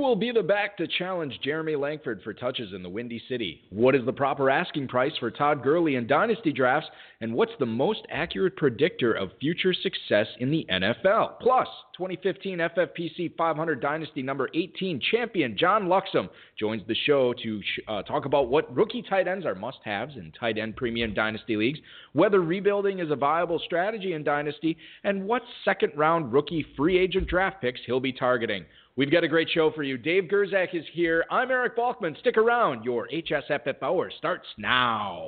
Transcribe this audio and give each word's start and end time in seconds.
will 0.00 0.16
be 0.16 0.32
the 0.32 0.42
back 0.42 0.76
to 0.78 0.86
challenge 0.86 1.38
Jeremy 1.42 1.76
Langford 1.76 2.22
for 2.22 2.32
touches 2.32 2.72
in 2.72 2.82
the 2.82 2.88
Windy 2.88 3.22
City? 3.28 3.62
What 3.70 3.94
is 3.94 4.04
the 4.04 4.12
proper 4.12 4.50
asking 4.50 4.88
price 4.88 5.12
for 5.20 5.30
Todd 5.30 5.62
Gurley 5.62 5.96
in 5.96 6.06
dynasty 6.06 6.52
drafts? 6.52 6.88
And 7.20 7.34
what's 7.34 7.52
the 7.58 7.66
most 7.66 8.00
accurate 8.10 8.56
predictor 8.56 9.12
of 9.12 9.30
future 9.38 9.74
success 9.74 10.26
in 10.38 10.50
the 10.50 10.66
NFL? 10.70 11.38
Plus, 11.40 11.68
2015 11.96 12.58
FFPC 12.58 13.36
500 13.36 13.80
Dynasty 13.80 14.22
number 14.22 14.48
18 14.54 15.00
champion 15.10 15.56
John 15.58 15.84
Luxem 15.84 16.30
joins 16.58 16.82
the 16.88 16.96
show 17.06 17.34
to 17.42 17.60
uh, 17.86 18.02
talk 18.02 18.24
about 18.24 18.48
what 18.48 18.74
rookie 18.74 19.02
tight 19.02 19.28
ends 19.28 19.44
are 19.44 19.54
must 19.54 19.78
haves 19.84 20.16
in 20.16 20.32
tight 20.32 20.56
end 20.56 20.76
premium 20.76 21.12
dynasty 21.12 21.56
leagues, 21.56 21.78
whether 22.14 22.40
rebuilding 22.40 23.00
is 23.00 23.10
a 23.10 23.16
viable 23.16 23.60
strategy 23.66 24.14
in 24.14 24.24
dynasty, 24.24 24.78
and 25.04 25.22
what 25.22 25.42
second 25.64 25.92
round 25.94 26.32
rookie 26.32 26.64
free 26.74 26.98
agent 26.98 27.28
draft 27.28 27.60
picks 27.60 27.80
he'll 27.84 28.00
be 28.00 28.12
targeting. 28.12 28.64
We've 29.00 29.10
got 29.10 29.24
a 29.24 29.28
great 29.28 29.48
show 29.48 29.70
for 29.70 29.82
you. 29.82 29.96
Dave 29.96 30.24
Gerczak 30.24 30.74
is 30.74 30.84
here. 30.92 31.24
I'm 31.30 31.50
Eric 31.50 31.74
Balkman. 31.74 32.18
Stick 32.18 32.36
around. 32.36 32.84
Your 32.84 33.08
HSFF 33.08 33.82
hour 33.82 34.12
starts 34.18 34.46
now. 34.58 35.26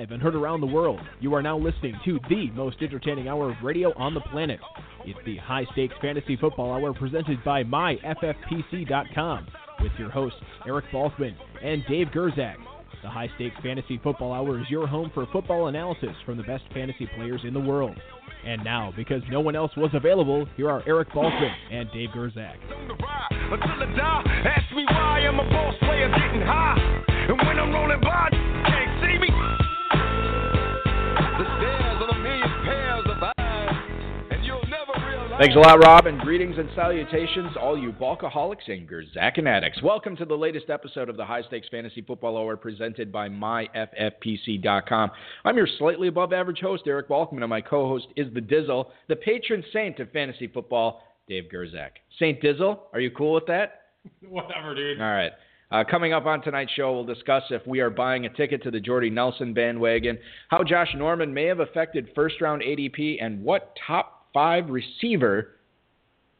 Live 0.00 0.12
and 0.12 0.22
heard 0.22 0.34
around 0.34 0.62
the 0.62 0.66
world. 0.66 0.98
You 1.20 1.34
are 1.34 1.42
now 1.42 1.58
listening 1.58 1.94
to 2.06 2.18
the 2.30 2.50
most 2.52 2.78
entertaining 2.80 3.28
hour 3.28 3.50
of 3.50 3.56
radio 3.62 3.92
on 3.98 4.14
the 4.14 4.20
planet. 4.20 4.58
It's 5.04 5.18
the 5.26 5.36
High 5.36 5.66
Stakes 5.72 5.92
Fantasy 6.00 6.36
Football 6.36 6.72
Hour 6.72 6.94
presented 6.94 7.44
by 7.44 7.64
MyFFPC.com 7.64 9.46
with 9.82 9.92
your 9.98 10.08
hosts 10.08 10.38
Eric 10.66 10.86
Balkman 10.90 11.34
and 11.62 11.84
Dave 11.86 12.06
Gerczak. 12.14 12.56
The 13.02 13.10
High 13.10 13.28
Stakes 13.34 13.56
Fantasy 13.62 14.00
Football 14.02 14.32
Hour 14.32 14.58
is 14.60 14.70
your 14.70 14.86
home 14.86 15.10
for 15.12 15.26
football 15.34 15.66
analysis 15.66 16.16
from 16.24 16.38
the 16.38 16.44
best 16.44 16.64
fantasy 16.72 17.06
players 17.16 17.42
in 17.44 17.52
the 17.52 17.60
world. 17.60 18.00
And 18.46 18.64
now, 18.64 18.94
because 18.96 19.20
no 19.30 19.40
one 19.40 19.54
else 19.54 19.72
was 19.76 19.90
available, 19.92 20.46
here 20.56 20.70
are 20.70 20.82
Eric 20.86 21.10
Balkman 21.10 21.52
and 21.70 21.90
Dave 21.92 22.08
Gerczak. 22.16 22.56
Ask 24.46 24.74
me 24.74 24.86
why 24.86 25.26
I'm 25.28 25.38
a 25.38 25.44
boss 25.50 25.74
player 25.80 26.08
getting 26.08 26.40
high. 26.40 27.04
And 27.28 27.36
when 27.36 27.58
I'm 27.58 27.70
rolling 27.70 28.00
by, 28.00 28.39
Thanks 35.40 35.56
a 35.56 35.58
lot, 35.58 35.82
Rob, 35.82 36.04
and 36.04 36.20
greetings 36.20 36.56
and 36.58 36.68
salutations, 36.76 37.56
all 37.58 37.78
you 37.78 37.92
Balkaholics 37.92 38.68
and 38.68 38.86
Gerzakin 38.86 39.48
addicts. 39.48 39.82
Welcome 39.82 40.14
to 40.16 40.26
the 40.26 40.34
latest 40.34 40.68
episode 40.68 41.08
of 41.08 41.16
the 41.16 41.24
High 41.24 41.40
Stakes 41.40 41.66
Fantasy 41.70 42.02
Football 42.02 42.36
Hour 42.36 42.58
presented 42.58 43.10
by 43.10 43.30
MyFFPC.com. 43.30 45.10
I'm 45.46 45.56
your 45.56 45.66
slightly 45.78 46.08
above 46.08 46.34
average 46.34 46.60
host, 46.60 46.82
Eric 46.86 47.08
Balkman, 47.08 47.40
and 47.40 47.48
my 47.48 47.62
co 47.62 47.88
host 47.88 48.08
is 48.16 48.26
the 48.34 48.42
Dizzle, 48.42 48.88
the 49.08 49.16
patron 49.16 49.64
saint 49.72 49.98
of 49.98 50.12
fantasy 50.12 50.46
football, 50.46 51.04
Dave 51.26 51.44
Gerczak. 51.50 51.92
Saint 52.18 52.42
Dizzle, 52.42 52.78
are 52.92 53.00
you 53.00 53.10
cool 53.10 53.32
with 53.32 53.46
that? 53.46 53.84
Whatever, 54.28 54.74
dude. 54.74 55.00
All 55.00 55.10
right. 55.10 55.32
Uh, 55.70 55.84
coming 55.90 56.12
up 56.12 56.26
on 56.26 56.42
tonight's 56.42 56.72
show, 56.72 56.92
we'll 56.92 57.04
discuss 57.14 57.44
if 57.48 57.66
we 57.66 57.80
are 57.80 57.88
buying 57.88 58.26
a 58.26 58.28
ticket 58.34 58.62
to 58.64 58.70
the 58.70 58.80
Jordy 58.80 59.08
Nelson 59.08 59.54
bandwagon, 59.54 60.18
how 60.48 60.62
Josh 60.62 60.94
Norman 60.94 61.32
may 61.32 61.46
have 61.46 61.60
affected 61.60 62.10
first 62.14 62.42
round 62.42 62.60
ADP, 62.60 63.24
and 63.24 63.42
what 63.42 63.74
top 63.86 64.19
five 64.32 64.70
receiver 64.70 65.56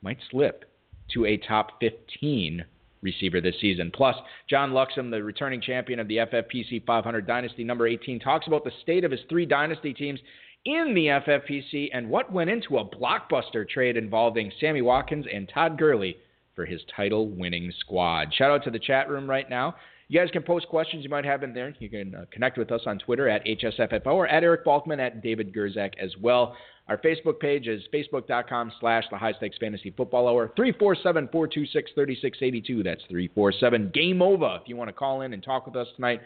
might 0.02 0.18
slip 0.30 0.64
to 1.12 1.26
a 1.26 1.36
top 1.36 1.80
15 1.80 2.64
receiver 3.02 3.40
this 3.40 3.54
season. 3.60 3.90
Plus, 3.94 4.16
John 4.48 4.70
Luxem, 4.70 5.10
the 5.10 5.22
returning 5.22 5.60
champion 5.60 6.00
of 6.00 6.08
the 6.08 6.18
FFPC 6.18 6.84
500 6.84 7.26
Dynasty 7.26 7.64
number 7.64 7.86
18, 7.86 8.20
talks 8.20 8.46
about 8.46 8.64
the 8.64 8.72
state 8.82 9.04
of 9.04 9.10
his 9.10 9.20
three 9.28 9.46
Dynasty 9.46 9.94
teams 9.94 10.20
in 10.66 10.92
the 10.94 11.06
FFPC 11.06 11.88
and 11.92 12.08
what 12.08 12.32
went 12.32 12.50
into 12.50 12.78
a 12.78 12.84
blockbuster 12.84 13.68
trade 13.68 13.96
involving 13.96 14.52
Sammy 14.60 14.82
Watkins 14.82 15.26
and 15.32 15.50
Todd 15.52 15.78
Gurley 15.78 16.16
for 16.54 16.66
his 16.66 16.82
title 16.94 17.28
winning 17.28 17.72
squad. 17.80 18.34
Shout 18.34 18.50
out 18.50 18.64
to 18.64 18.70
the 18.70 18.78
chat 18.78 19.08
room 19.08 19.28
right 19.28 19.48
now. 19.48 19.76
You 20.10 20.18
guys 20.18 20.28
can 20.32 20.42
post 20.42 20.66
questions 20.66 21.04
you 21.04 21.08
might 21.08 21.24
have 21.24 21.44
in 21.44 21.54
there. 21.54 21.72
You 21.78 21.88
can 21.88 22.16
uh, 22.16 22.24
connect 22.32 22.58
with 22.58 22.72
us 22.72 22.80
on 22.84 22.98
Twitter 22.98 23.28
at 23.28 23.46
HSFFO 23.46 24.06
or 24.06 24.26
at 24.26 24.42
Eric 24.42 24.64
Balkman 24.64 24.98
at 24.98 25.22
David 25.22 25.54
Gerczak 25.54 25.92
as 26.02 26.10
well. 26.20 26.56
Our 26.88 26.98
Facebook 26.98 27.38
page 27.38 27.68
is 27.68 27.80
facebook.com 27.94 28.72
slash 28.80 29.04
the 29.12 29.16
high 29.16 29.34
stakes 29.34 29.56
fantasy 29.58 29.94
football 29.96 30.26
hour. 30.26 30.50
347 30.56 31.28
426 31.30 31.92
3682. 31.94 32.82
That's 32.82 33.02
347 33.08 33.92
game 33.94 34.20
over 34.20 34.58
if 34.60 34.68
you 34.68 34.74
want 34.74 34.88
to 34.88 34.92
call 34.92 35.20
in 35.20 35.32
and 35.32 35.44
talk 35.44 35.64
with 35.64 35.76
us 35.76 35.86
tonight. 35.94 36.20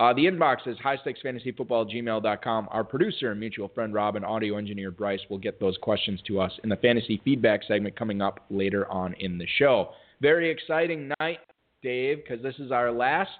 Uh, 0.00 0.12
the 0.12 0.24
inbox 0.24 0.66
is 0.66 0.76
highstakesfantasyfootball 0.78 1.94
gmail.com. 1.94 2.68
Our 2.72 2.82
producer 2.82 3.30
and 3.30 3.38
mutual 3.38 3.68
friend 3.68 3.94
Rob 3.94 4.16
and 4.16 4.24
audio 4.24 4.56
engineer 4.56 4.90
Bryce 4.90 5.20
will 5.30 5.38
get 5.38 5.60
those 5.60 5.76
questions 5.80 6.20
to 6.26 6.40
us 6.40 6.50
in 6.64 6.70
the 6.70 6.76
fantasy 6.76 7.20
feedback 7.24 7.60
segment 7.68 7.94
coming 7.94 8.20
up 8.20 8.40
later 8.50 8.90
on 8.90 9.14
in 9.20 9.38
the 9.38 9.46
show. 9.58 9.90
Very 10.20 10.50
exciting 10.50 11.12
night, 11.20 11.38
Dave, 11.82 12.18
because 12.18 12.42
this 12.42 12.54
is 12.58 12.70
our 12.70 12.90
last 12.90 13.30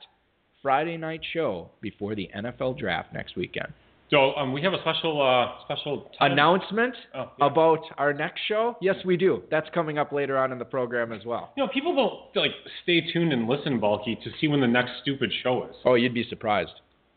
Friday 0.62 0.96
night 0.96 1.20
show 1.32 1.70
before 1.80 2.14
the 2.14 2.28
NFL 2.36 2.78
draft 2.78 3.12
next 3.12 3.36
weekend. 3.36 3.72
So 4.10 4.34
um, 4.36 4.52
we 4.52 4.62
have 4.62 4.72
a 4.72 4.80
special 4.80 5.20
uh, 5.20 5.62
special 5.64 6.10
time. 6.18 6.32
announcement 6.32 6.94
oh, 7.14 7.30
yeah. 7.38 7.46
about 7.46 7.80
our 7.98 8.14
next 8.14 8.40
show. 8.48 8.76
Yes, 8.80 8.96
we 9.04 9.16
do. 9.16 9.42
That's 9.50 9.68
coming 9.74 9.98
up 9.98 10.12
later 10.12 10.38
on 10.38 10.50
in 10.50 10.58
the 10.58 10.64
program 10.64 11.12
as 11.12 11.24
well. 11.26 11.52
You 11.56 11.64
know, 11.64 11.70
people 11.72 11.94
don't 11.94 12.42
like 12.42 12.52
stay 12.82 13.02
tuned 13.12 13.32
and 13.32 13.46
listen, 13.46 13.78
bulky, 13.78 14.16
to 14.24 14.30
see 14.40 14.48
when 14.48 14.60
the 14.60 14.66
next 14.66 14.92
stupid 15.02 15.30
show 15.42 15.64
is. 15.64 15.76
Oh, 15.84 15.94
you'd 15.94 16.14
be 16.14 16.26
surprised. 16.28 16.70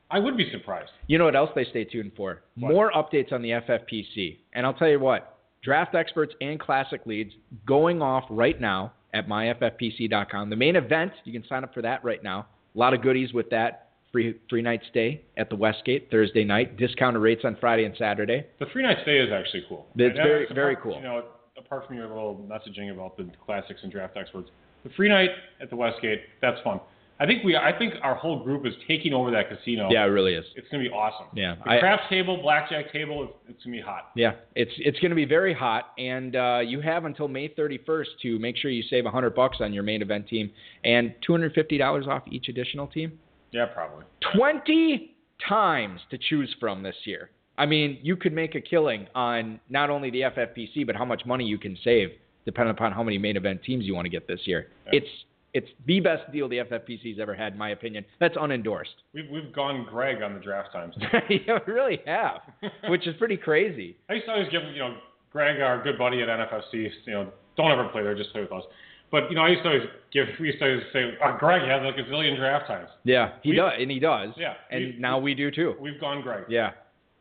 I 0.10 0.20
would 0.20 0.36
be 0.36 0.52
surprised. 0.52 0.92
You 1.08 1.18
know 1.18 1.26
what 1.26 1.38
else 1.38 1.52
they 1.56 1.64
stay 1.64 1.86
tuned 1.86 2.12
for? 2.18 2.42
What? 2.58 2.74
More 2.74 2.92
updates 2.92 3.32
on 3.32 3.42
the 3.42 3.52
FFPC. 3.52 4.40
And 4.54 4.66
I'll 4.66 4.74
tell 4.74 4.90
you 4.90 5.00
what, 5.00 5.38
draft 5.64 5.96
experts 5.96 6.34
and 6.42 6.60
classic 6.60 7.06
leads 7.06 7.32
going 7.66 8.02
off 8.02 8.26
right 8.30 8.60
now 8.60 8.92
at 9.14 9.28
myffpc.com. 9.28 10.50
The 10.50 10.56
main 10.56 10.76
event, 10.76 11.12
you 11.24 11.34
can 11.34 11.48
sign 11.48 11.64
up 11.64 11.74
for 11.74 11.82
that 11.82 12.04
right 12.04 12.24
now. 12.24 12.48
A 12.76 12.80
lot 12.80 12.94
of 12.94 13.02
goodies 13.02 13.34
with 13.34 13.50
that 13.50 13.90
free 14.12 14.36
free 14.50 14.62
night 14.62 14.82
stay 14.90 15.22
at 15.38 15.50
the 15.50 15.56
Westgate 15.56 16.10
Thursday 16.12 16.44
night, 16.44 16.78
discounted 16.78 17.22
rates 17.22 17.42
on 17.46 17.58
Friday 17.60 17.86
and 17.86 17.96
Saturday. 17.98 18.46
The 18.60 18.66
free 18.68 18.84
night 18.84 18.98
stay 19.04 19.18
is 19.20 19.32
actually 19.32 19.64
cool. 19.68 19.88
It's 19.96 20.18
And 20.18 20.26
very 20.28 20.44
apart- 20.46 20.56
very 20.56 20.76
cool. 20.78 20.96
You 20.96 21.02
know, 21.04 21.24
apart 21.58 21.88
from 21.88 21.98
your 21.98 22.08
little 22.08 22.46
messaging 22.50 22.92
about 22.92 23.18
the 23.18 23.30
classics 23.46 23.80
and 23.84 23.92
draft 23.92 24.18
experts, 24.18 24.50
the 24.84 24.90
free 24.92 25.10
night 25.10 25.30
at 25.62 25.70
the 25.70 25.76
Westgate, 25.76 26.22
that's 26.42 26.60
fun. 26.62 26.80
I 27.22 27.28
think 27.28 27.44
we, 27.44 27.56
I 27.56 27.72
think 27.78 27.94
our 28.02 28.16
whole 28.16 28.44
group 28.44 28.66
is 28.66 28.74
taking 28.88 29.14
over 29.14 29.30
that 29.30 29.48
casino. 29.48 29.90
Yeah, 29.92 30.06
it 30.06 30.08
really 30.08 30.34
is. 30.34 30.44
It's 30.56 30.68
gonna 30.70 30.82
be 30.84 30.90
awesome. 30.90 31.28
Yeah, 31.36 31.56
The 31.56 31.78
craps 31.80 32.02
table, 32.10 32.42
blackjack 32.42 32.92
table, 32.92 33.24
it's, 33.24 33.34
it's 33.50 33.64
gonna 33.64 33.78
be 33.78 33.82
hot. 33.82 34.10
Yeah, 34.16 34.32
it's 34.56 34.72
it's 34.78 35.00
going 35.00 35.12
to 35.12 35.16
be 35.16 35.26
very 35.26 35.54
hot, 35.54 35.92
and 36.00 36.36
uh, 36.36 36.62
you 36.66 36.82
have 36.82 37.06
until 37.06 37.28
May 37.28 37.50
31st 37.50 38.06
to 38.24 38.40
make 38.40 38.58
sure 38.58 38.72
you 38.72 38.82
save 38.90 39.04
100 39.04 39.36
bucks 39.36 39.58
on 39.60 39.72
your 39.72 39.84
main 39.84 40.02
event 40.02 40.28
team 40.28 40.50
and 40.84 41.14
250 41.26 41.78
dollars 41.78 42.08
off 42.08 42.24
each 42.28 42.50
additional 42.50 42.88
team. 42.88 43.20
Yeah, 43.52 43.68
probably. 43.68 44.06
20 44.36 45.16
times 45.48 46.00
to 46.10 46.18
choose 46.18 46.56
from 46.60 46.82
this 46.82 46.96
year. 47.06 47.30
I 47.58 47.68
mean, 47.68 48.00
you 48.02 48.16
could 48.16 48.34
make 48.34 48.56
a 48.56 48.62
killing 48.62 49.06
on 49.14 49.60
not 49.70 49.92
only 49.92 50.10
the 50.10 50.22
FFPC, 50.22 50.88
but 50.88 50.96
how 50.96 51.06
much 51.06 51.24
money 51.28 51.46
you 51.46 51.60
can 51.60 51.78
save 51.84 52.10
depending 52.46 52.72
upon 52.72 52.92
how 52.92 53.04
many 53.04 53.20
main 53.20 53.38
event 53.38 53.62
teams 53.64 53.86
you 53.86 53.94
want 53.94 54.06
to 54.06 54.10
get 54.10 54.28
this 54.28 54.40
year. 54.46 54.70
Yeah. 54.88 55.00
It's 55.00 55.08
it's 55.54 55.68
the 55.86 56.00
best 56.00 56.32
deal 56.32 56.48
the 56.48 56.58
FFPC's 56.60 57.20
ever 57.20 57.34
had, 57.36 57.54
in 57.54 57.60
my 57.60 57.70
opinion. 57.72 58.06
That's 58.20 58.36
unendorsed. 58.38 58.86
We've 59.14 59.30
we've 59.30 59.52
gone 59.54 59.86
Greg 59.90 60.22
on 60.22 60.34
the 60.34 60.40
draft 60.40 60.72
times. 60.72 60.96
yeah, 61.30 61.60
we 61.68 61.74
really 61.74 62.00
have, 62.06 62.42
which 62.90 63.08
is 63.08 63.16
pretty 63.18 63.38
crazy. 63.38 63.98
I 64.10 64.14
used 64.14 64.26
to 64.28 64.32
always 64.34 64.50
give 64.50 64.62
you 64.74 64.80
know 64.80 64.96
Greg, 65.32 65.62
our 65.62 65.82
good 65.84 65.98
buddy 65.98 66.22
at 66.22 66.28
NFFC, 66.28 66.90
you 67.06 67.14
know, 67.14 67.32
don't 67.58 67.72
ever 67.72 67.88
play 67.90 68.04
there, 68.04 68.16
just 68.16 68.32
play 68.32 68.42
with 68.42 68.52
us. 68.52 68.64
But 69.12 69.30
you 69.30 69.36
know, 69.36 69.44
I 69.44 69.50
used 69.50 69.64
to 69.64 69.70
always 69.70 69.88
give. 70.14 70.28
We 70.40 70.48
used 70.48 70.60
to 70.60 70.66
always 70.70 70.84
say, 70.94 71.18
oh, 71.24 71.36
Greg 71.40 71.62
has 71.68 71.82
like 71.84 71.96
a 71.98 72.10
zillion 72.10 72.38
draft 72.38 72.68
times. 72.68 72.88
Yeah, 73.04 73.32
he 73.44 73.50
We- 73.52 73.56
does, 73.58 73.74
and 73.78 73.92
he 73.92 74.00
does. 74.00 74.30
Yeah, 74.38 74.54
and 74.70 75.00
now 75.00 75.20
we 75.20 75.34
do 75.36 75.52
too. 75.52 75.76
We've 75.82 76.00
gone 76.00 76.22
Greg. 76.22 76.46
Yeah, 76.48 76.72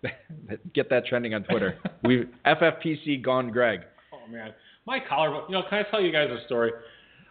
get 0.75 0.89
that 0.91 1.07
trending 1.07 1.35
on 1.35 1.43
Twitter. 1.45 1.77
we've 2.05 2.29
FFPC 2.47 3.23
gone 3.23 3.51
Greg, 3.51 3.81
Oh 4.13 4.31
man, 4.31 4.53
my 4.87 4.99
collarbone. 5.09 5.45
You 5.49 5.55
know, 5.57 5.63
can 5.69 5.85
I 5.85 5.91
tell 5.91 6.01
you 6.01 6.13
guys 6.13 6.29
a 6.31 6.45
story? 6.47 6.71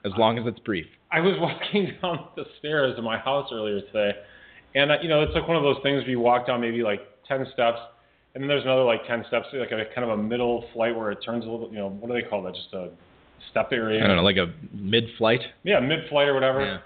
As 0.06 0.12
long 0.18 0.38
as 0.38 0.46
it's 0.48 0.60
brief. 0.60 0.86
I 1.12 1.20
was 1.20 1.36
walking 1.40 1.94
down 2.02 2.28
the 2.36 2.46
stairs 2.60 2.96
in 2.98 3.04
my 3.04 3.18
house 3.18 3.50
earlier 3.52 3.82
today, 3.82 4.12
and 4.76 4.92
uh, 4.92 4.96
you 5.02 5.10
know, 5.10 5.22
it's 5.22 5.34
like 5.34 5.48
one 5.48 5.58
of 5.58 5.64
those 5.64 5.78
things 5.84 6.02
where 6.02 6.10
you 6.10 6.20
walk 6.20 6.48
down 6.48 6.62
maybe 6.62 6.84
like 6.84 7.02
ten 7.28 7.46
steps, 7.54 7.80
and 8.36 8.44
then 8.44 8.48
there's 8.48 8.64
another 8.64 8.84
like 8.84 9.06
ten 9.08 9.24
steps, 9.28 9.48
like 9.54 9.72
a 9.72 9.86
kind 9.94 10.10
of 10.10 10.18
a 10.20 10.22
middle 10.22 10.66
flight 10.74 10.96
where 10.96 11.12
it 11.12 11.20
turns 11.26 11.46
a 11.46 11.50
little. 11.50 11.70
You 11.70 11.80
know, 11.80 11.90
what 11.90 12.08
do 12.08 12.14
they 12.14 12.28
call 12.28 12.44
that? 12.44 12.56
Just 12.56 12.74
a 12.74 12.90
step 13.52 13.70
area. 13.72 14.04
I 14.04 14.08
don't 14.08 14.18
know, 14.18 14.24
like 14.24 14.38
a 14.38 14.54
mid-flight. 14.74 15.42
Yeah, 15.64 15.80
mid-flight 15.80 16.28
or 16.28 16.34
whatever. 16.34 16.64
Yeah. 16.64 16.80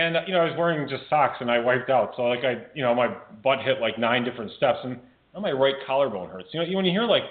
And 0.00 0.16
uh, 0.16 0.20
you 0.26 0.32
know, 0.32 0.40
I 0.40 0.44
was 0.44 0.54
wearing 0.58 0.88
just 0.88 1.04
socks 1.08 1.38
and 1.40 1.50
I 1.50 1.58
wiped 1.58 1.90
out. 1.90 2.12
So 2.16 2.22
like 2.22 2.44
I, 2.44 2.64
you 2.74 2.82
know, 2.82 2.94
my 2.94 3.14
butt 3.42 3.60
hit 3.62 3.80
like 3.80 3.98
nine 3.98 4.24
different 4.24 4.50
steps 4.56 4.78
and 4.84 4.98
now 5.32 5.40
my 5.40 5.52
right 5.52 5.74
collarbone 5.86 6.30
hurts. 6.30 6.48
You 6.52 6.60
know, 6.60 6.66
you 6.66 6.76
when 6.76 6.84
you 6.84 6.92
hear 6.92 7.04
like 7.04 7.22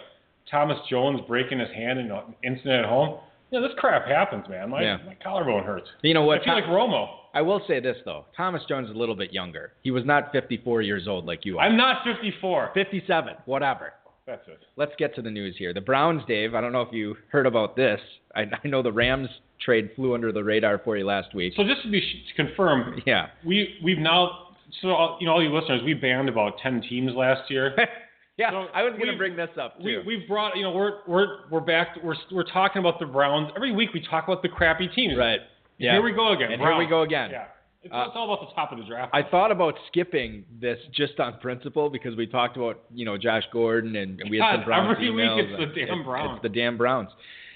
Thomas 0.50 0.78
Jones 0.90 1.22
breaking 1.28 1.60
his 1.60 1.70
hand 1.70 2.00
in 2.00 2.12
an 2.12 2.36
incident 2.44 2.86
at 2.86 2.90
home, 2.90 3.20
know, 3.54 3.62
this 3.68 3.78
crap 3.78 4.06
happens, 4.08 4.48
man. 4.50 4.70
My 4.70 4.82
Yeah. 4.84 4.98
my 5.06 5.16
collarbone 5.24 5.64
hurts. 5.64 5.88
You 6.02 6.14
know 6.14 6.24
what? 6.24 6.42
I 6.42 6.44
feel 6.46 6.54
like 6.56 6.66
Romo. 6.66 7.08
I 7.34 7.42
will 7.42 7.62
say 7.68 7.80
this 7.80 7.98
though. 8.06 8.26
Thomas 8.36 8.62
Jones 8.68 8.90
is 8.90 8.96
a 8.96 9.00
little 9.00 9.16
bit 9.16 9.32
younger. 9.34 9.74
He 9.82 9.92
was 9.92 10.06
not 10.06 10.32
54 10.32 10.82
years 10.82 11.08
old 11.08 11.26
like 11.26 11.46
you 11.46 11.58
are. 11.60 11.66
I'm 11.66 11.78
not 11.78 12.04
54. 12.04 12.72
57. 12.74 13.36
Whatever. 13.46 13.94
That's 14.26 14.48
it. 14.48 14.60
Let's 14.78 14.94
get 14.98 15.14
to 15.16 15.22
the 15.22 15.30
news 15.32 15.56
here. 15.58 15.74
The 15.74 15.82
Browns, 15.82 16.22
Dave. 16.28 16.56
I 16.56 16.62
don't 16.62 16.72
know 16.72 16.82
if 16.82 16.94
you 16.94 17.16
heard 17.30 17.46
about 17.46 17.76
this. 17.76 18.00
I, 18.36 18.44
I 18.64 18.68
know 18.68 18.82
the 18.82 18.92
Rams 18.92 19.28
trade 19.64 19.92
flew 19.96 20.14
under 20.14 20.32
the 20.32 20.44
radar 20.44 20.80
for 20.84 20.96
you 20.98 21.06
last 21.06 21.34
week. 21.36 21.54
So 21.58 21.64
just 21.64 21.82
to 21.84 21.90
be 21.92 22.00
to 22.00 22.34
confirm, 22.46 23.02
yeah. 23.06 23.28
we 23.46 23.76
we've 23.84 23.98
now 23.98 24.48
so 24.82 24.90
all- 24.90 25.18
you 25.20 25.28
know 25.28 25.34
all 25.34 25.44
you 25.44 25.54
listeners, 25.54 25.82
we 25.84 25.94
banned 25.94 26.30
about 26.30 26.58
10 26.62 26.82
teams 26.90 27.14
last 27.16 27.50
year. 27.52 27.76
yeah. 28.38 28.52
So 28.52 28.68
I 28.74 28.84
was 28.84 28.94
going 28.98 29.12
to 29.12 29.18
bring 29.18 29.36
this 29.36 29.50
up 29.60 29.78
too. 29.80 30.02
We, 30.06 30.18
we've 30.18 30.28
brought, 30.28 30.56
you 30.58 30.64
know, 30.64 30.72
we're 30.72 31.00
we're 31.08 31.28
we're 31.52 31.60
back. 31.62 31.98
We're 32.04 32.16
we're 32.32 32.44
talking 32.52 32.80
about 32.80 33.00
the 33.00 33.06
Browns 33.06 33.52
every 33.56 33.72
week. 33.72 33.90
We 33.94 34.02
talk 34.10 34.24
about 34.26 34.42
the 34.42 34.50
crappy 34.50 34.88
teams. 34.90 35.18
right. 35.18 35.40
Yeah. 35.78 35.94
Here 35.94 36.02
we 36.04 36.12
go 36.14 36.34
again. 36.34 36.52
And 36.52 36.62
here 36.62 36.78
we 36.78 36.86
go 36.86 37.02
again. 37.02 37.32
Yeah. 37.32 37.46
It's, 37.82 37.94
Uh, 37.94 38.04
it's 38.08 38.12
all 38.16 38.32
about 38.34 38.48
the 38.48 38.54
top 38.56 38.72
of 38.72 38.78
the 38.78 38.86
draft. 38.86 39.12
I 39.14 39.24
thought 39.24 39.52
about 39.52 39.74
skipping 39.88 40.46
this 40.62 40.78
just 40.94 41.20
on 41.20 41.38
principle 41.40 41.90
because 41.90 42.16
we 42.16 42.26
talked 42.28 42.56
about 42.56 42.84
you 42.94 43.06
know 43.06 43.18
Josh 43.18 43.44
Gordon 43.52 43.96
and 43.98 44.22
we 44.30 44.38
had 44.38 44.52
some 44.52 44.60
God, 44.62 44.66
Browns 44.66 44.96
every 44.98 45.12
week 45.12 45.26
it's 45.36 45.52
the 45.60 45.66
damn 45.66 45.84
It's- 46.00 46.06
Browns. 46.06 46.32
It's 46.38 46.44
the 46.44 46.50
damn 46.50 46.78
Browns. 46.78 47.10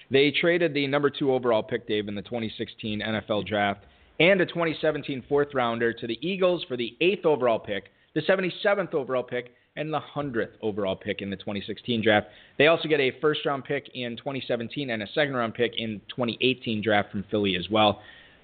They 0.09 0.31
traded 0.31 0.73
the 0.73 0.87
number 0.87 1.09
two 1.09 1.31
overall 1.33 1.61
pick, 1.63 1.87
Dave, 1.87 2.07
in 2.07 2.15
the 2.15 2.21
2016 2.21 3.01
NFL 3.01 3.45
Draft, 3.45 3.81
and 4.19 4.39
a 4.41 4.45
2017 4.45 5.23
fourth 5.27 5.49
rounder 5.53 5.91
to 5.93 6.07
the 6.07 6.17
Eagles 6.25 6.63
for 6.67 6.77
the 6.77 6.95
eighth 7.01 7.25
overall 7.25 7.59
pick, 7.59 7.91
the 8.15 8.21
77th 8.21 8.93
overall 8.93 9.23
pick, 9.23 9.53
and 9.77 9.93
the 9.93 9.99
100th 10.15 10.51
overall 10.61 10.95
pick 10.95 11.21
in 11.21 11.29
the 11.29 11.35
2016 11.37 12.01
draft. 12.03 12.27
They 12.57 12.67
also 12.67 12.87
get 12.89 12.99
a 12.99 13.11
first 13.21 13.45
round 13.45 13.63
pick 13.63 13.89
in 13.93 14.17
2017 14.17 14.89
and 14.89 15.03
a 15.03 15.07
second 15.13 15.35
round 15.35 15.53
pick 15.53 15.73
in 15.77 16.01
2018 16.09 16.81
draft 16.81 17.11
from 17.11 17.23
Philly 17.29 17.55
as 17.55 17.69
well. 17.69 18.01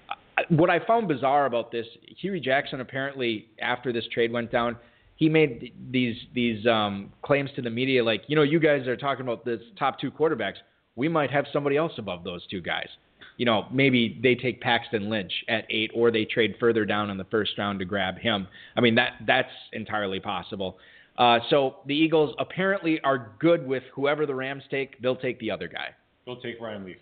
Uh, 0.08 0.42
What 0.48 0.70
I 0.70 0.78
found 0.86 1.08
bizarre 1.08 1.46
about 1.46 1.70
this, 1.70 1.86
Huey 2.20 2.40
Jackson 2.40 2.80
apparently 2.80 3.48
after 3.60 3.92
this 3.92 4.04
trade 4.12 4.32
went 4.32 4.50
down, 4.50 4.76
he 5.16 5.28
made 5.28 5.72
these 5.90 6.16
these 6.34 6.66
um, 6.66 7.12
claims 7.22 7.50
to 7.56 7.62
the 7.62 7.70
media 7.70 8.02
like, 8.02 8.22
you 8.26 8.36
know, 8.36 8.42
you 8.42 8.58
guys 8.58 8.86
are 8.86 8.96
talking 8.96 9.22
about 9.22 9.44
this 9.44 9.60
top 9.78 10.00
two 10.00 10.10
quarterbacks. 10.10 10.56
We 10.96 11.08
might 11.08 11.30
have 11.30 11.46
somebody 11.52 11.76
else 11.76 11.92
above 11.98 12.24
those 12.24 12.46
two 12.48 12.60
guys. 12.60 12.88
You 13.36 13.46
know, 13.46 13.66
maybe 13.72 14.18
they 14.22 14.36
take 14.36 14.60
Paxton 14.60 15.10
Lynch 15.10 15.32
at 15.48 15.64
eight, 15.68 15.90
or 15.92 16.12
they 16.12 16.24
trade 16.24 16.54
further 16.60 16.84
down 16.84 17.10
in 17.10 17.16
the 17.16 17.24
first 17.24 17.52
round 17.58 17.80
to 17.80 17.84
grab 17.84 18.16
him. 18.18 18.46
I 18.76 18.80
mean, 18.80 18.94
that 18.94 19.14
that's 19.26 19.50
entirely 19.72 20.20
possible. 20.20 20.78
Uh, 21.16 21.38
so 21.48 21.76
the 21.86 21.94
Eagles 21.94 22.34
apparently 22.38 23.00
are 23.02 23.32
good 23.38 23.66
with 23.66 23.82
whoever 23.94 24.26
the 24.26 24.34
Rams 24.34 24.64
take. 24.70 25.00
They'll 25.00 25.16
take 25.16 25.38
the 25.38 25.50
other 25.50 25.68
guy. 25.68 25.90
They'll 26.26 26.40
take 26.40 26.60
Ryan 26.60 26.84
Leaf. 26.84 26.96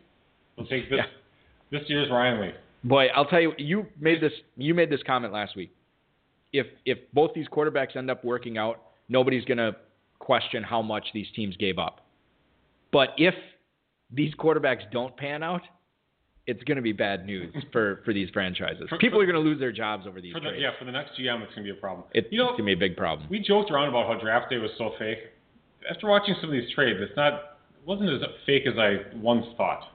They'll 0.57 0.67
take 0.67 0.91
this 0.91 0.99
Yeah. 0.99 1.07
this 1.79 1.89
year's 1.89 2.11
Ryan 2.11 2.41
Leaf. 2.43 2.55
Boy, 2.85 3.07
I'll 3.15 3.25
tell 3.27 3.41
you, 3.41 3.53
you 3.59 3.87
made 3.99 4.21
this 4.21 4.33
you 4.57 4.75
made 4.75 4.91
this 4.91 5.03
comment 5.05 5.33
last 5.33 5.57
week. 5.57 5.75
If 6.53 6.67
if 6.85 6.99
both 7.13 7.33
these 7.35 7.49
quarterbacks 7.49 7.97
end 7.97 8.11
up 8.11 8.23
working 8.25 8.59
out, 8.59 8.83
nobody's 9.09 9.45
gonna 9.47 9.77
question 10.19 10.63
how 10.63 10.83
much 10.83 11.07
these 11.15 11.31
teams 11.35 11.57
gave 11.57 11.79
up. 11.79 12.05
But 12.91 13.11
if 13.17 13.35
these 14.11 14.35
quarterbacks 14.35 14.89
don't 14.91 15.17
pan 15.17 15.43
out, 15.43 15.63
it's 16.47 16.63
gonna 16.65 16.83
be 16.83 16.93
bad 16.93 17.25
news 17.27 17.55
for 17.73 18.01
for 18.05 18.13
these 18.13 18.29
franchises. 18.31 18.85
For- 18.89 18.99
People 18.99 19.19
for- 19.19 19.25
are 19.25 19.27
gonna 19.27 19.39
lose 19.39 19.59
their 19.61 19.73
jobs 19.73 20.07
over 20.07 20.21
these 20.21 20.35
the, 20.35 20.41
yeah, 20.59 20.71
for 20.79 20.85
the 20.85 20.93
next 20.93 21.13
GM, 21.19 21.43
it's 21.43 21.55
gonna 21.55 21.65
be 21.65 21.71
a 21.71 21.75
problem. 21.75 22.07
It's, 22.13 22.29
you 22.31 22.39
know, 22.39 22.49
it's 22.51 22.59
gonna 22.59 22.67
be 22.67 22.73
a 22.73 22.77
big 22.77 22.97
problem. 22.97 23.29
we 23.31 23.41
joked 23.41 23.71
around 23.71 23.89
about 23.89 24.07
how 24.07 24.21
draft 24.21 24.51
day 24.51 24.59
was 24.59 24.71
so 24.79 24.93
fake. 24.99 25.19
After 25.91 26.07
watching 26.09 26.35
some 26.41 26.51
of 26.51 26.53
these 26.53 26.73
trades, 26.75 26.99
it's 27.01 27.17
not 27.17 27.33
it 27.35 27.87
wasn't 27.87 28.11
as 28.11 28.21
fake 28.47 28.65
as 28.67 28.75
I 28.79 28.99
once 29.17 29.47
thought. 29.57 29.89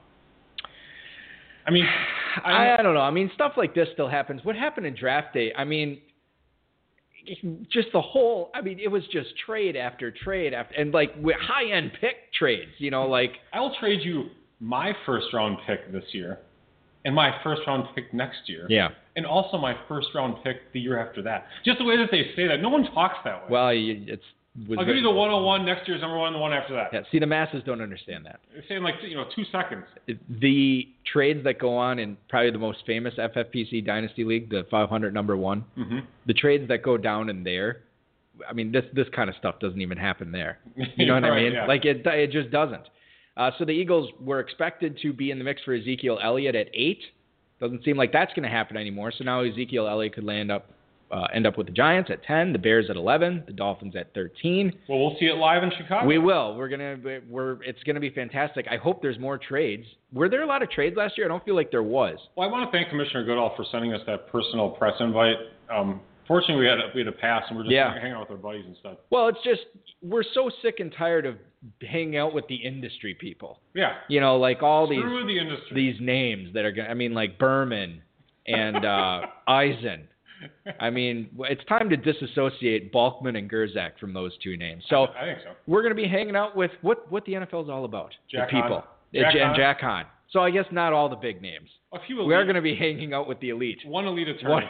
I 1.66 1.70
mean, 1.70 1.86
I, 2.44 2.76
I 2.78 2.82
don't 2.82 2.94
know. 2.94 3.00
I 3.00 3.10
mean, 3.10 3.30
stuff 3.34 3.52
like 3.56 3.74
this 3.74 3.88
still 3.92 4.08
happens. 4.08 4.44
What 4.44 4.56
happened 4.56 4.86
in 4.86 4.94
draft 4.94 5.34
day? 5.34 5.52
I 5.56 5.64
mean, 5.64 6.00
just 7.70 7.88
the 7.92 8.00
whole. 8.00 8.50
I 8.54 8.60
mean, 8.60 8.78
it 8.78 8.88
was 8.88 9.02
just 9.12 9.28
trade 9.44 9.76
after 9.76 10.10
trade 10.10 10.54
after, 10.54 10.74
and 10.74 10.92
like 10.92 11.10
high 11.40 11.70
end 11.70 11.92
pick 12.00 12.32
trades. 12.32 12.70
You 12.78 12.90
know, 12.90 13.06
like 13.06 13.32
I'll 13.52 13.74
trade 13.78 14.00
you 14.02 14.26
my 14.60 14.92
first 15.06 15.26
round 15.32 15.58
pick 15.66 15.90
this 15.92 16.04
year, 16.12 16.38
and 17.04 17.14
my 17.14 17.30
first 17.44 17.62
round 17.66 17.84
pick 17.94 18.12
next 18.12 18.40
year, 18.48 18.66
yeah. 18.68 18.88
and 19.16 19.24
also 19.24 19.56
my 19.58 19.74
first 19.88 20.08
round 20.14 20.42
pick 20.42 20.72
the 20.72 20.80
year 20.80 20.98
after 20.98 21.22
that. 21.22 21.46
Just 21.64 21.78
the 21.78 21.84
way 21.84 21.96
that 21.96 22.08
they 22.10 22.30
say 22.36 22.46
that, 22.48 22.60
no 22.60 22.68
one 22.68 22.84
talks 22.92 23.16
that 23.24 23.44
way. 23.44 23.48
Well, 23.50 23.70
it's. 23.72 24.22
I'll 24.76 24.84
give 24.84 24.96
you 24.96 25.02
the 25.02 25.10
101 25.10 25.64
next 25.64 25.86
year's 25.86 26.00
number 26.00 26.16
one, 26.18 26.32
the 26.32 26.38
one 26.40 26.52
after 26.52 26.74
that. 26.74 26.88
Yeah, 26.92 27.02
see, 27.12 27.20
the 27.20 27.26
masses 27.26 27.62
don't 27.64 27.80
understand 27.80 28.26
that. 28.26 28.40
It's 28.52 28.66
saying 28.68 28.82
like 28.82 28.96
you 29.02 29.14
know 29.14 29.26
two 29.36 29.44
seconds. 29.52 29.84
The 30.28 30.88
trades 31.12 31.44
that 31.44 31.60
go 31.60 31.76
on 31.76 32.00
in 32.00 32.16
probably 32.28 32.50
the 32.50 32.58
most 32.58 32.78
famous 32.84 33.14
FFPC 33.16 33.86
Dynasty 33.86 34.24
League, 34.24 34.50
the 34.50 34.66
500 34.68 35.14
number 35.14 35.36
one, 35.36 35.64
Mm-hmm. 35.78 35.98
the 36.26 36.34
trades 36.34 36.66
that 36.68 36.82
go 36.82 36.96
down 36.96 37.28
in 37.28 37.44
there. 37.44 37.82
I 38.48 38.52
mean, 38.52 38.72
this 38.72 38.84
this 38.94 39.06
kind 39.14 39.30
of 39.30 39.36
stuff 39.36 39.60
doesn't 39.60 39.80
even 39.80 39.96
happen 39.96 40.32
there. 40.32 40.58
You 40.96 41.06
know 41.06 41.14
what 41.14 41.24
I 41.24 41.36
mean? 41.40 41.52
yeah. 41.52 41.66
Like 41.66 41.84
it, 41.84 42.04
it 42.04 42.32
just 42.32 42.50
doesn't. 42.50 42.82
Uh, 43.38 43.50
so 43.58 43.64
the 43.64 43.70
Eagles 43.72 44.10
were 44.20 44.40
expected 44.40 44.98
to 45.00 45.12
be 45.12 45.30
in 45.30 45.38
the 45.38 45.44
mix 45.44 45.62
for 45.62 45.72
Ezekiel 45.72 46.18
Elliott 46.22 46.56
at 46.56 46.66
eight. 46.74 47.00
Doesn't 47.60 47.84
seem 47.84 47.96
like 47.96 48.12
that's 48.12 48.32
going 48.34 48.42
to 48.42 48.48
happen 48.48 48.76
anymore. 48.76 49.12
So 49.16 49.24
now 49.24 49.42
Ezekiel 49.42 49.88
Elliott 49.88 50.14
could 50.14 50.24
land 50.24 50.50
up, 50.52 50.70
uh, 51.10 51.26
end 51.32 51.46
up 51.46 51.56
with 51.56 51.66
the 51.68 51.72
Giants 51.72 52.10
at 52.12 52.22
ten, 52.24 52.52
the 52.52 52.58
Bears 52.58 52.86
at 52.90 52.96
eleven, 52.96 53.42
the 53.46 53.52
Dolphins 53.52 53.94
at 53.96 54.12
thirteen. 54.12 54.72
Well, 54.88 54.98
we'll 54.98 55.16
see 55.18 55.26
it 55.26 55.36
live 55.36 55.62
in 55.62 55.70
Chicago. 55.78 56.06
We 56.06 56.18
will. 56.18 56.54
We're 56.56 56.68
gonna. 56.68 56.96
We're. 57.28 57.62
It's 57.62 57.82
gonna 57.84 58.00
be 58.00 58.10
fantastic. 58.10 58.66
I 58.70 58.76
hope 58.76 59.00
there's 59.02 59.18
more 59.18 59.38
trades. 59.38 59.86
Were 60.12 60.28
there 60.28 60.42
a 60.42 60.46
lot 60.46 60.62
of 60.62 60.70
trades 60.70 60.96
last 60.96 61.16
year? 61.16 61.26
I 61.26 61.28
don't 61.28 61.44
feel 61.44 61.54
like 61.56 61.70
there 61.70 61.82
was. 61.82 62.18
Well, 62.36 62.48
I 62.48 62.52
want 62.52 62.70
to 62.70 62.76
thank 62.76 62.90
Commissioner 62.90 63.24
Goodell 63.24 63.54
for 63.56 63.64
sending 63.72 63.92
us 63.94 64.00
that 64.06 64.28
personal 64.30 64.70
press 64.70 64.94
invite. 65.00 65.36
Um, 65.72 66.00
fortunately, 66.26 66.62
we 66.64 66.66
had 66.66 66.78
a, 66.78 66.90
we 66.94 67.00
had 67.00 67.08
a 67.08 67.12
pass, 67.12 67.42
and 67.48 67.56
we're 67.56 67.64
just 67.64 67.72
Yeah. 67.72 67.94
hanging 67.94 68.12
out 68.12 68.20
with 68.28 68.30
our 68.30 68.36
buddies 68.36 68.64
and 68.66 68.76
stuff. 68.78 68.98
Well, 69.10 69.28
it's 69.28 69.42
just 69.44 69.62
we're 70.02 70.24
so 70.34 70.50
sick 70.62 70.76
and 70.80 70.92
tired 70.96 71.26
of 71.26 71.36
hanging 71.82 72.16
out 72.16 72.34
with 72.34 72.46
the 72.48 72.56
industry 72.56 73.14
people. 73.14 73.60
Yeah. 73.74 73.94
You 74.08 74.20
know, 74.20 74.36
like 74.36 74.62
all 74.62 74.88
these 74.88 75.02
the 75.02 75.56
these 75.74 75.96
names 76.00 76.54
that 76.54 76.64
are 76.64 76.72
going. 76.72 76.90
I 76.90 76.94
mean, 76.94 77.14
like 77.14 77.38
Berman 77.38 78.02
and 78.46 78.84
uh, 78.84 79.20
Eisen. 79.48 80.08
I 80.78 80.90
mean, 80.90 81.30
it's 81.40 81.64
time 81.64 81.90
to 81.90 81.96
disassociate 81.96 82.92
Balkman 82.92 83.36
and 83.36 83.50
Gerczak 83.50 83.98
from 83.98 84.12
those 84.12 84.32
two 84.38 84.56
names. 84.56 84.84
So 84.88 85.06
I 85.20 85.24
think 85.24 85.38
so. 85.42 85.50
we're 85.66 85.82
going 85.82 85.94
to 85.96 86.00
be 86.00 86.06
hanging 86.08 86.36
out 86.36 86.54
with 86.56 86.70
what 86.82 87.10
what 87.10 87.24
the 87.24 87.32
NFL 87.32 87.64
is 87.64 87.68
all 87.70 87.84
about. 87.84 88.14
Jack 88.30 88.50
the 88.50 88.60
people. 88.60 88.78
Uh, 88.78 88.82
Jack 89.12 89.34
and 89.34 89.42
Hahn. 89.42 89.56
Jack 89.56 89.80
Hahn. 89.80 90.04
So 90.30 90.40
I 90.40 90.50
guess 90.50 90.66
not 90.70 90.92
all 90.92 91.08
the 91.08 91.16
big 91.16 91.40
names. 91.40 91.68
A 91.92 91.98
few 92.06 92.18
elite, 92.18 92.28
We 92.28 92.34
are 92.34 92.44
going 92.44 92.56
to 92.56 92.62
be 92.62 92.76
hanging 92.76 93.14
out 93.14 93.26
with 93.26 93.40
the 93.40 93.48
elite. 93.48 93.78
one 93.86 94.06
elite 94.06 94.28
attorney 94.28 94.52
One, 94.52 94.62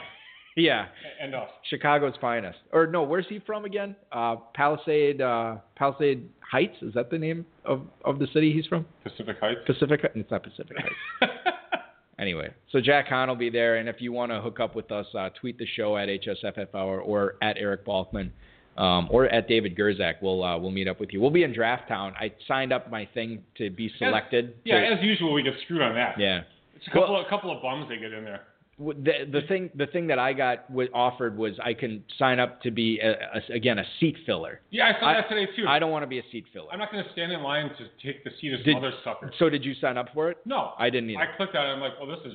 yeah, 0.58 0.86
and 1.22 1.34
us. 1.34 1.48
Chicago's 1.70 2.14
finest. 2.20 2.58
Or 2.72 2.86
no, 2.86 3.02
where's 3.02 3.26
he 3.28 3.38
from 3.40 3.64
again? 3.64 3.94
Uh, 4.12 4.36
Palisade, 4.54 5.20
uh, 5.20 5.56
Palisade 5.76 6.28
Heights. 6.40 6.76
Is 6.82 6.94
that 6.94 7.10
the 7.10 7.18
name 7.18 7.46
of, 7.64 7.82
of 8.04 8.18
the 8.18 8.26
city 8.32 8.52
he's 8.52 8.66
from? 8.66 8.84
Pacific 9.04 9.36
Heights. 9.40 9.60
Pacific. 9.66 10.00
It's 10.14 10.30
not 10.30 10.42
Pacific 10.42 10.76
Heights. 10.78 11.32
Anyway, 12.20 12.48
so 12.72 12.80
Jack 12.80 13.06
Hahn 13.06 13.28
will 13.28 13.36
be 13.36 13.48
there, 13.48 13.76
and 13.76 13.88
if 13.88 14.00
you 14.00 14.10
want 14.10 14.32
to 14.32 14.40
hook 14.40 14.58
up 14.58 14.74
with 14.74 14.90
us, 14.90 15.06
uh, 15.16 15.28
tweet 15.40 15.56
the 15.56 15.66
show 15.76 15.96
at 15.96 16.08
HSFF 16.08 16.74
Hour 16.74 17.00
or 17.00 17.36
at 17.42 17.56
Eric 17.58 17.86
Balkman 17.86 18.30
um, 18.76 19.06
or 19.12 19.26
at 19.26 19.46
David 19.46 19.76
Gerczak. 19.76 20.14
We'll 20.20 20.42
uh, 20.42 20.58
we'll 20.58 20.72
meet 20.72 20.88
up 20.88 20.98
with 20.98 21.12
you. 21.12 21.20
We'll 21.20 21.30
be 21.30 21.44
in 21.44 21.52
Draft 21.52 21.86
Town. 21.86 22.14
I 22.18 22.32
signed 22.48 22.72
up 22.72 22.90
my 22.90 23.08
thing 23.14 23.44
to 23.58 23.70
be 23.70 23.88
selected. 24.00 24.54
yeah, 24.64 24.80
to- 24.80 24.96
as 24.96 25.04
usual, 25.04 25.32
we 25.32 25.44
get 25.44 25.54
screwed 25.64 25.80
on 25.80 25.94
that. 25.94 26.18
yeah. 26.18 26.40
It's 26.74 26.88
a 26.88 26.90
couple, 26.90 27.20
a 27.24 27.28
couple 27.28 27.54
of 27.56 27.62
bums 27.62 27.88
they 27.88 27.98
get 27.98 28.12
in 28.12 28.24
there. 28.24 28.42
The 28.78 29.26
the 29.32 29.40
thing 29.49 29.70
the 29.75 29.87
thing 29.88 30.06
that 30.06 30.20
I 30.20 30.32
got 30.32 30.70
was 30.70 30.87
offered 30.94 31.37
was 31.37 31.54
I 31.62 31.75
can 31.75 32.04
sign 32.16 32.38
up 32.38 32.62
to 32.62 32.70
be 32.70 33.00
a, 33.00 33.11
a, 33.11 33.52
again 33.52 33.78
a 33.78 33.85
seat 33.99 34.16
filler. 34.25 34.61
Yeah, 34.70 34.92
I 34.97 35.00
saw 35.00 35.06
I- 35.08 35.14
that 35.14 35.28
today 35.28 35.47
too. 35.56 35.66
I 35.66 35.80
don't 35.80 35.90
want 35.90 36.04
to 36.04 36.06
be 36.06 36.20
a 36.20 36.23
seat 36.30 36.44
filler. 36.52 36.68
I'm 36.73 36.78
not 36.78 36.92
going 36.92 37.02
to 37.04 37.11
stand 37.12 37.32
in 37.32 37.42
line 37.42 37.70
to 37.70 38.06
take 38.06 38.23
the 38.23 38.30
seat 38.40 38.52
of 38.52 38.61
some 38.61 38.64
Did- 38.66 38.76
other 38.76 38.92
sucker. 39.02 39.32
So 39.40 39.50
did 39.50 39.64
you 39.64 39.75
sign 39.80 39.99
up 39.99 40.06
for 40.14 40.30
it? 40.30 40.38
No, 40.44 40.75
I 40.78 40.90
didn't 40.90 41.11
either. 41.11 41.20
I 41.23 41.37
clicked 41.37 41.56
on 41.56 41.66
it. 41.66 41.73
I'm 41.73 41.80
like, 41.80 41.94
oh, 42.00 42.06
this 42.06 42.20
is. 42.25 42.35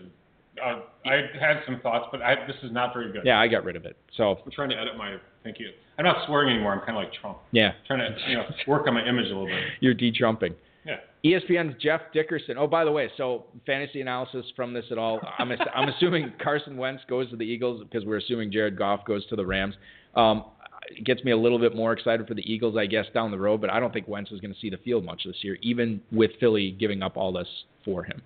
Uh, 0.64 0.82
I 1.06 1.14
had 1.40 1.62
some 1.66 1.80
thoughts, 1.80 2.08
but 2.12 2.22
I, 2.22 2.36
this 2.46 2.58
is 2.62 2.72
not 2.72 2.94
very 2.94 3.12
good. 3.12 3.24
Yeah, 3.26 3.40
I 3.40 3.48
got 3.48 3.64
rid 3.64 3.76
of 3.76 3.86
it. 3.86 3.98
So 4.18 4.38
I'm 4.46 4.52
trying 4.52 4.70
to 4.70 4.78
edit 4.78 4.98
my. 4.98 5.16
Thank 5.44 5.60
you. 5.60 5.70
I'm 5.98 6.06
not 6.06 6.28
swearing 6.28 6.54
anymore. 6.54 6.74
I'm 6.74 6.80
kind 6.80 6.92
of 6.92 7.04
like 7.04 7.14
Trump. 7.14 7.38
yeah, 7.52 7.72
trying 7.88 8.00
to 8.00 8.30
you 8.30 8.36
know 8.36 8.44
work 8.68 8.86
on 8.88 8.94
my 8.96 9.06
image 9.06 9.26
a 9.26 9.30
little 9.30 9.48
bit. 9.48 9.64
you're 9.80 9.94
de-trumping. 9.94 10.54
Yeah. 10.86 10.98
ESPN's 11.24 11.82
Jeff 11.82 12.02
Dickerson. 12.14 12.58
Oh, 12.58 12.68
by 12.68 12.84
the 12.84 12.92
way, 12.92 13.10
so 13.16 13.46
fantasy 13.66 14.02
analysis 14.02 14.46
from 14.56 14.74
this 14.74 14.86
at 14.92 14.98
all? 14.98 15.22
I'm 15.40 15.52
ass- 15.52 15.68
I'm 15.74 15.88
assuming 15.90 16.34
Carson 16.44 16.76
Wentz 16.78 17.04
goes 17.08 17.30
to 17.30 17.38
the 17.38 17.46
Eagles 17.46 17.84
because 17.84 18.06
we're 18.06 18.18
assuming 18.18 18.52
Jared 18.52 18.78
Goff 18.78 19.06
goes 19.06 19.26
to 19.28 19.36
the 19.36 19.46
Rams. 19.46 19.76
Um, 20.16 20.46
it 20.90 21.06
gets 21.06 21.24
me 21.24 21.32
a 21.32 21.38
little 21.38 21.60
bit 21.60 21.76
more 21.76 21.94
excited 21.94 22.28
for 22.28 22.34
the 22.34 22.42
Eagles, 22.52 22.76
I 22.78 22.86
guess, 22.86 23.06
down 23.14 23.32
the 23.32 23.38
road. 23.38 23.62
But 23.62 23.70
I 23.70 23.80
don't 23.80 23.94
think 23.94 24.08
Wentz 24.08 24.32
is 24.32 24.42
going 24.42 24.54
to 24.54 24.60
see 24.60 24.70
the 24.70 24.78
field 24.78 25.06
much 25.06 25.24
this 25.26 25.38
year, 25.42 25.58
even 25.62 26.02
with 26.12 26.32
Philly 26.40 26.72
giving 26.72 27.02
up 27.02 27.16
all 27.16 27.32
this 27.32 27.48
for 27.86 28.04
him. 28.04 28.22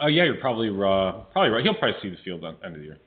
Oh 0.00 0.06
yeah, 0.06 0.24
you're 0.24 0.40
probably 0.40 0.68
uh, 0.68 1.20
probably 1.32 1.50
right. 1.50 1.62
He'll 1.62 1.74
probably 1.74 2.00
see 2.00 2.08
the 2.08 2.16
field 2.24 2.44
at 2.44 2.58
the 2.58 2.66
end 2.66 2.76
of 2.76 2.80
the 2.80 2.86
year. 2.86 2.98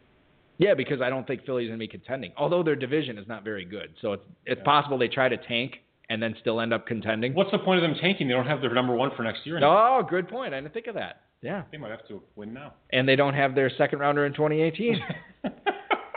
Yeah, 0.57 0.73
because 0.73 1.01
I 1.01 1.09
don't 1.09 1.27
think 1.27 1.45
Philly's 1.45 1.67
going 1.67 1.79
to 1.79 1.83
be 1.83 1.87
contending. 1.87 2.31
Although 2.37 2.63
their 2.63 2.75
division 2.75 3.17
is 3.17 3.27
not 3.27 3.43
very 3.43 3.65
good, 3.65 3.89
so 4.01 4.13
it's 4.13 4.23
it's 4.45 4.61
possible 4.63 4.97
they 4.97 5.07
try 5.07 5.27
to 5.27 5.37
tank 5.37 5.79
and 6.09 6.21
then 6.21 6.35
still 6.41 6.59
end 6.61 6.73
up 6.73 6.85
contending. 6.87 7.33
What's 7.33 7.51
the 7.51 7.59
point 7.59 7.83
of 7.83 7.89
them 7.89 7.97
tanking? 8.01 8.27
They 8.27 8.33
don't 8.33 8.45
have 8.47 8.61
their 8.61 8.73
number 8.73 8.93
one 8.95 9.11
for 9.15 9.23
next 9.23 9.45
year. 9.45 9.59
Oh, 9.63 10.01
good 10.07 10.27
point. 10.27 10.53
I 10.53 10.61
didn't 10.61 10.73
think 10.73 10.87
of 10.87 10.95
that. 10.95 11.21
Yeah, 11.41 11.63
They 11.71 11.77
might 11.77 11.91
have 11.91 12.07
to 12.07 12.23
win 12.35 12.53
now. 12.53 12.73
and 12.91 13.07
they 13.07 13.15
don't 13.15 13.33
have 13.35 13.53
their 13.53 13.69
second 13.77 13.99
rounder 13.99 14.25
in 14.25 14.33
2018. 14.33 14.99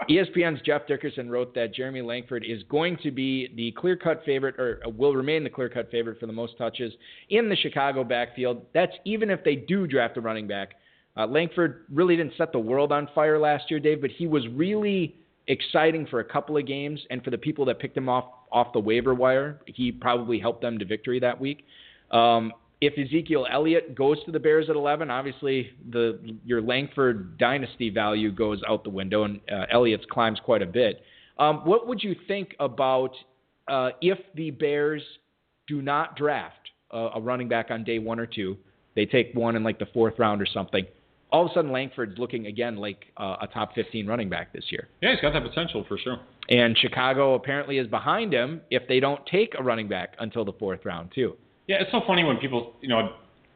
ESPN's 0.09 0.62
Jeff 0.62 0.87
Dickerson 0.87 1.28
wrote 1.28 1.54
that 1.54 1.75
Jeremy 1.75 2.00
Langford 2.00 2.42
is 2.42 2.62
going 2.71 2.97
to 3.02 3.11
be 3.11 3.52
the 3.57 3.73
clear-cut 3.73 4.23
favorite, 4.25 4.59
or 4.59 4.80
will 4.97 5.14
remain 5.14 5.45
the 5.45 5.50
clear-cut 5.50 5.90
favorite 5.90 6.18
for 6.18 6.25
the 6.26 6.33
most 6.33 6.57
touches 6.57 6.95
in 7.28 7.50
the 7.50 7.57
Chicago 7.57 8.04
backfield. 8.04 8.62
That's 8.73 8.92
even 9.04 9.28
if 9.28 9.45
they 9.45 9.54
do 9.57 9.87
draft 9.87 10.16
a 10.16 10.23
running 10.23 10.47
back. 10.47 10.76
Uh, 11.14 11.26
Langford 11.26 11.85
really 11.92 12.16
didn't 12.16 12.33
set 12.38 12.52
the 12.52 12.59
world 12.59 12.90
on 12.90 13.09
fire 13.14 13.38
last 13.38 13.71
year, 13.71 13.80
Dave, 13.80 14.00
but 14.00 14.11
he 14.11 14.26
was 14.26 14.47
really 14.54 15.16
exciting 15.48 16.06
for 16.06 16.20
a 16.20 16.24
couple 16.24 16.56
of 16.56 16.66
games, 16.66 17.00
and 17.10 17.24
for 17.24 17.30
the 17.30 17.38
people 17.38 17.64
that 17.64 17.78
picked 17.80 17.96
him 17.96 18.08
off 18.08 18.26
off 18.50 18.72
the 18.72 18.80
waiver 18.80 19.14
wire, 19.14 19.60
he 19.66 19.92
probably 19.92 20.38
helped 20.38 20.62
them 20.62 20.78
to 20.78 20.84
victory 20.84 21.20
that 21.20 21.38
week. 21.38 21.66
Um, 22.10 22.52
if 22.80 22.94
Ezekiel 22.96 23.46
Elliott 23.50 23.94
goes 23.94 24.22
to 24.24 24.32
the 24.32 24.38
Bears 24.38 24.70
at 24.70 24.76
11, 24.76 25.10
obviously 25.10 25.70
the 25.90 26.18
your 26.44 26.62
Langford 26.62 27.36
dynasty 27.36 27.90
value 27.90 28.30
goes 28.30 28.60
out 28.68 28.84
the 28.84 28.90
window, 28.90 29.24
and 29.24 29.40
uh, 29.50 29.66
Elliott's 29.72 30.06
climbs 30.10 30.38
quite 30.44 30.62
a 30.62 30.66
bit. 30.66 31.02
Um, 31.38 31.58
what 31.64 31.86
would 31.86 32.02
you 32.02 32.14
think 32.26 32.54
about 32.60 33.10
uh, 33.66 33.90
if 34.00 34.18
the 34.34 34.50
Bears 34.50 35.02
do 35.66 35.82
not 35.82 36.16
draft 36.16 36.70
a, 36.90 37.08
a 37.16 37.20
running 37.20 37.48
back 37.48 37.70
on 37.70 37.84
day 37.84 37.98
one 37.98 38.20
or 38.20 38.26
two? 38.26 38.56
They 38.94 39.06
take 39.06 39.32
one 39.34 39.56
in 39.56 39.62
like 39.62 39.78
the 39.78 39.86
fourth 39.92 40.18
round 40.18 40.40
or 40.40 40.46
something. 40.46 40.84
All 41.30 41.44
of 41.44 41.50
a 41.50 41.54
sudden, 41.54 41.73
Langford's 41.73 42.18
looking 42.18 42.47
again 42.47 42.76
like 42.76 43.06
uh, 43.16 43.37
a 43.42 43.47
top 43.47 43.75
15 43.75 44.06
running 44.06 44.28
back 44.28 44.52
this 44.52 44.64
year. 44.70 44.88
Yeah, 45.02 45.12
he's 45.12 45.20
got 45.20 45.32
that 45.35 45.42
potential 45.42 45.85
for 45.87 45.99
sure. 45.99 46.18
And 46.49 46.76
Chicago 46.78 47.35
apparently 47.35 47.78
is 47.78 47.87
behind 47.87 48.32
him 48.32 48.62
if 48.70 48.88
they 48.88 49.00
don't 49.00 49.20
take 49.26 49.54
a 49.58 49.62
running 49.62 49.88
back 49.88 50.14
until 50.18 50.44
the 50.44 50.54
fourth 50.54 50.85
round, 50.85 51.12
too. 51.14 51.37
Yeah, 51.66 51.76
it's 51.80 51.90
so 51.90 52.00
funny 52.06 52.25
when 52.25 52.38
people, 52.38 52.73
you 52.80 52.88
know, 52.88 53.11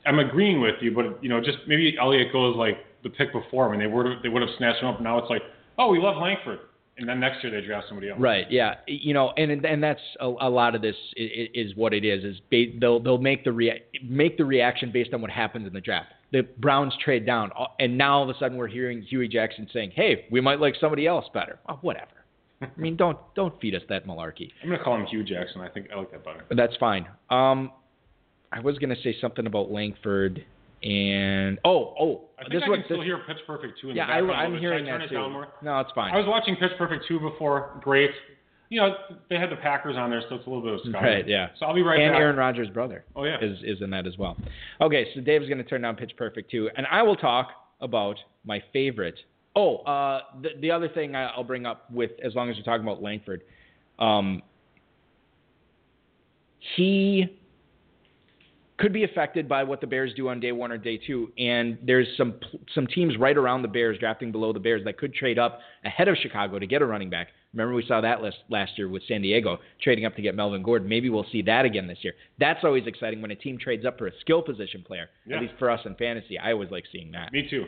I'm 0.05 0.19
agreeing 0.19 0.61
with 0.61 0.75
you, 0.81 0.93
but 0.95 1.23
you 1.23 1.29
know, 1.29 1.41
just 1.41 1.59
maybe 1.67 1.97
Elliott 1.99 2.33
goes 2.33 2.57
like 2.57 2.79
the 3.02 3.11
pick 3.11 3.33
before. 3.33 3.71
Mean, 3.71 3.81
they 3.81 3.87
would 3.87 4.07
they 4.23 4.29
would 4.29 4.43
have 4.43 4.50
snatched 4.59 4.83
him 4.83 4.88
up. 4.88 5.00
Now 5.00 5.19
it's 5.19 5.31
like, 5.31 5.43
oh, 5.79 5.91
we 5.91 5.99
love 5.99 6.17
Langford, 6.21 6.59
and 7.02 7.09
then 7.09 7.18
next 7.18 7.42
year 7.42 7.50
they 7.50 7.66
draft 7.66 7.88
somebody 7.88 8.11
else. 8.11 8.21
Right. 8.21 8.49
Yeah. 8.49 8.76
You 8.87 9.12
know, 9.12 9.32
and 9.37 9.64
and 9.64 9.82
that's 9.82 10.00
a, 10.21 10.26
a 10.26 10.49
lot 10.49 10.76
of 10.76 10.82
this 10.82 10.94
is, 11.16 11.49
is 11.52 11.76
what 11.76 11.92
it 11.92 12.04
is. 12.04 12.23
Is 12.23 12.40
ba- 12.49 12.78
they'll 12.80 13.00
they'll 13.00 13.18
make 13.18 13.42
the 13.42 13.50
rea- 13.50 13.82
make 14.04 14.38
the 14.38 14.44
reaction 14.44 14.92
based 14.92 15.12
on 15.12 15.21
what 15.21 15.30
happens 15.32 15.66
in 15.66 15.73
the 15.73 15.80
draft. 15.80 16.12
The 16.30 16.42
Browns 16.59 16.94
trade 17.04 17.26
down, 17.26 17.50
and 17.80 17.99
now 17.99 18.18
all 18.18 18.23
of 18.23 18.28
a 18.35 18.38
sudden 18.38 18.56
we're 18.56 18.68
hearing 18.68 19.02
Huey 19.02 19.26
Jackson 19.26 19.68
saying, 19.73 19.90
"Hey, 19.97 20.26
we 20.30 20.40
might 20.40 20.61
like 20.61 20.75
somebody 20.80 21.09
else 21.09 21.26
better." 21.35 21.59
Oh, 21.68 21.78
whatever. 21.82 22.25
I 22.62 22.68
mean, 22.76 22.97
don't 22.97 23.18
don't 23.35 23.61
feed 23.61 23.75
us 23.75 23.82
that 23.88 24.06
malarkey. 24.06 24.52
I'm 24.62 24.71
gonna 24.71 24.82
call 24.82 24.94
him 24.94 25.06
Hugh 25.06 25.25
Jackson. 25.25 25.61
I 25.61 25.68
think 25.68 25.88
I 25.92 25.99
like 25.99 26.12
that 26.12 26.25
better. 26.25 26.44
But 26.49 26.56
that's 26.56 26.76
fine. 26.76 27.09
Um, 27.30 27.73
I 28.52 28.61
was 28.61 28.78
gonna 28.78 28.97
say 29.02 29.16
something 29.21 29.47
about 29.47 29.73
Langford 29.73 30.44
and 30.83 31.59
oh 31.65 31.95
oh 31.99 32.29
I 32.39 32.43
think 32.43 32.55
this 32.55 32.62
I 32.65 32.69
what 32.69 32.77
can 32.77 32.85
still 32.87 32.99
this, 32.99 33.07
hear 33.07 33.19
Pitch 33.27 33.39
Perfect 33.47 33.81
2 33.81 33.91
in 33.91 33.97
yeah 33.97 34.07
the 34.07 34.27
background. 34.27 34.33
I'm 34.33 34.51
Should 34.53 34.57
I 34.57 34.61
hearing 34.61 34.85
that 34.87 35.09
too. 35.09 35.45
No, 35.62 35.81
it's 35.81 35.93
fine. 35.95 36.12
I 36.12 36.19
was 36.19 36.27
watching 36.27 36.57
Pitch 36.57 36.73
Perfect 36.77 37.05
2 37.07 37.21
before. 37.21 37.79
Great. 37.83 38.11
You 38.69 38.81
know, 38.81 38.95
they 39.29 39.37
had 39.37 39.51
the 39.51 39.57
Packers 39.57 39.97
on 39.97 40.09
there, 40.09 40.23
so 40.31 40.37
it's 40.37 40.47
a 40.47 40.49
little 40.49 40.65
bit 40.65 40.73
of 40.73 40.81
scouting. 40.81 41.03
Right, 41.03 41.29
yeah. 41.29 41.49
So 41.59 41.67
I'll 41.67 41.75
be 41.75 41.83
right 41.83 42.01
and 42.01 42.15
back. 42.15 42.21
Aaron 42.21 42.37
Rodgers' 42.37 42.71
brother. 42.71 43.05
Oh, 43.15 43.25
yeah. 43.25 43.37
is 43.43 43.59
is 43.62 43.83
in 43.83 43.91
that 43.91 44.07
as 44.07 44.17
well. 44.17 44.35
Okay, 44.81 45.09
so 45.15 45.21
Dave's 45.21 45.47
going 45.47 45.59
to 45.59 45.65
turn 45.65 45.83
down 45.83 45.95
Pitch 45.95 46.12
Perfect 46.17 46.51
two, 46.51 46.71
and 46.77 46.87
I 46.91 47.03
will 47.03 47.17
talk 47.17 47.51
about 47.83 48.17
my 48.45 48.62
favorite. 48.73 49.19
Oh, 49.55 49.77
uh, 49.79 50.23
the 50.41 50.49
the 50.61 50.71
other 50.71 50.89
thing 50.89 51.15
I'll 51.15 51.45
bring 51.45 51.67
up 51.67 51.91
with 51.91 52.12
as 52.25 52.35
long 52.35 52.49
as 52.49 52.57
you're 52.57 52.65
talking 52.65 52.83
about 52.83 53.03
Langford, 53.03 53.43
um, 53.99 54.41
he 56.77 57.27
could 58.83 58.93
be 58.93 59.05
affected 59.05 59.49
by 59.49 59.62
what 59.62 59.81
the 59.81 59.87
Bears 59.87 60.12
do 60.15 60.29
on 60.29 60.41
day 60.41 60.51
one 60.51 60.73
or 60.73 60.77
day 60.77 60.99
two, 60.99 61.33
and 61.39 61.79
there's 61.87 62.09
some 62.17 62.35
some 62.75 62.87
teams 62.89 63.17
right 63.17 63.37
around 63.37 63.62
the 63.62 63.69
Bears 63.69 63.97
drafting 63.99 64.33
below 64.33 64.53
the 64.53 64.59
Bears 64.59 64.85
that 64.85 64.99
could 64.99 65.15
trade 65.15 65.39
up 65.39 65.61
ahead 65.85 66.09
of 66.09 66.17
Chicago 66.21 66.59
to 66.59 66.67
get 66.67 66.83
a 66.83 66.87
running 66.87 67.09
back. 67.09 67.29
Remember 67.55 67.75
we 67.75 67.85
saw 67.87 68.01
that 68.01 68.23
last 68.23 68.39
last 68.51 68.73
year 68.77 68.89
with 68.89 69.03
San 69.07 69.23
Diego 69.23 69.59
trading 69.81 70.05
up 70.05 70.17
to 70.17 70.23
get 70.23 70.35
Melvin 70.35 70.65
Gordon. 70.65 70.89
Maybe 70.89 71.09
we'll 71.11 71.27
see 71.31 71.43
that 71.43 71.65
again 71.65 71.87
this 71.87 71.99
year. 72.03 72.15
That's 72.41 72.65
always 72.65 72.87
exciting 72.87 73.23
when 73.23 73.31
a 73.31 73.37
team 73.37 73.57
trades 73.57 73.87
up 73.87 73.99
for 73.99 74.09
a 74.09 74.12
skill 74.21 74.43
position 74.43 74.83
player. 74.83 75.09
Yeah. 75.27 75.37
At 75.37 75.43
least 75.43 75.55
for 75.61 75.71
us 75.71 75.81
in 75.85 75.95
fantasy, 75.95 76.39
I 76.39 76.53
always 76.53 76.71
like 76.71 76.85
seeing 76.91 77.12
that. 77.12 77.33
Me 77.33 77.47
too. 77.49 77.67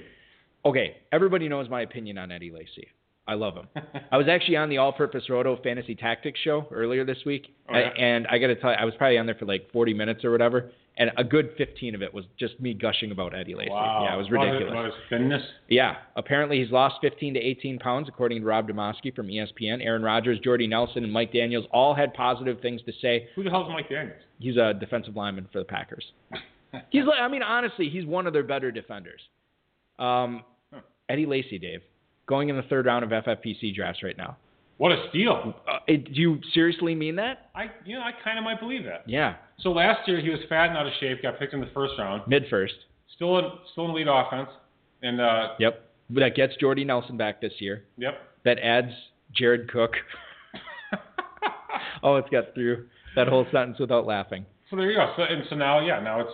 Okay, 0.66 0.97
everybody 1.12 1.49
knows 1.49 1.68
my 1.68 1.83
opinion 1.83 2.18
on 2.18 2.33
Eddie 2.33 2.50
Lacy. 2.50 2.88
I 3.26 3.34
love 3.34 3.54
him. 3.56 3.68
I 4.12 4.16
was 4.18 4.28
actually 4.28 4.56
on 4.56 4.68
the 4.68 4.78
All 4.78 4.92
Purpose 4.92 5.30
Roto 5.30 5.56
Fantasy 5.62 5.94
Tactics 5.94 6.38
show 6.40 6.66
earlier 6.70 7.04
this 7.04 7.18
week, 7.24 7.54
Oh, 7.70 7.76
yeah? 7.78 7.88
And 7.98 8.26
I 8.26 8.38
got 8.38 8.48
to 8.48 8.54
tell 8.56 8.70
you, 8.70 8.76
I 8.76 8.84
was 8.84 8.94
probably 8.98 9.16
on 9.18 9.26
there 9.26 9.34
for 9.34 9.46
like 9.46 9.70
40 9.72 9.94
minutes 9.94 10.24
or 10.24 10.30
whatever, 10.30 10.70
and 10.98 11.10
a 11.16 11.24
good 11.24 11.50
15 11.56 11.94
of 11.94 12.02
it 12.02 12.12
was 12.12 12.24
just 12.38 12.60
me 12.60 12.74
gushing 12.74 13.10
about 13.12 13.34
Eddie 13.34 13.54
Lacy. 13.54 13.70
Wow. 13.70 14.04
Yeah, 14.06 14.14
it 14.14 14.18
was 14.18 14.30
ridiculous. 14.30 14.70
About 14.70 14.84
his 14.84 14.94
thinness. 15.08 15.42
Yeah, 15.68 15.96
apparently 16.16 16.62
he's 16.62 16.70
lost 16.70 16.96
15 17.00 17.34
to 17.34 17.40
18 17.40 17.78
pounds, 17.78 18.08
according 18.08 18.40
to 18.42 18.46
Rob 18.46 18.68
Demovsky 18.68 19.14
from 19.16 19.28
ESPN. 19.28 19.82
Aaron 19.82 20.02
Rodgers, 20.02 20.38
Jordy 20.40 20.66
Nelson, 20.66 21.02
and 21.02 21.12
Mike 21.12 21.32
Daniels 21.32 21.64
all 21.72 21.94
had 21.94 22.12
positive 22.14 22.60
things 22.60 22.82
to 22.82 22.92
say. 23.00 23.28
Who 23.36 23.42
the 23.42 23.50
hell's 23.50 23.70
Mike 23.72 23.88
Daniels? 23.88 24.18
He's 24.38 24.56
a 24.58 24.74
defensive 24.74 25.16
lineman 25.16 25.48
for 25.50 25.60
the 25.60 25.64
Packers. 25.64 26.04
He's 26.90 27.04
like, 27.04 27.20
I 27.20 27.28
mean, 27.28 27.42
honestly, 27.44 27.88
he's 27.88 28.04
one 28.04 28.26
of 28.26 28.32
their 28.32 28.42
better 28.42 28.70
defenders. 28.72 29.20
Um, 29.98 30.42
Huh. 30.72 30.80
Eddie 31.08 31.26
Lacy, 31.26 31.56
Dave, 31.58 31.82
going 32.26 32.48
in 32.48 32.56
the 32.56 32.62
third 32.64 32.86
round 32.86 33.04
of 33.04 33.10
FFPC 33.24 33.74
drafts 33.74 34.02
right 34.02 34.16
now. 34.16 34.36
What 34.78 34.90
a 34.92 35.06
steal. 35.10 35.54
Uh, 35.68 35.78
it, 35.86 36.12
do 36.12 36.20
you 36.20 36.40
seriously 36.52 36.94
mean 36.96 37.16
that? 37.16 37.50
I, 37.54 37.66
you 37.84 37.94
know, 37.96 38.02
I 38.02 38.10
kind 38.24 38.38
of 38.38 38.44
might 38.44 38.58
believe 38.58 38.84
that. 38.84 39.02
Yeah, 39.06 39.36
So 39.60 39.70
last 39.70 40.08
year 40.08 40.20
he 40.20 40.30
was 40.30 40.40
fat 40.48 40.68
and 40.68 40.76
out 40.76 40.86
of 40.86 40.92
shape, 40.98 41.22
got 41.22 41.38
picked 41.38 41.54
in 41.54 41.60
the 41.60 41.70
first 41.72 41.92
round. 41.98 42.22
mid 42.26 42.44
first. 42.50 42.74
Still 43.14 43.38
in, 43.38 43.44
still 43.72 43.84
in 43.86 43.94
lead 43.94 44.08
offense, 44.08 44.48
and 45.02 45.20
uh, 45.20 45.50
Yep, 45.60 45.88
that 46.10 46.34
gets 46.34 46.54
Jordy 46.56 46.84
Nelson 46.84 47.16
back 47.16 47.40
this 47.40 47.52
year. 47.60 47.84
yep. 47.96 48.14
That 48.44 48.58
adds 48.58 48.90
Jared 49.32 49.70
Cook. 49.70 49.92
oh, 52.02 52.16
it's 52.16 52.28
got 52.30 52.52
through 52.54 52.86
that 53.16 53.28
whole 53.28 53.46
sentence 53.52 53.78
without 53.78 54.06
laughing. 54.06 54.44
So 54.70 54.76
there 54.76 54.90
you 54.90 54.96
go. 54.96 55.12
So 55.16 55.22
and 55.22 55.44
so 55.48 55.56
now, 55.56 55.80
yeah, 55.86 56.00
now 56.00 56.20
it's 56.20 56.30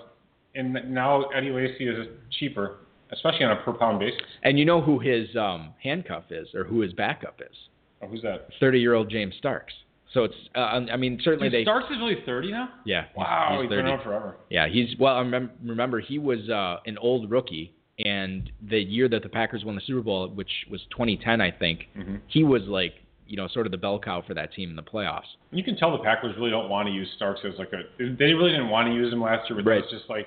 and 0.54 0.73
now 0.92 1.25
Eddie 1.37 1.50
Lacy 1.50 1.87
is 1.88 2.06
cheaper, 2.38 2.78
especially 3.12 3.45
on 3.45 3.52
a 3.52 3.57
per 3.62 3.73
pound 3.73 3.99
basis. 4.00 4.21
And 4.43 4.59
you 4.59 4.64
know 4.64 4.81
who 4.81 4.99
his 4.99 5.35
um, 5.37 5.75
handcuff 5.83 6.25
is, 6.31 6.49
or 6.55 6.64
who 6.64 6.81
his 6.81 6.93
backup 6.93 7.40
is? 7.40 7.57
Oh, 8.02 8.07
who's 8.09 8.23
that? 8.23 8.49
Thirty-year-old 8.61 9.11
James 9.11 9.35
Starks. 9.38 9.73
So 10.12 10.25
it's, 10.25 10.35
uh, 10.57 10.59
I 10.90 10.97
mean, 10.97 11.21
certainly 11.23 11.49
Dude, 11.50 11.61
they. 11.61 11.64
Starks 11.64 11.87
is 11.88 11.99
really 11.99 12.17
30 12.26 12.50
now. 12.50 12.69
Yeah. 12.85 13.05
Wow, 13.17 13.50
he's 13.52 13.61
he's 13.62 13.69
been 13.71 13.79
30. 13.85 13.88
around 13.90 14.02
forever. 14.02 14.37
Yeah, 14.49 14.67
he's 14.69 14.88
well. 14.99 15.17
I 15.17 15.23
remem- 15.23 15.50
remember 15.64 16.00
he 16.00 16.19
was 16.19 16.49
uh, 16.50 16.79
an 16.87 16.99
old 16.99 17.31
rookie, 17.31 17.73
and 18.05 18.50
the 18.69 18.81
year 18.81 19.09
that 19.09 19.23
the 19.23 19.29
Packers 19.29 19.64
won 19.64 19.76
the 19.76 19.81
Super 19.83 20.00
Bowl, 20.02 20.29
which 20.29 20.50
was 20.69 20.81
2010, 20.90 21.40
I 21.40 21.50
think, 21.52 21.87
hmm 21.95 22.17
he 22.26 22.43
was 22.43 22.62
like, 22.62 22.95
you 23.29 23.37
know, 23.37 23.47
sort 23.47 23.67
of 23.67 23.71
the 23.71 23.79
bell 23.79 24.00
cow 24.00 24.21
for 24.26 24.35
that 24.35 24.52
team 24.52 24.71
in 24.71 24.75
the 24.75 24.83
playoffs. 24.83 25.31
You 25.52 25.62
can 25.62 25.76
tell 25.76 25.93
the 25.97 26.02
Packers 26.02 26.35
really 26.37 26.50
don't 26.50 26.69
want 26.69 26.88
to 26.88 26.93
use 26.93 27.07
Starks 27.14 27.43
as 27.45 27.57
like 27.59 27.73
a. 27.73 27.83
They 27.99 28.33
really 28.35 28.50
didn't 28.50 28.69
want 28.71 28.88
to 28.88 28.95
use 28.95 29.12
him 29.12 29.21
last 29.23 29.49
year, 29.49 29.62
but 29.62 29.71
Right. 29.71 29.83
it's 29.85 29.93
just 29.93 30.11
like, 30.11 30.26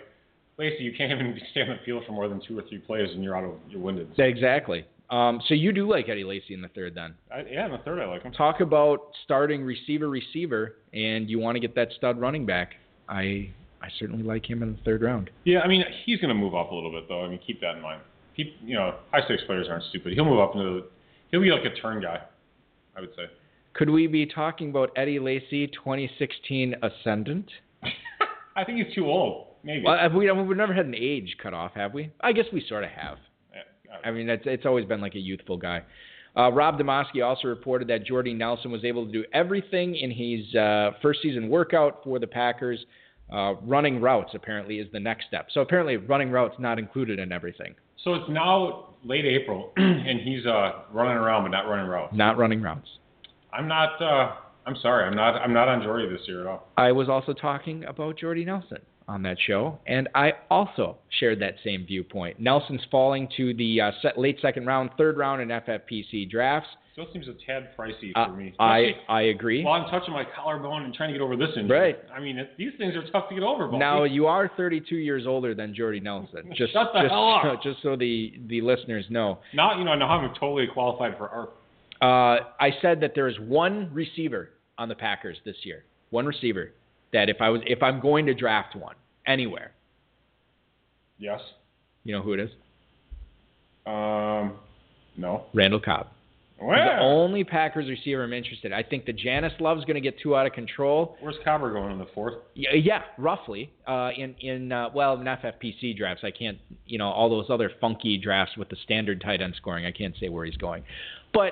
Lacy, 0.57 0.83
you 0.83 0.93
can't 0.95 1.11
even 1.19 1.39
stay 1.51 1.61
on 1.61 1.69
the 1.69 1.79
field 1.85 2.03
for 2.05 2.13
more 2.13 2.27
than 2.27 2.41
two 2.47 2.57
or 2.57 2.63
three 2.63 2.79
plays, 2.79 3.09
and 3.13 3.23
you're 3.23 3.35
out 3.35 3.43
of 3.43 3.51
you're 3.69 3.81
winded. 3.81 4.07
Exactly. 4.17 4.85
Um, 5.09 5.41
so 5.47 5.53
you 5.53 5.71
do 5.71 5.87
like 5.87 6.09
Eddie 6.09 6.23
Lacy 6.23 6.53
in 6.53 6.61
the 6.61 6.69
third, 6.69 6.95
then? 6.95 7.13
I, 7.31 7.43
yeah, 7.49 7.65
in 7.65 7.71
the 7.71 7.77
third 7.79 7.99
I 7.99 8.05
like 8.05 8.23
him. 8.23 8.31
Talk 8.31 8.61
about 8.61 9.11
starting 9.23 9.63
receiver, 9.63 10.09
receiver, 10.09 10.77
and 10.93 11.29
you 11.29 11.39
want 11.39 11.55
to 11.55 11.59
get 11.59 11.75
that 11.75 11.89
stud 11.97 12.19
running 12.19 12.45
back. 12.45 12.71
I 13.07 13.51
I 13.81 13.89
certainly 13.99 14.23
like 14.23 14.49
him 14.49 14.63
in 14.63 14.73
the 14.73 14.79
third 14.83 15.01
round. 15.01 15.29
Yeah, 15.43 15.59
I 15.59 15.67
mean 15.67 15.83
he's 16.05 16.19
going 16.19 16.29
to 16.29 16.35
move 16.35 16.55
up 16.55 16.71
a 16.71 16.75
little 16.75 16.91
bit 16.91 17.07
though. 17.07 17.23
I 17.23 17.29
mean 17.29 17.39
keep 17.45 17.61
that 17.61 17.75
in 17.75 17.81
mind. 17.81 18.01
Keep 18.35 18.55
you 18.63 18.75
know 18.75 18.95
high 19.11 19.23
stakes 19.25 19.43
players 19.45 19.67
aren't 19.69 19.83
stupid. 19.89 20.13
He'll 20.13 20.25
move 20.25 20.39
up 20.39 20.55
into 20.55 20.63
the, 20.63 20.87
he'll 21.31 21.41
be 21.41 21.51
like 21.51 21.65
a 21.65 21.75
turn 21.79 22.01
guy, 22.01 22.21
I 22.97 23.01
would 23.01 23.13
say. 23.15 23.25
Could 23.73 23.89
we 23.89 24.07
be 24.07 24.25
talking 24.25 24.69
about 24.69 24.91
Eddie 24.95 25.19
Lacy, 25.19 25.67
2016 25.67 26.75
Ascendant? 26.81 27.49
I 28.55 28.63
think 28.63 28.85
he's 28.85 28.93
too 28.95 29.05
old. 29.05 29.47
Maybe. 29.63 29.83
Well, 29.85 29.97
have 29.97 30.13
we, 30.13 30.29
we've 30.31 30.57
never 30.57 30.73
had 30.73 30.85
an 30.85 30.95
age 30.95 31.37
cutoff, 31.41 31.73
have 31.75 31.93
we? 31.93 32.11
I 32.21 32.33
guess 32.33 32.45
we 32.51 32.65
sort 32.67 32.83
of 32.83 32.89
have. 32.91 33.17
Yeah, 33.53 33.61
I 34.03 34.11
mean, 34.11 34.29
it's, 34.29 34.43
it's 34.45 34.65
always 34.65 34.85
been 34.85 35.01
like 35.01 35.15
a 35.15 35.19
youthful 35.19 35.57
guy. 35.57 35.83
Uh, 36.35 36.51
Rob 36.51 36.79
Demovsky 36.79 37.23
also 37.23 37.47
reported 37.47 37.87
that 37.89 38.05
Jordy 38.05 38.33
Nelson 38.33 38.71
was 38.71 38.83
able 38.83 39.05
to 39.05 39.11
do 39.11 39.23
everything 39.33 39.95
in 39.95 40.09
his 40.09 40.53
uh, 40.55 40.91
first 41.01 41.21
season 41.21 41.49
workout 41.49 42.03
for 42.03 42.19
the 42.19 42.27
Packers. 42.27 42.83
Uh, 43.31 43.53
running 43.61 44.01
routes 44.01 44.31
apparently 44.33 44.79
is 44.79 44.87
the 44.91 44.99
next 44.99 45.27
step. 45.27 45.47
So 45.53 45.61
apparently, 45.61 45.97
running 45.97 46.29
routes 46.31 46.55
not 46.59 46.79
included 46.79 47.19
in 47.19 47.31
everything. 47.31 47.75
So 48.03 48.15
it's 48.15 48.29
now 48.29 48.95
late 49.03 49.25
April, 49.25 49.71
and 49.77 50.19
he's 50.21 50.45
uh, 50.45 50.83
running 50.91 51.17
around 51.17 51.43
but 51.43 51.49
not 51.49 51.67
running 51.69 51.87
routes. 51.87 52.15
Not 52.15 52.37
running 52.37 52.61
routes. 52.61 52.87
I'm 53.53 53.67
not. 53.67 54.01
Uh, 54.01 54.35
I'm 54.65 54.75
sorry. 54.81 55.05
I'm 55.05 55.15
not. 55.15 55.35
I'm 55.35 55.53
not 55.53 55.67
on 55.67 55.83
Jordy 55.83 56.09
this 56.09 56.27
year 56.27 56.41
at 56.41 56.47
all. 56.47 56.67
I 56.77 56.91
was 56.91 57.09
also 57.09 57.33
talking 57.33 57.85
about 57.85 58.17
Jordy 58.17 58.43
Nelson. 58.43 58.79
On 59.07 59.21
that 59.23 59.37
show, 59.45 59.79
and 59.87 60.07
I 60.15 60.33
also 60.49 60.97
shared 61.19 61.39
that 61.41 61.55
same 61.63 61.85
viewpoint. 61.85 62.39
Nelson's 62.39 62.81
falling 62.91 63.27
to 63.37 63.53
the 63.55 63.81
uh, 63.81 63.91
set, 64.01 64.17
late 64.17 64.39
second 64.41 64.65
round, 64.65 64.91
third 64.97 65.17
round 65.17 65.41
in 65.41 65.49
FFPC 65.49 66.29
drafts. 66.29 66.69
Still 66.93 67.07
seems 67.11 67.27
a 67.27 67.33
tad 67.45 67.69
pricey 67.75 68.11
Uh, 68.15 68.27
for 68.27 68.33
me. 68.33 68.53
I 68.59 68.77
Especially 68.79 69.01
I 69.09 69.21
agree. 69.23 69.63
While 69.63 69.81
I'm 69.81 69.89
touching 69.89 70.13
my 70.13 70.25
collarbone 70.35 70.83
and 70.83 70.93
trying 70.93 71.09
to 71.09 71.13
get 71.13 71.23
over 71.23 71.35
this 71.35 71.49
injury. 71.57 71.79
Right. 71.79 71.97
I 72.15 72.19
mean, 72.19 72.37
it, 72.37 72.51
these 72.55 72.71
things 72.77 72.93
are 72.95 73.01
tough 73.11 73.29
to 73.29 73.35
get 73.35 73.43
over. 73.43 73.65
Balky. 73.65 73.79
Now 73.79 74.03
you 74.03 74.27
are 74.27 74.51
32 74.55 74.97
years 74.97 75.25
older 75.25 75.55
than 75.55 75.73
Jordy 75.73 75.99
Nelson. 75.99 76.51
Just 76.55 76.71
Shut 76.73 76.91
the 76.93 77.01
just 77.01 77.11
hell 77.11 77.33
up. 77.33 77.61
just 77.63 77.81
so 77.81 77.95
the 77.95 78.33
the 78.47 78.61
listeners 78.61 79.05
know. 79.09 79.39
now 79.55 79.75
you 79.77 79.83
know 79.85 79.95
now 79.95 80.07
I'm 80.07 80.33
totally 80.39 80.67
qualified 80.71 81.17
for 81.17 81.29
ARP. 81.29 81.55
Uh, 82.01 82.43
I 82.59 82.69
said 82.81 82.99
that 83.01 83.13
there 83.15 83.27
is 83.27 83.39
one 83.39 83.89
receiver 83.91 84.49
on 84.77 84.87
the 84.87 84.95
Packers 84.95 85.37
this 85.45 85.55
year. 85.63 85.85
One 86.11 86.25
receiver 86.27 86.73
that 87.13 87.29
if 87.29 87.37
I 87.39 87.49
was 87.49 87.61
if 87.65 87.81
I'm 87.81 87.99
going 87.99 88.25
to 88.25 88.33
draft 88.33 88.75
one 88.75 88.95
anywhere, 89.25 89.71
Yes. 91.17 91.39
you 92.03 92.13
know 92.13 92.21
who 92.21 92.33
it 92.33 92.39
is? 92.39 92.49
Um. 93.85 94.57
No. 95.15 95.45
Randall 95.53 95.79
Cobb. 95.79 96.07
The 96.59 96.97
only 97.01 97.43
Packers 97.43 97.89
receiver 97.89 98.23
I'm 98.23 98.31
interested. 98.31 98.71
I 98.71 98.83
think 98.83 99.05
the 99.05 99.11
Janis 99.11 99.51
Love's 99.59 99.83
going 99.83 99.95
to 99.95 100.01
get 100.01 100.17
too 100.19 100.35
out 100.35 100.45
of 100.45 100.53
control. 100.53 101.17
Where's 101.19 101.35
Cobber 101.43 101.73
going 101.73 101.91
in 101.91 101.97
the 101.99 102.07
fourth? 102.15 102.35
Yeah, 102.55 102.69
yeah 102.73 103.01
roughly. 103.17 103.69
Uh, 103.85 104.11
in 104.17 104.33
in 104.39 104.71
uh, 104.71 104.89
well, 104.95 105.19
in 105.19 105.25
FFPC 105.25 105.97
drafts, 105.97 106.23
I 106.23 106.31
can't. 106.31 106.57
You 106.85 106.97
know, 106.99 107.09
all 107.09 107.29
those 107.29 107.47
other 107.49 107.69
funky 107.81 108.17
drafts 108.17 108.55
with 108.55 108.69
the 108.69 108.77
standard 108.83 109.19
tight 109.21 109.41
end 109.41 109.55
scoring, 109.57 109.85
I 109.85 109.91
can't 109.91 110.15
say 110.19 110.29
where 110.29 110.45
he's 110.45 110.55
going. 110.55 110.83
But 111.33 111.51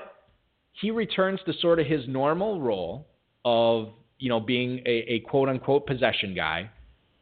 he 0.74 0.92
returns 0.92 1.42
to 1.46 1.54
sort 1.60 1.80
of 1.80 1.88
his 1.88 2.08
normal 2.08 2.62
role 2.62 3.06
of 3.44 3.90
you 4.22 4.30
know 4.30 4.40
being 4.40 4.80
a, 4.86 5.14
a 5.14 5.20
quote 5.22 5.50
unquote 5.50 5.86
possession 5.86 6.34
guy 6.34 6.70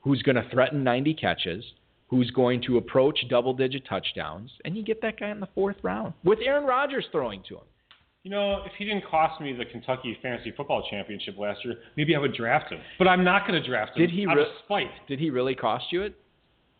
who's 0.01 0.21
going 0.21 0.35
to 0.35 0.47
threaten 0.49 0.83
90 0.83 1.13
catches, 1.15 1.63
who's 2.07 2.29
going 2.31 2.61
to 2.63 2.77
approach 2.77 3.19
double 3.29 3.53
digit 3.53 3.83
touchdowns, 3.87 4.51
and 4.63 4.77
you 4.77 4.83
get 4.83 5.01
that 5.01 5.19
guy 5.19 5.29
in 5.29 5.39
the 5.39 5.47
fourth 5.55 5.77
round 5.81 6.13
with 6.23 6.39
Aaron 6.45 6.65
Rodgers 6.65 7.05
throwing 7.11 7.41
to 7.49 7.55
him. 7.55 7.63
You 8.23 8.31
know, 8.31 8.63
if 8.65 8.73
he 8.77 8.83
didn't 8.83 9.05
cost 9.09 9.39
me 9.41 9.53
the 9.53 9.63
Kentucky 9.65 10.17
Fantasy 10.21 10.51
Football 10.55 10.85
Championship 10.89 11.37
last 11.37 11.63
year, 11.63 11.75
maybe 11.95 12.15
I 12.15 12.19
would 12.19 12.33
draft 12.33 12.69
him. 12.69 12.81
But 12.97 13.07
I'm 13.07 13.23
not 13.23 13.47
going 13.47 13.61
to 13.61 13.65
draft 13.65 13.95
him. 13.95 14.01
Did 14.01 14.11
he 14.11 14.27
out 14.27 14.35
re- 14.35 14.41
of 14.43 14.49
spite? 14.65 14.91
Did 15.07 15.19
he 15.19 15.29
really 15.29 15.55
cost 15.55 15.85
you 15.91 16.01
it? 16.03 16.15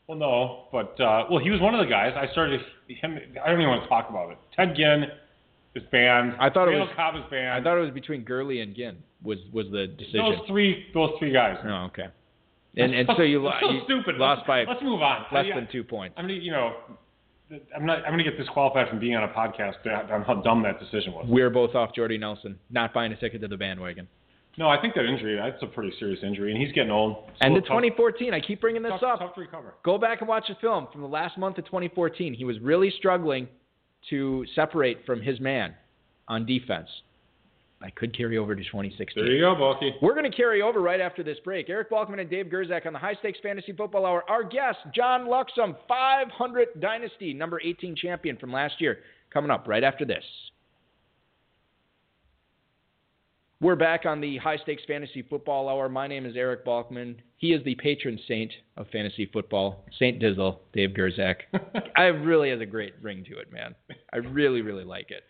Well, 0.07 0.17
no, 0.17 0.63
but 0.71 0.99
uh, 0.99 1.25
well, 1.31 1.39
he 1.41 1.49
was 1.49 1.61
one 1.61 1.73
of 1.73 1.79
the 1.79 1.89
guys. 1.89 2.13
I 2.17 2.29
started 2.33 2.59
him. 2.87 3.17
I 3.41 3.49
don't 3.49 3.61
even 3.61 3.69
want 3.69 3.83
to 3.83 3.89
talk 3.89 4.09
about 4.09 4.31
it. 4.31 4.37
Ted 4.55 4.75
Ginn 4.75 5.05
is 5.75 5.83
banned. 5.91 6.33
I 6.39 6.49
thought 6.49 6.67
it 6.67 6.77
was- 6.77 6.89
Cobb 6.95 7.15
is 7.15 7.23
banned. 7.29 7.53
I 7.53 7.61
thought 7.63 7.77
it 7.77 7.81
was 7.81 7.91
between 7.91 8.23
Gurley 8.23 8.61
and 8.61 8.75
Ginn 8.75 8.97
was 9.23 9.37
was 9.53 9.65
the 9.71 9.87
decision. 9.87 10.19
those 10.19 10.47
three, 10.47 10.85
those 10.93 11.11
three 11.19 11.31
guys. 11.33 11.57
Oh, 11.63 11.85
okay. 11.91 12.07
And 12.77 12.93
and 12.93 13.09
so 13.17 13.23
you, 13.23 13.39
lo- 13.43 13.51
so 13.61 13.69
you 13.71 13.81
stupid. 13.85 14.15
lost 14.15 14.39
let's, 14.39 14.47
by 14.47 14.63
Let's 14.73 14.83
move 14.83 15.01
on. 15.01 15.25
less 15.31 15.45
I- 15.51 15.55
than 15.55 15.67
two 15.71 15.83
points. 15.83 16.15
I'm 16.17 16.25
gonna, 16.25 16.33
you 16.39 16.51
know, 16.51 16.73
I'm 17.75 17.85
not. 17.85 18.05
I'm 18.05 18.11
gonna 18.11 18.23
get 18.23 18.37
disqualified 18.37 18.87
from 18.89 18.99
being 18.99 19.15
on 19.15 19.23
a 19.23 19.27
podcast 19.33 19.85
on 20.11 20.21
how 20.23 20.35
dumb 20.41 20.61
that 20.63 20.79
decision 20.79 21.13
was. 21.13 21.25
We're 21.27 21.49
both 21.49 21.73
off 21.75 21.93
Jordy 21.95 22.17
Nelson, 22.17 22.57
not 22.69 22.93
buying 22.93 23.11
a 23.11 23.15
ticket 23.17 23.41
to 23.41 23.47
the 23.47 23.57
bandwagon. 23.57 24.07
No, 24.57 24.67
I 24.67 24.79
think 24.81 24.93
that 24.95 25.05
injury. 25.05 25.35
That's 25.35 25.61
a 25.63 25.67
pretty 25.67 25.93
serious 25.99 26.19
injury, 26.23 26.51
and 26.51 26.61
he's 26.61 26.71
getting 26.73 26.91
old. 26.91 27.29
And 27.41 27.55
the 27.55 27.61
tough- 27.61 27.67
2014, 27.69 28.33
I 28.33 28.39
keep 28.39 28.59
bringing 28.61 28.83
this 28.83 28.91
tough, 28.99 29.03
up. 29.03 29.19
tough 29.19 29.35
to 29.35 29.41
recover. 29.41 29.73
Go 29.83 29.97
back 29.97 30.19
and 30.21 30.27
watch 30.27 30.45
the 30.49 30.55
film 30.61 30.87
from 30.91 31.01
the 31.01 31.07
last 31.07 31.37
month 31.37 31.57
of 31.57 31.65
2014. 31.65 32.33
He 32.33 32.45
was 32.45 32.59
really 32.59 32.91
struggling 32.97 33.47
to 34.09 34.45
separate 34.55 35.05
from 35.05 35.21
his 35.21 35.39
man 35.39 35.73
on 36.27 36.45
defense. 36.45 36.87
I 37.81 37.89
could 37.91 38.15
carry 38.15 38.37
over 38.37 38.55
to 38.55 38.61
2016. 38.61 39.23
There 39.23 39.33
you 39.33 39.41
go, 39.41 39.55
Bulky. 39.55 39.93
We're 40.01 40.13
going 40.13 40.29
to 40.29 40.35
carry 40.35 40.61
over 40.61 40.81
right 40.81 40.99
after 40.99 41.23
this 41.23 41.37
break. 41.45 41.69
Eric 41.69 41.89
Balkman 41.89 42.19
and 42.19 42.29
Dave 42.29 42.47
Gerczak 42.47 42.85
on 42.85 42.91
the 42.91 42.99
High 42.99 43.15
Stakes 43.15 43.39
Fantasy 43.41 43.71
Football 43.71 44.05
Hour. 44.05 44.29
Our 44.29 44.43
guest, 44.43 44.79
John 44.93 45.27
Luxem, 45.27 45.77
500 45.87 46.81
Dynasty, 46.81 47.33
number 47.33 47.61
18 47.63 47.95
champion 47.95 48.35
from 48.35 48.51
last 48.51 48.81
year, 48.81 48.99
coming 49.33 49.49
up 49.49 49.65
right 49.65 49.83
after 49.83 50.03
this. 50.03 50.23
We're 53.61 53.75
back 53.75 54.05
on 54.05 54.21
the 54.21 54.37
High 54.37 54.55
Stakes 54.55 54.83
Fantasy 54.87 55.21
Football 55.21 55.67
Hour. 55.67 55.89
My 55.89 56.07
name 56.07 56.25
is 56.25 56.37
Eric 56.37 56.65
Balkman. 56.65 57.15
He 57.35 57.51
is 57.51 57.61
the 57.65 57.75
patron 57.75 58.17
saint 58.25 58.53
of 58.77 58.87
fantasy 58.87 59.25
football, 59.33 59.83
Saint 59.99 60.21
Dizzle, 60.21 60.59
Dave 60.71 60.91
Gerczak. 60.91 61.35
I 61.97 62.03
really 62.03 62.51
has 62.51 62.61
a 62.61 62.65
great 62.65 62.93
ring 63.01 63.25
to 63.29 63.37
it, 63.37 63.51
man. 63.51 63.75
I 64.13 64.17
really, 64.17 64.61
really 64.61 64.85
like 64.85 65.11
it. 65.11 65.23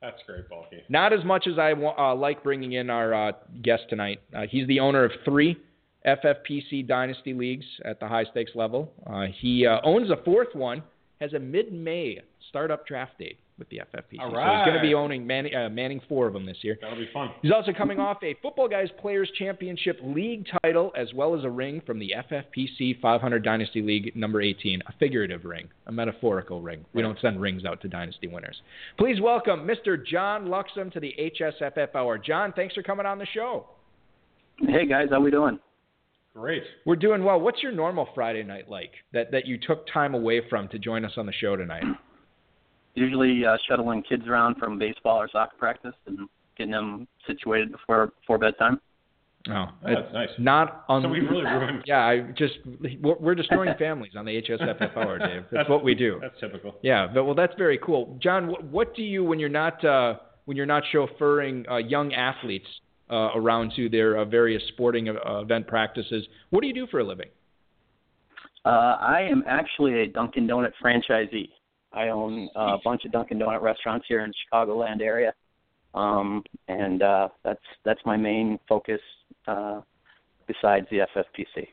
That's 0.00 0.16
great, 0.26 0.48
Balky. 0.48 0.84
Not 0.88 1.12
as 1.12 1.22
much 1.22 1.46
as 1.46 1.58
I 1.58 1.72
uh, 1.72 2.14
like 2.14 2.42
bringing 2.42 2.72
in 2.72 2.88
our 2.88 3.12
uh, 3.12 3.32
guest 3.60 3.82
tonight. 3.90 4.22
Uh, 4.34 4.44
he's 4.48 4.66
the 4.68 4.80
owner 4.80 5.04
of 5.04 5.12
three 5.26 5.58
FFPC 6.06 6.88
Dynasty 6.88 7.34
leagues 7.34 7.66
at 7.84 8.00
the 8.00 8.08
high 8.08 8.24
stakes 8.24 8.52
level. 8.54 8.90
Uh, 9.06 9.26
he 9.38 9.66
uh, 9.66 9.80
owns 9.84 10.10
a 10.10 10.16
fourth 10.24 10.54
one, 10.54 10.82
has 11.20 11.34
a 11.34 11.38
mid 11.38 11.74
May 11.74 12.22
startup 12.48 12.86
draft 12.86 13.18
date 13.18 13.38
with 13.58 13.68
the 13.70 13.78
FFPC. 13.78 14.20
All 14.20 14.30
So 14.30 14.36
he's 14.36 14.66
going 14.66 14.74
to 14.74 14.82
be 14.82 14.94
owning 14.94 15.26
Manning, 15.26 15.54
uh, 15.54 15.68
Manning 15.68 16.00
four 16.08 16.26
of 16.26 16.32
them 16.32 16.44
this 16.44 16.58
year. 16.62 16.78
That'll 16.80 16.96
be 16.96 17.08
fun. 17.12 17.30
He's 17.42 17.52
also 17.52 17.72
coming 17.72 17.98
off 17.98 18.18
a 18.22 18.34
Footballguys 18.44 18.96
Players 18.98 19.30
Championship 19.38 19.98
League 20.02 20.46
title, 20.62 20.92
as 20.96 21.12
well 21.14 21.34
as 21.36 21.44
a 21.44 21.50
ring 21.50 21.80
from 21.86 21.98
the 21.98 22.12
FFPC 22.30 23.00
500 23.00 23.42
Dynasty 23.42 23.82
League 23.82 24.14
number 24.14 24.42
18, 24.42 24.82
a 24.86 24.92
figurative 24.98 25.44
ring, 25.44 25.68
a 25.86 25.92
metaphorical 25.92 26.60
ring. 26.60 26.84
We 26.92 27.02
don't 27.02 27.18
send 27.20 27.40
rings 27.40 27.64
out 27.64 27.80
to 27.82 27.88
Dynasty 27.88 28.26
winners. 28.26 28.60
Please 28.98 29.20
welcome 29.20 29.66
Mr. 29.66 30.04
John 30.04 30.46
Luxem 30.46 30.92
to 30.92 31.00
the 31.00 31.14
HSFF 31.18 31.94
Hour. 31.94 32.18
John, 32.18 32.52
thanks 32.54 32.74
for 32.74 32.82
coming 32.82 33.06
on 33.06 33.18
the 33.18 33.26
show. 33.26 33.66
Hey 34.58 34.86
guys, 34.86 35.08
how 35.10 35.20
we 35.20 35.30
doing? 35.30 35.58
Great. 36.34 36.62
We're 36.84 36.96
doing 36.96 37.24
well. 37.24 37.40
What's 37.40 37.62
your 37.62 37.72
normal 37.72 38.08
Friday 38.14 38.42
night 38.42 38.68
like 38.68 38.90
that, 39.14 39.30
that 39.32 39.46
you 39.46 39.58
took 39.58 39.86
time 39.90 40.14
away 40.14 40.42
from 40.50 40.68
to 40.68 40.78
join 40.78 41.04
us 41.04 41.12
on 41.16 41.24
the 41.24 41.32
show 41.32 41.56
tonight? 41.56 41.84
Usually 42.96 43.44
uh, 43.44 43.56
shuttling 43.68 44.02
kids 44.02 44.26
around 44.26 44.56
from 44.56 44.78
baseball 44.78 45.18
or 45.18 45.28
soccer 45.30 45.56
practice 45.58 45.94
and 46.06 46.28
getting 46.56 46.72
them 46.72 47.06
situated 47.26 47.70
before 47.70 48.08
before 48.20 48.38
bedtime. 48.38 48.80
Oh, 49.48 49.52
Oh, 49.52 49.68
that's 49.84 50.12
nice. 50.12 50.28
Not 50.38 50.84
on. 50.88 51.02
So 51.02 51.08
we 51.08 51.20
really 51.20 51.44
ruined. 51.44 51.84
Yeah, 51.86 51.98
I 51.98 52.20
just 52.36 52.54
we're 53.00 53.16
we're 53.16 53.34
destroying 53.34 53.74
families 53.78 54.12
on 54.16 54.24
the 54.24 54.42
HSFF 54.42 54.96
Hour, 54.96 55.18
Dave. 55.18 55.44
That's, 55.52 55.68
what 55.68 55.84
we 55.84 55.94
do. 55.94 56.18
That's 56.20 56.38
typical. 56.40 56.74
Yeah, 56.82 57.06
but 57.12 57.24
well, 57.24 57.34
that's 57.34 57.54
very 57.56 57.78
cool, 57.78 58.18
John. 58.20 58.48
What, 58.48 58.64
what 58.64 58.96
do 58.96 59.02
you 59.02 59.22
when 59.22 59.38
you're 59.38 59.48
not 59.48 59.84
uh, 59.84 60.14
when 60.46 60.56
you're 60.56 60.66
not 60.66 60.82
chauffeuring 60.92 61.70
uh, 61.70 61.76
young 61.76 62.12
athletes 62.14 62.66
uh, 63.10 63.30
around 63.34 63.72
to 63.76 63.88
their 63.88 64.18
uh, 64.18 64.24
various 64.24 64.62
sporting 64.68 65.08
uh, 65.08 65.40
event 65.40 65.66
practices? 65.68 66.26
What 66.50 66.62
do 66.62 66.66
you 66.66 66.74
do 66.74 66.86
for 66.88 67.00
a 67.00 67.04
living? 67.04 67.28
Uh, 68.64 68.96
I 69.00 69.20
am 69.30 69.44
actually 69.46 70.00
a 70.00 70.06
Dunkin' 70.08 70.48
Donut 70.48 70.72
franchisee. 70.82 71.50
I 71.92 72.08
own 72.08 72.48
uh, 72.56 72.74
a 72.74 72.78
bunch 72.84 73.04
of 73.04 73.12
Dunkin' 73.12 73.38
Donut 73.38 73.62
restaurants 73.62 74.06
here 74.08 74.24
in 74.24 74.30
the 74.30 74.34
Chicagoland 74.52 75.00
area, 75.00 75.32
um, 75.94 76.42
and 76.68 77.02
uh, 77.02 77.28
that's 77.44 77.60
that's 77.84 78.00
my 78.04 78.16
main 78.16 78.58
focus 78.68 79.00
uh, 79.46 79.80
besides 80.46 80.86
the 80.90 80.98
FFPC. 80.98 81.68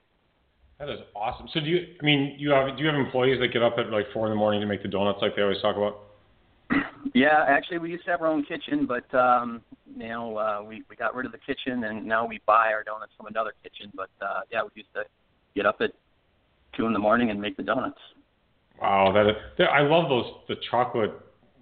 That 0.80 0.90
is 0.90 1.00
awesome. 1.16 1.48
So 1.54 1.60
do 1.60 1.66
you? 1.68 1.96
I 2.02 2.06
mean, 2.06 2.36
you 2.38 2.52
have 2.52 2.76
do 2.78 2.84
you 2.84 2.90
have 2.90 2.96
employees 2.96 3.40
that 3.40 3.50
get 3.50 3.64
up 3.64 3.76
at 3.78 3.90
like 3.90 4.06
four 4.14 4.26
in 4.28 4.32
the 4.32 4.38
morning 4.38 4.62
to 4.62 4.68
make 4.68 4.82
the 4.82 4.90
donuts 4.90 5.20
like 5.22 5.36
they 5.36 5.42
always 5.42 5.62
talk 5.62 5.76
about? 5.76 6.00
Yeah, 7.14 7.46
actually, 7.48 7.78
we 7.78 7.92
used 7.92 8.06
to 8.06 8.12
have 8.12 8.22
our 8.22 8.28
own 8.28 8.44
kitchen, 8.44 8.88
but 8.88 9.14
um, 9.18 9.62
you 9.98 10.08
know, 10.08 10.38
uh, 10.38 10.64
we 10.64 10.84
we 10.90 10.96
got 10.96 11.14
rid 11.14 11.26
of 11.26 11.32
the 11.32 11.38
kitchen, 11.38 11.84
and 11.84 12.06
now 12.06 12.26
we 12.26 12.40
buy 12.46 12.72
our 12.72 12.84
donuts 12.84 13.12
from 13.18 13.28
another 13.28 13.54
kitchen. 13.62 13.92
But 13.94 14.10
uh, 14.22 14.42
yeah, 14.52 14.64
we 14.64 14.70
used 14.76 14.94
to 14.96 15.04
get 15.56 15.66
up 15.66 15.78
at 15.82 15.92
two 16.76 16.88
in 16.88 16.94
the 16.94 17.00
morning 17.00 17.30
and 17.30 17.40
make 17.40 17.58
the 17.58 17.64
donuts. 17.64 18.00
Wow, 18.84 19.12
that 19.14 19.28
is, 19.30 19.36
that- 19.58 19.70
I 19.72 19.82
love 19.82 20.10
those 20.10 20.26
the 20.50 20.56
chocolate 20.70 21.12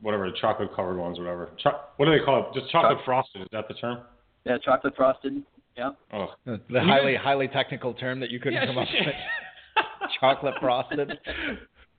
whatever 0.01 0.29
the 0.29 0.35
chocolate 0.41 0.75
covered 0.75 0.97
ones 0.97 1.19
whatever. 1.19 1.51
Cho- 1.63 1.79
what 1.97 2.05
do 2.07 2.11
they 2.17 2.23
call 2.25 2.39
it? 2.51 2.59
Just 2.59 2.71
chocolate 2.71 2.97
Choc- 2.97 3.05
frosted. 3.05 3.41
Is 3.43 3.47
that 3.51 3.67
the 3.67 3.75
term? 3.75 3.99
Yeah, 4.45 4.57
chocolate 4.57 4.95
frosted. 4.95 5.43
Yeah. 5.77 5.91
Oh, 6.11 6.27
The 6.45 6.81
highly 6.81 7.15
highly 7.15 7.47
technical 7.47 7.93
term 7.93 8.19
that 8.21 8.31
you 8.31 8.39
couldn't 8.39 8.65
come 8.67 8.77
up 8.77 8.87
with. 8.91 9.13
Chocolate 10.19 10.55
frosted. 10.59 11.11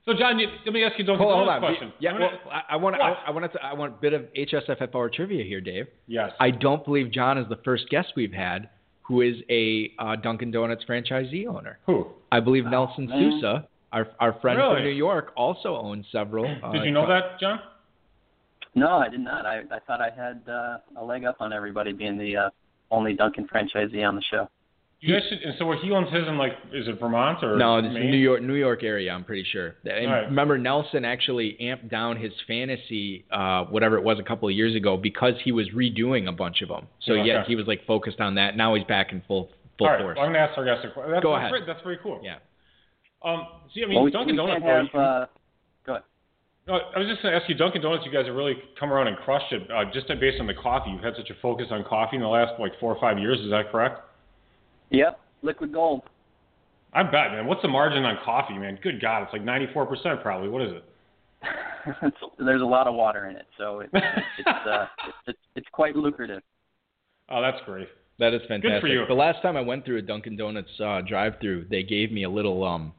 So 0.05 0.13
John, 0.19 0.37
you, 0.37 0.47
let 0.65 0.73
me 0.73 0.83
ask 0.83 0.99
you 0.99 1.05
a 1.05 1.17
Hold, 1.17 1.33
hold 1.33 1.47
Donuts 1.47 1.55
on. 1.55 1.71
question. 1.71 1.93
Yeah, 1.99 2.11
I'm 2.11 2.19
well, 2.19 2.29
gonna- 2.29 2.51
I, 2.69 2.73
I 2.73 2.75
want 2.75 2.95
What? 2.99 3.01
I, 3.01 3.23
I 3.27 3.31
want 3.31 3.53
to 3.53 3.63
I 3.63 3.73
want 3.73 3.93
a 3.93 3.97
bit 4.01 4.13
of 4.13 4.23
HSFF 4.37 4.93
Hour 4.93 5.09
trivia 5.09 5.43
here, 5.45 5.61
Dave. 5.61 5.87
yes. 6.07 6.31
I 6.41 6.51
don't 6.51 6.83
believe 6.83 7.11
John 7.11 7.37
is 7.37 7.47
the 7.47 7.57
first 7.63 7.89
guest 7.89 8.09
we've 8.15 8.33
had 8.33 8.69
who 9.03 9.21
is 9.21 9.35
a 9.49 9.91
uh, 9.99 10.15
Dunkin' 10.17 10.51
Donuts 10.51 10.83
franchisee 10.87 11.47
owner. 11.47 11.79
Who? 11.85 12.07
I 12.31 12.39
believe 12.41 12.65
Nelson 12.65 13.07
man. 13.07 13.39
Sousa, 13.41 13.67
our 13.93 14.07
our 14.19 14.33
friend 14.41 14.57
Really? 14.57 14.75
from 14.75 14.83
New 14.83 14.89
York, 14.89 15.31
also 15.37 15.75
owns 15.77 16.05
several. 16.11 16.45
Uh, 16.63 16.71
Did 16.73 16.83
you 16.85 16.91
know 16.91 17.07
that, 17.07 17.39
John? 17.39 17.59
No, 18.75 18.97
I 18.97 19.07
did 19.07 19.19
not. 19.19 19.45
I 19.45 19.59
I 19.71 19.79
thought 19.87 20.01
I 20.01 20.09
had 20.09 20.41
uh, 20.49 20.77
a 21.01 21.03
leg 21.05 21.25
up 21.25 21.37
on 21.39 21.53
everybody 21.53 21.93
being 21.93 22.17
the 22.17 22.35
uh, 22.37 22.49
only 22.91 23.13
Dunkin' 23.13 23.47
franchisee 23.47 24.05
on 24.07 24.15
the 24.15 24.23
show. 24.31 24.49
You 24.99 25.13
guys 25.13 25.23
should. 25.29 25.39
And 25.43 25.53
so 25.59 25.65
where 25.65 25.77
he 25.77 25.91
owns 25.91 26.11
his 26.13 26.25
in 26.27 26.37
like 26.37 26.53
is 26.73 26.87
it 26.87 26.97
Vermont 26.99 27.43
or 27.43 27.57
No, 27.57 27.81
this 27.81 27.89
is 27.89 27.93
Maine? 27.95 28.09
New 28.09 28.17
York, 28.17 28.41
New 28.41 28.53
York 28.55 28.83
area. 28.83 29.11
I'm 29.11 29.23
pretty 29.25 29.43
sure. 29.51 29.75
And 29.85 30.09
Right. 30.09 30.25
remember, 30.25 30.57
Nelson 30.57 31.03
actually 31.05 31.57
amped 31.61 31.89
down 31.91 32.15
his 32.17 32.31
fantasy, 32.47 33.25
uh, 33.29 33.65
whatever 33.65 33.97
it 33.97 34.03
was, 34.03 34.17
a 34.19 34.23
couple 34.23 34.47
of 34.47 34.55
years 34.55 34.75
ago 34.75 34.95
because 34.97 35.33
he 35.43 35.51
was 35.51 35.67
redoing 35.75 36.29
a 36.29 36.31
bunch 36.31 36.61
of 36.61 36.69
them. 36.69 36.87
So 37.01 37.13
Okay. 37.13 37.27
yeah, 37.27 37.43
he 37.45 37.55
was 37.55 37.67
like 37.67 37.85
focused 37.85 38.21
on 38.21 38.35
that. 38.35 38.55
Now 38.55 38.73
he's 38.75 38.85
back 38.85 39.11
in 39.11 39.21
full 39.27 39.49
full 39.77 39.87
All 39.87 39.93
right, 39.93 40.01
force. 40.01 40.15
well, 40.15 40.25
I'm 40.25 40.31
gonna 40.33 40.45
ask 40.45 40.57
our 40.57 40.63
guest 40.65 40.85
a 40.85 40.91
question. 40.91 41.11
That's, 41.11 41.23
Go 41.23 41.31
that's 41.33 41.39
ahead. 41.41 41.51
Very, 41.51 41.65
that's 41.65 41.83
very 41.83 41.97
cool. 42.01 42.21
Yeah. 42.23 42.37
Um. 43.23 43.47
See, 43.73 43.83
I 43.83 43.87
mean, 43.87 43.95
well, 43.95 44.03
we, 44.03 44.11
Dunkin' 44.11 44.35
we 44.35 44.37
Donuts. 44.37 44.61
can't 44.61 44.89
though, 44.93 44.99
have. 44.99 45.21
Uh, 45.21 45.25
go 45.85 45.91
ahead. 45.93 46.03
No, 46.67 46.73
I 46.95 46.99
was 46.99 47.07
just 47.07 47.21
going 47.21 47.33
to 47.33 47.39
ask 47.39 47.49
you, 47.49 47.55
Dunkin' 47.55 47.81
Donuts. 47.81 48.03
You 48.05 48.11
guys 48.11 48.25
have 48.25 48.35
really 48.35 48.55
come 48.79 48.91
around 48.91 49.07
and 49.07 49.17
crushed 49.17 49.51
it. 49.51 49.69
Uh, 49.71 49.85
just 49.93 50.07
based 50.07 50.39
on 50.39 50.47
the 50.47 50.53
coffee, 50.53 50.91
you've 50.91 51.03
had 51.03 51.15
such 51.17 51.29
a 51.29 51.35
focus 51.41 51.67
on 51.71 51.83
coffee 51.83 52.17
in 52.17 52.21
the 52.21 52.27
last 52.27 52.59
like 52.59 52.71
four 52.79 52.93
or 52.93 52.99
five 52.99 53.19
years. 53.19 53.39
Is 53.39 53.49
that 53.51 53.71
correct? 53.71 53.99
Yep, 54.91 55.19
liquid 55.41 55.73
gold. 55.73 56.03
I 56.93 57.03
bet, 57.03 57.31
man. 57.31 57.47
What's 57.47 57.61
the 57.61 57.67
margin 57.67 58.03
on 58.03 58.17
coffee, 58.23 58.53
man? 58.53 58.77
Good 58.81 59.01
God, 59.01 59.23
it's 59.23 59.33
like 59.33 59.43
94% 59.43 60.21
probably. 60.21 60.49
What 60.49 60.61
is 60.61 60.73
it? 60.73 60.83
There's 62.39 62.61
a 62.61 62.65
lot 62.65 62.87
of 62.87 62.93
water 62.93 63.27
in 63.27 63.35
it, 63.35 63.47
so 63.57 63.79
it's 63.79 63.91
it's 63.93 64.47
uh, 64.47 64.85
it's, 65.27 65.39
it's 65.55 65.67
quite 65.71 65.95
lucrative. 65.95 66.41
Oh, 67.29 67.41
that's 67.41 67.57
great. 67.65 67.87
That 68.19 68.33
is 68.33 68.41
fantastic. 68.47 68.71
Good 68.73 68.81
for 68.81 68.87
you. 68.87 69.05
The 69.07 69.13
last 69.13 69.41
time 69.41 69.57
I 69.57 69.61
went 69.61 69.85
through 69.85 69.97
a 69.97 70.01
Dunkin' 70.01 70.37
Donuts 70.37 70.69
uh, 70.79 71.01
drive-through, 71.01 71.65
they 71.69 71.81
gave 71.81 72.11
me 72.11 72.23
a 72.23 72.29
little 72.29 72.63
um, 72.63 72.93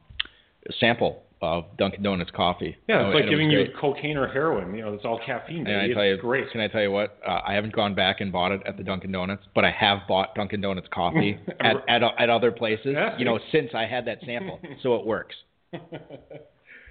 sample 0.81 1.22
of 1.42 1.64
Dunkin' 1.77 2.03
Donuts 2.03 2.31
coffee. 2.35 2.74
Yeah, 2.88 3.00
Oh, 3.00 3.07
it's 3.11 3.14
like 3.14 3.22
and 3.24 3.29
it 3.29 3.31
giving 3.31 3.50
you 3.50 3.66
cocaine 3.79 4.16
or 4.16 4.27
heroin. 4.27 4.74
You 4.74 4.83
know, 4.83 4.94
it's 4.94 5.05
all 5.05 5.20
caffeine. 5.27 5.66
And 5.66 5.77
I 5.77 5.81
baby. 5.83 5.94
tell 5.94 6.05
you, 6.07 6.16
great. 6.16 6.50
can 6.50 6.61
I 6.62 6.68
tell 6.68 6.81
you 6.81 6.90
what? 6.90 7.18
Uh, 7.27 7.40
I 7.46 7.53
haven't 7.53 7.74
gone 7.74 7.94
back 7.94 8.20
and 8.22 8.33
bought 8.33 8.50
it 8.53 8.62
at 8.66 8.77
the 8.79 8.83
Dunkin' 8.83 9.12
Donuts, 9.12 9.42
but 9.55 9.62
I 9.64 9.70
have 9.70 9.98
bought 10.09 10.35
Dunkin' 10.35 10.61
Donuts 10.62 10.88
coffee 10.92 11.38
at, 11.61 11.77
at 11.88 12.03
at 12.18 12.31
other 12.31 12.50
places. 12.50 12.92
Yeah, 12.94 13.16
you 13.18 13.24
know, 13.27 13.38
since 13.53 13.70
I 13.74 13.85
had 13.85 14.07
that 14.07 14.18
sample, 14.24 14.59
so 14.83 14.94
it 14.96 15.05
works. 15.05 15.35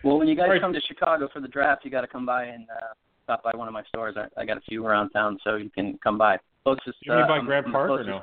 Well, 0.03 0.19
when 0.19 0.27
you 0.27 0.36
guys 0.36 0.49
Right. 0.49 0.62
come 0.62 0.73
to 0.73 0.81
Chicago 0.81 1.29
for 1.31 1.39
the 1.39 1.47
draft, 1.47 1.86
you 1.86 1.91
got 1.91 2.01
to 2.01 2.07
come 2.07 2.25
by 2.25 2.43
and 2.45 2.67
uh, 2.69 2.93
stop 3.23 3.41
by 3.43 3.51
one 3.55 3.67
of 3.69 3.73
my 3.73 3.83
stores. 3.86 4.15
I, 4.17 4.41
I 4.41 4.45
got 4.45 4.57
a 4.57 4.62
few 4.62 4.86
around 4.86 5.12
town, 5.12 5.39
so 5.43 5.55
you 5.55 5.69
can 5.69 5.97
come 6.03 6.17
by. 6.17 6.38
Closest. 6.65 6.97
you 7.01 7.12
mean 7.13 7.21
uh, 7.23 7.27
by 7.27 7.36
I'm- 7.36 7.45
Grant 7.45 7.65
I'm 7.67 7.71
Park 7.71 7.89
or 7.89 8.03
no? 8.03 8.21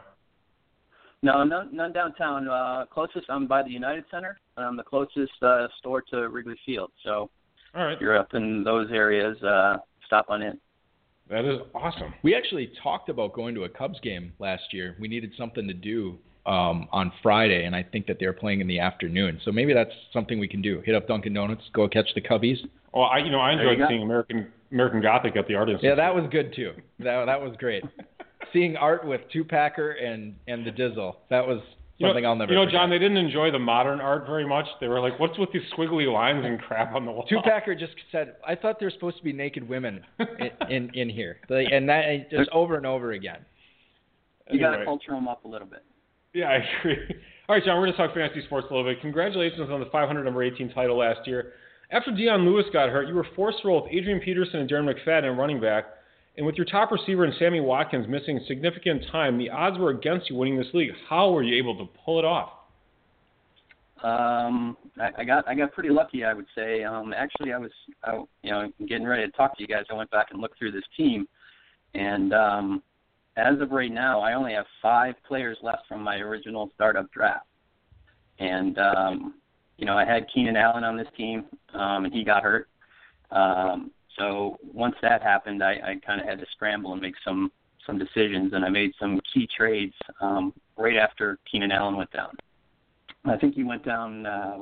No, 1.23 1.45
none, 1.45 1.69
none 1.73 1.93
downtown. 1.93 2.49
Uh, 2.49 2.87
closest, 2.91 3.27
I'm 3.29 3.47
by 3.47 3.63
the 3.63 3.71
United 3.71 4.05
Center. 4.11 4.39
and 4.57 4.65
I'm 4.65 4.77
the 4.77 4.83
closest 4.83 5.33
uh, 5.43 5.69
store 5.79 6.03
to 6.11 6.29
Wrigley 6.29 6.57
Field. 6.65 6.91
So 7.05 7.31
All 7.75 7.85
right, 7.85 7.93
if 7.95 8.01
you're 8.01 8.17
up 8.17 8.33
in 8.35 8.65
those 8.65 8.89
areas, 8.91 9.41
uh, 9.43 9.79
stop 10.07 10.27
on 10.31 10.43
in. 10.43 10.59
that 11.29 11.45
is 11.45 11.61
awesome. 11.75 12.15
We 12.23 12.35
actually 12.35 12.73
talked 12.83 13.11
about 13.11 13.35
going 13.35 13.55
to 13.57 13.65
a 13.65 13.69
Cubs 13.69 14.01
game 14.01 14.33
last 14.39 14.73
year. 14.73 14.97
We 14.99 15.09
needed 15.09 15.33
something 15.37 15.67
to 15.69 15.75
do 15.75 16.19
um, 16.47 16.89
on 16.91 17.13
Friday, 17.23 17.65
and 17.65 17.77
I 17.77 17.83
think 17.83 18.07
that 18.07 18.17
they're 18.19 18.33
playing 18.33 18.63
in 18.63 18.67
the 18.67 18.81
afternoon. 18.81 19.41
So 19.45 19.53
maybe 19.53 19.75
that's 19.75 19.93
something 20.15 20.39
we 20.41 20.49
can 20.49 20.63
do. 20.63 20.81
Hit 20.87 20.95
up 20.95 21.07
Dunkin' 21.07 21.35
Donuts, 21.35 21.63
go 21.75 21.87
catch 21.87 22.09
the 22.15 22.23
Cubbies. 22.23 22.57
Well, 22.95 23.05
I 23.05 23.19
you 23.19 23.31
know 23.31 23.41
I 23.41 23.53
enjoyed 23.53 23.79
seeing 23.89 24.03
American 24.03 24.49
American 24.73 25.03
Gothic 25.03 25.37
at 25.37 25.47
the 25.47 25.55
Art 25.55 25.69
Institute. 25.69 25.91
Yeah, 25.91 25.95
that 25.97 26.15
was 26.15 26.25
good 26.33 26.55
too. 26.55 26.73
That 26.99 27.27
that 27.27 27.41
was 27.41 27.55
great. 27.59 27.85
Seeing 28.53 28.77
art 28.77 29.07
with 29.07 29.21
Two 29.33 29.45
Packer 29.45 29.93
and 29.93 30.35
and 30.49 30.67
the 30.67 30.71
Dizzle. 30.71 31.17
That 31.29 31.47
was 31.47 31.61
You 31.99 32.07
know, 32.07 32.11
something 32.11 32.27
I'll 32.27 32.37
never. 32.37 32.53
You 32.53 32.59
know, 32.59 32.65
forget. 32.65 32.81
John, 32.81 32.91
they 32.91 32.99
didn't 32.99 33.19
enjoy 33.19 33.51
the 33.51 33.59
modern 33.59 34.01
art 34.01 34.27
very 34.27 34.47
much. 34.47 34.67
They 34.81 34.89
were 34.89 35.01
like, 35.01 35.19
"What's 35.21 35.39
with 35.39 35.53
these 35.53 35.63
squiggly 35.77 36.11
lines 36.13 36.45
and 36.45 36.61
crap 36.61 36.95
on 36.95 37.05
the 37.05 37.13
wall?" 37.13 37.27
Two 37.29 37.41
Packer 37.45 37.75
just 37.75 37.93
said, 38.11 38.37
"I 38.47 38.55
thought 38.55 38.79
there 38.79 38.87
were 38.87 38.93
supposed 38.93 39.19
to 39.19 39.25
be 39.25 39.33
naked 39.33 39.69
women 39.69 40.05
in 40.19 40.51
in, 40.69 40.91
in 40.95 41.09
here," 41.09 41.39
Like, 41.49 41.69
and 41.71 41.89
that 41.89 42.07
and 42.07 42.27
just 42.31 42.51
over 42.51 42.77
and 42.77 42.87
over 42.87 43.13
again. 43.13 43.39
You 44.51 44.59
got 44.59 44.77
to 44.77 44.85
culture 44.85 45.13
them 45.13 45.29
up 45.29 45.45
a 45.45 45.49
little 45.49 45.69
bit. 45.69 45.85
Yeah, 46.33 46.47
I 46.47 46.65
agree. 46.81 46.97
All 47.49 47.57
right, 47.57 47.65
John, 47.65 47.77
we're 47.77 47.87
going 47.87 47.93
to 47.93 47.99
talk 47.99 48.15
fantasy 48.15 48.45
sports 48.47 48.69
a 48.71 48.75
little 48.75 48.89
bit. 48.89 49.01
Congratulations 49.01 49.71
on 49.71 49.81
the 49.81 49.87
500 49.87 50.25
number 50.25 50.43
18 50.43 50.73
title 50.73 50.99
last 50.99 51.27
year. 51.27 51.55
After 51.91 52.13
Dion 52.13 52.45
Lewis 52.45 52.67
got 52.73 52.89
hurt, 52.89 53.09
you 53.09 53.15
were 53.15 53.27
forced 53.35 53.63
to 53.63 53.69
roll 53.69 53.83
with 53.83 53.93
Adrian 53.93 54.21
Peterson 54.21 54.61
and 54.61 54.71
Darren 54.71 54.89
McFadden 54.89 55.33
in 55.33 55.37
running 55.37 55.61
back. 55.61 55.87
And 56.37 56.47
with 56.47 56.55
your 56.55 56.65
top 56.65 56.91
receiver 56.91 57.25
and 57.25 57.35
Sammy 57.39 57.61
Watkins 57.61 58.07
missing 58.09 58.41
significant 58.47 59.05
time, 59.11 59.37
the 59.37 59.51
odds 59.51 59.79
were 59.79 59.91
against 59.91 60.31
you 60.31 60.37
winning 60.37 60.57
this 60.57 60.69
league. 60.73 60.91
How 61.09 61.31
were 61.31 61.43
you 61.43 61.57
able 61.57 61.77
to 61.79 61.91
pull 62.05 62.19
it 62.19 62.25
off? 62.25 62.51
Um, 64.03 64.79
I, 64.99 65.11
I 65.19 65.25
got 65.25 65.47
I 65.47 65.55
got 65.55 65.73
pretty 65.73 65.91
lucky, 65.91 66.25
I 66.25 66.33
would 66.33 66.47
say. 66.55 66.85
Um, 66.85 67.13
actually, 67.15 67.53
I 67.53 67.59
was 67.59 67.71
I, 68.03 68.15
you 68.43 68.51
know 68.51 68.73
getting 68.89 69.07
ready 69.07 69.27
to 69.27 69.33
talk 69.33 69.57
to 69.57 69.63
you 69.63 69.67
guys. 69.67 69.85
I 69.91 69.95
went 69.95 70.11
back 70.11 70.29
and 70.31 70.41
looked 70.41 70.59
through 70.59 70.73
this 70.73 70.85
team, 70.97 71.29
and 71.95 72.33
um, 72.33 72.83
as 73.37 73.61
of 73.61 73.73
right 73.73 73.93
now, 73.93 74.21
I 74.21 74.33
only 74.33 74.55
have 74.55 74.65
five 74.81 75.15
players 75.27 75.59
left 75.63 75.87
from 75.87 76.03
my 76.03 76.17
original 76.17 76.71
startup 76.75 77.11
draft. 77.13 77.47
And 78.39 78.79
um, 78.79 79.35
you 79.77 79.85
know, 79.85 79.99
I 79.99 80.05
had 80.07 80.27
Keenan 80.33 80.57
Allen 80.57 80.85
on 80.85 80.97
this 80.97 81.09
team, 81.17 81.45
um, 81.75 82.07
and 82.07 82.15
he 82.15 82.25
got 82.25 82.43
hurt. 82.43 82.69
Um, 83.31 83.91
so 84.19 84.59
once 84.63 84.97
that 85.03 85.23
happened, 85.23 85.63
I, 85.63 85.73
I 85.73 86.01
kind 86.05 86.21
of 86.21 86.27
had 86.27 86.39
to 86.41 86.47
scramble 86.53 86.93
and 86.93 87.01
make 87.01 87.15
some 87.25 87.51
some 87.87 87.99
decisions, 87.99 88.53
and 88.53 88.65
I 88.65 88.69
made 88.69 88.93
some 89.01 89.21
key 89.33 89.49
trades 89.57 89.95
um, 90.21 90.53
right 90.77 90.97
after 90.97 91.39
Keenan 91.51 91.73
Allen 91.73 91.97
went 91.97 92.13
down. 92.13 92.37
I 93.25 93.37
think 93.37 93.55
he 93.55 93.65
went 93.65 93.85
down 93.85 94.27
uh, 94.27 94.59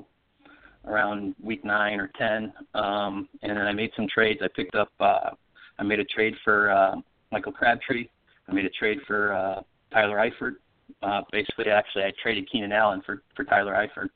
around 0.86 1.34
week 1.42 1.64
nine 1.64 2.00
or 2.00 2.10
ten, 2.16 2.52
um, 2.74 3.28
and 3.42 3.56
then 3.56 3.66
I 3.66 3.72
made 3.72 3.90
some 3.96 4.06
trades. 4.08 4.40
I 4.42 4.48
picked 4.54 4.74
up. 4.74 4.90
Uh, 5.00 5.30
I 5.78 5.82
made 5.82 6.00
a 6.00 6.04
trade 6.04 6.34
for 6.44 6.70
uh, 6.70 6.96
Michael 7.32 7.52
Crabtree. 7.52 8.08
I 8.48 8.52
made 8.52 8.64
a 8.64 8.70
trade 8.70 8.98
for 9.06 9.32
uh, 9.32 9.62
Tyler 9.92 10.16
Eifert. 10.16 10.56
Uh, 11.02 11.22
basically, 11.30 11.66
actually, 11.70 12.04
I 12.04 12.12
traded 12.22 12.50
Keenan 12.50 12.72
Allen 12.72 13.02
for 13.04 13.22
for 13.36 13.44
Tyler 13.44 13.74
Eifert, 13.74 14.08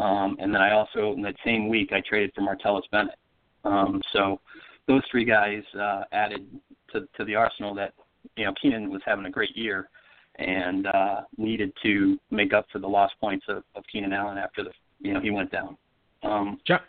um, 0.00 0.36
and 0.40 0.54
then 0.54 0.60
I 0.60 0.72
also 0.72 1.12
in 1.12 1.22
that 1.22 1.36
same 1.44 1.68
week 1.68 1.92
I 1.92 2.00
traded 2.00 2.32
for 2.34 2.42
Martellus 2.42 2.82
Bennett. 2.90 3.16
Um, 3.64 4.00
so 4.12 4.40
those 4.86 5.02
three 5.10 5.24
guys 5.24 5.62
uh, 5.78 6.04
added 6.12 6.46
to 6.92 7.06
to 7.16 7.24
the 7.24 7.34
arsenal 7.34 7.74
that 7.74 7.94
you 8.36 8.44
know 8.44 8.52
Keenan 8.60 8.90
was 8.90 9.02
having 9.04 9.26
a 9.26 9.30
great 9.30 9.56
year 9.56 9.88
and 10.36 10.86
uh, 10.86 11.22
needed 11.36 11.72
to 11.82 12.18
make 12.30 12.52
up 12.52 12.66
for 12.72 12.78
the 12.78 12.88
lost 12.88 13.14
points 13.20 13.44
of, 13.48 13.62
of 13.74 13.84
Keenan 13.92 14.12
Allen 14.12 14.38
after 14.38 14.62
the 14.64 14.70
you 15.00 15.12
know 15.12 15.20
he 15.20 15.30
went 15.30 15.50
down. 15.50 15.76
Um, 16.22 16.60
John- 16.66 16.80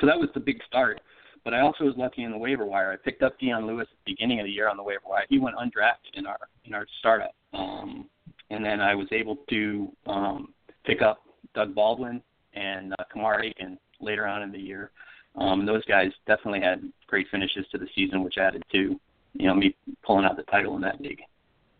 so 0.00 0.06
that 0.06 0.18
was 0.18 0.30
the 0.34 0.40
big 0.40 0.62
start. 0.66 1.00
But 1.44 1.54
I 1.54 1.60
also 1.60 1.84
was 1.84 1.94
lucky 1.96 2.22
in 2.22 2.30
the 2.30 2.38
waiver 2.38 2.64
wire. 2.64 2.92
I 2.92 2.96
picked 2.96 3.22
up 3.22 3.38
Dion 3.40 3.66
Lewis 3.66 3.88
at 3.90 3.96
the 4.04 4.12
beginning 4.12 4.38
of 4.38 4.46
the 4.46 4.52
year 4.52 4.68
on 4.68 4.76
the 4.76 4.82
waiver 4.82 5.02
wire. 5.08 5.24
He 5.28 5.40
went 5.40 5.56
undrafted 5.56 6.14
in 6.14 6.26
our 6.26 6.38
in 6.64 6.72
our 6.74 6.86
startup, 7.00 7.34
um, 7.52 8.06
and 8.50 8.64
then 8.64 8.80
I 8.80 8.94
was 8.94 9.08
able 9.10 9.36
to 9.50 9.92
um, 10.06 10.54
pick 10.84 11.02
up 11.02 11.22
Doug 11.54 11.74
Baldwin 11.74 12.22
and 12.54 12.92
uh, 12.92 13.04
Kamar 13.12 13.42
Aiken 13.42 13.78
later 14.00 14.26
on 14.26 14.42
in 14.42 14.52
the 14.52 14.58
year. 14.58 14.92
Um, 15.36 15.64
those 15.66 15.84
guys 15.86 16.10
definitely 16.26 16.60
had 16.60 16.82
great 17.06 17.26
finishes 17.30 17.64
to 17.72 17.78
the 17.78 17.86
season, 17.94 18.22
which 18.22 18.38
added 18.38 18.62
to 18.72 18.98
you 19.34 19.46
know 19.46 19.54
me 19.54 19.74
pulling 20.04 20.24
out 20.24 20.36
the 20.36 20.42
title 20.44 20.76
in 20.76 20.82
that 20.82 21.00
league. 21.00 21.20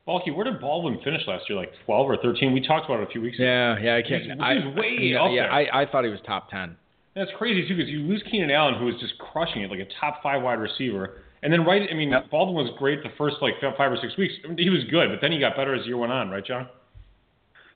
Balky, 0.07 0.31
where 0.33 0.45
did 0.45 0.61
Baldwin 0.61 0.99
finish 1.05 1.23
last 1.29 1.49
year? 1.49 1.57
Like 1.59 1.71
12 1.85 2.11
or 2.11 2.17
13? 2.17 2.53
We 2.53 2.61
talked 2.67 2.87
about 2.87 3.01
it 3.01 3.09
a 3.09 3.13
few 3.13 3.21
weeks 3.21 3.37
ago. 3.39 3.45
Yeah, 3.45 3.79
yeah, 3.81 3.95
I 3.97 4.03
can't. 4.03 4.23
He's- 4.25 4.39
I, 4.41 4.55
he's 4.55 4.75
way 4.75 4.97
yeah, 4.99 5.23
up 5.23 5.31
yeah, 5.33 5.43
there. 5.45 5.53
I, 5.53 5.83
I 5.83 5.87
thought 5.87 6.03
he 6.05 6.11
was 6.11 6.19
top 6.27 6.51
ten. 6.51 6.77
That's 7.15 7.31
crazy 7.37 7.69
too, 7.69 7.77
because 7.77 7.91
you 7.91 8.01
lose 8.01 8.23
Keenan 8.31 8.51
Allen, 8.51 8.77
who 8.79 8.87
was 8.87 8.95
just 8.99 9.19
crushing 9.19 9.63
it, 9.63 9.71
like 9.71 9.81
a 9.81 9.87
top 10.01 10.23
five 10.23 10.43
wide 10.43 10.59
receiver, 10.59 11.21
and 11.43 11.53
then 11.53 11.65
right, 11.65 11.87
I 11.91 11.95
mean, 11.95 12.11
Yep. 12.11 12.31
Baldwin 12.31 12.55
was 12.65 12.73
great 12.79 13.03
the 13.03 13.11
first 13.19 13.37
like 13.43 13.55
five 13.61 13.93
or 13.93 13.99
six 14.01 14.17
weeks. 14.17 14.33
I 14.45 14.49
mean, 14.49 14.59
he 14.59 14.71
was 14.71 14.83
good, 14.91 15.11
but 15.11 15.21
then 15.21 15.31
he 15.31 15.39
got 15.39 15.55
better 15.55 15.75
as 15.75 15.83
the 15.83 15.89
year 15.89 15.99
went 15.99 16.11
on, 16.11 16.31
right, 16.31 16.45
John? 16.45 16.69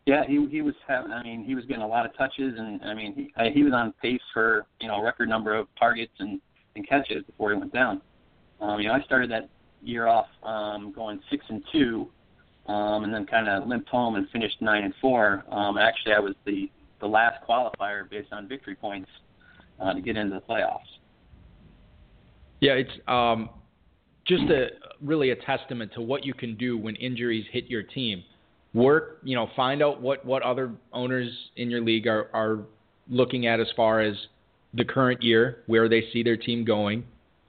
Yeah, 0.06 0.22
he 0.24 0.46
he 0.48 0.62
was 0.62 0.74
having. 0.86 1.10
I 1.10 1.22
mean, 1.24 1.44
he 1.44 1.56
was 1.56 1.64
getting 1.64 1.82
a 1.82 1.86
lot 1.86 2.06
of 2.06 2.16
touches, 2.16 2.54
and 2.56 2.80
I 2.84 2.94
mean, 2.94 3.12
he 3.14 3.50
he 3.50 3.64
was 3.64 3.72
on 3.72 3.92
pace 4.00 4.20
for 4.32 4.64
you 4.80 4.86
know 4.86 4.94
a 4.96 5.02
record 5.02 5.28
number 5.28 5.54
of 5.54 5.66
targets 5.78 6.12
and 6.20 6.40
and 6.76 6.88
catches 6.88 7.24
before 7.24 7.52
he 7.52 7.58
went 7.58 7.72
down. 7.72 8.00
Um, 8.60 8.80
you 8.80 8.86
know, 8.86 8.94
I 8.94 9.02
started 9.02 9.30
that 9.32 9.48
year 9.82 10.06
off 10.06 10.26
um, 10.44 10.92
going 10.92 11.20
six 11.28 11.44
and 11.48 11.62
two, 11.72 12.08
um, 12.68 13.02
and 13.02 13.12
then 13.12 13.26
kind 13.26 13.48
of 13.48 13.66
limped 13.66 13.88
home 13.88 14.14
and 14.14 14.28
finished 14.30 14.62
nine 14.62 14.84
and 14.84 14.94
four. 15.00 15.44
Um, 15.50 15.76
actually, 15.76 16.12
I 16.12 16.20
was 16.20 16.34
the 16.44 16.70
the 17.00 17.06
last 17.06 17.44
qualifier 17.46 18.08
based 18.08 18.32
on 18.32 18.46
victory 18.46 18.76
points 18.76 19.10
uh, 19.80 19.92
to 19.92 20.00
get 20.00 20.16
into 20.16 20.36
the 20.36 20.40
playoffs. 20.40 20.80
Yeah, 22.60 22.72
it's 22.72 22.90
um, 23.08 23.50
just 24.24 24.44
a 24.44 24.68
really 25.02 25.30
a 25.30 25.36
testament 25.36 25.92
to 25.94 26.00
what 26.00 26.24
you 26.24 26.32
can 26.32 26.56
do 26.56 26.78
when 26.78 26.94
injuries 26.96 27.44
hit 27.52 27.66
your 27.66 27.82
team. 27.82 28.22
Work, 28.76 29.20
you 29.22 29.34
know, 29.34 29.48
find 29.56 29.82
out 29.82 30.02
what 30.02 30.24
what 30.24 30.42
other 30.42 30.70
owners 30.92 31.30
in 31.56 31.70
your 31.70 31.80
league 31.80 32.06
are 32.06 32.28
are 32.34 32.58
looking 33.08 33.46
at 33.46 33.58
as 33.58 33.68
far 33.74 34.00
as 34.00 34.14
the 34.74 34.84
current 34.84 35.22
year, 35.22 35.62
where 35.66 35.88
they 35.88 36.04
see 36.12 36.22
their 36.22 36.36
team 36.36 36.62
going. 36.64 37.04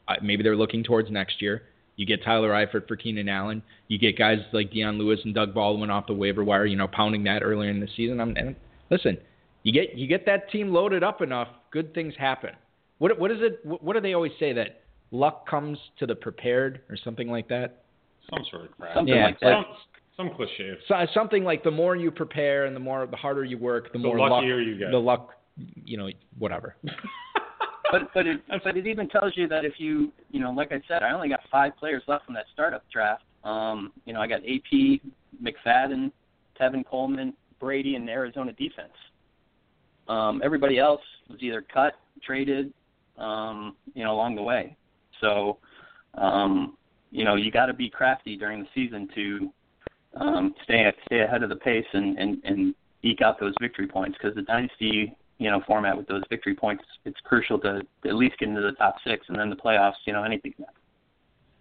Uh, 0.07 0.15
maybe 0.23 0.41
they're 0.41 0.55
looking 0.55 0.83
towards 0.83 1.11
next 1.11 1.41
year. 1.41 1.63
You 1.97 2.05
get 2.05 2.23
Tyler 2.23 2.51
Eifert 2.51 2.87
for 2.87 2.95
Keenan 2.95 3.27
Allen. 3.27 3.61
You 3.89 3.97
get 3.99 4.17
guys 4.17 4.39
like 4.53 4.71
Dion 4.71 4.97
Lewis 4.97 5.19
and 5.25 5.35
Doug 5.35 5.53
Baldwin 5.53 5.89
off 5.89 6.07
the 6.07 6.13
waiver 6.13 6.45
wire. 6.45 6.65
You 6.65 6.77
know, 6.77 6.87
pounding 6.87 7.25
that 7.25 7.43
earlier 7.43 7.71
in 7.71 7.81
the 7.81 7.89
season. 7.97 8.21
I'm, 8.21 8.33
and 8.37 8.55
listen, 8.89 9.17
you 9.63 9.73
get 9.73 9.95
you 9.95 10.07
get 10.07 10.25
that 10.27 10.49
team 10.49 10.69
loaded 10.69 11.03
up 11.03 11.21
enough, 11.21 11.49
good 11.71 11.93
things 11.93 12.13
happen. 12.17 12.51
What 12.99 13.19
what 13.19 13.31
is 13.31 13.39
it? 13.41 13.59
What, 13.65 13.83
what 13.83 13.93
do 13.93 13.99
they 13.99 14.13
always 14.13 14.31
say 14.39 14.53
that 14.53 14.81
luck 15.11 15.45
comes 15.49 15.77
to 15.99 16.05
the 16.05 16.15
prepared 16.15 16.81
or 16.89 16.95
something 17.03 17.29
like 17.29 17.49
that? 17.49 17.83
Some 18.29 18.45
sort 18.49 18.65
of 18.65 18.77
crap. 18.77 18.93
Something 18.95 19.15
Yeah, 19.15 19.25
like 19.25 19.39
that. 19.41 19.51
Some, 19.51 19.65
some 20.17 20.31
cliche. 20.35 20.73
So, 20.87 20.95
something 21.13 21.43
like 21.43 21.63
the 21.63 21.71
more 21.71 21.95
you 21.95 22.11
prepare 22.11 22.65
and 22.65 22.75
the 22.75 22.79
more 22.79 23.05
the 23.05 23.15
harder 23.15 23.45
you 23.45 23.57
work, 23.57 23.93
the, 23.93 23.99
The 23.99 24.07
more 24.07 24.19
luck, 24.19 24.31
luckier 24.31 24.59
you 24.59 24.77
get. 24.77 24.91
the 24.91 24.97
luck, 24.97 25.29
you 25.85 25.97
know, 25.97 26.09
whatever. 26.37 26.75
but 27.91 28.01
but 28.13 28.27
it 28.27 28.41
but 28.63 28.75
it 28.75 28.87
even 28.87 29.07
tells 29.07 29.33
you 29.37 29.47
that 29.47 29.63
if 29.63 29.73
you 29.77 30.11
you 30.31 30.39
know 30.39 30.51
like 30.51 30.71
I 30.71 30.81
said 30.87 31.03
I 31.03 31.11
only 31.13 31.29
got 31.29 31.39
five 31.51 31.77
players 31.77 32.03
left 32.07 32.25
from 32.25 32.33
that 32.35 32.45
startup 32.53 32.83
draft. 32.91 33.23
Um, 33.43 33.93
you 34.05 34.13
know 34.13 34.19
I 34.19 34.27
got 34.27 34.39
AP, 34.39 34.99
McFadden, 35.41 36.11
Tevin 36.59 36.85
Coleman, 36.85 37.33
Brady 37.59 37.95
and 37.95 38.09
Arizona 38.09 38.51
defense. 38.53 38.93
Um, 40.07 40.41
everybody 40.43 40.79
else 40.79 41.01
was 41.29 41.39
either 41.41 41.61
cut, 41.73 41.93
traded, 42.23 42.73
um, 43.17 43.75
you 43.93 44.03
know, 44.03 44.13
along 44.13 44.35
the 44.35 44.41
way. 44.41 44.77
So, 45.19 45.57
um, 46.13 46.77
you 47.11 47.25
know, 47.25 47.35
you 47.35 47.51
got 47.51 47.65
to 47.65 47.73
be 47.73 47.89
crafty 47.89 48.37
during 48.37 48.61
the 48.61 48.67
season 48.73 49.09
to 49.15 49.51
um, 50.19 50.53
stay 50.63 50.91
stay 51.05 51.21
ahead 51.21 51.43
of 51.43 51.49
the 51.49 51.55
pace 51.55 51.85
and 51.93 52.17
and, 52.17 52.41
and 52.43 52.75
eke 53.03 53.21
out 53.21 53.39
those 53.39 53.53
victory 53.61 53.87
points 53.87 54.17
because 54.17 54.35
the 54.35 54.41
dynasty 54.43 55.15
you 55.37 55.51
know 55.51 55.61
format 55.67 55.95
with 55.95 56.07
those 56.07 56.23
victory 56.29 56.55
points 56.55 56.83
it's 57.05 57.19
crucial 57.23 57.59
to 57.59 57.81
at 58.05 58.15
least 58.15 58.37
get 58.39 58.49
into 58.49 58.61
the 58.61 58.71
top 58.73 58.95
six 59.05 59.25
and 59.29 59.37
then 59.37 59.49
the 59.49 59.55
playoffs 59.55 59.93
you 60.05 60.13
know 60.13 60.23
anything 60.23 60.53
can. 60.53 60.65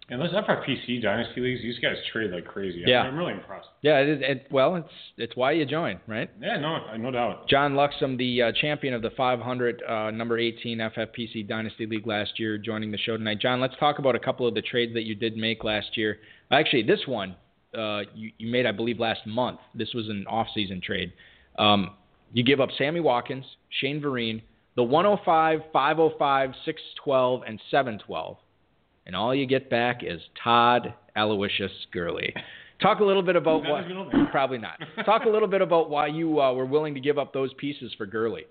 And 0.09 0.21
those 0.21 0.31
FFPC 0.31 1.01
dynasty 1.01 1.41
leagues, 1.41 1.61
these 1.61 1.79
guys 1.79 1.95
trade 2.13 2.31
like 2.31 2.45
crazy. 2.45 2.81
Yeah. 2.85 3.01
I'm 3.01 3.17
really 3.17 3.33
impressed. 3.33 3.67
Yeah, 3.81 3.97
it 3.97 4.07
is. 4.07 4.19
It, 4.21 4.47
well, 4.49 4.77
it's 4.77 4.87
it's 5.17 5.35
why 5.35 5.51
you 5.51 5.65
join, 5.65 5.99
right? 6.07 6.29
Yeah, 6.41 6.57
no, 6.57 6.95
no 6.95 7.11
doubt. 7.11 7.49
John 7.49 7.73
Luxem, 7.73 8.17
the 8.17 8.43
uh, 8.43 8.51
champion 8.61 8.93
of 8.93 9.01
the 9.01 9.09
500 9.17 9.83
uh, 9.83 10.11
number 10.11 10.39
18 10.39 10.77
FFPC 10.77 11.45
Dynasty 11.45 11.85
League 11.85 12.07
last 12.07 12.39
year, 12.39 12.57
joining 12.57 12.89
the 12.89 12.97
show 12.97 13.17
tonight. 13.17 13.39
John, 13.41 13.59
let's 13.59 13.75
talk 13.81 13.99
about 13.99 14.15
a 14.15 14.19
couple 14.19 14.47
of 14.47 14.53
the 14.53 14.61
trades 14.61 14.93
that 14.93 15.03
you 15.03 15.13
did 15.13 15.35
make 15.35 15.65
last 15.65 15.97
year. 15.97 16.19
Actually, 16.51 16.83
this 16.83 17.01
one 17.05 17.35
uh, 17.77 18.01
you, 18.15 18.31
you 18.37 18.51
made, 18.51 18.65
I 18.65 18.71
believe, 18.71 18.99
last 18.99 19.25
month. 19.25 19.59
This 19.75 19.93
was 19.93 20.09
an 20.09 20.25
off-season 20.27 20.81
trade. 20.83 21.13
Um, 21.57 21.91
you 22.33 22.43
give 22.43 22.59
up 22.59 22.69
Sammy 22.77 22.99
Watkins, 22.99 23.45
Shane 23.81 24.01
Vereen, 24.01 24.41
the 24.75 24.83
105, 24.83 25.59
505, 25.71 26.49
612, 26.65 27.41
and 27.47 27.59
712 27.71 28.37
and 29.07 29.15
all 29.15 29.33
you 29.33 29.47
get 29.47 29.69
back 29.69 30.01
is 30.03 30.21
Todd 30.43 30.93
Aloysius 31.15 31.71
Gurley. 31.91 32.33
Talk 32.81 32.99
a 32.99 33.03
little 33.03 33.23
bit 33.23 33.35
about 33.35 33.63
what. 33.63 33.85
Probably 34.31 34.59
not. 34.59 34.77
Talk 35.05 35.23
a 35.25 35.29
little 35.29 35.47
bit 35.47 35.61
about 35.61 35.89
why 35.89 36.07
you 36.07 36.39
uh, 36.39 36.53
were 36.53 36.65
willing 36.65 36.93
to 36.93 36.99
give 36.99 37.17
up 37.17 37.33
those 37.33 37.51
pieces 37.55 37.91
for 37.97 38.05
Gurley. 38.05 38.45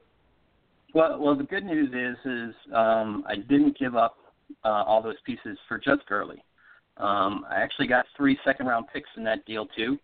Well, 0.94 1.20
well, 1.20 1.36
the 1.36 1.44
good 1.44 1.64
news 1.64 1.90
is, 1.90 2.16
is 2.24 2.54
um, 2.74 3.22
I 3.28 3.36
didn't 3.36 3.78
give 3.78 3.94
up 3.94 4.16
uh, 4.64 4.68
all 4.68 5.02
those 5.02 5.20
pieces 5.24 5.58
for 5.68 5.78
just 5.78 6.06
Gurley. 6.08 6.42
Um, 6.98 7.44
I 7.50 7.56
actually 7.56 7.86
got 7.88 8.06
three 8.16 8.38
second-round 8.44 8.86
picks 8.92 9.10
in 9.16 9.24
that 9.24 9.44
deal 9.44 9.66
too, 9.76 9.98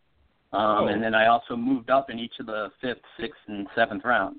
um, 0.53 0.85
oh. 0.85 0.87
and 0.89 1.03
then 1.03 1.15
I 1.15 1.27
also 1.29 1.57
moved 1.57 1.91
up 1.91 2.11
in 2.11 2.19
each 2.19 2.35
of 2.41 2.47
the 2.47 2.69
fifth, 2.81 3.01
sixth, 3.19 3.41
and 3.49 3.67
seventh 3.75 4.05
rounds. 4.05 4.39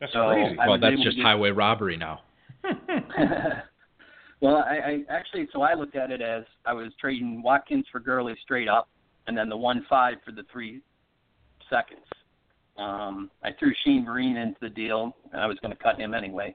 That's 0.00 0.12
so 0.12 0.28
crazy. 0.28 0.56
Well, 0.56 0.78
that's 0.78 1.02
just 1.02 1.18
highway 1.18 1.50
robbery 1.50 1.96
now. 1.96 2.20
Well, 4.44 4.56
I, 4.56 4.74
I 4.76 5.04
actually 5.08 5.48
so 5.54 5.62
I 5.62 5.72
looked 5.72 5.96
at 5.96 6.10
it 6.10 6.20
as 6.20 6.44
I 6.66 6.74
was 6.74 6.92
trading 7.00 7.42
Watkins 7.42 7.86
for 7.90 7.98
Gurley 7.98 8.34
straight 8.42 8.68
up, 8.68 8.90
and 9.26 9.34
then 9.34 9.48
the 9.48 9.56
one 9.56 9.86
five 9.88 10.16
for 10.22 10.32
the 10.32 10.42
three 10.52 10.82
seconds. 11.70 12.04
Um, 12.76 13.30
I 13.42 13.50
threw 13.58 13.72
Shane 13.84 14.04
Vereen 14.04 14.36
into 14.36 14.58
the 14.60 14.68
deal, 14.68 15.16
and 15.32 15.40
I 15.40 15.46
was 15.46 15.56
going 15.62 15.74
to 15.74 15.82
cut 15.82 15.98
him 15.98 16.12
anyway. 16.12 16.54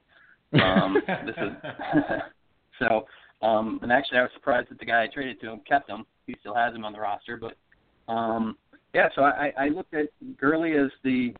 Um, 0.52 0.98
this 1.26 1.34
is 1.36 1.52
so. 2.78 3.06
Um, 3.42 3.80
and 3.82 3.90
actually, 3.90 4.18
I 4.18 4.22
was 4.22 4.30
surprised 4.34 4.70
that 4.70 4.78
the 4.78 4.84
guy 4.84 5.02
I 5.02 5.06
traded 5.06 5.40
to 5.40 5.50
him 5.50 5.60
kept 5.66 5.88
him. 5.88 6.04
He 6.26 6.36
still 6.40 6.54
has 6.54 6.74
him 6.74 6.84
on 6.84 6.92
the 6.92 7.00
roster, 7.00 7.38
but 7.38 8.12
um, 8.12 8.56
yeah. 8.94 9.08
So 9.14 9.22
I, 9.22 9.52
I 9.58 9.68
looked 9.68 9.94
at 9.94 10.08
Gurley 10.36 10.72
as 10.72 10.90
the 11.02 11.34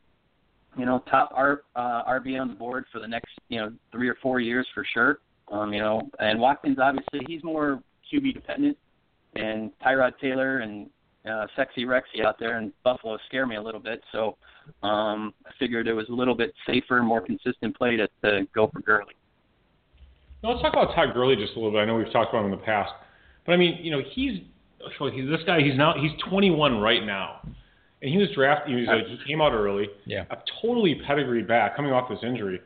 you 0.79 0.87
know 0.87 1.03
top 1.11 1.31
R, 1.35 1.63
uh, 1.77 2.05
RB 2.05 2.41
on 2.41 2.49
the 2.49 2.55
board 2.55 2.87
for 2.93 3.01
the 3.01 3.09
next 3.09 3.31
you 3.49 3.61
know 3.61 3.73
three 3.93 4.09
or 4.09 4.17
four 4.23 4.41
years 4.41 4.67
for 4.75 4.85
sure. 4.93 5.19
Um, 5.53 5.73
you 5.73 5.81
know, 5.81 6.09
and 6.21 6.41
Watkins 6.41 6.79
obviously 6.81 7.21
he's 7.27 7.45
more 7.45 7.83
QB 8.13 8.35
dependent, 8.35 8.79
and 9.35 9.71
Tyrod 9.85 10.13
Taylor 10.21 10.59
and 10.59 10.89
uh, 11.29 11.47
Sexy 11.57 11.85
Rexy 11.85 12.25
out 12.25 12.39
there 12.39 12.59
in 12.59 12.73
Buffalo 12.83 13.19
scare 13.27 13.47
me 13.47 13.57
a 13.57 13.63
little 13.63 13.81
bit. 13.81 14.03
So 14.13 14.37
um, 14.83 15.35
I 15.47 15.51
figured 15.59 15.87
it 15.87 15.93
was 15.93 16.09
a 16.09 16.13
little 16.13 16.35
bit 16.35 16.55
safer, 16.67 17.03
more 17.03 17.21
consistent 17.21 17.77
play 17.77 17.97
to, 17.97 18.09
to 18.25 18.47
go 18.55 18.69
for 18.69 18.81
Gurley. 18.81 19.15
Now, 20.43 20.51
let's 20.51 20.63
talk 20.63 20.73
about 20.73 20.95
Todd 20.95 21.13
Gurley 21.13 21.37
just 21.37 21.53
a 21.53 21.57
little 21.57 21.71
bit. 21.71 21.79
I 21.79 21.85
know 21.85 21.97
we've 21.97 22.13
talked 22.13 22.31
about 22.31 22.45
him 22.45 22.53
in 22.53 22.59
the 22.59 22.65
past, 22.65 22.93
but 23.45 23.53
I 23.53 23.57
mean, 23.57 23.79
you 23.83 23.91
know, 23.91 24.03
he's 24.13 24.41
he's 25.13 25.29
this 25.29 25.41
guy. 25.47 25.61
He's 25.61 25.77
now 25.77 25.95
he's 26.01 26.13
21 26.29 26.81
right 26.81 27.05
now, 27.05 27.41
and 27.45 28.11
he 28.11 28.17
was 28.17 28.29
drafted. 28.35 28.75
He 28.75 28.81
was 28.81 28.87
like, 28.89 29.07
he 29.07 29.19
came 29.27 29.41
out 29.41 29.53
early. 29.53 29.89
Yeah. 30.07 30.25
A 30.31 30.37
totally 30.63 31.01
pedigreed 31.07 31.47
back 31.47 31.77
coming 31.77 31.93
off 31.93 32.09
this 32.09 32.21
injury. 32.23 32.61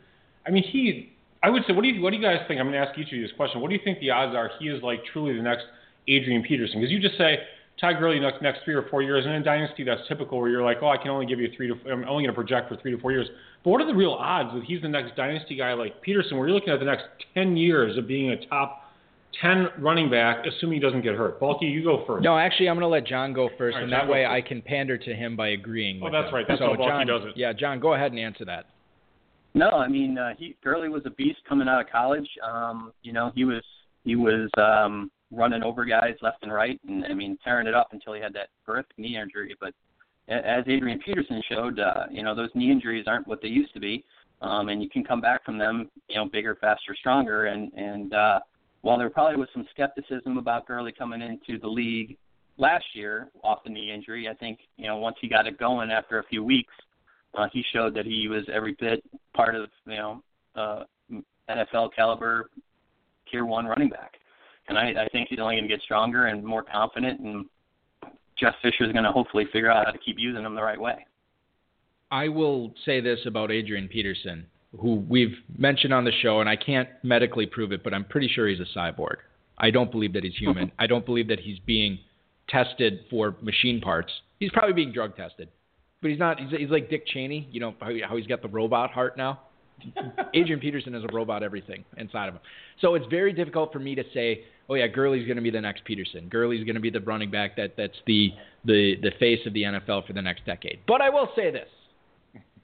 I 0.47 0.51
mean, 0.51 0.63
he 0.63 1.15
I 1.45 1.51
would 1.51 1.63
say, 1.67 1.75
what 1.75 1.83
do 1.83 1.89
you 1.89 2.01
what 2.01 2.11
do 2.11 2.17
you 2.17 2.23
guys 2.23 2.39
think? 2.49 2.59
I'm 2.59 2.71
going 2.71 2.81
to 2.81 2.89
ask 2.89 2.99
each 2.99 3.09
of 3.09 3.13
you 3.13 3.23
this 3.23 3.37
question. 3.37 3.61
What 3.61 3.69
do 3.69 3.75
you 3.75 3.81
think 3.85 4.01
the 4.01 4.11
odds 4.11 4.35
are 4.35 4.51
he 4.59 4.69
is 4.69 4.83
like 4.83 5.05
truly 5.13 5.37
the 5.37 5.43
next 5.43 5.65
Adrian 6.09 6.43
Peterson? 6.43 6.81
Because 6.81 6.91
you 6.91 6.99
just 6.99 7.19
say 7.19 7.39
Todd 7.79 7.97
Gurley 7.99 8.19
next 8.19 8.41
next 8.41 8.61
three 8.65 8.73
or 8.73 8.89
four 8.89 9.03
years, 9.03 9.27
and 9.27 9.35
in 9.35 9.43
dynasty 9.43 9.85
that's 9.85 10.01
typical 10.09 10.41
where 10.41 10.49
you're 10.49 10.63
like, 10.63 10.79
oh, 10.81 10.89
I 10.89 10.97
can 10.97 11.09
only 11.09 11.27
give 11.27 11.39
you 11.41 11.53
three 11.55 11.69
to 11.69 11.75
I'm 11.91 12.09
only 12.09 12.25
going 12.25 12.29
to 12.29 12.33
project 12.33 12.71
for 12.71 12.77
three 12.77 12.93
to 12.93 12.99
four 12.99 13.13
years. 13.13 13.29
But 13.65 13.71
what 13.71 13.81
are 13.81 13.87
the 13.87 13.95
real 13.95 14.13
odds 14.13 14.51
that 14.55 14.65
he's 14.65 14.83
the 14.83 14.89
next 14.89 15.17
dynasty 15.17 15.57
guy 15.57 15.73
like 15.73 16.01
Peterson, 16.03 16.37
where 16.37 16.47
you're 16.47 16.55
looking 16.55 16.73
at 16.73 16.79
the 16.79 16.85
next 16.85 17.05
ten 17.33 17.57
years 17.57 17.97
of 17.97 18.07
being 18.07 18.31
a 18.31 18.47
top 18.47 18.83
10 19.43 19.69
running 19.79 20.11
back, 20.11 20.45
assuming 20.47 20.75
he 20.75 20.81
doesn't 20.81 21.03
get 21.03 21.15
hurt. 21.15 21.41
Bulky, 21.41 21.67
you 21.67 21.83
go 21.83 22.05
first. 22.07 22.23
No, 22.23 22.39
actually, 22.39 22.69
I'm 22.69 22.77
going 22.77 22.83
to 22.83 22.89
let 22.89 23.05
John 23.07 23.33
go 23.33 23.49
first, 23.59 23.75
right, 23.75 23.83
and 23.83 23.91
John 23.91 24.07
that 24.07 24.13
way 24.13 24.25
first. 24.25 24.33
I 24.33 24.49
can 24.49 24.63
pander 24.63 24.97
to 24.97 25.15
him 25.15 25.35
by 25.35 25.49
agreeing. 25.49 26.01
Oh, 26.01 26.05
with 26.05 26.13
that's 26.13 26.29
him. 26.29 26.35
right. 26.35 26.45
That's 26.47 26.61
so 26.61 26.67
how 26.67 26.77
Bulky 26.77 26.91
John, 26.91 27.07
does 27.07 27.23
it. 27.25 27.33
Yeah, 27.37 27.53
John, 27.53 27.81
go 27.81 27.95
ahead 27.95 28.13
and 28.13 28.21
answer 28.21 28.45
that. 28.45 28.67
No, 29.55 29.71
I 29.71 29.87
mean 29.87 30.19
uh, 30.19 30.35
he 30.37 30.57
Gurley 30.65 30.89
was 30.89 31.03
a 31.07 31.11
beast 31.11 31.39
coming 31.49 31.69
out 31.69 31.81
of 31.81 31.87
college. 31.89 32.29
Um, 32.45 32.93
you 33.03 33.13
know, 33.13 33.31
he 33.37 33.45
was 33.45 33.63
he 34.05 34.17
was 34.17 34.51
um 34.59 35.13
running 35.31 35.63
over 35.63 35.85
guys 35.85 36.15
left 36.23 36.43
and 36.43 36.53
right 36.53 36.81
and 36.89 37.05
I 37.05 37.15
mean 37.15 37.39
tearing 37.45 37.69
it 37.69 37.75
up 37.75 37.89
until 37.93 38.15
he 38.15 38.21
had 38.21 38.33
that 38.35 38.49
horrific 38.67 38.99
knee 38.99 39.17
injury. 39.17 39.55
But 39.61 39.69
a- 39.69 39.75
as 40.29 40.65
Adrian 40.67 40.99
Peterson 41.05 41.43
showed, 41.51 41.79
uh, 41.79 42.05
you 42.11 42.23
know, 42.23 42.35
those 42.35 42.51
knee 42.55 42.71
injuries 42.71 43.05
aren't 43.07 43.27
what 43.27 43.43
they 43.43 43.49
used 43.49 43.75
to 43.75 43.81
be. 43.81 44.05
Um 44.41 44.69
and 44.69 44.83
you 44.83 44.91
can 44.91 45.05
come 45.05 45.21
back 45.21 45.45
from 45.45 45.59
them, 45.59 45.91
you 46.09 46.17
know, 46.17 46.27
bigger, 46.27 46.57
faster, 46.61 46.95
stronger 46.99 47.47
and 47.47 47.73
and 47.75 48.15
uh 48.15 48.41
while 48.83 48.99
there 48.99 49.09
probably 49.09 49.37
was 49.37 49.49
some 49.55 49.67
skepticism 49.71 50.37
about 50.37 50.67
Gurley 50.67 50.93
coming 50.93 51.23
into 51.23 51.59
the 51.59 51.69
league 51.69 52.19
last 52.59 52.85
year 52.93 53.31
off 53.43 53.65
the 53.65 53.71
knee 53.71 53.91
injury, 53.91 54.29
I 54.29 54.35
think, 54.35 54.59
you 54.77 54.87
know, 54.87 54.99
once 54.99 55.17
he 55.23 55.29
got 55.29 55.47
it 55.47 55.59
going 55.59 55.91
after 55.91 56.19
a 56.19 56.25
few 56.25 56.45
weeks, 56.45 56.75
uh, 57.37 57.47
he 57.53 57.65
showed 57.73 57.95
that 57.95 58.07
he 58.07 58.29
was 58.29 58.45
every 58.53 58.77
bit 58.79 59.03
part 59.35 59.55
of 59.55 59.69
you 59.87 59.97
know 59.97 60.23
uh, 60.55 60.85
NFL 61.51 61.91
caliber 61.95 62.51
tier 63.31 63.45
one 63.45 63.67
running 63.67 63.89
back, 63.89 64.13
and 64.69 64.79
I, 64.79 65.05
I 65.05 65.09
think 65.11 65.29
he's 65.29 65.41
only 65.41 65.57
going 65.57 65.65
to 65.65 65.69
get 65.69 65.83
stronger 65.83 66.27
and 66.27 66.45
more 66.45 66.63
confident. 66.63 67.21
And 67.21 67.47
Jeff 68.45 68.55
Fisher 68.63 68.85
is 68.85 68.93
going 68.93 69.05
to 69.05 69.13
hopefully 69.13 69.45
figure 69.53 69.71
out 69.71 69.87
how 69.87 69.93
to 69.93 69.99
keep 69.99 70.17
using 70.19 70.45
him 70.45 70.55
the 70.55 70.63
right 70.63 70.81
way. 70.81 71.07
I 72.11 72.29
will 72.29 72.75
say 72.85 73.01
this 73.01 73.21
about 73.27 73.51
Adrian 73.51 73.89
Peterson, 73.89 74.47
who 74.79 74.97
we've 75.09 75.35
mentioned 75.57 75.95
on 75.95 76.05
the 76.05 76.13
show, 76.23 76.41
and 76.41 76.49
I 76.49 76.57
can't 76.57 76.89
medically 77.03 77.47
prove 77.47 77.73
it, 77.73 77.83
but 77.83 77.95
I'm 77.95 78.05
pretty 78.05 78.29
sure 78.29 78.47
he's 78.47 78.61
a 78.61 78.79
cyborg. 78.79 79.17
I 79.57 79.71
don't 79.71 79.91
believe 79.91 80.13
that 80.13 80.25
he's 80.25 80.37
human. 80.37 80.71
I 80.79 80.87
don't 80.87 81.07
believe 81.07 81.29
that 81.29 81.41
he's 81.41 81.59
being 81.61 81.99
tested 82.49 83.01
for 83.09 83.37
machine 83.41 83.81
parts. 83.81 84.13
He's 84.41 84.51
probably 84.51 84.75
being 84.75 84.93
drug 84.93 85.17
tested, 85.17 85.49
but 86.03 86.11
he's 86.11 86.19
not. 86.19 86.39
He's, 86.39 86.51
he's 86.59 86.71
like 86.71 86.91
Dick 86.91 87.07
Cheney. 87.07 87.49
You 87.51 87.61
know 87.61 87.75
how, 87.81 87.89
he- 87.89 88.03
how 88.07 88.17
he's 88.17 88.27
got 88.27 88.43
the 88.43 88.49
robot 88.49 88.91
heart 88.91 89.17
now. 89.17 89.41
Adrian 90.35 90.61
Peterson 90.61 90.93
has 90.93 91.03
a 91.03 91.13
robot 91.15 91.43
everything 91.43 91.85
inside 91.97 92.29
of 92.29 92.35
him. 92.35 92.41
So 92.81 92.95
it's 92.95 93.07
very 93.07 93.33
difficult 93.33 93.73
for 93.73 93.79
me 93.79 93.95
to 93.95 94.05
say, 94.13 94.45
oh 94.69 94.75
yeah, 94.75 94.87
Gurley's 94.87 95.27
going 95.27 95.37
to 95.37 95.43
be 95.43 95.51
the 95.51 95.61
next 95.61 95.85
Peterson. 95.85 96.29
Gurley's 96.29 96.65
going 96.65 96.75
to 96.77 96.81
be 96.81 96.91
the 96.91 97.01
running 97.01 97.31
back 97.31 97.57
that 97.57 97.75
that's 97.77 97.97
the 98.07 98.31
the 98.65 98.95
the 99.03 99.11
face 99.19 99.41
of 99.47 99.53
the 99.53 99.63
NFL 99.63 100.07
for 100.07 100.13
the 100.13 100.23
next 100.23 100.45
decade. 100.47 100.81
But 100.87 101.01
I 101.01 101.11
will 101.11 101.29
say 101.37 101.51
this: 101.51 101.69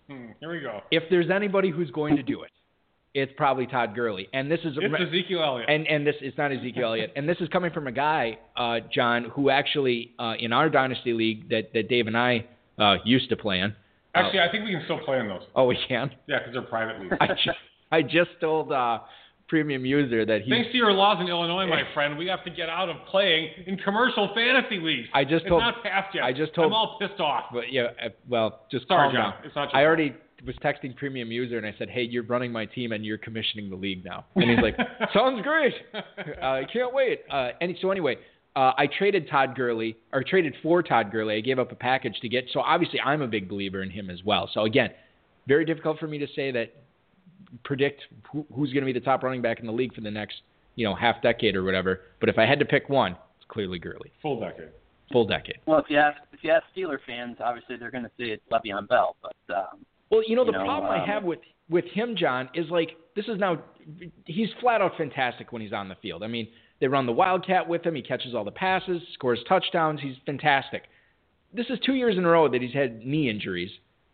Hmm, 0.08 0.26
here 0.40 0.50
we 0.50 0.60
go. 0.60 0.80
if 0.90 1.04
there's 1.10 1.30
anybody 1.30 1.70
who's 1.70 1.90
going 1.90 2.16
to 2.16 2.22
do 2.22 2.42
it, 2.42 2.50
it's 3.14 3.32
probably 3.36 3.66
Todd 3.66 3.94
Gurley. 3.94 4.28
And 4.32 4.50
this 4.50 4.60
is 4.64 4.76
It's 4.80 4.94
Ezekiel 5.08 5.42
Elliott. 5.42 5.68
and 5.68 5.86
and 5.86 6.06
this 6.06 6.16
is 6.20 6.32
not 6.36 6.52
Ezekiel 6.52 6.84
Elliott. 6.88 7.12
And 7.16 7.28
this 7.28 7.38
is 7.40 7.48
coming 7.48 7.72
from 7.72 7.86
a 7.86 7.92
guy, 7.92 8.38
uh, 8.56 8.80
John, 8.92 9.24
who 9.34 9.50
actually 9.50 10.12
uh, 10.18 10.34
in 10.38 10.52
our 10.52 10.68
dynasty 10.68 11.12
league 11.12 11.48
that 11.50 11.72
that 11.74 11.88
Dave 11.88 12.06
and 12.06 12.16
I 12.16 12.46
uh, 12.78 12.96
used 13.04 13.28
to 13.30 13.36
play 13.36 13.60
in. 13.60 13.70
uh, 13.70 13.74
Actually, 14.18 14.40
I 14.40 14.50
think 14.50 14.64
we 14.64 14.70
can 14.72 14.82
still 14.84 14.98
play 15.04 15.20
in 15.20 15.28
those. 15.28 15.42
Oh, 15.54 15.66
we 15.66 15.78
can. 15.86 16.10
Yeah, 16.26 16.38
because 16.38 16.54
they're 16.54 16.62
private 16.62 17.00
leagues. 17.00 17.14
I 17.20 17.26
just, 17.28 17.48
I 17.92 18.02
just 18.02 18.30
told 18.40 18.72
uh, 18.72 19.00
premium 19.50 19.84
user 19.84 20.24
that 20.24 20.42
he. 20.42 20.50
Thanks 20.50 20.70
to 20.70 20.76
your 20.76 20.92
laws 20.92 21.18
in 21.20 21.26
Illinois, 21.28 21.66
my 21.66 21.82
friend, 21.94 22.16
we 22.16 22.26
have 22.28 22.42
to 22.44 22.50
get 22.50 22.68
out 22.70 22.88
of 22.88 22.96
playing 23.10 23.50
in 23.66 23.76
commercial 23.78 24.30
fantasy 24.34 24.78
leagues. 24.78 25.08
I 25.12 25.24
just 25.24 25.42
it's 25.42 25.48
told- 25.48 25.60
not 25.62 25.82
passed 25.82 26.14
yet. 26.14 26.22
I 26.24 26.32
just 26.32 26.54
told- 26.54 26.68
I'm 26.68 26.72
all 26.72 26.96
pissed 27.00 27.20
off. 27.20 27.46
But 27.52 27.64
yeah, 27.72 27.88
uh, 28.02 28.08
well, 28.28 28.60
just 28.70 28.86
Sorry, 28.88 29.12
John. 29.12 29.32
down. 29.32 29.34
It's 29.44 29.54
not 29.56 29.74
I 29.74 29.84
already 29.84 30.14
was 30.46 30.54
texting 30.64 30.96
premium 30.96 31.30
user 31.30 31.58
and 31.58 31.66
I 31.66 31.74
said, 31.78 31.90
"Hey, 31.90 32.02
you're 32.02 32.22
running 32.22 32.50
my 32.52 32.64
team 32.64 32.92
and 32.92 33.04
you're 33.04 33.18
commissioning 33.18 33.68
the 33.68 33.76
league 33.76 34.04
now." 34.04 34.24
And 34.36 34.48
he's 34.48 34.60
like, 34.60 34.76
"Sounds 35.12 35.42
great. 35.42 35.74
Uh, 35.92 36.00
I 36.40 36.64
can't 36.72 36.94
wait." 36.94 37.22
Uh, 37.28 37.50
and 37.60 37.76
so 37.82 37.90
anyway, 37.90 38.16
uh, 38.56 38.72
I 38.78 38.86
traded 38.86 39.28
Todd 39.28 39.54
Gurley 39.56 39.96
or 40.12 40.22
traded 40.22 40.54
for 40.62 40.82
Todd 40.82 41.10
Gurley. 41.10 41.36
I 41.36 41.40
gave 41.40 41.58
up 41.58 41.72
a 41.72 41.74
package 41.74 42.18
to 42.22 42.28
get. 42.28 42.44
So 42.52 42.60
obviously, 42.60 43.00
I'm 43.00 43.20
a 43.20 43.26
big 43.28 43.48
believer 43.48 43.82
in 43.82 43.90
him 43.90 44.08
as 44.10 44.22
well. 44.24 44.48
So 44.54 44.64
again, 44.64 44.90
very 45.48 45.64
difficult 45.64 45.98
for 45.98 46.06
me 46.06 46.18
to 46.18 46.26
say 46.36 46.52
that 46.52 46.72
predict 47.64 48.02
who, 48.30 48.46
who's 48.54 48.72
going 48.72 48.82
to 48.82 48.92
be 48.92 48.98
the 48.98 49.04
top 49.04 49.22
running 49.22 49.42
back 49.42 49.60
in 49.60 49.66
the 49.66 49.72
league 49.72 49.94
for 49.94 50.00
the 50.00 50.10
next 50.10 50.42
you 50.76 50.86
know 50.86 50.94
half 50.94 51.22
decade 51.22 51.56
or 51.56 51.64
whatever. 51.64 52.00
But 52.20 52.28
if 52.28 52.38
I 52.38 52.46
had 52.46 52.58
to 52.58 52.64
pick 52.64 52.88
one, 52.88 53.12
it's 53.12 53.46
clearly 53.48 53.78
Gurley. 53.78 54.12
Full 54.22 54.40
decade. 54.40 54.70
full 55.12 55.26
decade. 55.26 55.58
Well, 55.66 55.78
if 55.78 55.86
you 55.88 55.98
ask 55.98 56.18
if 56.32 56.42
you 56.42 56.50
ask 56.50 56.64
Steeler 56.76 56.98
fans, 57.06 57.36
obviously 57.40 57.76
they're 57.76 57.90
going 57.90 58.04
to 58.04 58.10
say 58.18 58.30
it's 58.30 58.42
Le'Veon 58.50 58.88
Bell, 58.88 59.16
but 59.22 59.54
um, 59.54 59.84
well, 60.10 60.22
you 60.26 60.36
know 60.36 60.44
the 60.44 60.52
you 60.52 60.58
know, 60.58 60.64
problem 60.64 60.90
I 60.90 61.02
um, 61.02 61.08
have 61.08 61.24
with 61.24 61.40
with 61.68 61.84
him, 61.86 62.16
John, 62.16 62.48
is 62.54 62.66
like 62.70 62.96
this 63.16 63.26
is 63.26 63.38
now 63.38 63.62
he's 64.26 64.48
flat 64.60 64.80
out 64.80 64.92
fantastic 64.96 65.52
when 65.52 65.62
he's 65.62 65.72
on 65.72 65.88
the 65.88 65.96
field. 65.96 66.22
I 66.22 66.26
mean, 66.26 66.48
they 66.80 66.88
run 66.88 67.06
the 67.06 67.12
wildcat 67.12 67.68
with 67.68 67.84
him. 67.84 67.94
He 67.94 68.02
catches 68.02 68.34
all 68.34 68.44
the 68.44 68.50
passes, 68.50 69.00
scores 69.14 69.40
touchdowns. 69.48 70.00
He's 70.00 70.16
fantastic. 70.26 70.84
This 71.52 71.66
is 71.68 71.78
two 71.84 71.94
years 71.94 72.16
in 72.16 72.24
a 72.24 72.28
row 72.28 72.48
that 72.48 72.62
he's 72.62 72.72
had 72.72 73.04
knee 73.04 73.28
injuries, 73.28 73.70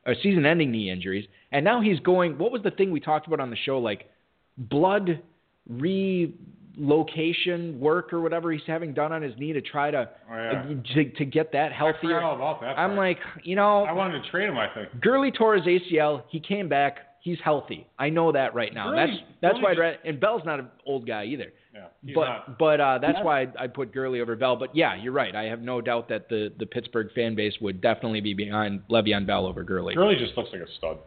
or 0.07 0.15
season-ending 0.23 0.71
knee 0.71 0.91
injuries, 0.91 1.27
and 1.53 1.65
now 1.65 1.81
he's 1.81 1.99
going. 2.01 2.39
What 2.39 2.53
was 2.53 2.63
the 2.63 2.71
thing 2.71 2.91
we 2.93 3.01
talked 3.01 3.27
about 3.27 3.41
on 3.41 3.51
the 3.51 3.57
show? 3.57 3.79
Like 3.79 4.09
blood 4.57 5.21
relocation 5.69 7.79
work 7.81 8.13
or 8.13 8.21
whatever 8.21 8.53
he's 8.53 8.63
having 8.67 8.93
done 8.95 9.13
on 9.13 9.23
his 9.23 9.33
knee 9.39 9.53
to 9.53 9.61
try 9.61 9.91
to 9.91 10.09
Oh, 10.31 10.35
yeah. 10.35 10.63
to, 10.95 11.11
to 11.11 11.25
get 11.25 11.53
that 11.53 11.73
I 11.73 11.75
healthier. 11.75 12.21
all 12.21 12.37
about 12.37 12.61
that. 12.61 12.79
I'm 12.79 12.91
part. 12.91 12.99
like, 12.99 13.19
you 13.45 13.57
know, 13.57 13.85
I 13.85 13.93
wanted 13.93 14.23
to 14.23 14.31
trade 14.31 14.49
him. 14.49 14.59
I 14.59 14.69
think. 14.75 14.89
Gurley 15.01 15.31
tore 15.31 15.55
his 15.57 15.65
ACL. 15.65 16.23
He 16.29 16.41
came 16.41 16.69
back. 16.69 16.99
He's 17.23 17.39
healthy. 17.43 17.87
I 17.99 18.09
know 18.11 18.31
that 18.33 18.55
right 18.55 18.73
now. 18.73 18.91
Gurley- 18.91 19.07
that's 19.07 19.19
that's 19.43 19.53
Gurley 19.55 19.65
why. 19.65 19.71
I'd 19.73 19.79
rather, 19.79 19.97
and 20.05 20.21
Bell's 20.21 20.43
not 20.45 20.61
an 20.61 20.69
old 20.87 21.07
guy 21.07 21.25
either. 21.25 21.53
Yeah. 21.77 22.15
But 22.15 22.25
not. 22.25 22.59
but 22.59 22.81
uh, 22.81 22.99
that's 22.99 23.19
why 23.23 23.43
I, 23.43 23.47
I 23.61 23.67
put 23.67 23.93
Gurley 23.93 24.21
over 24.21 24.37
Bell. 24.37 24.57
But 24.57 24.75
yeah, 24.75 24.95
you're 24.95 25.13
right. 25.13 25.35
I 25.35 25.45
have 25.45 25.61
no 25.61 25.81
doubt 25.81 26.09
that 26.09 26.29
the 26.29 26.53
the 26.59 26.67
Pittsburgh 26.67 27.09
fan 27.15 27.35
base 27.35 27.55
would 27.61 27.81
definitely 27.81 28.21
be 28.21 28.35
behind 28.35 28.83
Le'Veon 28.91 29.27
Bell 29.27 29.47
over 29.47 29.63
Gurley. 29.63 29.95
Gurley 29.95 30.17
just 30.17 30.37
looks 30.37 30.51
like 30.53 30.63
a 30.63 30.73
stud. 30.79 30.99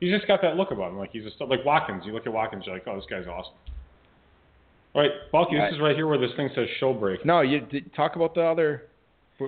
He's 0.00 0.12
just 0.12 0.26
got 0.26 0.42
that 0.42 0.56
look 0.56 0.70
about 0.70 0.90
him. 0.90 0.98
Like 0.98 1.10
he's 1.12 1.24
a 1.24 1.30
stud. 1.30 1.48
Like 1.48 1.64
Watkins. 1.64 2.02
You 2.06 2.12
look 2.12 2.26
at 2.26 2.32
Watkins, 2.32 2.64
you're 2.66 2.74
like, 2.74 2.84
oh, 2.86 2.96
this 2.96 3.06
guy's 3.10 3.26
awesome. 3.26 3.54
All 4.94 5.02
right, 5.02 5.10
Bulky, 5.30 5.58
All 5.58 5.66
this 5.66 5.74
is 5.74 5.80
right 5.80 5.94
here 5.94 6.06
where 6.06 6.18
this 6.18 6.30
thing 6.36 6.48
says 6.54 6.66
show 6.80 6.94
break. 6.94 7.24
No, 7.26 7.42
you 7.42 7.60
d- 7.60 7.84
talk 7.94 8.16
about 8.16 8.34
the 8.34 8.42
other 8.42 8.84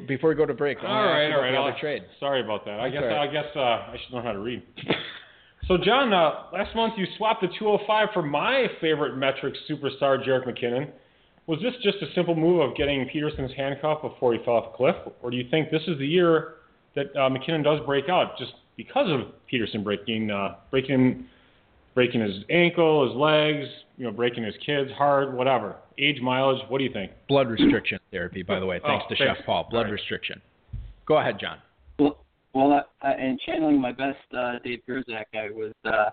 before 0.07 0.29
we 0.31 0.37
go 0.37 0.45
to 0.45 0.55
break. 0.55 0.79
All 0.83 0.85
right, 0.85 1.33
all 1.33 1.41
right. 1.41 1.79
Trade. 1.81 2.03
Sorry 2.21 2.43
about 2.43 2.65
that. 2.67 2.81
I 2.81 2.91
That's 2.91 3.01
guess 3.01 3.03
right. 3.05 3.29
I 3.29 3.33
guess 3.33 3.57
uh, 3.57 3.61
I 3.61 3.97
should 4.05 4.15
learn 4.15 4.25
how 4.25 4.33
to 4.33 4.41
read. 4.41 4.63
so 5.67 5.77
John, 5.77 6.13
uh, 6.13 6.45
last 6.53 6.75
month 6.75 6.95
you 6.97 7.07
swapped 7.17 7.43
the 7.43 7.49
205 7.59 8.09
for 8.15 8.23
my 8.23 8.67
favorite 8.81 9.17
metric 9.17 9.55
superstar, 9.69 10.25
Jerrick 10.25 10.47
McKinnon. 10.47 10.91
Was 11.47 11.61
this 11.61 11.73
just 11.83 11.97
a 12.03 12.13
simple 12.15 12.35
move 12.35 12.61
of 12.61 12.77
getting 12.77 13.07
Peterson's 13.09 13.53
handcuff 13.57 14.03
before 14.03 14.35
he 14.35 14.39
fell 14.45 14.55
off 14.55 14.75
a 14.75 14.77
cliff, 14.77 14.97
or 15.23 15.31
do 15.31 15.37
you 15.37 15.49
think 15.51 15.71
this 15.71 15.83
is 15.89 15.99
the 15.99 16.07
year 16.07 16.55
that 16.95 17.07
uh, 17.17 17.29
McKinnon 17.31 17.65
does 17.65 17.81
break 17.87 18.09
out 18.09 18.37
just 18.39 18.53
because 18.77 19.11
of 19.11 19.33
Peterson 19.47 19.83
breaking 19.83 20.31
uh, 20.31 20.57
breaking 20.71 21.25
breaking 21.95 22.21
his 22.21 22.45
ankle, 22.49 23.09
his 23.09 23.17
legs, 23.17 23.67
you 23.97 24.05
know, 24.05 24.13
breaking 24.13 24.45
his 24.45 24.55
kids 24.65 24.91
hard, 24.97 25.35
whatever. 25.35 25.77
Age, 25.99 26.21
mileage. 26.21 26.63
What 26.69 26.79
do 26.79 26.85
you 26.85 26.93
think? 26.93 27.11
Blood 27.29 27.49
restriction 27.49 27.99
therapy, 28.13 28.43
by 28.43 28.61
the 28.61 28.67
way. 28.67 28.79
Thanks 28.85 29.05
Oh, 29.07 29.15
to 29.15 29.17
thanks. 29.17 29.39
Chef 29.39 29.47
Paul. 29.47 29.67
Blood 29.71 29.85
right. 29.85 29.93
restriction. 29.93 30.41
Go 31.07 31.19
ahead, 31.19 31.41
John. 31.41 31.59
Well, 32.55 32.73
uh, 32.73 32.83
uh, 33.07 33.13
and 33.19 33.39
channeling 33.41 33.81
my 33.81 33.93
best 33.93 34.19
uh, 34.37 34.55
Dave 34.65 34.81
Gerczak, 34.89 35.27
I 35.35 35.51
was 35.51 35.73
uh, 35.85 36.11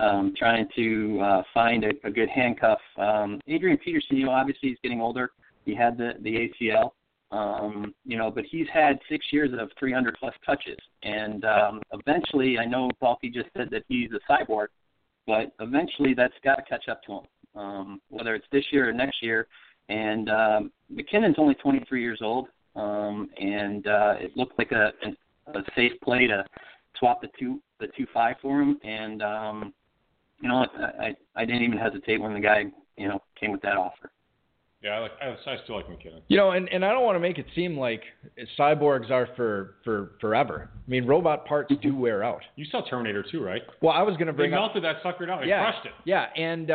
um, 0.00 0.34
trying 0.36 0.68
to 0.76 1.20
uh, 1.20 1.42
find 1.52 1.84
a, 1.84 1.90
a 2.04 2.10
good 2.10 2.28
handcuff. 2.28 2.78
Um, 2.96 3.40
Adrian 3.46 3.78
Peterson, 3.78 4.16
you 4.16 4.26
know, 4.26 4.32
obviously 4.32 4.70
he's 4.70 4.78
getting 4.82 5.00
older. 5.00 5.30
He 5.64 5.74
had 5.74 5.98
the 5.98 6.12
the 6.22 6.48
ACL, 6.48 6.92
um, 7.30 7.94
you 8.06 8.16
know, 8.16 8.30
but 8.30 8.44
he's 8.50 8.66
had 8.72 8.98
six 9.08 9.26
years 9.32 9.50
of 9.58 9.70
300 9.78 10.16
plus 10.18 10.34
touches, 10.46 10.78
and 11.02 11.44
um, 11.44 11.82
eventually, 11.92 12.58
I 12.58 12.64
know 12.64 12.90
Balky 13.00 13.28
just 13.28 13.48
said 13.56 13.68
that 13.70 13.82
he's 13.88 14.10
a 14.12 14.32
cyborg, 14.32 14.68
but 15.26 15.52
eventually 15.60 16.14
that's 16.14 16.34
got 16.42 16.56
to 16.56 16.62
catch 16.62 16.88
up 16.88 17.02
to 17.02 17.12
him, 17.12 17.24
um, 17.54 18.00
whether 18.08 18.34
it's 18.34 18.46
this 18.50 18.64
year 18.72 18.88
or 18.88 18.92
next 18.92 19.22
year. 19.22 19.46
And 19.90 20.30
um, 20.30 20.72
McKinnon's 20.94 21.36
only 21.38 21.54
23 21.54 22.00
years 22.02 22.20
old, 22.22 22.48
um, 22.76 23.28
and 23.38 23.86
uh, 23.86 24.14
it 24.18 24.36
looked 24.36 24.58
like 24.58 24.72
a, 24.72 24.92
a 25.54 25.62
safe 25.74 25.92
play 26.02 26.26
to 26.26 26.44
swap 26.98 27.20
the 27.20 27.28
two 27.38 27.60
the 27.80 27.88
two 27.96 28.06
five 28.12 28.36
for 28.42 28.60
him. 28.60 28.78
And 28.82 29.22
um, 29.22 29.74
you 30.40 30.48
know, 30.48 30.66
I, 30.78 31.06
I 31.06 31.16
I 31.36 31.44
didn't 31.44 31.62
even 31.62 31.78
hesitate 31.78 32.20
when 32.20 32.34
the 32.34 32.40
guy 32.40 32.64
you 32.96 33.08
know 33.08 33.20
came 33.38 33.52
with 33.52 33.62
that 33.62 33.76
offer. 33.76 34.10
Yeah, 34.80 34.90
I 34.90 34.98
like. 35.00 35.10
I, 35.20 35.26
I 35.30 35.56
still 35.64 35.74
like 35.74 35.86
McKinnon. 35.86 36.20
You 36.28 36.36
know, 36.36 36.52
and, 36.52 36.68
and 36.68 36.84
I 36.84 36.92
don't 36.92 37.02
want 37.02 37.16
to 37.16 37.20
make 37.20 37.36
it 37.38 37.46
seem 37.56 37.76
like 37.76 38.00
cyborgs 38.56 39.10
are 39.10 39.28
for, 39.34 39.74
for 39.82 40.12
forever. 40.20 40.70
I 40.72 40.88
mean, 40.88 41.04
robot 41.04 41.46
parts 41.46 41.74
do 41.82 41.96
wear 41.96 42.22
out. 42.22 42.42
You 42.54 42.64
saw 42.70 42.82
Terminator 42.88 43.24
2, 43.28 43.42
right? 43.42 43.62
Well, 43.82 43.92
I 43.92 44.02
was 44.02 44.16
going 44.16 44.28
to 44.28 44.32
They 44.32 44.36
bring 44.36 44.54
up. 44.54 44.60
melted 44.60 44.84
that 44.84 45.02
sucker 45.02 45.26
down. 45.26 45.40
They 45.40 45.48
yeah, 45.48 45.68
crushed 45.72 45.86
it. 45.86 45.92
yeah, 46.04 46.26
and 46.36 46.70
uh, 46.70 46.74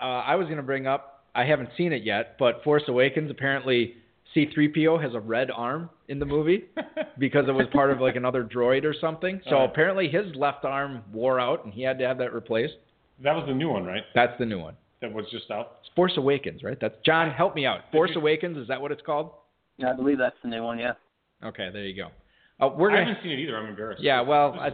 uh, 0.00 0.04
I 0.04 0.36
was 0.36 0.44
going 0.44 0.58
to 0.58 0.62
bring 0.62 0.86
up. 0.86 1.24
I 1.34 1.44
haven't 1.44 1.70
seen 1.76 1.92
it 1.92 2.04
yet, 2.04 2.36
but 2.38 2.62
Force 2.62 2.84
Awakens 2.86 3.32
apparently 3.32 3.94
C-3PO 4.34 5.02
has 5.02 5.14
a 5.14 5.20
red 5.20 5.50
arm 5.50 5.90
in 6.08 6.18
the 6.18 6.26
movie 6.26 6.64
because 7.18 7.48
it 7.48 7.52
was 7.52 7.66
part 7.72 7.90
of 7.90 8.00
like 8.00 8.16
another 8.16 8.44
droid 8.44 8.84
or 8.84 8.94
something. 9.00 9.40
So 9.48 9.58
Oh. 9.58 9.64
apparently 9.64 10.08
his 10.08 10.34
left 10.36 10.64
arm 10.64 11.02
wore 11.12 11.40
out 11.40 11.64
and 11.64 11.74
he 11.74 11.82
had 11.82 11.98
to 11.98 12.06
have 12.06 12.18
that 12.18 12.32
replaced. 12.32 12.74
That 13.22 13.34
was 13.34 13.44
the 13.46 13.54
new 13.54 13.68
one, 13.68 13.84
right? 13.84 14.04
That's 14.14 14.36
the 14.38 14.46
new 14.46 14.58
one. 14.60 14.76
That 15.00 15.12
was 15.12 15.26
just 15.30 15.50
out. 15.50 15.78
It's 15.80 15.90
Force 15.94 16.12
Awakens, 16.16 16.62
right? 16.62 16.78
That's 16.80 16.94
John. 17.04 17.30
Help 17.30 17.54
me 17.54 17.66
out. 17.66 17.80
Force 17.90 18.10
Awakens 18.14 18.56
is 18.56 18.68
that 18.68 18.80
what 18.80 18.92
it's 18.92 19.02
called? 19.02 19.30
Yeah, 19.78 19.90
I 19.90 19.92
believe 19.94 20.18
that's 20.18 20.36
the 20.42 20.48
new 20.48 20.62
one. 20.62 20.78
Yeah. 20.78 20.92
Okay, 21.42 21.70
there 21.72 21.84
you 21.84 21.96
go. 21.96 22.08
Uh, 22.60 22.68
we're 22.76 22.90
I 22.90 22.94
gonna. 22.94 23.06
haven't 23.06 23.22
seen 23.22 23.32
it 23.32 23.38
either. 23.38 23.56
I'm 23.56 23.66
embarrassed. 23.66 24.02
Yeah, 24.02 24.20
well, 24.20 24.54
uh, 24.60 24.68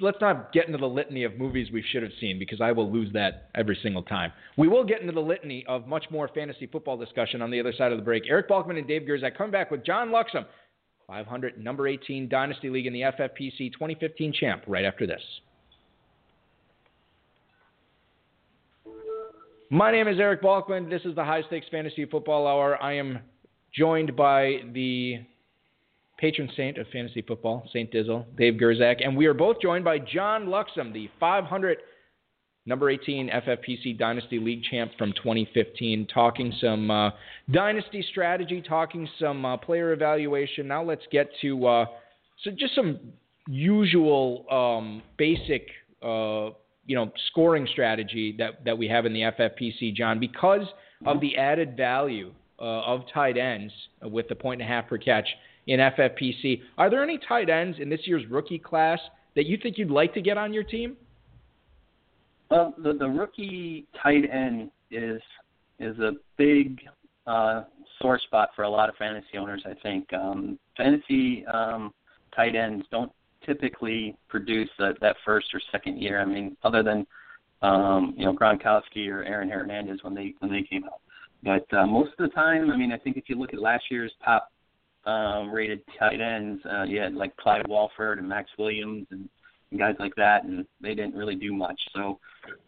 let's 0.00 0.18
not 0.20 0.52
get 0.52 0.66
into 0.66 0.78
the 0.78 0.86
litany 0.86 1.24
of 1.24 1.36
movies 1.36 1.68
we 1.72 1.82
should 1.90 2.02
have 2.04 2.12
seen 2.20 2.38
because 2.38 2.60
I 2.60 2.70
will 2.70 2.90
lose 2.90 3.12
that 3.12 3.50
every 3.56 3.76
single 3.82 4.02
time. 4.02 4.32
We 4.56 4.68
will 4.68 4.84
get 4.84 5.00
into 5.00 5.12
the 5.12 5.20
litany 5.20 5.64
of 5.66 5.88
much 5.88 6.04
more 6.10 6.28
fantasy 6.28 6.66
football 6.66 6.96
discussion 6.96 7.42
on 7.42 7.50
the 7.50 7.58
other 7.58 7.72
side 7.72 7.90
of 7.90 7.98
the 7.98 8.04
break. 8.04 8.24
Eric 8.28 8.48
Balkman 8.48 8.78
and 8.78 8.86
Dave 8.86 9.02
Gerczak 9.02 9.36
come 9.36 9.50
back 9.50 9.70
with 9.72 9.84
John 9.84 10.10
Luxem, 10.10 10.44
500 11.08 11.58
number 11.58 11.88
18 11.88 12.28
Dynasty 12.28 12.70
League 12.70 12.86
in 12.86 12.92
the 12.92 13.00
FFPC 13.00 13.72
2015 13.72 14.32
champ, 14.32 14.62
right 14.68 14.84
after 14.84 15.06
this. 15.08 15.22
My 19.70 19.90
name 19.90 20.06
is 20.06 20.20
Eric 20.20 20.42
Balkman. 20.42 20.88
This 20.88 21.02
is 21.04 21.16
the 21.16 21.24
High 21.24 21.42
Stakes 21.48 21.66
Fantasy 21.70 22.04
Football 22.04 22.46
Hour. 22.46 22.80
I 22.80 22.92
am 22.92 23.18
joined 23.74 24.14
by 24.14 24.58
the 24.72 25.18
patron 26.18 26.50
saint 26.56 26.78
of 26.78 26.86
fantasy 26.88 27.22
football, 27.22 27.68
Saint 27.72 27.92
Dizzle, 27.92 28.24
Dave 28.36 28.54
Gerczak, 28.54 29.04
and 29.04 29.16
we 29.16 29.26
are 29.26 29.34
both 29.34 29.60
joined 29.60 29.84
by 29.84 29.98
John 29.98 30.46
Luxem, 30.46 30.92
the 30.92 31.08
500 31.20 31.78
number 32.64 32.90
18 32.90 33.30
FFPC 33.30 33.98
Dynasty 33.98 34.38
League 34.38 34.62
champ 34.64 34.92
from 34.98 35.12
2015, 35.12 36.06
talking 36.12 36.52
some 36.60 36.90
uh, 36.90 37.10
dynasty 37.50 38.04
strategy, 38.10 38.62
talking 38.66 39.08
some 39.20 39.44
uh, 39.44 39.56
player 39.56 39.92
evaluation. 39.92 40.66
Now 40.66 40.82
let's 40.82 41.04
get 41.12 41.28
to 41.42 41.66
uh, 41.66 41.84
so 42.42 42.50
just 42.50 42.74
some 42.74 42.98
usual 43.48 44.46
um, 44.50 45.02
basic. 45.16 45.68
Uh, 46.02 46.50
you 46.88 46.94
know, 46.94 47.10
scoring 47.30 47.66
strategy 47.72 48.32
that, 48.38 48.64
that 48.64 48.78
we 48.78 48.86
have 48.86 49.06
in 49.06 49.12
the 49.12 49.22
FFPC, 49.22 49.92
John, 49.92 50.20
because 50.20 50.66
of 51.04 51.20
the 51.20 51.36
added 51.36 51.76
value 51.76 52.32
uh, 52.60 52.62
of 52.62 53.02
tight 53.12 53.36
ends 53.36 53.72
with 54.02 54.28
the 54.28 54.34
point 54.34 54.60
and 54.62 54.70
a 54.70 54.72
half 54.72 54.86
per 54.86 54.96
catch 54.96 55.26
in 55.66 55.80
FFPC. 55.80 56.60
Are 56.78 56.90
there 56.90 57.02
any 57.02 57.18
tight 57.18 57.50
ends 57.50 57.78
in 57.80 57.88
this 57.88 58.00
year's 58.04 58.24
rookie 58.30 58.58
class 58.58 58.98
that 59.34 59.46
you 59.46 59.58
think 59.62 59.78
you'd 59.78 59.90
like 59.90 60.14
to 60.14 60.20
get 60.20 60.38
on 60.38 60.52
your 60.52 60.62
team? 60.62 60.96
Well, 62.50 62.74
the 62.82 62.92
the 62.92 63.08
rookie 63.08 63.86
tight 64.02 64.30
end 64.30 64.70
is 64.90 65.20
is 65.80 65.98
a 65.98 66.12
big 66.36 66.80
uh, 67.26 67.64
sore 68.00 68.20
spot 68.20 68.50
for 68.54 68.62
a 68.62 68.70
lot 68.70 68.88
of 68.88 68.94
fantasy 68.96 69.36
owners. 69.38 69.62
I 69.66 69.74
think 69.82 70.12
um, 70.12 70.58
fantasy 70.76 71.44
um, 71.46 71.92
tight 72.34 72.54
ends 72.54 72.86
don't 72.90 73.10
typically 73.44 74.16
produce 74.28 74.68
that, 74.78 74.94
that 75.00 75.16
first 75.24 75.46
or 75.54 75.60
second 75.72 76.00
year. 76.00 76.20
I 76.20 76.24
mean, 76.24 76.56
other 76.62 76.82
than 76.82 77.06
um, 77.62 78.14
you 78.16 78.24
know 78.24 78.32
Gronkowski 78.32 79.08
or 79.08 79.24
Aaron 79.24 79.48
Hernandez 79.48 79.98
when 80.02 80.14
they 80.14 80.34
when 80.38 80.52
they 80.52 80.62
came 80.62 80.84
out. 80.84 81.00
But 81.42 81.76
uh, 81.76 81.86
most 81.86 82.12
of 82.18 82.28
the 82.28 82.34
time, 82.34 82.70
I 82.70 82.76
mean, 82.76 82.92
I 82.92 82.98
think 82.98 83.16
if 83.16 83.24
you 83.28 83.36
look 83.36 83.52
at 83.52 83.60
last 83.60 83.84
year's 83.90 84.12
top 84.24 84.50
um, 85.06 85.50
rated 85.50 85.80
tight 85.98 86.20
ends, 86.20 86.62
uh, 86.70 86.82
you 86.82 87.00
had 87.00 87.14
like 87.14 87.36
Clive 87.36 87.64
Walford 87.68 88.18
and 88.18 88.28
Maxx 88.28 88.50
Williams 88.58 89.06
and, 89.10 89.28
and 89.70 89.80
guys 89.80 89.94
like 89.98 90.14
that, 90.16 90.44
and 90.44 90.66
they 90.80 90.94
didn't 90.94 91.14
really 91.14 91.34
do 91.34 91.52
much. 91.52 91.80
So 91.94 92.18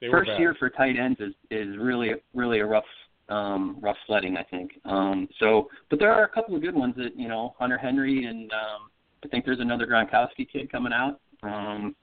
They 0.00 0.08
first 0.10 0.30
year 0.38 0.54
for 0.58 0.70
tight 0.70 0.96
ends 0.96 1.20
is 1.20 1.34
is 1.50 1.76
really 1.78 2.14
really 2.34 2.60
a 2.60 2.66
rough 2.66 2.84
um 3.28 3.76
rough 3.80 3.96
sledding 4.06 4.36
I 4.36 4.42
think. 4.44 4.72
Um 4.84 5.28
so 5.38 5.68
but 5.90 5.98
there 5.98 6.12
are 6.12 6.24
a 6.24 6.28
couple 6.28 6.56
of 6.56 6.62
good 6.62 6.74
ones 6.74 6.94
that, 6.96 7.16
you 7.16 7.28
know, 7.28 7.54
Hunter 7.58 7.78
Henry 7.78 8.24
and 8.24 8.50
um 8.52 8.90
I 9.24 9.28
think 9.28 9.44
there's 9.44 9.60
another 9.60 9.86
Gronkowski 9.86 10.50
kid 10.50 10.72
coming 10.72 10.92
out. 10.92 11.20
Um 11.42 11.94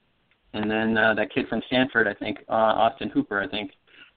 and 0.56 0.70
then 0.70 0.96
uh, 0.96 1.12
that 1.14 1.32
kid 1.32 1.48
from 1.48 1.62
Stanford, 1.66 2.08
I 2.08 2.14
think, 2.14 2.38
uh, 2.48 2.52
Austin 2.52 3.10
Hooper, 3.10 3.42
I 3.42 3.48
think, 3.48 3.72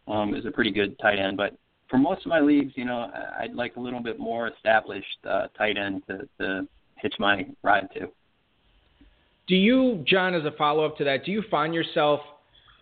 um, 0.07 0.34
is 0.34 0.45
a 0.45 0.51
pretty 0.51 0.72
good 0.72 0.97
tight 0.99 1.20
end. 1.20 1.36
But 1.36 1.53
for 1.90 1.98
most 1.98 2.22
of 2.22 2.28
my 2.28 2.40
leagues, 2.40 2.74
you 2.76 2.86
know, 2.86 3.12
I'd 3.40 3.54
like 3.54 3.76
a 3.76 3.80
little 3.80 4.02
bit 4.02 4.20
more 4.20 4.48
established 4.48 5.08
uh, 5.28 5.48
tight 5.58 5.78
end 5.78 6.04
to, 6.08 6.28
to 6.40 6.68
hitch 6.96 7.16
my 7.20 7.46
ride 7.64 7.90
to. 7.96 8.08
Do 9.48 9.56
you, 9.56 10.04
John, 10.08 10.36
as 10.36 10.46
a 10.46 10.52
follow 10.52 10.86
up 10.86 10.98
to 10.98 11.04
that, 11.06 11.26
do 11.26 11.32
you 11.32 11.44
find 11.50 11.74
yourself 11.74 12.20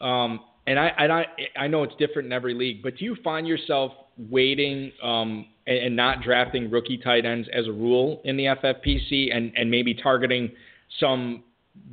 um, 0.01 0.41
and 0.67 0.77
I, 0.77 0.91
and 0.99 1.11
I, 1.11 1.25
I 1.57 1.67
know 1.67 1.83
it's 1.83 1.95
different 1.95 2.27
in 2.27 2.33
every 2.33 2.53
league, 2.53 2.83
but 2.83 2.97
do 2.97 3.05
you 3.05 3.15
find 3.23 3.47
yourself 3.47 3.93
waiting 4.29 4.91
um, 5.01 5.47
and, 5.65 5.77
and 5.77 5.95
not 5.95 6.21
drafting 6.21 6.69
rookie 6.69 6.97
tight 6.97 7.25
ends 7.25 7.47
as 7.53 7.67
a 7.67 7.71
rule 7.71 8.21
in 8.25 8.35
the 8.35 8.45
FFPC, 8.45 9.33
and, 9.33 9.53
and 9.55 9.71
maybe 9.71 9.93
targeting 9.93 10.51
some 10.99 11.43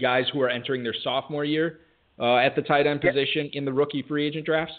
guys 0.00 0.24
who 0.32 0.40
are 0.42 0.48
entering 0.48 0.82
their 0.82 0.94
sophomore 1.04 1.44
year 1.44 1.78
uh, 2.18 2.36
at 2.36 2.56
the 2.56 2.62
tight 2.62 2.86
end 2.86 3.00
position 3.00 3.48
in 3.52 3.64
the 3.64 3.72
rookie 3.72 4.04
free 4.06 4.26
agent 4.26 4.44
drafts? 4.44 4.74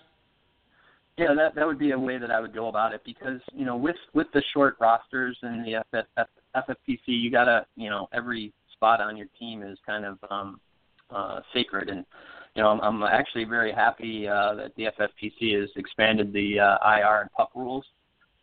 Yeah, 1.17 1.33
that 1.33 1.55
that 1.55 1.65
would 1.65 1.79
be 1.79 1.91
a 1.91 1.99
way 1.99 2.17
that 2.17 2.29
I 2.29 2.41
would 2.41 2.53
go 2.53 2.67
about 2.67 2.93
it 2.93 3.01
because 3.05 3.39
you 3.53 3.65
know 3.65 3.77
with 3.77 3.95
with 4.13 4.27
the 4.33 4.43
short 4.53 4.75
rosters 4.81 5.37
and 5.43 5.65
the 5.65 5.83
FF, 5.91 6.27
FFPC, 6.55 6.99
you 7.07 7.31
gotta 7.31 7.65
you 7.77 7.89
know 7.89 8.09
every 8.13 8.51
spot 8.73 8.99
on 8.99 9.15
your 9.15 9.27
team 9.39 9.63
is 9.63 9.77
kind 9.85 10.03
of 10.03 10.17
um, 10.29 10.59
uh, 11.09 11.39
sacred, 11.53 11.87
and 11.87 12.05
you 12.53 12.61
know 12.61 12.69
I'm, 12.69 12.81
I'm 12.81 13.03
actually 13.03 13.45
very 13.45 13.71
happy 13.71 14.27
uh, 14.27 14.55
that 14.55 14.75
the 14.75 14.87
FFPC 14.99 15.57
has 15.61 15.69
expanded 15.77 16.33
the 16.33 16.59
uh, 16.59 16.77
IR 16.85 17.21
and 17.21 17.31
pup 17.31 17.51
rules 17.55 17.85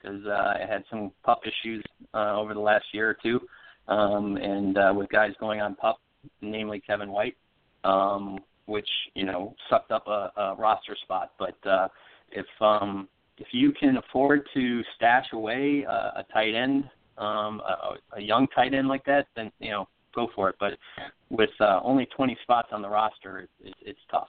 because 0.00 0.24
uh, 0.26 0.30
I 0.30 0.64
had 0.66 0.84
some 0.88 1.12
pup 1.24 1.42
issues 1.44 1.84
uh, 2.14 2.40
over 2.40 2.54
the 2.54 2.60
last 2.60 2.86
year 2.92 3.10
or 3.10 3.16
two, 3.22 3.40
um, 3.86 4.36
and 4.38 4.78
uh, 4.78 4.92
with 4.96 5.10
guys 5.10 5.32
going 5.38 5.60
on 5.60 5.74
pup, 5.74 5.98
namely 6.40 6.80
Kevin 6.80 7.10
White, 7.10 7.36
um, 7.84 8.38
which 8.64 8.88
you 9.14 9.26
know 9.26 9.54
sucked 9.68 9.90
up 9.90 10.06
a, 10.06 10.32
a 10.38 10.54
roster 10.58 10.96
spot, 11.02 11.32
but 11.38 11.56
uh, 11.66 11.88
if 12.32 12.46
um, 12.60 13.08
if 13.38 13.48
you 13.52 13.72
can 13.72 13.96
afford 13.96 14.42
to 14.54 14.82
stash 14.96 15.26
away 15.32 15.84
a, 15.88 15.92
a 16.20 16.24
tight 16.32 16.54
end, 16.54 16.84
um, 17.18 17.60
a, 17.60 17.94
a 18.16 18.20
young 18.20 18.46
tight 18.54 18.74
end 18.74 18.88
like 18.88 19.04
that, 19.06 19.26
then 19.36 19.50
you 19.58 19.70
know 19.70 19.88
go 20.14 20.28
for 20.34 20.48
it. 20.50 20.56
But 20.60 20.74
with 21.30 21.50
uh, 21.60 21.80
only 21.82 22.06
20 22.14 22.36
spots 22.42 22.68
on 22.72 22.82
the 22.82 22.88
roster, 22.88 23.48
it, 23.64 23.74
it's 23.80 23.98
tough. 24.10 24.28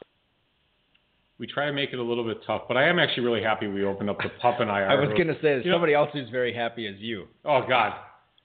We 1.40 1.48
try 1.48 1.66
to 1.66 1.74
make 1.74 1.92
it 1.92 2.00
a 2.00 2.04
little 2.04 2.24
bit 2.24 2.38
tough, 2.48 2.64
but 2.68 2.78
I 2.78 2.88
am 2.88 3.00
actually 3.00 3.24
really 3.26 3.44
happy 3.44 3.68
we 3.68 3.84
opened 3.84 4.10
up 4.10 4.18
the 4.20 4.30
pup 4.42 4.60
and 4.60 4.70
IR. 4.70 4.88
I 4.90 4.96
was 4.96 5.10
going 5.10 5.28
to 5.28 5.34
say 5.36 5.40
there's 5.42 5.66
You 5.66 5.72
know- 5.72 5.76
somebody 5.76 5.94
else 5.94 6.10
who's 6.14 6.30
very 6.30 6.54
happy 6.54 6.88
as 6.88 6.96
you. 7.00 7.26
Oh 7.44 7.62
God. 7.68 7.94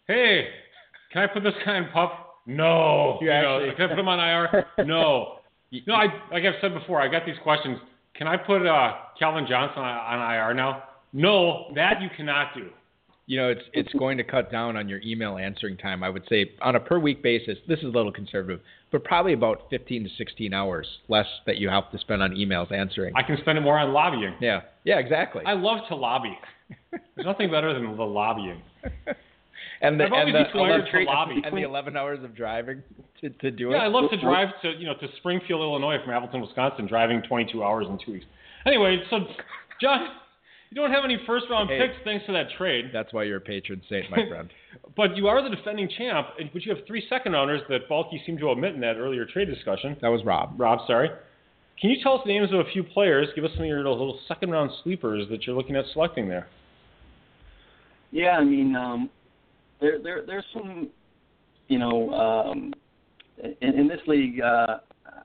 Hey, 0.06 0.48
can 1.12 1.22
I 1.22 1.26
put 1.26 1.42
this 1.44 1.52
guy 1.64 1.76
in 1.76 1.86
pup? 1.92 2.34
No. 2.46 3.18
You 3.20 3.28
know, 3.28 3.61
actually- 3.61 3.76
can 3.76 3.84
I 3.84 3.88
put 3.88 3.98
him 3.98 4.09
on 4.09 4.18
IR? 4.18 4.66
No. 4.84 5.34
No, 5.86 5.92
I 5.92 6.06
like 6.32 6.44
I've 6.44 6.54
said 6.62 6.72
before, 6.72 6.98
I 6.98 7.09
got 7.09 7.26
these 7.26 7.36
questions. 7.42 7.76
Can 8.19 8.27
I 8.27 8.37
put 8.37 8.66
uh, 8.66 8.95
Calvin 9.16 9.47
Johnson 9.49 9.81
on, 9.81 10.21
on 10.21 10.35
IR 10.35 10.53
now? 10.53 10.83
No, 11.12 11.71
that 11.77 12.03
you 12.03 12.09
cannot 12.16 12.49
do. 12.55 12.69
You 13.27 13.37
know, 13.37 13.49
it's 13.49 13.62
it's 13.75 13.93
going 13.93 14.16
to 14.16 14.25
cut 14.25 14.51
down 14.51 14.77
on 14.77 14.89
your 14.89 15.01
email 15.03 15.37
answering 15.37 15.77
time. 15.77 16.03
I 16.03 16.09
would 16.09 16.25
say 16.29 16.51
on 16.62 16.77
a 16.77 16.81
per 16.81 16.99
week 16.99 17.23
basis. 17.23 17.59
This 17.69 17.79
is 17.79 17.85
a 17.85 17.89
little 17.89 18.11
conservative, 18.11 18.61
but 18.91 19.05
probably 19.05 19.35
about 19.35 19.69
15 19.71 20.05
to 20.05 20.11
16 20.16 20.53
hours 20.55 20.87
less 21.09 21.27
that 21.47 21.59
you 21.59 21.69
have 21.69 21.91
to 21.93 21.99
spend 21.99 22.23
on 22.23 22.33
emails 22.33 22.73
answering. 22.73 23.12
I 23.16 23.23
can 23.23 23.37
spend 23.43 23.59
it 23.59 23.61
more 23.61 23.79
on 23.79 23.93
lobbying. 23.93 24.35
yeah, 24.41 24.62
yeah, 24.85 24.99
exactly. 24.99 25.45
I 25.47 25.53
love 25.53 25.81
to 25.89 25.95
lobby. 25.95 26.39
There's 26.91 27.27
nothing 27.27 27.51
better 27.51 27.73
than 27.75 27.97
the 27.97 28.03
lobbying. 28.03 28.62
and 29.81 29.99
the 30.01 30.05
I've 30.05 30.12
and 30.12 30.35
the, 30.35 30.45
desired 30.45 30.89
11, 30.89 30.93
to 30.93 30.99
lobby. 31.05 31.43
and 31.45 31.57
the 31.57 31.62
11 31.62 31.97
hours 31.97 32.22
of 32.24 32.35
driving 32.35 32.83
to, 33.20 33.31
to 33.31 33.51
do 33.51 33.70
it. 33.72 33.76
Yeah, 33.76 33.83
I 33.85 33.89
love 33.89 34.11
to 34.11 34.20
drive 34.20 34.49
to 34.62 34.70
you 34.72 34.87
know 34.87 34.95
to 34.95 35.09
Springfield, 35.18 35.61
Illinois 35.61 35.97
from 36.05 36.12
Appleton, 36.14 36.41
Wisconsin, 36.41 36.87
driving 36.87 37.22
22 37.22 37.62
hours 37.62 37.87
in 37.89 37.99
two 38.05 38.12
weeks. 38.12 38.26
Anyway, 38.66 38.99
so 39.11 39.18
John, 39.81 40.09
you 40.70 40.74
don't 40.74 40.91
have 40.91 41.05
any 41.05 41.16
first 41.26 41.47
round 41.51 41.70
Hey. 41.70 41.79
picks 41.81 41.95
thanks 42.05 42.26
to 42.26 42.33
that 42.33 42.47
trade, 42.59 42.87
That's 42.93 43.12
why 43.12 43.22
you're 43.24 43.39
a 43.39 43.41
patron 43.41 43.81
saint, 43.89 44.11
my 44.11 44.26
friend. 44.29 44.51
but 44.97 45.16
you 45.16 45.29
are 45.29 45.43
the 45.49 45.55
defending 45.55 45.89
champ, 45.97 46.26
but 46.53 46.62
you 46.64 46.74
have 46.74 46.85
three 46.87 47.05
second 47.09 47.33
rounders 47.33 47.62
that 47.68 47.89
Balky 47.89 48.20
seemed 48.26 48.41
to 48.41 48.51
omit 48.51 48.74
in 48.74 48.81
that 48.81 48.97
earlier 48.97 49.24
trade 49.24 49.49
discussion. 49.49 49.97
That 50.03 50.09
was 50.09 50.24
Rob. 50.24 50.55
Rob, 50.61 50.81
sorry. 50.87 51.09
Can 51.81 51.91
you 51.91 51.97
tell 52.03 52.14
us 52.14 52.20
the 52.26 52.33
names 52.37 52.53
of 52.53 52.59
a 52.59 52.64
few 52.72 52.83
players? 52.83 53.29
Give 53.37 53.45
us 53.45 53.53
some 53.55 53.62
of 53.62 53.68
your 53.68 53.79
little 53.89 54.18
second 54.26 54.51
round 54.51 54.72
sleepers 54.83 55.29
that 55.31 55.47
you're 55.47 55.55
looking 55.55 55.76
at 55.76 55.85
selecting 55.93 56.29
there. 56.29 56.49
Yeah, 58.11 58.31
I 58.39 58.45
mean, 58.45 58.74
um, 58.74 59.11
there 59.81 59.99
there 60.03 60.24
there's 60.26 60.45
some, 60.53 60.89
you 61.68 61.79
know, 61.79 62.11
um, 62.12 62.74
in, 63.61 63.74
in 63.81 63.89
this 63.89 64.01
league, 64.07 64.41
uh, 64.41 64.79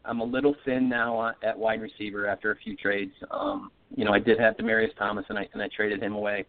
I'm 0.05 0.19
a 0.19 0.25
little 0.25 0.55
thin 0.65 0.89
now 0.89 1.33
at 1.43 1.57
wide 1.57 1.81
receiver 1.81 2.27
after 2.27 2.51
a 2.51 2.55
few 2.57 2.75
trades. 2.75 3.13
Um, 3.31 3.71
you 3.95 4.05
know, 4.05 4.13
I 4.13 4.19
did 4.19 4.39
have 4.39 4.57
Demaryius 4.57 4.95
Thomas, 4.97 5.25
and 5.29 5.37
I 5.37 5.47
and 5.53 5.61
I 5.61 5.69
traded 5.75 6.01
him 6.01 6.13
away, 6.13 6.45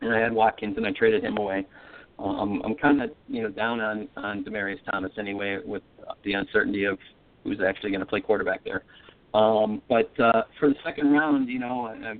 and 0.00 0.14
I 0.14 0.20
had 0.20 0.32
Watkins, 0.32 0.76
and 0.76 0.86
I 0.86 0.92
traded 0.92 1.24
him 1.24 1.38
away. 1.38 1.66
Um, 2.18 2.62
I'm 2.64 2.74
kind 2.74 3.02
of 3.02 3.10
you 3.28 3.42
know 3.42 3.50
down 3.50 3.80
on 3.80 4.08
on 4.16 4.44
Demaryius 4.44 4.84
Thomas 4.90 5.12
anyway, 5.18 5.58
with 5.64 5.82
the 6.24 6.34
uncertainty 6.34 6.84
of 6.84 6.98
who's 7.44 7.60
actually 7.66 7.90
going 7.90 8.00
to 8.00 8.06
play 8.06 8.20
quarterback 8.20 8.64
there. 8.64 8.84
Um, 9.34 9.82
but 9.88 10.10
uh, 10.20 10.42
for 10.60 10.68
the 10.68 10.74
second 10.84 11.10
round, 11.10 11.48
you 11.48 11.58
know, 11.58 11.86
I, 11.86 12.10
I 12.10 12.14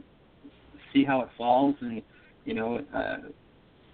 see 0.92 1.04
how 1.04 1.20
it 1.20 1.28
falls, 1.36 1.76
and 1.80 2.02
you 2.44 2.54
know, 2.54 2.80
uh, 2.94 3.16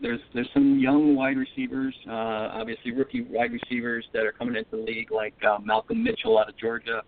there's 0.01 0.20
there's 0.34 0.49
some 0.55 0.78
young 0.78 1.16
wide 1.16 1.36
receivers, 1.36 1.94
uh, 2.09 2.51
obviously 2.53 2.92
rookie 2.92 3.22
wide 3.22 3.53
receivers 3.53 4.05
that 4.12 4.24
are 4.24 4.32
coming 4.32 4.57
into 4.57 4.70
the 4.70 4.76
league, 4.76 5.11
like 5.11 5.34
uh, 5.44 5.59
Malcolm 5.62 6.03
Mitchell 6.03 6.38
out 6.38 6.49
of 6.49 6.57
Georgia, 6.57 7.03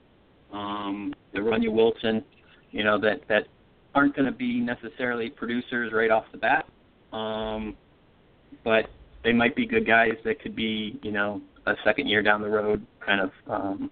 um, 0.53 1.15
Runya 1.35 1.73
Wilson, 1.73 2.25
you 2.71 2.85
know, 2.85 2.99
that 3.01 3.21
that 3.29 3.47
aren't 3.95 4.15
going 4.15 4.27
to 4.27 4.37
be 4.37 4.61
necessarily 4.61 5.31
producers 5.31 5.93
right 5.93 6.11
off 6.11 6.25
the 6.33 6.39
bat, 6.39 6.67
um, 7.13 7.77
but 8.65 8.87
they 9.23 9.33
might 9.33 9.55
be 9.55 9.67
good 9.67 9.87
guys 9.87 10.15
that 10.25 10.41
could 10.41 10.57
be, 10.57 10.99
you 11.03 11.13
know, 11.13 11.41
a 11.67 11.75
second 11.85 12.09
year 12.09 12.23
down 12.23 12.41
the 12.41 12.49
road 12.49 12.85
kind 13.05 13.21
of 13.21 13.31
um, 13.49 13.91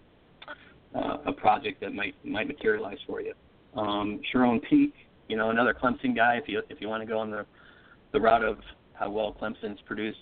uh, 0.94 1.18
a 1.26 1.32
project 1.32 1.80
that 1.80 1.94
might 1.94 2.14
might 2.24 2.49
materialize 2.49 2.99
for 3.07 3.20
you. 3.20 3.34
Um, 3.76 4.20
Charone 4.32 4.61
Peake, 4.68 4.94
you 5.28 5.36
know, 5.36 5.51
another 5.51 5.74
Clemson 5.74 6.16
guy. 6.16 6.36
If 6.36 6.49
you 6.49 6.62
if 6.68 6.80
you 6.80 6.88
want 6.88 7.03
to 7.03 7.07
go 7.07 7.18
on 7.18 7.30
the 7.30 7.46
the 8.12 8.20
route 8.20 8.42
of 8.42 8.59
how 8.99 9.11
well 9.11 9.36
Clemson's 9.40 9.80
produced 9.86 10.18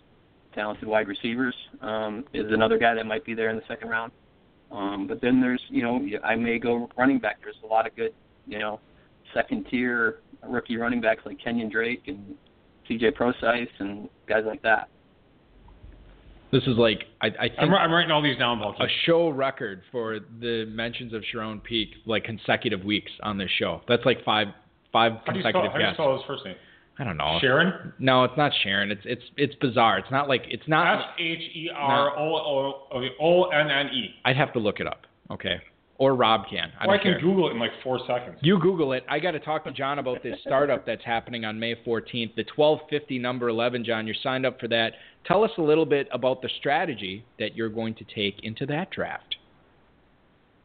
talented 0.55 0.89
wide 0.89 1.09
receivers, 1.09 1.55
um, 1.83 2.25
is 2.33 2.47
another 2.51 2.79
guy 2.79 2.95
that 2.95 3.07
might 3.07 3.25
be 3.25 3.35
there 3.35 3.51
in 3.51 3.57
the 3.57 3.63
second 3.69 3.89
round. 3.89 4.13
Um, 4.73 5.07
but 5.07 5.21
then 5.21 5.41
there's, 5.41 5.61
you 5.69 5.83
know, 5.83 6.01
I 6.25 6.35
may 6.35 6.59
go 6.59 6.89
running 6.97 7.19
back. 7.19 7.39
There's 7.43 7.57
a 7.63 7.67
lot 7.67 7.87
of 7.87 7.95
good, 7.95 8.13
you 8.47 8.59
know, 8.59 8.81
second 9.35 9.67
tier 9.71 10.21
rookie 10.49 10.77
running 10.77 11.01
backs 11.01 11.23
like 11.25 11.39
Kenyan 11.39 11.71
Drake 11.71 12.03
and 12.07 12.35
C.J. 12.89 13.13
Procise 13.13 13.69
and 13.79 14.09
guys 14.29 14.45
like 14.47 14.63
that. 14.63 14.89
This 16.53 16.63
is 16.63 16.77
like 16.77 17.05
I, 17.21 17.27
I 17.27 17.49
think 17.49 17.59
I'm, 17.59 17.75
I'm 17.75 17.93
writing 17.93 18.11
all 18.11 18.23
these 18.23 18.39
down, 18.39 18.61
Balky. 18.61 18.85
a 18.85 18.87
show 19.05 19.29
record 19.31 19.83
for 19.91 20.21
the 20.41 20.65
mentions 20.69 21.13
of 21.13 21.23
Charone 21.35 21.63
Peake 21.63 21.91
like 22.07 22.25
consecutive 22.25 22.85
weeks 22.85 23.11
on 23.23 23.37
this 23.37 23.51
show. 23.59 23.83
That's 23.89 24.05
like 24.05 24.25
five 24.25 24.49
five 24.93 25.13
How 25.27 25.33
do 25.33 25.39
you 25.39 25.43
spell, 25.43 25.53
consecutive 25.53 25.73
how 25.73 25.79
do 25.79 25.83
you 25.83 25.89
guests. 25.89 25.97
spell 25.97 26.17
his 26.17 26.23
first 26.27 26.45
name? 26.45 26.55
I 26.99 27.05
don't 27.05 27.17
know. 27.17 27.39
Sharon? 27.41 27.93
No, 27.99 28.25
it's 28.25 28.37
not 28.37 28.53
Sharon. 28.63 28.91
It's 28.91 29.03
it's 29.05 29.23
it's 29.37 29.55
bizarre. 29.57 29.99
It's 29.99 30.11
not 30.11 30.29
like 30.29 30.43
it's 30.49 30.67
not. 30.67 31.15
H 31.19 31.39
E 31.55 31.71
R 31.75 32.19
O 32.19 32.81
O 32.93 33.09
O 33.21 33.45
N 33.51 33.71
N 33.71 33.87
E. 33.89 34.15
I'd 34.25 34.37
have 34.37 34.53
to 34.55 34.59
look 34.59 34.81
it 34.81 34.87
up. 34.87 35.03
Okay, 35.31 35.61
or 35.99 36.15
Rob 36.15 36.43
can. 36.49 36.73
I 36.79 36.87
Or 36.87 36.95
I 36.95 36.99
can 36.99 37.13
care. 37.13 37.21
Google 37.21 37.49
it 37.49 37.53
in 37.53 37.59
like 37.59 37.71
four 37.83 38.01
seconds. 38.07 38.39
You 38.41 38.59
Google 38.61 38.93
it. 38.93 39.05
I 39.09 39.19
got 39.19 39.33
to 39.33 39.41
talk 39.41 39.65
to 39.65 39.73
John 39.73 39.99
about 39.99 40.23
this 40.23 40.37
startup 40.41 40.85
that's 40.87 41.05
happening 41.05 41.45
on 41.45 41.59
May 41.59 41.75
14th, 41.75 42.35
the 42.35 42.45
1250 42.55 43.19
number 43.19 43.49
11. 43.49 43.85
John, 43.85 44.07
you're 44.07 44.17
signed 44.23 44.45
up 44.45 44.61
for 44.61 44.69
that. 44.69 44.93
Tell 45.25 45.43
us 45.43 45.51
a 45.59 45.63
little 45.63 45.87
bit 45.87 46.09
about 46.13 46.43
the 46.43 46.51
strategy 46.59 47.25
that 47.39 47.57
you're 47.57 47.69
going 47.71 47.95
to 47.95 48.05
take 48.15 48.43
into 48.43 48.67
that 48.67 48.91
draft. 48.91 49.37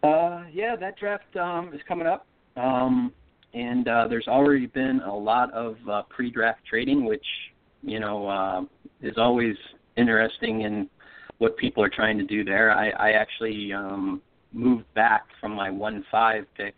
Uh, 0.03 0.43
yeah, 0.51 0.75
that 0.75 0.97
draft 0.97 1.35
um, 1.37 1.71
is 1.73 1.81
coming 1.87 2.07
up, 2.07 2.25
um, 2.57 3.13
and 3.53 3.87
uh, 3.87 4.07
there's 4.07 4.27
already 4.27 4.65
been 4.67 5.01
a 5.01 5.13
lot 5.15 5.51
of 5.53 5.75
uh, 5.89 6.03
pre-draft 6.09 6.61
trading, 6.69 7.05
which 7.05 7.25
you 7.81 7.99
know 7.99 8.27
uh, 8.27 8.61
is 9.01 9.17
always 9.17 9.55
interesting 9.97 10.61
in 10.61 10.89
what 11.39 11.57
people 11.57 11.83
are 11.83 11.89
trying 11.89 12.17
to 12.17 12.23
do 12.25 12.43
there. 12.43 12.71
I, 12.71 12.89
I 12.91 13.11
actually 13.11 13.73
um, 13.73 14.21
moved 14.53 14.91
back 14.93 15.23
from 15.39 15.53
my 15.53 15.69
one 15.69 16.05
five 16.11 16.45
pick 16.55 16.75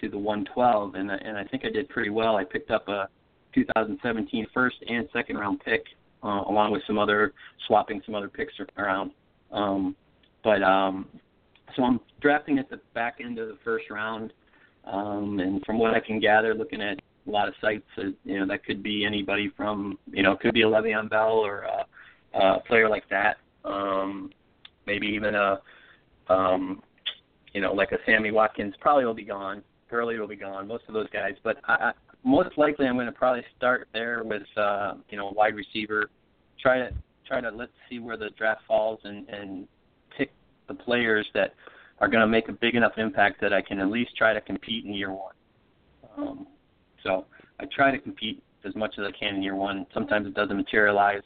to 0.00 0.08
the 0.08 0.18
one 0.18 0.46
twelve, 0.54 0.94
and 0.94 1.10
I- 1.10 1.16
and 1.18 1.36
I 1.36 1.44
think 1.44 1.64
I 1.64 1.70
did 1.70 1.88
pretty 1.88 2.10
well. 2.10 2.36
I 2.36 2.44
picked 2.44 2.70
up 2.70 2.88
a 2.88 3.08
2017 3.54 4.46
first 4.54 4.76
and 4.88 5.08
second 5.12 5.36
round 5.36 5.60
pick, 5.64 5.84
uh, 6.22 6.42
along 6.48 6.72
with 6.72 6.82
some 6.86 6.98
other 6.98 7.32
swapping 7.66 8.00
some 8.06 8.14
other 8.14 8.28
picks 8.28 8.52
around. 8.76 9.10
Um, 9.52 9.96
but 10.44 10.62
um, 10.62 11.06
so 11.74 11.82
I'm 11.84 12.00
drafting 12.20 12.58
at 12.58 12.70
the 12.70 12.80
back 12.94 13.18
end 13.22 13.38
of 13.38 13.48
the 13.48 13.58
first 13.64 13.90
round, 13.90 14.32
um, 14.90 15.38
and 15.40 15.64
from 15.64 15.78
what 15.78 15.94
I 15.94 16.00
can 16.00 16.20
gather, 16.20 16.54
looking 16.54 16.80
at 16.80 16.98
a 17.26 17.30
lot 17.30 17.48
of 17.48 17.54
sites, 17.60 17.86
uh, 17.98 18.04
you 18.24 18.40
know, 18.40 18.46
that 18.46 18.64
could 18.64 18.82
be 18.82 19.04
anybody 19.04 19.52
from, 19.56 19.98
you 20.10 20.22
know, 20.22 20.32
it 20.32 20.40
could 20.40 20.54
be 20.54 20.62
a 20.62 20.66
Le'Veon 20.66 21.10
Bell 21.10 21.32
or 21.32 21.62
a, 21.62 22.38
a 22.38 22.60
player 22.60 22.88
like 22.88 23.08
that, 23.10 23.36
um, 23.64 24.30
maybe 24.86 25.06
even 25.06 25.34
a, 25.34 25.60
um, 26.28 26.82
you 27.52 27.60
know, 27.60 27.72
like 27.72 27.92
a 27.92 27.98
Sammy 28.06 28.30
Watkins. 28.30 28.74
Probably 28.80 29.04
will 29.04 29.14
be 29.14 29.24
gone. 29.24 29.62
Gurley 29.90 30.18
will 30.18 30.28
be 30.28 30.36
gone. 30.36 30.66
Most 30.66 30.84
of 30.88 30.94
those 30.94 31.08
guys, 31.10 31.32
but 31.42 31.56
I, 31.66 31.72
I, 31.72 31.92
most 32.24 32.56
likely 32.58 32.86
I'm 32.86 32.94
going 32.94 33.06
to 33.06 33.12
probably 33.12 33.44
start 33.56 33.88
there 33.92 34.22
with, 34.24 34.42
uh, 34.56 34.94
you 35.08 35.16
know, 35.16 35.32
wide 35.34 35.54
receiver. 35.54 36.10
Try 36.60 36.78
to 36.78 36.90
try 37.26 37.40
to 37.40 37.50
let's 37.50 37.72
see 37.88 37.98
where 37.98 38.16
the 38.16 38.30
draft 38.36 38.62
falls 38.66 39.00
and 39.04 39.28
and 39.28 39.68
pick 40.16 40.30
the 40.66 40.74
players 40.74 41.26
that 41.34 41.54
are 42.00 42.08
going 42.08 42.20
to 42.20 42.26
make 42.26 42.48
a 42.48 42.52
big 42.52 42.74
enough 42.74 42.92
impact 42.96 43.40
that 43.40 43.52
I 43.52 43.60
can 43.62 43.80
at 43.80 43.88
least 43.88 44.16
try 44.16 44.32
to 44.32 44.40
compete 44.40 44.84
in 44.84 44.94
year 44.94 45.10
one. 45.10 45.34
Um, 46.16 46.46
so 47.02 47.26
I 47.60 47.64
try 47.74 47.90
to 47.90 47.98
compete 47.98 48.42
as 48.64 48.74
much 48.74 48.94
as 48.98 49.04
I 49.04 49.12
can 49.18 49.36
in 49.36 49.42
year 49.42 49.56
one. 49.56 49.86
Sometimes 49.92 50.26
it 50.26 50.34
doesn't 50.34 50.56
materialize, 50.56 51.22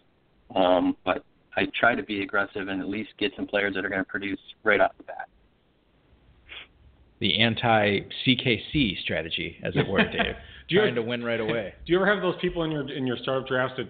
um, 0.55 0.97
but 1.05 1.25
I 1.57 1.67
try 1.79 1.95
to 1.95 2.03
be 2.03 2.23
aggressive 2.23 2.69
and 2.69 2.81
at 2.81 2.89
least 2.89 3.11
get 3.19 3.33
some 3.37 3.47
players 3.47 3.75
that 3.75 3.85
are 3.85 3.89
going 3.89 4.01
to 4.01 4.09
produce 4.09 4.41
right 4.63 4.81
off 4.81 4.93
the 4.97 5.05
bat. 5.05 5.29
The 7.21 7.39
anti 7.39 8.01
CKC 8.27 9.01
strategy, 9.03 9.57
as 9.63 9.75
it 9.77 9.87
were, 9.87 10.03
Dave. 10.05 10.35
trying 10.71 10.89
ever, 10.89 10.95
to 10.97 11.03
win 11.03 11.23
right 11.23 11.41
away. 11.41 11.75
Do 11.87 11.93
you 11.93 11.99
ever 11.99 12.13
have 12.13 12.23
those 12.23 12.35
people 12.41 12.65
in 12.65 12.71
your 12.71 12.91
in 12.91 13.07
your 13.07 13.17
startup 13.19 13.47
drafts 13.47 13.75
that 13.77 13.89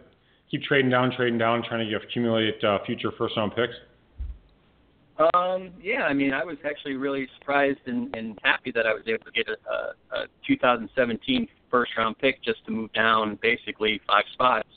keep 0.51 0.63
trading 0.63 0.91
down, 0.91 1.13
trading 1.17 1.39
down, 1.39 1.63
trying 1.67 1.89
to 1.89 1.97
accumulate 1.97 2.63
uh, 2.63 2.79
future 2.85 3.11
first 3.17 3.37
round 3.37 3.55
picks? 3.55 3.75
Um, 5.35 5.71
yeah, 5.81 6.05
I 6.05 6.13
mean, 6.13 6.33
I 6.33 6.45
was 6.45 6.57
actually 6.65 6.95
really 6.95 7.29
surprised 7.39 7.81
and, 7.87 8.15
and 8.17 8.39
happy 8.43 8.73
that 8.73 8.87
I 8.87 8.93
was 8.93 9.03
able 9.07 9.25
to 9.25 9.33
get 9.33 9.47
a, 9.49 10.17
a, 10.17 10.23
a 10.23 10.27
2017 10.47 11.49
first 11.71 11.93
round 11.97 12.19
pick 12.19 12.43
just 12.43 12.65
to 12.67 12.73
move 12.73 12.93
down 12.93 13.39
basically 13.43 14.01
five 14.07 14.25
spots 14.33 14.69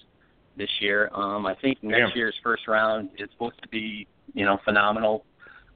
this 0.57 0.69
year. 0.79 1.09
Um, 1.13 1.45
I 1.45 1.55
think 1.55 1.83
next 1.83 2.09
Damn. 2.09 2.17
year's 2.17 2.35
first 2.43 2.67
round 2.67 3.09
is 3.17 3.29
supposed 3.31 3.61
to 3.61 3.67
be, 3.69 4.07
you 4.33 4.45
know, 4.45 4.59
phenomenal 4.63 5.25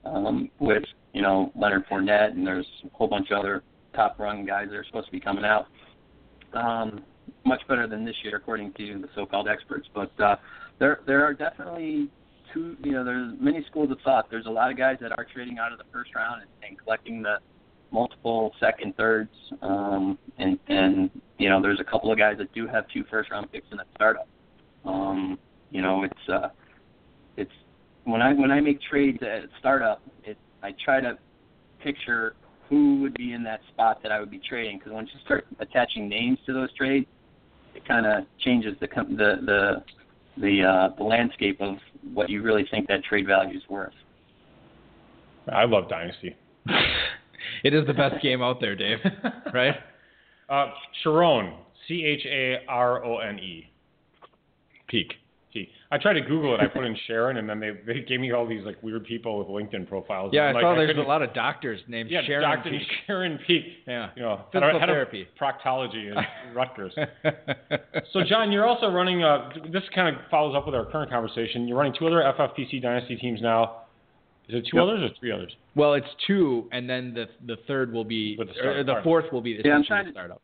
um, 0.04 0.50
with, 0.58 0.84
you 1.12 1.22
know, 1.22 1.52
Leonard 1.54 1.86
Fournette 1.88 2.32
and 2.32 2.46
there's 2.46 2.66
a 2.84 2.96
whole 2.96 3.08
bunch 3.08 3.30
of 3.30 3.38
other 3.38 3.62
top 3.94 4.18
run 4.18 4.46
guys 4.46 4.68
that 4.70 4.76
are 4.76 4.84
supposed 4.84 5.06
to 5.06 5.12
be 5.12 5.20
coming 5.20 5.44
out. 5.44 5.66
Um, 6.52 7.04
much 7.44 7.60
better 7.68 7.86
than 7.86 8.04
this 8.04 8.16
year, 8.22 8.36
according 8.36 8.72
to 8.74 8.98
the 9.00 9.08
so-called 9.14 9.48
experts. 9.48 9.88
But 9.94 10.18
uh, 10.20 10.36
there, 10.78 11.00
there 11.06 11.24
are 11.24 11.32
definitely 11.34 12.08
two. 12.52 12.76
You 12.82 12.92
know, 12.92 13.04
there's 13.04 13.34
many 13.40 13.64
schools 13.70 13.90
of 13.90 13.98
thought. 14.04 14.30
There's 14.30 14.46
a 14.46 14.50
lot 14.50 14.70
of 14.70 14.76
guys 14.76 14.98
that 15.00 15.12
are 15.12 15.26
trading 15.32 15.58
out 15.58 15.72
of 15.72 15.78
the 15.78 15.84
first 15.92 16.14
round 16.14 16.42
and, 16.42 16.50
and 16.68 16.78
collecting 16.78 17.22
the 17.22 17.38
multiple 17.92 18.52
second, 18.60 18.96
thirds, 18.96 19.34
um, 19.62 20.18
and 20.38 20.58
and 20.68 21.10
you 21.38 21.48
know, 21.48 21.60
there's 21.60 21.80
a 21.80 21.84
couple 21.84 22.12
of 22.12 22.18
guys 22.18 22.36
that 22.38 22.52
do 22.52 22.66
have 22.66 22.84
two 22.88 23.04
first 23.10 23.30
round 23.30 23.50
picks 23.50 23.66
in 23.70 23.78
that 23.78 23.86
startup. 23.94 24.28
Um, 24.84 25.38
you 25.70 25.82
know, 25.82 26.04
it's 26.04 26.28
uh, 26.28 26.48
it's 27.36 27.52
when 28.04 28.22
I 28.22 28.32
when 28.32 28.50
I 28.50 28.60
make 28.60 28.80
trades 28.82 29.18
at 29.22 29.48
startup, 29.58 30.02
it 30.24 30.36
I 30.62 30.74
try 30.84 31.00
to 31.00 31.18
picture 31.82 32.34
who 32.68 33.00
would 33.00 33.14
be 33.14 33.32
in 33.32 33.42
that 33.42 33.60
spot 33.72 34.00
that 34.02 34.12
I 34.12 34.20
would 34.20 34.30
be 34.30 34.38
trading 34.38 34.78
because 34.78 34.92
once 34.92 35.10
you 35.12 35.20
start 35.24 35.46
attaching 35.58 36.08
names 36.08 36.38
to 36.46 36.52
those 36.52 36.72
trades, 36.74 37.06
it 37.74 37.86
kind 37.86 38.06
of 38.06 38.24
changes 38.38 38.76
the 38.80 38.86
the 38.86 39.36
the 39.44 39.84
the 40.36 40.62
uh, 40.64 40.96
the 40.96 41.04
landscape 41.04 41.60
of 41.60 41.76
what 42.14 42.30
you 42.30 42.42
really 42.42 42.66
think 42.70 42.88
that 42.88 43.04
trade 43.04 43.26
value 43.26 43.56
is 43.56 43.62
worth. 43.68 43.92
I 45.52 45.64
love 45.64 45.88
Dynasty. 45.88 46.36
it 47.64 47.74
is 47.74 47.86
the 47.86 47.94
best 47.94 48.22
game 48.22 48.42
out 48.42 48.60
there, 48.60 48.76
Dave. 48.76 48.98
right? 49.54 49.74
Uh, 50.48 50.66
Charone, 51.04 51.56
C 51.86 52.04
H 52.04 52.26
A 52.26 52.58
R 52.68 53.04
O 53.04 53.18
N 53.18 53.38
E. 53.38 53.70
Peake. 54.88 55.14
I 55.92 55.98
tried 55.98 56.12
to 56.12 56.20
Google 56.20 56.54
it. 56.54 56.60
I 56.60 56.68
put 56.68 56.84
in 56.84 56.96
Sharon, 57.08 57.36
and 57.38 57.48
then 57.48 57.58
they 57.58 57.72
they 57.84 58.00
gave 58.02 58.20
me 58.20 58.30
all 58.32 58.46
these 58.46 58.64
like 58.64 58.80
weird 58.80 59.04
people 59.04 59.38
with 59.38 59.48
LinkedIn 59.48 59.88
profiles. 59.88 60.30
Yeah, 60.32 60.42
I 60.42 60.52
like, 60.52 60.62
saw 60.62 60.72
I 60.74 60.76
there's 60.86 60.96
a 60.96 61.00
lot 61.00 61.20
of 61.22 61.34
doctors 61.34 61.80
named 61.88 62.10
yeah, 62.12 62.20
Sharon 62.24 62.42
Dr. 62.42 62.70
Peak. 62.70 62.82
Sharon 63.08 63.38
Peak. 63.44 63.64
Yeah, 63.88 64.10
you 64.14 64.22
know, 64.22 64.42
physical 64.52 64.78
head 64.78 64.86
therapy, 64.88 65.26
proctology 65.40 66.16
at 66.16 66.28
Rutgers. 66.54 66.92
so, 68.12 68.20
John, 68.24 68.52
you're 68.52 68.66
also 68.66 68.88
running. 68.88 69.24
Uh, 69.24 69.50
this 69.72 69.82
kind 69.92 70.14
of 70.14 70.22
follows 70.30 70.54
up 70.56 70.64
with 70.66 70.76
our 70.76 70.84
current 70.84 71.10
conversation. 71.10 71.66
You're 71.66 71.76
running 71.78 71.94
two 71.98 72.06
other 72.06 72.22
FFPC 72.38 72.80
Dynasty 72.80 73.16
teams 73.16 73.40
now. 73.42 73.78
Is 74.48 74.54
it 74.56 74.68
two 74.70 74.76
Yep. 74.78 74.82
others 74.84 75.10
or 75.10 75.14
three 75.18 75.32
others? 75.32 75.52
Well, 75.74 75.94
it's 75.94 76.06
two, 76.26 76.68
and 76.72 76.88
then 76.88 77.14
the 77.14 77.26
the 77.46 77.56
third 77.66 77.92
will 77.92 78.04
be, 78.04 78.36
With 78.38 78.48
the 78.54 78.64
or 78.64 78.84
the 78.84 79.00
fourth 79.02 79.32
will 79.32 79.40
be 79.40 79.56
the 79.56 79.62
Yeah, 79.68 79.74
I'm 79.74 79.84
trying 79.84 80.04
the 80.06 80.10
to- 80.10 80.14
startup. 80.14 80.42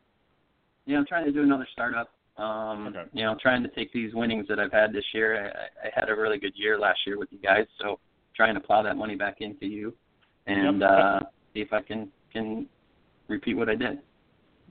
Yeah, 0.87 0.99
I'm 0.99 1.07
trying 1.07 1.25
to 1.25 1.33
do 1.33 1.43
another 1.43 1.67
startup. 1.73 2.11
Um, 2.39 2.89
Okay. 2.89 3.05
You 3.13 3.25
know, 3.25 3.37
trying 3.41 3.63
to 3.63 3.69
take 3.71 3.93
these 3.93 4.15
winnings 4.15 4.47
that 4.49 4.59
I've 4.59 4.73
had 4.73 4.93
this 4.93 5.05
year. 5.15 5.53
I, 5.85 5.87
I 5.89 5.91
had 5.95 6.09
a 6.11 6.15
really 6.15 6.39
good 6.39 6.53
year 6.55 6.79
last 6.79 7.01
year 7.07 7.19
with 7.19 7.29
you 7.33 7.39
guys, 7.39 7.67
so 7.81 7.99
trying 8.35 8.55
to 8.55 8.61
plow 8.61 8.83
that 8.83 8.97
money 8.97 9.17
back 9.17 9.37
into 9.41 9.67
you 9.67 9.95
and 10.47 10.81
Yep. 10.81 10.91
uh, 10.91 11.21
see 11.55 11.61
if 11.61 11.73
I 11.73 11.83
can 11.83 12.09
can 12.33 12.67
repeat 13.29 13.55
what 13.57 13.69
I 13.69 13.75
did. 13.75 13.99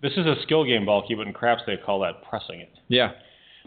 This 0.02 0.12
is 0.14 0.26
a 0.26 0.36
skill 0.44 0.64
game, 0.64 0.86
Balky, 0.86 1.16
but 1.16 1.26
in 1.26 1.34
craps 1.34 1.64
they 1.66 1.78
call 1.78 2.00
that 2.02 2.22
pressing 2.30 2.60
it. 2.60 2.72
Yeah. 2.90 3.12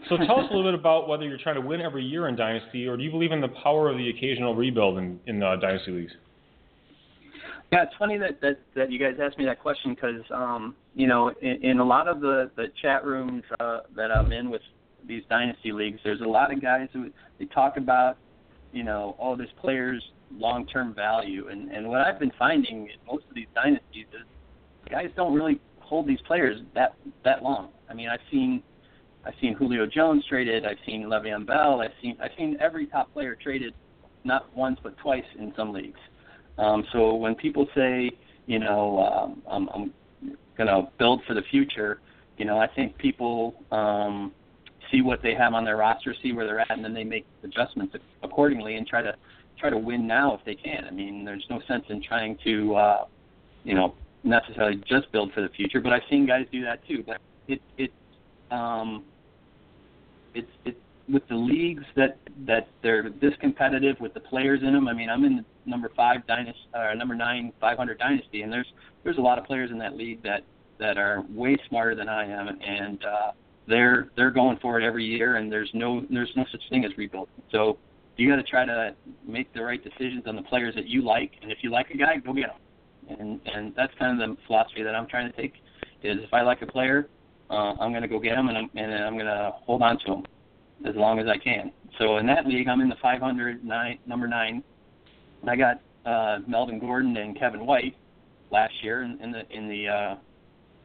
So 0.07 0.15
tell 0.15 0.39
us 0.39 0.45
a 0.49 0.55
little 0.55 0.71
bit 0.71 0.79
about 0.79 1.09
whether 1.09 1.25
you're 1.25 1.37
trying 1.37 1.55
to 1.55 1.61
win 1.61 1.81
every 1.81 2.05
year 2.05 2.29
in 2.29 2.37
Dynasty, 2.37 2.87
or 2.87 2.95
do 2.95 3.03
you 3.03 3.11
believe 3.11 3.33
in 3.33 3.41
the 3.41 3.49
power 3.49 3.89
of 3.89 3.97
the 3.97 4.09
occasional 4.09 4.55
rebuild 4.55 4.97
in, 4.97 5.19
in 5.27 5.43
uh, 5.43 5.57
Dynasty 5.57 5.91
leagues? 5.91 6.13
Yeah, 7.71 7.83
it's 7.83 7.93
funny 7.99 8.17
that 8.17 8.41
that, 8.41 8.59
that 8.75 8.91
you 8.91 8.97
guys 8.97 9.19
asked 9.21 9.37
me 9.37 9.45
that 9.45 9.59
question 9.59 9.93
because 9.93 10.23
um, 10.33 10.75
you 10.95 11.07
know 11.07 11.31
in, 11.41 11.63
in 11.63 11.79
a 11.79 11.85
lot 11.85 12.07
of 12.07 12.19
the 12.19 12.49
the 12.55 12.67
chat 12.81 13.05
rooms 13.05 13.43
uh, 13.59 13.81
that 13.95 14.11
I'm 14.11 14.31
in 14.31 14.49
with 14.49 14.61
these 15.07 15.23
dynasty 15.29 15.71
leagues, 15.71 15.99
there's 16.03 16.21
a 16.21 16.27
lot 16.27 16.51
of 16.51 16.61
guys 16.61 16.87
who 16.93 17.09
they 17.37 17.45
talk 17.45 17.77
about 17.77 18.17
you 18.73 18.83
know 18.83 19.15
all 19.19 19.35
this 19.35 19.49
players 19.61 20.03
long 20.31 20.65
term 20.67 20.95
value, 20.95 21.49
and 21.49 21.71
and 21.71 21.87
what 21.87 22.01
I've 22.01 22.19
been 22.19 22.31
finding 22.39 22.87
in 22.87 22.97
most 23.05 23.25
of 23.29 23.35
these 23.35 23.47
dynasties 23.53 24.07
is 24.13 24.25
guys 24.89 25.09
don't 25.15 25.33
really 25.33 25.59
hold 25.79 26.07
these 26.07 26.21
players 26.25 26.59
that 26.73 26.95
that 27.23 27.43
long. 27.43 27.69
I 27.89 27.93
mean, 27.93 28.09
I've 28.09 28.19
seen 28.31 28.63
I've 29.25 29.33
seen 29.41 29.53
Julio 29.53 29.85
Jones 29.85 30.23
traded, 30.27 30.65
I've 30.65 30.77
seen 30.85 31.03
Le'Veon 31.03 31.45
Bell, 31.45 31.81
I've 31.81 31.91
seen 32.01 32.17
I've 32.21 32.31
seen 32.37 32.57
every 32.59 32.87
top 32.87 33.11
player 33.13 33.37
traded, 33.41 33.73
not 34.23 34.55
once 34.55 34.79
but 34.81 34.97
twice 34.97 35.23
in 35.37 35.53
some 35.55 35.71
leagues. 35.71 35.99
Um, 36.59 36.83
so 36.91 37.15
when 37.15 37.35
people 37.35 37.67
say, 37.73 38.11
you 38.45 38.59
know, 38.59 38.99
um, 38.99 39.41
I'm, 39.49 39.69
I'm 39.69 39.93
going 40.57 40.67
to 40.67 40.89
build 40.97 41.21
for 41.25 41.33
the 41.33 41.43
future, 41.49 42.01
you 42.37 42.45
know, 42.45 42.57
I 42.57 42.67
think 42.67 42.97
people 42.97 43.55
um, 43.71 44.33
see 44.91 45.01
what 45.01 45.21
they 45.21 45.33
have 45.35 45.53
on 45.53 45.63
their 45.63 45.77
roster, 45.77 46.13
see 46.21 46.33
where 46.33 46.45
they're 46.45 46.59
at, 46.59 46.71
and 46.71 46.83
then 46.83 46.93
they 46.93 47.03
make 47.03 47.25
adjustments 47.43 47.95
accordingly 48.23 48.75
and 48.75 48.85
try 48.85 49.01
to 49.01 49.15
try 49.57 49.69
to 49.69 49.77
win 49.77 50.07
now 50.07 50.33
if 50.33 50.45
they 50.45 50.55
can. 50.55 50.85
I 50.85 50.91
mean, 50.91 51.25
there's 51.25 51.45
no 51.49 51.61
sense 51.67 51.83
in 51.89 52.01
trying 52.01 52.37
to, 52.45 52.75
uh, 52.75 53.05
you 53.65 53.75
know, 53.75 53.93
necessarily 54.23 54.81
just 54.87 55.11
build 55.11 55.33
for 55.33 55.41
the 55.41 55.49
future, 55.49 55.81
but 55.81 55.91
I've 55.91 56.01
seen 56.09 56.25
guys 56.25 56.45
do 56.51 56.63
that 56.63 56.85
too. 56.87 57.03
But 57.05 57.17
it 57.47 57.61
it 57.77 57.91
um, 58.51 59.03
it's 60.33 60.49
it's 60.65 60.77
with 61.11 61.27
the 61.27 61.35
leagues 61.35 61.83
that 61.95 62.17
that 62.45 62.67
they're 62.81 63.09
this 63.21 63.33
competitive 63.41 63.99
with 63.99 64.13
the 64.13 64.19
players 64.19 64.61
in 64.63 64.73
them. 64.73 64.87
I 64.87 64.93
mean, 64.93 65.09
I'm 65.09 65.25
in 65.25 65.45
number 65.69 65.91
five 65.95 66.25
dynasty, 66.27 66.59
uh, 66.73 66.93
number 66.95 67.15
nine 67.15 67.53
500 67.61 67.97
dynasty, 67.97 68.41
and 68.41 68.51
there's 68.51 68.67
there's 69.03 69.17
a 69.17 69.21
lot 69.21 69.37
of 69.37 69.45
players 69.45 69.71
in 69.71 69.77
that 69.79 69.95
league 69.95 70.21
that 70.23 70.43
that 70.79 70.97
are 70.97 71.23
way 71.29 71.57
smarter 71.67 71.95
than 71.95 72.09
I 72.09 72.25
am, 72.25 72.47
and 72.47 73.03
uh, 73.03 73.31
they're 73.67 74.09
they're 74.15 74.31
going 74.31 74.57
for 74.61 74.79
it 74.79 74.85
every 74.85 75.05
year, 75.05 75.35
and 75.35 75.51
there's 75.51 75.69
no 75.73 76.05
there's 76.09 76.31
no 76.35 76.45
such 76.51 76.61
thing 76.69 76.85
as 76.85 76.91
rebuild. 76.97 77.29
So 77.51 77.77
you 78.17 78.29
got 78.29 78.35
to 78.35 78.43
try 78.43 78.65
to 78.65 78.93
make 79.25 79.53
the 79.53 79.63
right 79.63 79.81
decisions 79.81 80.23
on 80.27 80.35
the 80.35 80.41
players 80.41 80.75
that 80.75 80.87
you 80.87 81.01
like, 81.01 81.31
and 81.41 81.51
if 81.51 81.59
you 81.61 81.71
like 81.71 81.89
a 81.91 81.97
guy, 81.97 82.17
go 82.17 82.33
get 82.33 82.49
him. 82.49 83.17
And 83.19 83.39
and 83.45 83.73
that's 83.75 83.93
kind 83.97 84.21
of 84.21 84.29
the 84.29 84.37
philosophy 84.45 84.83
that 84.83 84.95
I'm 84.95 85.07
trying 85.07 85.31
to 85.31 85.41
take. 85.41 85.53
Is 86.03 86.17
if 86.21 86.33
I 86.33 86.41
like 86.41 86.61
a 86.61 86.67
player, 86.67 87.07
uh, 87.49 87.73
I'm 87.79 87.91
going 87.91 88.01
to 88.01 88.07
go 88.07 88.19
get 88.19 88.37
him, 88.37 88.49
and 88.49 88.57
I'm 88.57 88.69
and 88.75 88.93
I'm 88.93 89.13
going 89.13 89.25
to 89.25 89.51
hold 89.65 89.81
on 89.81 89.97
to 89.99 90.13
him 90.13 90.25
as 90.85 90.95
long 90.95 91.19
as 91.19 91.27
I 91.27 91.37
can. 91.37 91.71
So 91.97 92.17
in 92.17 92.27
that 92.27 92.45
league, 92.45 92.67
I'm 92.67 92.81
in 92.81 92.89
the 92.89 92.95
500 93.01 93.63
nine, 93.63 93.99
number 94.05 94.27
nine. 94.27 94.63
I 95.47 95.55
got 95.55 95.81
uh, 96.05 96.39
Melvin 96.47 96.79
Gordon 96.79 97.15
and 97.17 97.37
Kevin 97.37 97.65
White 97.65 97.95
last 98.51 98.73
year 98.81 99.03
in, 99.03 99.19
in 99.21 99.31
the 99.31 99.43
in 99.51 99.69
the 99.69 99.87
uh, 99.87 100.15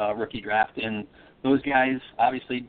uh, 0.03 0.15
rookie 0.15 0.41
draft, 0.41 0.77
and 0.79 1.07
those 1.43 1.63
guys 1.63 1.99
obviously 2.19 2.69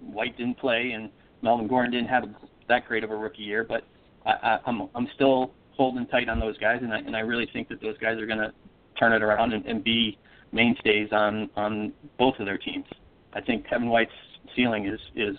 White 0.00 0.36
didn't 0.36 0.58
play, 0.58 0.92
and 0.92 1.10
Melvin 1.42 1.66
Gordon 1.66 1.92
didn't 1.92 2.08
have 2.08 2.24
a, 2.24 2.34
that 2.68 2.86
great 2.86 3.04
of 3.04 3.10
a 3.10 3.16
rookie 3.16 3.42
year, 3.42 3.64
but 3.64 3.84
I, 4.26 4.30
I, 4.30 4.58
I'm 4.66 4.88
I'm 4.94 5.08
still 5.14 5.52
holding 5.72 6.06
tight 6.06 6.28
on 6.28 6.38
those 6.38 6.58
guys, 6.58 6.80
and 6.82 6.92
I 6.92 6.98
and 6.98 7.16
I 7.16 7.20
really 7.20 7.48
think 7.52 7.68
that 7.68 7.80
those 7.80 7.98
guys 7.98 8.18
are 8.18 8.26
going 8.26 8.38
to 8.38 8.52
turn 8.98 9.12
it 9.12 9.22
around 9.22 9.52
and, 9.52 9.64
and 9.66 9.82
be 9.82 10.18
mainstays 10.52 11.08
on 11.12 11.50
on 11.56 11.92
both 12.18 12.38
of 12.38 12.46
their 12.46 12.58
teams. 12.58 12.86
I 13.32 13.40
think 13.40 13.68
Kevin 13.68 13.88
White's 13.88 14.12
ceiling 14.54 14.86
is 14.86 15.00
is 15.14 15.36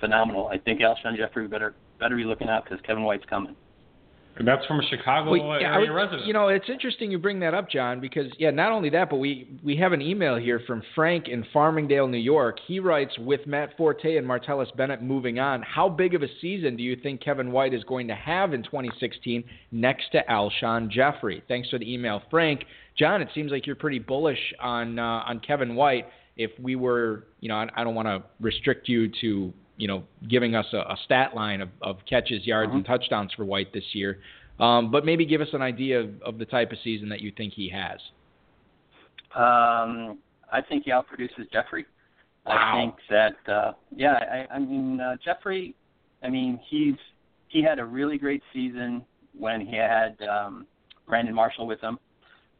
phenomenal. 0.00 0.48
I 0.48 0.58
think 0.58 0.80
Alshon 0.80 1.16
Jeffery 1.16 1.48
better 1.48 1.74
better 1.98 2.16
be 2.16 2.24
looking 2.24 2.48
out 2.48 2.64
because 2.64 2.80
Kevin 2.86 3.04
White's 3.04 3.26
coming. 3.26 3.56
And 4.36 4.46
that's 4.46 4.64
from 4.66 4.78
a 4.78 4.84
Chicago 4.88 5.32
Well, 5.32 5.60
yeah, 5.60 5.74
area 5.74 5.90
would- 5.90 5.96
resident. 5.96 6.26
You 6.26 6.32
know, 6.32 6.46
it's 6.46 6.68
interesting 6.68 7.10
you 7.10 7.18
bring 7.18 7.40
that 7.40 7.54
up, 7.54 7.68
John, 7.68 7.98
because 7.98 8.30
yeah, 8.38 8.50
not 8.50 8.70
only 8.70 8.88
that, 8.90 9.10
but 9.10 9.16
we 9.16 9.48
we 9.64 9.74
have 9.78 9.92
an 9.92 10.00
email 10.00 10.36
here 10.36 10.60
from 10.64 10.80
Frank 10.94 11.26
in 11.26 11.42
Farmingdale, 11.52 12.08
New 12.08 12.18
York. 12.18 12.58
He 12.66 12.78
writes, 12.78 13.18
with 13.18 13.44
Matt 13.48 13.76
Forte 13.76 14.16
and 14.16 14.24
Martellus 14.24 14.74
Bennett 14.76 15.02
moving 15.02 15.40
on, 15.40 15.62
how 15.62 15.88
big 15.88 16.14
of 16.14 16.22
a 16.22 16.28
season 16.40 16.76
do 16.76 16.84
you 16.84 16.94
think 16.94 17.20
Kevin 17.20 17.50
White 17.50 17.74
is 17.74 17.82
going 17.82 18.06
to 18.08 18.14
have 18.14 18.54
in 18.54 18.62
2016 18.62 19.42
next 19.72 20.12
to 20.12 20.22
Alshon 20.30 20.88
Jeffery? 20.88 21.42
Thanks 21.48 21.68
for 21.70 21.78
the 21.78 21.92
email, 21.92 22.22
Frank. 22.30 22.64
John, 22.96 23.20
it 23.20 23.28
seems 23.34 23.50
like 23.50 23.66
you're 23.66 23.74
pretty 23.76 23.98
bullish 23.98 24.54
on 24.60 25.00
uh, 25.00 25.02
on 25.26 25.40
Kevin 25.40 25.74
White. 25.74 26.06
If 26.36 26.52
we 26.60 26.76
were, 26.76 27.24
you 27.40 27.48
know, 27.48 27.56
I, 27.56 27.68
I 27.74 27.82
don't 27.82 27.96
want 27.96 28.06
to 28.06 28.22
restrict 28.40 28.88
you 28.88 29.10
to 29.20 29.52
you 29.78 29.88
know, 29.88 30.02
giving 30.28 30.54
us 30.54 30.66
a, 30.74 30.78
a 30.78 30.96
stat 31.04 31.34
line 31.34 31.60
of, 31.62 31.70
of 31.80 31.96
catches, 32.08 32.46
yards, 32.46 32.68
Uh-huh. 32.68 32.76
and 32.78 32.84
touchdowns 32.86 33.32
for 33.32 33.44
White 33.46 33.72
this 33.72 33.84
year. 33.94 34.18
Um, 34.60 34.90
but 34.90 35.04
maybe 35.06 35.24
give 35.24 35.40
us 35.40 35.48
an 35.52 35.62
idea 35.62 36.00
of, 36.00 36.10
of 36.22 36.38
the 36.38 36.44
type 36.44 36.72
of 36.72 36.78
season 36.82 37.08
that 37.10 37.20
you 37.20 37.32
think 37.36 37.52
he 37.54 37.70
has. 37.70 38.00
Um, 39.34 40.18
I 40.52 40.60
think 40.68 40.84
he 40.84 40.90
outproduces 40.90 41.50
Jeffery. 41.52 41.86
Wow. 42.46 42.54
I 42.54 42.80
think 42.80 42.94
that 43.10 43.52
uh, 43.52 43.72
yeah, 43.94 44.14
I, 44.50 44.54
I 44.54 44.58
mean 44.58 45.00
uh, 45.00 45.16
Jeffery. 45.24 45.74
I 46.22 46.28
mean 46.28 46.58
he's 46.68 46.94
he 47.48 47.62
had 47.62 47.78
a 47.78 47.84
really 47.84 48.18
great 48.18 48.42
season 48.52 49.04
when 49.38 49.60
he 49.60 49.76
had 49.76 50.16
um, 50.28 50.66
Brandon 51.06 51.34
Marshall 51.34 51.66
with 51.66 51.80
him. 51.80 51.98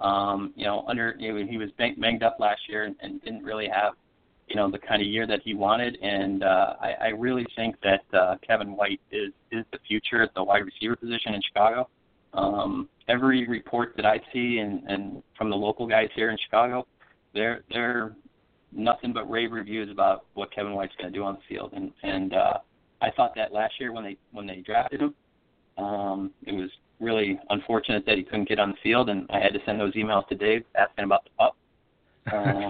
Um, 0.01 0.53
you 0.55 0.67
know, 0.67 0.85
under 0.87 1.17
you 1.19 1.33
know, 1.35 1.47
he 1.51 1.57
was 1.57 1.71
banged 1.79 2.23
up 2.23 2.37
last 2.39 2.61
year 2.69 2.85
and, 2.85 2.95
and 3.01 3.21
didn't 3.23 3.43
really 3.43 3.69
have 3.69 3.95
you 4.49 4.57
know 4.57 4.71
the 4.71 4.79
kind 4.79 5.03
of 5.03 5.09
year 5.09 5.27
that 5.27 5.41
he 5.45 5.55
wanted. 5.55 5.97
And 6.03 6.43
uh, 6.43 6.75
I, 6.81 6.93
I 7.01 7.09
really 7.09 7.47
think 7.57 7.77
that 7.83 8.19
uh, 8.19 8.37
Kevin 8.47 8.77
White 8.77 9.01
is 9.11 9.33
is 9.53 9.65
the 9.73 9.79
future 9.87 10.23
at 10.23 10.35
the 10.35 10.43
wide 10.43 10.65
receiver 10.65 10.97
position 10.97 11.35
in 11.35 11.43
Chicago. 11.43 11.89
Um, 12.35 12.89
every 13.09 13.49
report 13.49 13.95
that 13.97 14.05
I 14.05 14.21
see 14.33 14.59
and, 14.59 14.83
and 14.87 15.23
from 15.37 15.49
the 15.51 15.57
local 15.57 15.87
guys 15.87 16.09
here 16.15 16.31
in 16.31 16.39
Chicago, 16.45 16.87
they're 17.35 17.63
they're 17.71 18.15
nothing 18.73 19.13
but 19.13 19.29
rave 19.31 19.53
reviews 19.53 19.91
about 19.91 20.27
what 20.35 20.53
Kevin 20.55 20.75
White's 20.75 20.95
going 20.99 21.13
to 21.13 21.19
do 21.19 21.25
on 21.25 21.35
the 21.35 21.41
field. 21.49 21.73
And 21.75 21.93
and 22.03 22.35
uh, 22.35 22.59
I 23.01 23.11
thought 23.11 23.35
that 23.37 23.53
last 23.53 23.75
year 23.81 23.93
when 23.93 24.05
they 24.05 24.17
when 24.33 24.47
they 24.47 24.57
drafted 24.57 25.01
him, 25.01 25.15
um, 25.79 26.31
it 26.47 26.53
was 26.53 26.71
really 27.01 27.39
unfortunate 27.51 28.05
that 28.07 28.17
he 28.17 28.25
couldn't 28.25 28.49
get 28.49 28.59
on 28.59 28.71
the 28.71 28.77
field, 28.83 29.09
and 29.09 29.27
I 29.31 29.39
had 29.39 29.53
to 29.53 29.61
send 29.65 29.81
those 29.81 29.95
emails 29.95 30.27
to 30.29 30.35
Dave 30.35 30.65
asking 30.77 31.05
about 31.05 31.25
the 31.25 31.31
pup. 31.39 31.57
Um, 32.33 32.69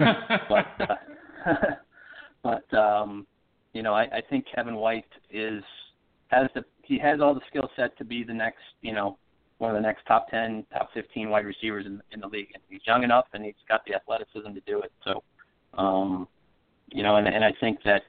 but 0.49 0.89
uh, 0.89 0.95
but 2.43 2.73
um, 2.73 3.25
you 3.73 3.83
know, 3.83 3.93
I, 3.93 4.03
I 4.03 4.21
think 4.29 4.45
Kevin 4.53 4.75
White 4.75 5.05
is 5.31 5.63
has 6.27 6.47
the 6.55 6.63
he 6.83 6.97
has 6.99 7.21
all 7.21 7.33
the 7.33 7.41
skill 7.49 7.69
set 7.75 7.97
to 7.97 8.05
be 8.05 8.23
the 8.23 8.33
next 8.33 8.61
you 8.81 8.93
know 8.93 9.17
one 9.59 9.71
of 9.71 9.75
the 9.75 9.85
next 9.85 10.05
top 10.05 10.29
ten, 10.29 10.65
top 10.73 10.89
fifteen 10.93 11.29
wide 11.29 11.45
receivers 11.45 11.85
in, 11.85 12.01
in 12.11 12.19
the 12.19 12.27
league. 12.27 12.49
And 12.53 12.63
he's 12.69 12.81
young 12.87 13.03
enough, 13.03 13.25
and 13.33 13.43
he's 13.43 13.53
got 13.67 13.81
the 13.85 13.93
athleticism 13.93 14.53
to 14.53 14.61
do 14.65 14.81
it. 14.81 14.91
So, 15.03 15.23
um, 15.77 16.27
you 16.91 17.03
know, 17.03 17.17
and 17.17 17.27
and 17.27 17.43
I 17.43 17.53
think 17.59 17.79
that 17.83 18.01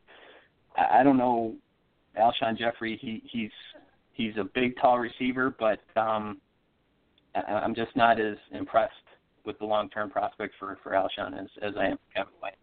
I, 0.76 1.02
don't 1.02 1.18
know 1.18 1.56
Alshon 2.18 2.56
Jeffery. 2.56 2.98
He 3.00 3.22
he's 3.30 3.50
he's 4.12 4.36
a 4.38 4.44
big, 4.44 4.76
tall 4.80 4.98
receiver, 4.98 5.54
but 5.58 5.80
um, 6.00 6.40
I, 7.34 7.40
I'm 7.40 7.74
just 7.74 7.94
not 7.96 8.20
as 8.20 8.36
impressed 8.52 8.94
with 9.44 9.58
the 9.58 9.64
long-term 9.64 10.10
prospect 10.10 10.54
for 10.58 10.78
for 10.82 10.92
Alshon 10.92 11.38
as 11.38 11.48
as 11.62 11.74
I 11.76 11.86
am 11.86 11.98
Kevin 12.14 12.32
White. 12.40 12.54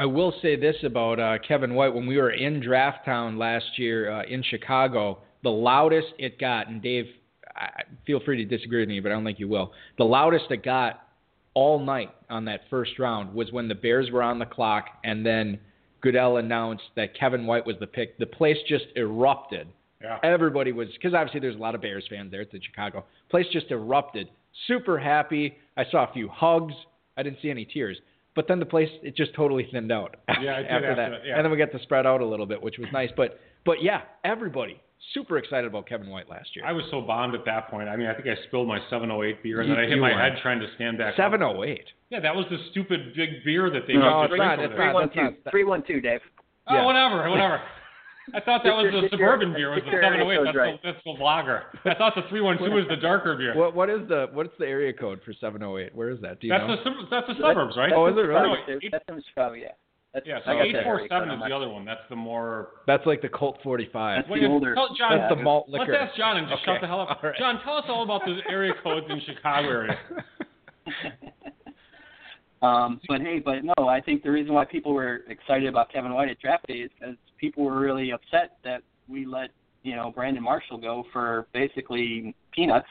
I 0.00 0.06
will 0.06 0.32
say 0.40 0.56
this 0.56 0.76
about 0.82 1.20
uh, 1.20 1.36
Kevin 1.46 1.74
White. 1.74 1.92
When 1.92 2.06
we 2.06 2.16
were 2.16 2.30
in 2.30 2.62
Draft 2.62 3.04
Town 3.04 3.36
last 3.36 3.78
year 3.78 4.10
uh, 4.10 4.22
in 4.24 4.42
Chicago, 4.42 5.18
the 5.42 5.50
loudest 5.50 6.14
it 6.18 6.38
got, 6.38 6.68
and 6.68 6.80
Dave, 6.80 7.04
I, 7.54 7.82
feel 8.06 8.18
free 8.18 8.42
to 8.42 8.46
disagree 8.46 8.80
with 8.80 8.88
me, 8.88 9.00
but 9.00 9.12
I 9.12 9.14
don't 9.14 9.24
think 9.24 9.38
you 9.38 9.46
will. 9.46 9.72
The 9.98 10.04
loudest 10.04 10.46
it 10.48 10.64
got 10.64 11.02
all 11.52 11.78
night 11.78 12.08
on 12.30 12.46
that 12.46 12.62
first 12.70 12.98
round 12.98 13.34
was 13.34 13.52
when 13.52 13.68
the 13.68 13.74
Bears 13.74 14.10
were 14.10 14.22
on 14.22 14.38
the 14.38 14.46
clock, 14.46 14.86
and 15.04 15.24
then 15.26 15.60
Goodell 16.00 16.38
announced 16.38 16.84
that 16.96 17.14
Kevin 17.14 17.46
White 17.46 17.66
was 17.66 17.76
the 17.78 17.86
pick. 17.86 18.16
The 18.16 18.24
place 18.24 18.56
just 18.66 18.86
erupted. 18.96 19.68
Yeah. 20.00 20.16
Everybody 20.22 20.72
was 20.72 20.88
because 20.94 21.12
obviously 21.12 21.40
there's 21.40 21.56
a 21.56 21.58
lot 21.58 21.74
of 21.74 21.82
Bears 21.82 22.06
fans 22.08 22.30
there. 22.30 22.40
It's 22.40 22.54
in 22.54 22.62
Chicago. 22.62 23.04
Place 23.30 23.44
just 23.52 23.70
erupted. 23.70 24.30
Super 24.66 24.98
happy. 24.98 25.58
I 25.76 25.84
saw 25.90 26.08
a 26.08 26.12
few 26.14 26.30
hugs. 26.30 26.72
I 27.18 27.22
didn't 27.22 27.42
see 27.42 27.50
any 27.50 27.66
tears. 27.66 27.98
But 28.36 28.46
then 28.48 28.60
the 28.60 28.66
place 28.66 28.88
it 29.02 29.16
just 29.16 29.34
totally 29.34 29.68
thinned 29.72 29.90
out 29.90 30.16
Yeah, 30.40 30.52
after 30.52 30.68
after 30.68 30.94
that. 30.96 31.08
that, 31.10 31.20
yeah. 31.26 31.36
And 31.36 31.44
then 31.44 31.50
we 31.50 31.58
got 31.58 31.72
to 31.72 31.82
spread 31.82 32.06
out 32.06 32.20
a 32.20 32.26
little 32.26 32.46
bit, 32.46 32.62
which 32.62 32.78
was 32.78 32.88
nice. 32.92 33.10
But 33.16 33.40
but 33.66 33.82
yeah, 33.82 34.02
everybody 34.24 34.80
super 35.14 35.38
excited 35.38 35.66
about 35.66 35.88
Kevin 35.88 36.08
White 36.10 36.28
last 36.28 36.54
year. 36.54 36.64
I 36.64 36.72
was 36.72 36.84
so 36.90 37.00
bombed 37.00 37.34
at 37.34 37.44
that 37.46 37.68
point. 37.70 37.88
I 37.88 37.96
mean, 37.96 38.06
I 38.06 38.14
think 38.14 38.28
I 38.28 38.36
spilled 38.46 38.68
my 38.68 38.78
708 38.90 39.42
beer, 39.42 39.60
and 39.60 39.68
You- 39.68 39.74
then 39.74 39.84
I 39.84 39.88
hit 39.88 39.98
my 39.98 40.12
were. 40.14 40.18
head 40.20 40.38
trying 40.42 40.60
to 40.60 40.66
stand 40.76 40.98
back. 40.98 41.14
up. 41.14 41.16
Seven 41.16 41.42
oh 41.42 41.64
eight. 41.64 41.84
Yeah, 42.10 42.20
that 42.20 42.34
was 42.36 42.44
the 42.50 42.58
stupid 42.70 43.14
big 43.16 43.42
beer 43.44 43.70
that 43.70 43.86
they 43.86 43.94
No, 43.94 44.20
used 44.22 44.30
to 44.30 44.34
it's 44.34 44.38
not, 44.38 44.58
it's 44.60 44.72
over 44.74 44.92
not. 44.92 45.14
there. 45.14 45.24
that's 45.24 45.36
not- 45.46 45.50
three 45.50 45.64
one 45.64 45.82
two, 45.86 46.00
Dave. 46.00 46.20
Oh, 46.68 46.74
Yeah. 46.74 46.84
whatever, 46.84 47.28
whatever. 47.30 47.60
I 48.34 48.40
thought 48.40 48.62
that 48.64 48.74
was 48.76 48.92
the 48.92 49.08
suburban 49.10 49.52
beer. 49.52 49.70
Was 49.70 49.82
get 49.82 49.90
the 49.90 50.00
708? 50.02 50.44
That's 50.44 50.56
right. 50.56 50.82
the 50.82 50.92
that's 50.92 51.04
the 51.04 51.10
lager. 51.22 51.62
I 51.84 51.94
thought 51.94 52.14
the 52.14 52.22
312 52.28 52.72
was 52.72 52.84
the 52.88 52.96
darker 53.02 53.36
beer. 53.36 53.56
What 53.56 53.74
what 53.74 53.90
is 53.90 54.06
the 54.08 54.28
what's 54.32 54.54
the 54.58 54.66
area 54.66 54.92
code 54.92 55.20
for 55.24 55.32
seven 55.40 55.62
oh 55.62 55.78
eight? 55.78 55.94
Where 55.94 56.10
is 56.10 56.20
that? 56.20 56.40
Do 56.40 56.46
you 56.46 56.52
That's 56.52 56.66
know? 56.68 56.76
the 56.76 56.90
oh, 56.90 57.06
that's 57.10 57.26
the 57.26 57.34
suburbs, 57.40 57.76
right? 57.76 57.92
Oh, 57.94 58.06
That's 58.06 58.14
is 58.14 58.18
it 58.18 58.22
in 58.22 58.28
really? 58.28 58.58
No, 58.68 58.74
eight- 58.82 58.92
That's 58.92 59.04
in 59.08 59.22
Chicago, 59.28 59.54
yeah. 59.54 59.68
That's, 60.12 60.26
Yeah, 60.26 60.38
so 60.44 60.52
got 60.52 60.66
that 60.66 60.74
area 60.86 61.06
847 61.06 61.30
is 61.30 61.40
the 61.48 61.54
other 61.54 61.68
one. 61.70 61.84
That's 61.84 62.02
the 62.10 62.16
more. 62.16 62.82
That's 62.86 63.06
like 63.06 63.22
the 63.22 63.28
Colt 63.30 63.58
forty 63.62 63.88
five. 63.92 64.18
That's 64.22 64.30
Well, 64.30 64.40
the 64.40 64.46
older- 64.46 64.74
tell 64.74 64.94
John, 64.98 65.18
That's 65.18 65.34
the 65.34 65.42
malt 65.42 65.68
liquor. 65.68 65.92
Let's 65.92 66.10
ask 66.10 66.16
John 66.18 66.36
and 66.36 66.48
just 66.48 66.62
Okay. 66.62 66.72
shut 66.74 66.80
the 66.82 66.86
hell 66.88 67.00
up. 67.00 67.18
All 67.22 67.30
right. 67.30 67.38
John, 67.38 67.60
tell 67.62 67.76
us 67.78 67.84
all 67.88 68.02
about 68.02 68.22
the 68.26 68.38
area 68.50 68.74
codes 68.82 69.06
in 69.08 69.20
Chicago 69.26 69.68
area. 69.68 69.98
um, 72.62 73.00
but 73.08 73.20
hey, 73.22 73.38
but 73.38 73.64
no, 73.64 73.88
I 73.88 74.00
think 74.00 74.22
the 74.22 74.30
reason 74.30 74.52
why 74.52 74.64
people 74.64 74.92
were 74.92 75.22
excited 75.28 75.66
about 75.66 75.90
Kevin 75.90 76.12
White 76.12 76.28
at 76.28 76.38
draft 76.40 76.66
day 76.66 76.74
is 76.74 76.90
because 76.98 77.16
people 77.38 77.64
were 77.64 77.78
really 77.78 78.12
upset 78.12 78.58
that 78.64 78.82
we 79.08 79.24
let 79.24 79.50
you 79.82 79.96
know 79.96 80.10
Brandon 80.14 80.42
Marshall 80.42 80.78
go 80.78 81.04
for 81.12 81.46
basically 81.54 82.34
peanuts, 82.52 82.88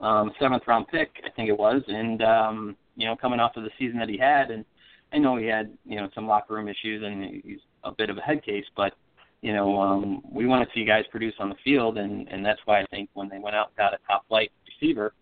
um, 0.00 0.30
seventh 0.38 0.62
round 0.66 0.88
pick, 0.88 1.10
I 1.24 1.30
think 1.30 1.48
it 1.48 1.58
was, 1.58 1.82
and 1.88 2.22
um, 2.22 2.76
you 2.96 3.06
know 3.06 3.16
coming 3.16 3.40
off 3.40 3.56
of 3.56 3.64
the 3.64 3.70
season 3.78 3.98
that 3.98 4.10
he 4.10 4.18
had, 4.18 4.50
and 4.50 4.64
I 5.12 5.18
know 5.18 5.36
he 5.36 5.46
had 5.46 5.72
you 5.86 5.96
know 5.96 6.10
some 6.14 6.26
locker 6.26 6.54
room 6.54 6.68
issues 6.68 7.02
and 7.02 7.42
he's 7.44 7.60
a 7.84 7.92
bit 7.92 8.10
of 8.10 8.18
a 8.18 8.20
head 8.20 8.44
case, 8.44 8.66
but 8.76 8.92
you 9.40 9.54
know 9.54 9.80
um, 9.80 10.20
we 10.30 10.46
want 10.46 10.68
to 10.68 10.74
see 10.74 10.84
guys 10.84 11.04
produce 11.10 11.34
on 11.38 11.48
the 11.48 11.56
field, 11.64 11.96
and 11.96 12.28
and 12.28 12.44
that's 12.44 12.60
why 12.66 12.82
I 12.82 12.86
think 12.90 13.08
when 13.14 13.30
they 13.30 13.38
went 13.38 13.56
out 13.56 13.68
and 13.68 13.76
got 13.76 13.94
a 13.94 13.98
top 14.06 14.28
flight 14.28 14.52
receiver 14.66 15.14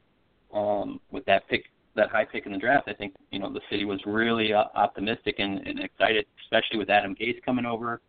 um, 0.53 1.01
with 1.13 1.25
that 1.27 1.49
pick, 1.49 1.67
that 1.97 2.11
high 2.11 2.25
pick 2.25 2.47
in 2.47 2.53
the 2.53 2.59
draft, 2.59 2.89
I 2.89 2.93
think 2.95 3.15
you 3.31 3.39
know 3.39 3.53
the 3.53 3.61
city 3.71 3.85
was 3.85 4.01
really 4.07 4.53
uh, 4.53 4.65
optimistic 4.75 5.37
and, 5.39 5.67
and 5.67 5.81
excited, 5.81 6.27
especially 6.45 6.79
with 6.79 6.91
Adam 6.91 7.15
Gase 7.15 7.43
coming 7.45 7.67
over. 7.67 8.01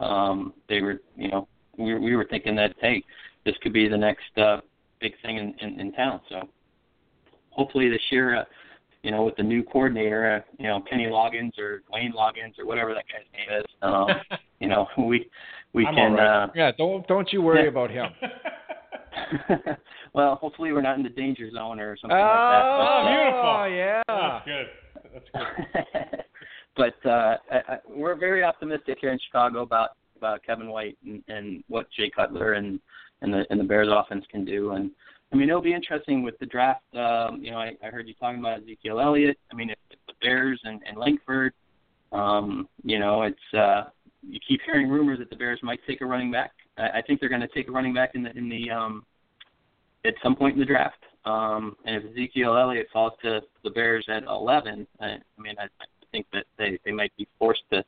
Um, 0.00 0.52
they 0.68 0.80
were, 0.80 1.00
you 1.16 1.28
know, 1.30 1.46
we 1.78 1.92
were- 1.94 2.00
we 2.00 2.16
were 2.16 2.24
thinking 2.28 2.56
that 2.56 2.74
hey, 2.80 3.02
this 3.44 3.54
could 3.62 3.72
be 3.72 3.86
the 3.88 3.96
next 3.96 4.36
uh, 4.38 4.60
big 5.00 5.12
thing 5.22 5.36
in, 5.36 5.54
in, 5.60 5.78
in 5.80 5.92
town. 5.92 6.20
So 6.28 6.48
hopefully 7.50 7.88
this 7.88 8.00
year, 8.10 8.36
uh, 8.36 8.44
you 9.02 9.10
know, 9.10 9.22
with 9.24 9.36
the 9.36 9.42
new 9.42 9.62
coordinator, 9.62 10.36
uh, 10.36 10.52
you 10.58 10.66
know, 10.68 10.80
Kenny 10.88 11.04
Loggins 11.06 11.58
or 11.58 11.82
Dwayne 11.92 12.12
Loggins 12.14 12.58
or 12.58 12.66
whatever 12.66 12.94
that 12.94 13.04
guy's 13.06 13.26
name 13.32 13.60
is, 13.60 13.66
um, 13.82 14.08
you 14.60 14.68
know, 14.68 14.86
we 14.98 15.28
we 15.74 15.86
I'm 15.86 15.94
can. 15.94 16.10
all 16.12 16.16
right. 16.16 16.50
Yeah, 16.54 16.72
don't 16.76 17.06
don't 17.06 17.30
you 17.32 17.42
worry 17.42 17.62
Yeah. 17.64 17.68
about 17.68 17.90
him. 17.90 18.06
Uh, 19.48 19.56
well, 20.14 20.36
hopefully 20.36 20.72
we're 20.72 20.82
not 20.82 20.96
in 20.96 21.02
the 21.02 21.08
danger 21.08 21.50
zone 21.50 21.80
or 21.80 21.96
something 21.96 22.16
Oh, 22.16 22.20
like 22.20 22.34
that. 22.50 22.64
Oh 22.66 23.64
beautiful. 23.64 23.76
yeah. 23.76 24.02
That's 24.08 24.44
good. 24.44 24.66
That's 25.12 25.28
good. 25.32 26.24
But, 26.76 26.94
uh, 27.04 27.04
but 27.04 27.08
uh, 27.08 27.36
I, 27.50 27.72
I, 27.74 27.78
we're 27.88 28.14
very 28.16 28.42
optimistic 28.44 28.98
here 29.00 29.12
in 29.12 29.18
Chicago 29.26 29.62
about 29.62 29.90
about 30.16 30.42
Kevin 30.44 30.68
White 30.68 30.96
and, 31.04 31.22
and 31.28 31.62
what 31.68 31.86
Jay 31.96 32.10
Cutler 32.10 32.54
and 32.54 32.80
and 33.20 33.32
the 33.32 33.44
and 33.50 33.58
the 33.60 33.64
Bears 33.64 33.88
offense 33.90 34.24
can 34.30 34.44
do. 34.44 34.72
And 34.72 34.90
I 35.32 35.36
mean, 35.36 35.48
it'll 35.48 35.60
be 35.62 35.74
interesting 35.74 36.22
with 36.22 36.38
the 36.38 36.46
draft. 36.46 36.82
Um, 36.94 37.40
you 37.42 37.50
know, 37.50 37.58
I, 37.58 37.72
I 37.84 37.88
heard 37.88 38.06
you 38.08 38.14
talking 38.14 38.40
about 38.40 38.60
Ezekiel 38.62 39.00
Elliott. 39.00 39.38
I 39.52 39.54
mean, 39.56 39.70
if, 39.70 39.78
if 39.90 39.98
the 40.06 40.12
Bears 40.20 40.60
and, 40.64 40.80
and 40.86 40.96
Langford, 40.96 41.52
um, 42.12 42.68
you 42.84 42.98
know, 42.98 43.22
it's 43.22 43.54
uh, 43.56 43.84
you 44.22 44.38
keep 44.46 44.60
hearing 44.64 44.88
rumors 44.88 45.18
that 45.18 45.30
the 45.30 45.36
Bears 45.36 45.60
might 45.62 45.80
take 45.86 46.00
a 46.00 46.06
running 46.06 46.30
back. 46.30 46.52
I, 46.78 46.98
I 46.98 47.02
think 47.02 47.20
they're 47.20 47.28
going 47.28 47.40
to 47.40 47.48
take 47.48 47.68
a 47.68 47.72
running 47.72 47.94
back 47.94 48.14
in 48.14 48.22
the 48.22 48.36
in 48.36 48.48
the 48.48 48.70
um, 48.70 49.04
at 50.04 50.14
some 50.22 50.36
point 50.36 50.54
in 50.54 50.60
the 50.60 50.66
draft. 50.66 51.02
Um, 51.24 51.76
and 51.86 51.96
if 51.96 52.10
Ezekiel 52.10 52.56
Elliott 52.56 52.88
falls 52.92 53.12
to 53.22 53.40
the 53.62 53.70
Bears 53.70 54.04
at 54.08 54.24
11, 54.24 54.86
I, 55.00 55.04
I 55.06 55.18
mean, 55.38 55.54
I, 55.58 55.64
I 55.64 55.86
think 56.12 56.26
that 56.32 56.44
they 56.58 56.78
they 56.84 56.92
might 56.92 57.12
be 57.16 57.26
forced 57.38 57.62
to 57.72 57.84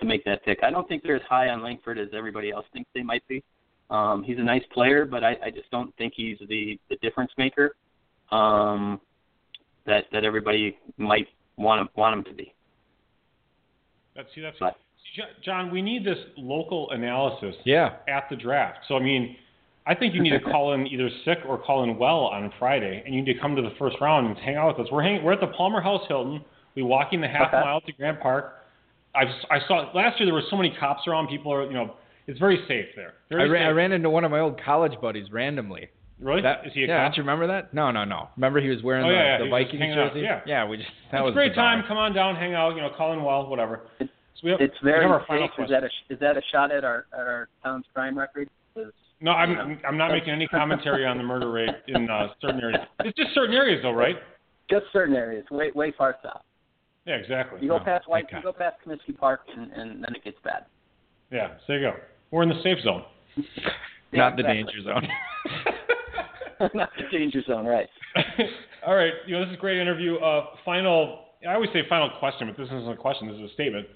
to 0.00 0.04
make 0.04 0.24
that 0.24 0.44
pick. 0.44 0.58
I 0.62 0.70
don't 0.70 0.88
think 0.88 1.02
they're 1.02 1.16
as 1.16 1.22
high 1.28 1.48
on 1.48 1.62
Langford 1.62 1.98
as 1.98 2.08
everybody 2.12 2.50
else 2.50 2.66
thinks 2.72 2.90
they 2.94 3.02
might 3.02 3.26
be. 3.28 3.42
Um, 3.90 4.24
he's 4.24 4.38
a 4.38 4.42
nice 4.42 4.64
player, 4.72 5.04
but 5.04 5.22
I, 5.22 5.36
I 5.44 5.50
just 5.50 5.70
don't 5.70 5.94
think 5.96 6.14
he's 6.16 6.38
the 6.48 6.78
the 6.90 6.96
difference 6.96 7.30
maker 7.38 7.76
um, 8.32 9.00
that 9.86 10.04
that 10.12 10.24
everybody 10.24 10.76
might 10.96 11.28
want 11.56 11.80
him, 11.80 11.88
want 11.94 12.18
him 12.18 12.24
to 12.24 12.34
be. 12.34 12.52
That's 14.16 14.28
see, 14.34 14.40
that's 14.40 14.58
But- 14.58 14.76
John. 15.44 15.70
We 15.70 15.82
need 15.82 16.04
this 16.04 16.18
local 16.36 16.90
analysis 16.90 17.54
Yeah. 17.64 17.92
at 18.08 18.28
the 18.30 18.36
draft. 18.36 18.78
So 18.88 18.96
I 18.96 19.00
mean, 19.00 19.36
I 19.86 19.94
think 19.94 20.14
you 20.14 20.22
need 20.22 20.30
to 20.30 20.40
call 20.40 20.72
in 20.72 20.86
either 20.86 21.08
sick 21.24 21.38
or 21.46 21.58
call 21.58 21.84
in 21.84 21.96
well 21.98 22.20
on 22.26 22.50
Friday, 22.58 23.02
and 23.04 23.14
you 23.14 23.22
need 23.22 23.32
to 23.34 23.38
come 23.38 23.54
to 23.56 23.62
the 23.62 23.72
first 23.78 23.96
round 24.00 24.26
and 24.26 24.36
hang 24.38 24.56
out 24.56 24.76
with 24.78 24.86
us. 24.86 24.92
We're 24.92 25.02
hanging. 25.02 25.22
We're 25.22 25.32
at 25.34 25.40
the 25.40 25.46
Palmer 25.48 25.80
House 25.80 26.02
Hilton. 26.08 26.42
We 26.74 26.82
walking 26.82 27.20
the 27.20 27.28
half 27.28 27.48
Okay. 27.54 27.60
mile 27.64 27.80
to 27.82 27.92
Grand 27.92 28.18
Park. 28.20 28.64
I 29.14 29.24
I 29.50 29.60
saw 29.68 29.90
last 29.94 30.18
year 30.18 30.26
there 30.26 30.34
were 30.34 30.42
so 30.50 30.56
many 30.56 30.70
cops 30.70 31.06
around. 31.06 31.28
People 31.28 31.52
are 31.52 31.64
you 31.64 31.74
know 31.74 31.94
it's 32.26 32.38
very 32.40 32.58
safe 32.66 32.86
there. 32.96 33.14
I 33.30 33.34
Very 33.36 33.50
ran, 33.50 33.66
I 33.66 33.70
ran 33.70 33.92
into 33.92 34.08
one 34.10 34.24
of 34.24 34.30
my 34.30 34.40
old 34.40 34.60
college 34.64 34.98
buddies 35.00 35.30
randomly. 35.30 35.88
Really? 36.20 36.40
That, 36.42 36.64
Is 36.64 36.72
he 36.72 36.84
a 36.84 36.86
yeah, 36.86 36.96
cop? 36.98 37.04
don't 37.12 37.16
you 37.18 37.22
remember 37.24 37.46
that? 37.48 37.74
No, 37.74 37.90
no, 37.90 38.04
no. 38.04 38.28
Remember 38.36 38.60
he 38.60 38.68
was 38.70 38.82
wearing 38.84 39.04
Oh, 39.04 39.08
the, 39.08 39.14
yeah, 39.14 39.36
yeah, 39.38 39.44
the 39.44 39.50
Vikings 39.50 39.94
jersey? 39.94 40.20
yeah. 40.46 40.64
we 40.64 40.76
just 40.78 40.88
that 41.10 41.18
it's 41.18 41.24
was 41.24 41.32
a 41.32 41.34
great 41.34 41.50
bizarre. 41.50 41.74
time. 41.76 41.84
Come 41.88 41.98
on 41.98 42.14
down, 42.14 42.36
hang 42.36 42.54
out. 42.54 42.74
You 42.76 42.82
know, 42.82 42.88
call 42.96 43.12
in 43.12 43.22
well, 43.22 43.46
whatever. 43.48 43.80
We 44.44 44.50
have, 44.50 44.60
It's 44.60 44.74
we 44.82 44.90
very 44.90 45.02
have 45.02 45.10
our 45.10 45.24
final. 45.26 45.48
Is 45.58 45.70
that 45.70 45.82
a 45.82 45.88
is 46.12 46.20
that 46.20 46.36
a 46.36 46.42
shot 46.52 46.70
at 46.70 46.84
our 46.84 47.06
at 47.12 47.20
our 47.20 47.48
town's 47.64 47.86
crime 47.94 48.16
record? 48.16 48.48
No, 48.76 48.84
No, 49.20 49.30
I'm 49.32 49.80
I'm 49.86 49.96
not 49.96 50.12
making 50.12 50.30
any 50.30 50.46
commentary 50.46 51.06
on 51.06 51.16
the 51.16 51.24
murder 51.24 51.50
rate 51.50 51.70
in 51.88 52.08
uh, 52.10 52.28
certain 52.40 52.60
areas. 52.60 52.80
It's 53.00 53.16
just 53.16 53.34
certain 53.34 53.54
areas, 53.54 53.80
though, 53.82 53.92
right? 53.92 54.16
Just 54.70 54.84
certain 54.92 55.16
areas, 55.16 55.44
way 55.50 55.70
way 55.74 55.92
far 55.96 56.16
south. 56.22 56.42
Yeah, 57.06 57.14
exactly. 57.14 57.60
You 57.60 57.68
go 57.68 57.78
No. 57.78 57.84
past 57.84 58.08
White, 58.08 58.24
okay. 58.26 58.36
you 58.38 58.42
go 58.42 58.52
past 58.52 58.76
Comiskey 58.86 59.16
Park, 59.16 59.40
and, 59.54 59.70
and 59.72 60.02
then 60.02 60.14
it 60.14 60.24
gets 60.24 60.38
bad. 60.44 60.64
Yeah, 61.30 61.48
so 61.58 61.62
there 61.68 61.78
you 61.80 61.90
go. 61.90 61.96
We're 62.30 62.42
in 62.44 62.48
the 62.48 62.62
safe 62.62 62.78
zone. 62.82 63.04
Not 64.12 64.36
the 64.36 64.42
danger 64.42 64.80
zone. 64.82 65.06
Not 66.74 66.90
the 66.96 67.04
danger 67.16 67.42
zone, 67.46 67.66
right? 67.66 67.88
All 68.86 68.94
right, 68.94 69.12
you 69.26 69.34
know 69.34 69.40
this 69.40 69.50
is 69.50 69.56
a 69.56 69.60
great 69.60 69.78
interview. 69.78 70.16
Uh, 70.16 70.46
final, 70.64 71.24
I 71.48 71.54
always 71.54 71.70
say 71.72 71.80
final 71.88 72.10
question, 72.18 72.46
but 72.48 72.56
this 72.56 72.68
isn't 72.68 72.88
a 72.90 72.96
question. 72.96 73.28
This 73.28 73.36
is 73.38 73.50
a 73.50 73.54
statement. 73.54 73.86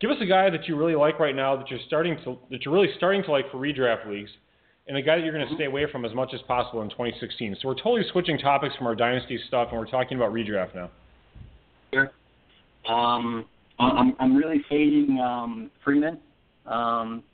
Give 0.00 0.10
us 0.10 0.16
a 0.20 0.26
guy 0.26 0.48
that 0.50 0.68
you 0.68 0.76
really 0.76 0.94
like 0.94 1.18
right 1.18 1.34
now 1.34 1.56
that 1.56 1.68
you're 1.70 1.80
starting 1.86 2.16
to 2.24 2.38
that 2.50 2.64
you're 2.64 2.74
really 2.74 2.92
starting 2.96 3.22
to 3.24 3.32
like 3.32 3.50
for 3.50 3.58
redraft 3.58 4.08
leagues, 4.08 4.30
and 4.86 4.96
a 4.96 5.02
guy 5.02 5.16
that 5.16 5.24
you're 5.24 5.34
going 5.34 5.48
to 5.48 5.54
stay 5.56 5.64
away 5.64 5.86
from 5.90 6.04
as 6.04 6.14
much 6.14 6.30
as 6.34 6.40
possible 6.42 6.82
in 6.82 6.90
2016. 6.90 7.56
So 7.60 7.68
we're 7.68 7.74
totally 7.74 8.04
switching 8.12 8.38
topics 8.38 8.76
from 8.76 8.86
our 8.86 8.94
dynasty 8.94 9.38
stuff, 9.48 9.68
and 9.70 9.78
we're 9.78 9.86
talking 9.86 10.16
about 10.16 10.32
redraft 10.32 10.74
now. 10.74 10.90
Sure. 11.92 12.10
Um, 12.88 13.44
I'm 13.80 14.14
I'm 14.20 14.36
really 14.36 14.64
fading 14.68 15.20
um, 15.20 15.70
Freeman, 15.84 16.18
um, 16.66 17.24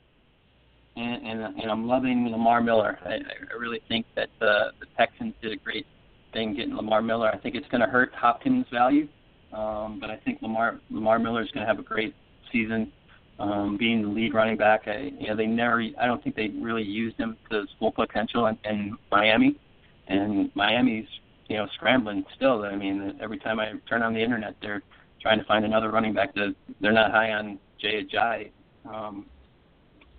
and, 0.95 1.27
and 1.27 1.59
and 1.61 1.71
I'm 1.71 1.87
loving 1.87 2.29
Lamar 2.31 2.61
Miller. 2.61 2.97
I, 3.05 3.13
I 3.13 3.57
really 3.59 3.81
think 3.87 4.07
that 4.15 4.29
the 4.39 4.71
the 4.79 4.87
Texans 4.97 5.33
did 5.41 5.51
a 5.51 5.57
great 5.57 5.85
thing 6.33 6.55
getting 6.55 6.75
Lamar 6.75 7.01
Miller. 7.01 7.29
I 7.29 7.37
think 7.37 7.55
it's 7.55 7.67
going 7.69 7.81
to 7.81 7.87
hurt 7.87 8.11
Hopkins' 8.15 8.65
value, 8.71 9.07
um, 9.53 9.99
but 9.99 10.09
I 10.09 10.17
think 10.17 10.41
Lamar 10.41 10.79
Lamar 10.89 11.19
Miller 11.19 11.41
is 11.43 11.51
going 11.51 11.65
to 11.65 11.67
have 11.67 11.79
a 11.79 11.83
great 11.83 12.13
season. 12.51 12.91
Um, 13.37 13.75
being 13.77 14.01
the 14.01 14.07
lead 14.07 14.33
running 14.33 14.55
back, 14.55 14.87
I, 14.87 15.11
you 15.19 15.27
know, 15.27 15.35
they 15.35 15.45
never. 15.45 15.83
I 15.99 16.05
don't 16.05 16.23
think 16.23 16.37
they 16.37 16.47
really 16.47 16.83
used 16.83 17.17
him 17.17 17.35
to 17.49 17.61
his 17.61 17.69
full 17.77 17.91
potential 17.91 18.45
in, 18.47 18.57
in 18.63 18.97
Miami, 19.11 19.59
and 20.07 20.49
Miami's 20.55 21.07
you 21.47 21.57
know 21.57 21.67
scrambling 21.75 22.23
still. 22.35 22.63
I 22.63 22.75
mean, 22.75 23.17
every 23.21 23.37
time 23.37 23.59
I 23.59 23.73
turn 23.89 24.03
on 24.03 24.13
the 24.13 24.23
internet, 24.23 24.55
they're 24.61 24.81
trying 25.21 25.39
to 25.39 25.45
find 25.45 25.65
another 25.65 25.91
running 25.91 26.13
back. 26.13 26.33
That 26.35 26.55
they're 26.79 26.93
not 26.93 27.11
high 27.11 27.31
on 27.31 27.59
Jay 27.81 28.03
Ajayi, 28.03 28.51
um, 28.89 29.25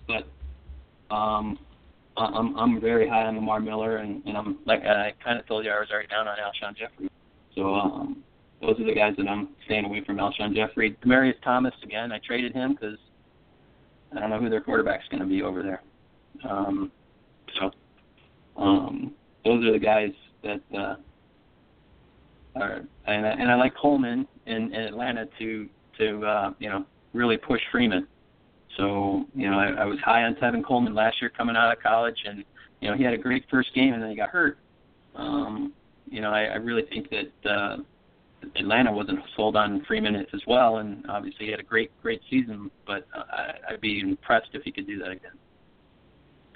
but 0.06 0.28
um, 1.14 1.58
I'm 2.16 2.56
I'm 2.56 2.80
very 2.80 3.08
high 3.08 3.24
on 3.24 3.36
Lamar 3.36 3.60
Miller, 3.60 3.98
and, 3.98 4.22
and 4.26 4.36
I'm 4.36 4.58
like 4.66 4.82
I 4.82 5.12
kind 5.24 5.38
of 5.38 5.46
told 5.46 5.64
you 5.64 5.70
I 5.70 5.80
was 5.80 5.88
already 5.90 6.08
down 6.08 6.28
on 6.28 6.36
Alshon 6.36 6.76
Jeffery. 6.76 7.10
So 7.54 7.74
um, 7.74 8.22
those 8.60 8.80
are 8.80 8.84
the 8.84 8.94
guys 8.94 9.14
that 9.18 9.28
I'm 9.28 9.48
staying 9.66 9.84
away 9.84 10.02
from. 10.04 10.16
Alshon 10.16 10.54
Jeffery, 10.54 10.96
Demaryius 11.04 11.40
Thomas 11.44 11.74
again. 11.82 12.12
I 12.12 12.18
traded 12.26 12.52
him 12.52 12.72
because 12.72 12.98
I 14.16 14.20
don't 14.20 14.30
know 14.30 14.40
who 14.40 14.48
their 14.48 14.60
quarterback's 14.60 15.04
going 15.10 15.22
to 15.22 15.28
be 15.28 15.42
over 15.42 15.62
there. 15.62 15.82
Um, 16.48 16.90
so 17.58 17.70
um, 18.60 19.14
those 19.44 19.64
are 19.64 19.72
the 19.72 19.78
guys 19.78 20.10
that 20.42 20.60
uh, 20.76 20.96
are, 22.56 22.82
and 23.06 23.26
I, 23.26 23.30
and 23.30 23.50
I 23.50 23.54
like 23.56 23.74
Coleman 23.76 24.26
in, 24.46 24.74
in 24.74 24.82
Atlanta 24.82 25.26
to 25.38 25.68
to 25.98 26.26
uh, 26.26 26.50
you 26.58 26.68
know 26.68 26.84
really 27.12 27.36
push 27.36 27.60
Freeman. 27.70 28.06
So 28.76 29.24
you 29.34 29.50
know 29.50 29.58
I, 29.58 29.82
I 29.82 29.84
was 29.84 29.98
high 30.04 30.24
on 30.24 30.34
Tevin 30.36 30.64
Coleman 30.64 30.94
last 30.94 31.20
year 31.20 31.30
coming 31.30 31.56
out 31.56 31.72
of 31.72 31.82
college, 31.82 32.16
and 32.26 32.44
you 32.80 32.90
know 32.90 32.96
he 32.96 33.02
had 33.04 33.14
a 33.14 33.18
great 33.18 33.44
first 33.50 33.74
game 33.74 33.92
and 33.92 34.02
then 34.02 34.10
he 34.10 34.16
got 34.16 34.30
hurt. 34.30 34.58
Um, 35.14 35.72
you 36.08 36.20
know 36.20 36.30
I, 36.30 36.44
I 36.44 36.56
really 36.56 36.82
think 36.88 37.08
that 37.10 37.50
uh, 37.50 37.76
Atlanta 38.54 38.92
wasn't 38.92 39.20
sold 39.34 39.56
on 39.56 39.84
Freeman 39.86 40.16
as 40.16 40.40
well, 40.46 40.78
and 40.78 41.04
obviously 41.08 41.46
he 41.46 41.50
had 41.50 41.60
a 41.60 41.64
great 41.64 41.90
great 42.02 42.20
season. 42.30 42.70
But 42.86 43.06
uh, 43.14 43.22
I'd 43.70 43.80
be 43.80 44.00
impressed 44.00 44.50
if 44.52 44.62
he 44.62 44.72
could 44.72 44.86
do 44.86 44.98
that 44.98 45.10
again. 45.10 45.32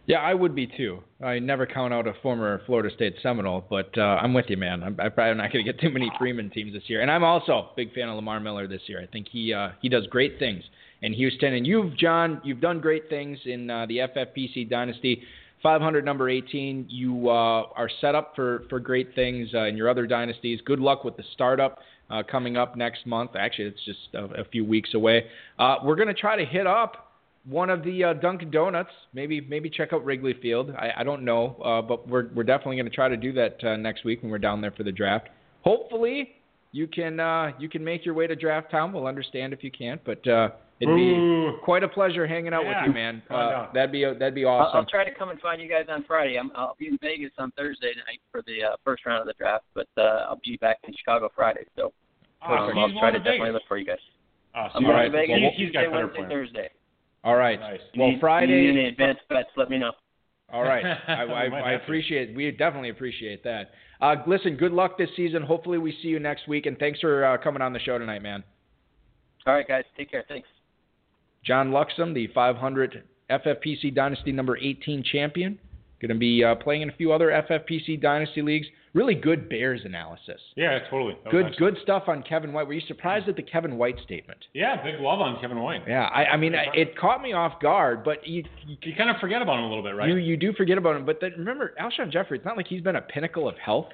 Yeah, 0.07 0.19
I 0.19 0.35
would 0.35 0.55
be 0.55 0.67
too. 0.67 1.03
I 1.23 1.39
never 1.39 1.67
count 1.67 1.95
out 1.95 2.09
a 2.09 2.15
former 2.23 2.63
Florida 2.67 2.93
State 2.95 3.15
Seminole, 3.23 3.65
but 3.71 3.97
uh, 3.97 4.01
I'm 4.01 4.35
with 4.35 4.47
you, 4.49 4.57
man. 4.57 4.83
I'm, 4.83 4.99
I'm 4.99 5.13
probably 5.13 5.41
not 5.41 5.53
going 5.53 5.65
to 5.65 5.73
get 5.73 5.81
too 5.81 5.91
many 5.91 6.11
Freeman 6.19 6.51
teams 6.51 6.73
this 6.73 6.83
year, 6.87 7.01
and 7.03 7.11
I'm 7.11 7.23
also 7.23 7.53
a 7.53 7.69
big 7.77 7.95
fan 7.95 8.09
of 8.09 8.17
Lamar 8.17 8.41
Miller 8.41 8.67
this 8.67 8.81
year. 8.87 9.01
I 9.01 9.07
think 9.07 9.29
he 9.31 9.53
uh, 9.55 9.71
he 9.81 9.89
does 9.89 10.07
great 10.09 10.39
things 10.39 10.65
in 11.03 11.13
Houston, 11.13 11.55
and 11.55 11.67
you've 11.67 11.97
John, 11.97 12.41
you've 12.45 12.61
done 12.61 12.81
great 12.81 13.09
things 13.09 13.39
in 13.45 13.71
uh, 13.71 13.87
the 13.87 13.99
FFPC 13.99 14.69
Dynasty. 14.69 15.23
500 15.63 16.05
number 16.05 16.29
18. 16.29 16.87
You 16.89 17.29
uh, 17.29 17.65
are 17.75 17.91
set 18.01 18.15
up 18.15 18.35
for 18.35 18.65
for 18.69 18.81
great 18.81 19.15
things 19.15 19.51
uh, 19.55 19.65
in 19.65 19.77
your 19.77 19.89
other 19.89 20.07
dynasties. 20.07 20.61
Good 20.65 20.81
luck 20.81 21.05
with 21.05 21.17
the 21.17 21.25
startup. 21.35 21.79
Uh, 22.11 22.25
coming 22.29 22.57
up 22.57 22.77
next 22.77 23.07
month. 23.07 23.31
Actually, 23.39 23.67
it's 23.67 23.85
just 23.85 24.15
a, 24.15 24.41
a 24.41 24.45
few 24.47 24.65
weeks 24.65 24.95
away. 24.95 25.27
Uh, 25.61 25.77
we're 25.85 25.95
going 25.95 26.09
to 26.09 26.15
try 26.15 26.35
to 26.37 26.45
hit 26.45 26.67
up 26.67 27.13
one 27.45 27.71
of 27.71 27.85
the 27.85 28.03
uh, 28.03 28.13
Dunkin' 28.15 28.51
Donuts. 28.51 28.91
Maybe 29.15 29.41
maybe 29.41 29.71
check 29.71 29.93
out 29.93 30.05
Wrigley 30.05 30.35
Field. 30.43 30.73
I, 30.77 30.91
I 30.97 31.05
don't 31.05 31.25
know, 31.25 31.55
uh, 31.65 31.81
but 31.83 32.09
we're 32.09 32.29
we're 32.35 32.43
definitely 32.43 32.77
going 32.77 32.91
to 32.91 32.95
try 32.95 33.09
to 33.09 33.17
do 33.17 33.33
that 33.35 33.63
next 33.79 34.05
week 34.05 34.23
when 34.23 34.33
we're 34.33 34.39
down 34.39 34.61
there 34.61 34.73
for 34.73 34.83
the 34.83 34.91
draft. 34.91 35.29
Hopefully, 35.63 36.40
you 36.73 36.87
can 36.87 37.19
uh, 37.21 37.53
you 37.59 37.69
can 37.69 37.83
make 37.85 38.05
your 38.05 38.15
way 38.15 38.27
to 38.27 38.37
Draft 38.37 38.71
Town. 38.71 38.93
We'll 38.93 39.07
understand 39.07 39.53
if 39.53 39.63
you 39.65 39.71
can't, 39.71 40.03
but 40.05 40.27
uh, 40.29 40.51
it'd 40.81 40.95
be 40.95 41.11
Ooh. 41.13 41.59
quite 41.65 41.83
a 41.83 41.89
pleasure 41.89 42.27
hanging 42.27 42.53
out 42.55 42.65
Yeah, 42.65 42.81
with 42.83 42.89
you, 42.89 42.95
man. 42.95 43.23
come 43.29 43.37
on 43.37 43.53
Uh, 43.53 43.73
that'd 43.73 43.93
be 43.93 44.05
that'd 44.05 44.35
be 44.35 44.45
I'll, 44.45 44.53
awesome. 44.55 44.79
I'll 44.79 44.87
try 44.87 45.05
to 45.05 45.15
come 45.15 45.31
and 45.31 45.41
find 45.41 45.61
you 45.61 45.69
guys 45.69 45.87
on 45.89 46.05
Friday. 46.05 46.39
I'm, 46.39 46.51
I'll 46.55 46.77
be 46.79 46.87
in 46.89 46.99
Vegas 47.03 47.33
on 47.39 47.51
Thursday 47.53 47.93
night 48.07 48.21
for 48.31 48.43
the 48.47 48.63
uh, 48.73 48.77
first 48.85 49.05
round 49.07 49.21
of 49.21 49.27
the 49.27 49.35
draft, 49.35 49.65
but 49.75 49.89
uh, 49.99 50.27
I'll 50.29 50.41
be 50.45 50.57
back 50.59 50.79
in 50.87 50.95
Chicago 50.97 51.29
Friday. 51.35 51.65
So 51.77 51.93
Awesome. 52.43 52.79
um, 52.79 52.79
I'll 52.95 53.01
try 53.01 53.11
to 53.11 53.19
to 53.19 53.25
definitely 53.25 53.39
Vegas. 53.49 53.55
look 53.55 53.63
for 53.69 53.77
you 53.79 53.85
guys. 53.87 53.99
Awesome. 54.55 54.79
I'm 54.79 54.85
All 54.87 54.91
going 54.93 55.03
right. 55.03 55.13
to 55.13 55.13
Vegas 55.13 55.37
He- 55.37 55.43
Tuesday, 55.43 55.65
he's 55.65 55.73
got 55.73 55.93
better 55.93 56.07
Wednesday, 56.07 56.17
plans. 56.19 56.33
Thursday. 56.33 56.69
All 57.23 57.37
right. 57.37 57.61
Nice. 57.61 57.81
You 57.93 58.01
Well, 58.03 58.11
need, 58.13 58.21
Friday. 58.21 58.53
You 58.53 58.73
need 58.73 58.79
any 58.81 58.89
advanced 58.89 59.23
bets? 59.29 59.51
Let 59.57 59.69
me 59.71 59.77
know. 59.79 59.93
All 60.51 60.63
right. 60.63 60.85
I, 61.09 61.13
I, 61.13 61.49
might 61.51 61.63
I 61.63 61.73
appreciate. 61.73 62.35
We 62.35 62.51
definitely 62.51 62.89
appreciate 62.89 63.45
that. 63.45 63.73
Uh, 64.01 64.17
listen, 64.27 64.57
good 64.57 64.73
luck 64.73 64.97
this 64.97 65.11
season. 65.17 65.43
Hopefully, 65.43 65.79
we 65.79 65.97
see 66.03 66.09
you 66.09 66.19
next 66.19 66.49
week. 66.49 66.67
And 66.67 66.79
thanks 66.79 67.01
for 67.01 67.25
uh, 67.25 67.39
coming 67.39 67.63
on 67.63 67.73
the 67.73 67.79
show 67.79 67.99
tonight, 67.99 68.23
man. 68.23 68.43
All 69.47 69.55
right, 69.55 69.67
guys. 69.67 69.85
Take 69.97 70.11
care. 70.11 70.25
Thanks. 70.29 70.49
John 71.45 71.71
Luxem, 71.71 72.15
the 72.15 72.29
500 72.29 73.05
FFPC 73.31 73.95
Dynasty 73.95 74.33
number 74.33 74.59
18 74.59 75.03
champion, 75.03 75.59
going 76.01 76.11
to 76.11 76.15
be 76.19 76.45
uh, 76.45 76.55
playing 76.55 76.83
in 76.83 76.91
a 76.91 76.97
few 76.97 77.13
other 77.13 77.29
FFPC 77.29 78.01
Dynasty 78.01 78.43
leagues. 78.43 78.67
Really 78.93 79.15
good 79.15 79.49
Bears 79.49 79.83
analysis. 79.85 80.41
Yeah, 80.57 80.81
totally. 80.91 81.17
Good, 81.31 81.47
excellent. 81.47 81.57
good 81.59 81.83
stuff 81.83 82.05
on 82.09 82.25
Kevin 82.25 82.53
White. 82.53 82.67
Were 82.67 82.73
you 82.73 82.81
surprised 82.89 83.29
at 83.29 83.37
the 83.37 83.43
Kevin 83.43 83.79
White 83.79 83.95
statement? 84.03 84.39
Yeah, 84.53 84.83
big 84.83 85.01
love 85.01 85.21
on 85.21 85.41
Kevin 85.41 85.61
White. 85.61 85.83
Yeah, 85.87 86.07
I, 86.07 86.25
I 86.25 86.37
mean, 86.37 86.55
it 86.55 86.99
caught 86.99 87.23
me 87.23 87.33
off 87.33 87.61
guard, 87.61 88.03
but 88.03 88.27
you, 88.27 88.45
you 88.67 88.77
You 88.83 88.97
kind 88.97 89.09
of 89.09 89.17
forget 89.21 89.43
about 89.43 89.59
him 89.59 89.65
a 89.65 89.69
little 89.69 89.85
bit, 89.85 89.95
right? 89.95 90.09
You 90.09 90.17
you 90.17 90.37
do 90.37 90.53
forget 90.55 90.77
about 90.77 90.97
him, 90.97 91.07
but 91.07 91.19
then 91.21 91.33
remember 91.39 91.73
Alshon 91.81 92.11
Jeffery. 92.11 92.39
It's 92.39 92.45
not 92.45 92.57
like 92.57 92.67
he's 92.67 92.83
been 92.83 92.97
a 92.97 93.03
pinnacle 93.03 93.49
of 93.49 93.57
health. 93.59 93.87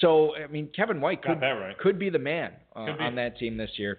So 0.00 0.34
I 0.36 0.46
mean, 0.46 0.70
Kevin 0.74 1.00
White 1.00 1.22
could 1.22 1.40
right. 1.40 1.76
could 1.78 1.98
be 1.98 2.08
the 2.08 2.18
man 2.18 2.52
uh, 2.74 2.86
be. 2.86 2.92
on 3.04 3.14
that 3.16 3.38
team 3.38 3.58
this 3.58 3.70
year. 3.76 3.98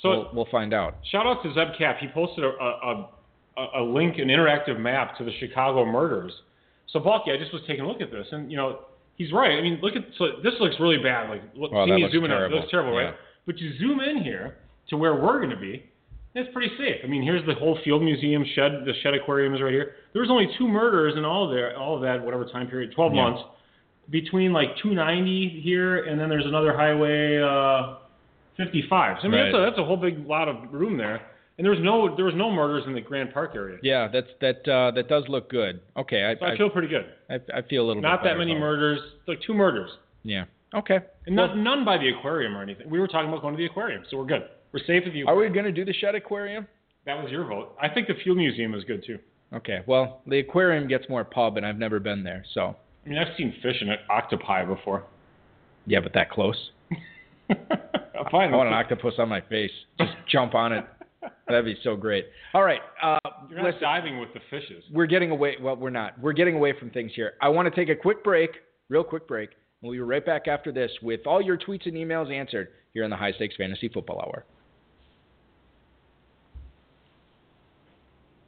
So 0.00 0.08
we'll, 0.08 0.30
we'll 0.32 0.48
find 0.50 0.72
out. 0.72 0.96
shout 1.10 1.26
out 1.26 1.42
to 1.42 1.52
Zeb 1.52 1.76
Cap. 1.76 1.98
He 2.00 2.08
posted 2.08 2.42
a, 2.42 2.48
a, 2.48 3.10
a, 3.58 3.80
a 3.80 3.82
link, 3.82 4.16
an 4.16 4.28
interactive 4.28 4.80
map 4.80 5.18
to 5.18 5.24
the 5.24 5.32
Chicago 5.38 5.84
murders. 5.84 6.32
So 6.88 7.00
Balky, 7.00 7.32
I 7.32 7.36
just 7.36 7.52
was 7.52 7.62
taking 7.66 7.84
a 7.84 7.88
look 7.88 8.00
at 8.00 8.10
this, 8.10 8.26
and 8.32 8.50
you 8.50 8.56
know 8.56 8.80
he's 9.20 9.32
right. 9.32 9.52
I 9.58 9.60
mean, 9.60 9.78
look 9.82 9.94
at 9.96 10.04
so 10.18 10.40
this 10.42 10.54
looks 10.60 10.76
really 10.80 10.96
bad. 10.96 11.28
Like 11.28 11.42
look, 11.54 11.72
Wow, 11.72 11.84
see 11.84 11.92
me 11.92 12.08
zooming 12.10 12.30
out. 12.32 12.38
terrible. 12.38 12.56
Looks 12.60 12.70
terrible, 12.70 12.94
Yeah. 12.98 13.06
right? 13.06 13.14
But 13.46 13.58
you 13.58 13.76
zoom 13.78 14.00
in 14.00 14.22
here 14.24 14.56
to 14.88 14.96
where 14.96 15.14
we're 15.14 15.38
going 15.38 15.50
to 15.50 15.56
be. 15.60 15.84
It's 16.34 16.48
pretty 16.54 16.72
safe. 16.78 17.00
I 17.04 17.06
mean, 17.06 17.22
here's 17.22 17.44
the 17.46 17.54
whole 17.54 17.76
field 17.84 18.02
museum 18.02 18.44
Shedd. 18.54 18.72
The 18.86 18.92
Shedd 19.02 19.14
aquarium 19.14 19.54
is 19.54 19.60
right 19.60 19.72
here. 19.72 19.96
There 20.12 20.22
was 20.22 20.30
only 20.30 20.48
two 20.56 20.66
murders 20.68 21.14
in 21.16 21.24
all 21.24 21.44
of 21.48 21.50
there, 21.54 21.76
all 21.76 21.96
of 21.96 22.02
that, 22.02 22.24
whatever 22.24 22.44
time 22.46 22.68
period, 22.68 22.92
12 22.94 23.12
Yeah. 23.14 23.22
months, 23.22 23.42
between 24.10 24.52
like 24.52 24.68
290 24.82 25.60
here, 25.62 26.04
and 26.04 26.18
then 26.20 26.28
there's 26.28 26.46
another 26.46 26.72
highway 26.76 27.38
uh, 27.42 27.96
55. 28.56 29.18
So 29.22 29.28
I 29.28 29.30
mean, 29.30 29.42
that's, 29.44 29.54
a, 29.54 29.58
that's 29.60 29.78
a 29.78 29.84
whole 29.84 29.96
big 29.96 30.24
lot 30.26 30.48
of 30.48 30.56
room 30.72 30.96
there. 30.96 31.20
And 31.60 31.66
there 31.66 31.72
was 31.72 31.80
no 31.84 32.16
there 32.16 32.24
was 32.24 32.32
no 32.34 32.50
murders 32.50 32.84
in 32.86 32.94
the 32.94 33.02
Grand 33.02 33.34
Park 33.34 33.50
area. 33.54 33.76
Yeah, 33.82 34.08
that's 34.10 34.28
that 34.40 34.66
uh, 34.66 34.92
that 34.92 35.08
does 35.10 35.24
look 35.28 35.50
good. 35.50 35.82
Okay, 35.94 36.24
I 36.24 36.34
So 36.38 36.46
I 36.46 36.56
feel 36.56 36.70
pretty 36.70 36.88
good. 36.88 37.04
I, 37.28 37.34
I 37.58 37.60
feel 37.68 37.84
a 37.84 37.86
little 37.86 38.00
Not 38.00 38.24
that 38.24 38.38
many 38.38 38.54
murders, 38.54 38.98
like 39.28 39.40
two 39.46 39.52
murders, 39.52 39.90
Yeah. 40.22 40.44
Okay. 40.74 41.00
and 41.26 41.36
not 41.36 41.58
none 41.58 41.84
by 41.84 41.98
the 41.98 42.08
aquarium 42.08 42.56
or 42.56 42.62
anything. 42.62 42.88
We 42.88 42.98
were 42.98 43.06
talking 43.06 43.28
about 43.28 43.42
going 43.42 43.52
to 43.52 43.58
the 43.58 43.66
aquarium, 43.66 44.04
so 44.10 44.16
we're 44.16 44.24
good. 44.24 44.44
We're 44.72 44.82
safe 44.86 45.02
with 45.04 45.12
you. 45.12 45.26
Are 45.26 45.36
we 45.36 45.50
going 45.50 45.66
to 45.66 45.70
do 45.72 45.84
the 45.84 45.92
Shedd 45.92 46.14
aquarium? 46.14 46.66
That 47.04 47.22
was 47.22 47.30
your 47.30 47.44
vote. 47.44 47.76
I 47.78 47.90
think 47.90 48.06
the 48.08 48.14
field 48.24 48.38
museum 48.38 48.72
is 48.74 48.82
good 48.84 49.04
too. 49.06 49.18
Okay. 49.52 49.80
Well, 49.86 50.22
the 50.26 50.38
aquarium 50.38 50.88
gets 50.88 51.10
more 51.10 51.24
pub, 51.24 51.58
and 51.58 51.66
I've 51.66 51.76
never 51.76 52.00
been 52.00 52.22
there, 52.24 52.42
so 52.54 52.74
I 53.04 53.08
mean, 53.10 53.18
I've 53.18 53.36
seen 53.36 53.52
fish 53.62 53.76
and 53.82 53.90
octopi 54.08 54.64
before. 54.64 55.04
yeah, 55.84 56.00
but 56.00 56.14
that 56.14 56.30
close. 56.30 56.70
I'm 57.50 58.30
fine. 58.30 58.54
I 58.54 58.56
want 58.56 58.68
an 58.68 58.74
octopus 58.74 59.12
on 59.18 59.28
my 59.28 59.42
face. 59.42 59.72
Just 59.98 60.12
jump 60.32 60.54
on 60.54 60.72
it. 60.72 60.86
That'd 61.52 61.64
be 61.64 61.76
so 61.82 61.96
great. 61.96 62.26
All 62.54 62.62
right. 62.62 62.80
Uh, 63.02 63.18
You're 63.48 63.58
not 63.58 63.66
listen. 63.66 63.80
diving 63.82 64.18
with 64.20 64.30
the 64.34 64.40
fishes. 64.50 64.84
we're 64.92 65.06
getting 65.06 65.30
away. 65.30 65.56
Well, 65.60 65.76
we're 65.76 65.90
not. 65.90 66.18
We're 66.20 66.32
getting 66.32 66.56
away 66.56 66.72
from 66.78 66.90
things 66.90 67.12
here. 67.14 67.32
I 67.40 67.48
want 67.48 67.72
to 67.72 67.74
take 67.74 67.88
a 67.88 68.00
quick 68.00 68.22
break, 68.24 68.50
real 68.88 69.04
quick 69.04 69.26
break. 69.28 69.50
and 69.50 69.56
We'll 69.90 69.92
be 69.92 70.00
right 70.00 70.24
back 70.24 70.48
after 70.48 70.72
this 70.72 70.90
with 71.02 71.26
all 71.26 71.40
your 71.42 71.56
tweets 71.58 71.86
and 71.86 71.94
emails 71.94 72.32
answered 72.32 72.68
here 72.94 73.04
on 73.04 73.10
the 73.10 73.16
High 73.16 73.32
Stakes 73.32 73.56
Fantasy 73.56 73.88
Football 73.88 74.20
Hour. 74.20 74.44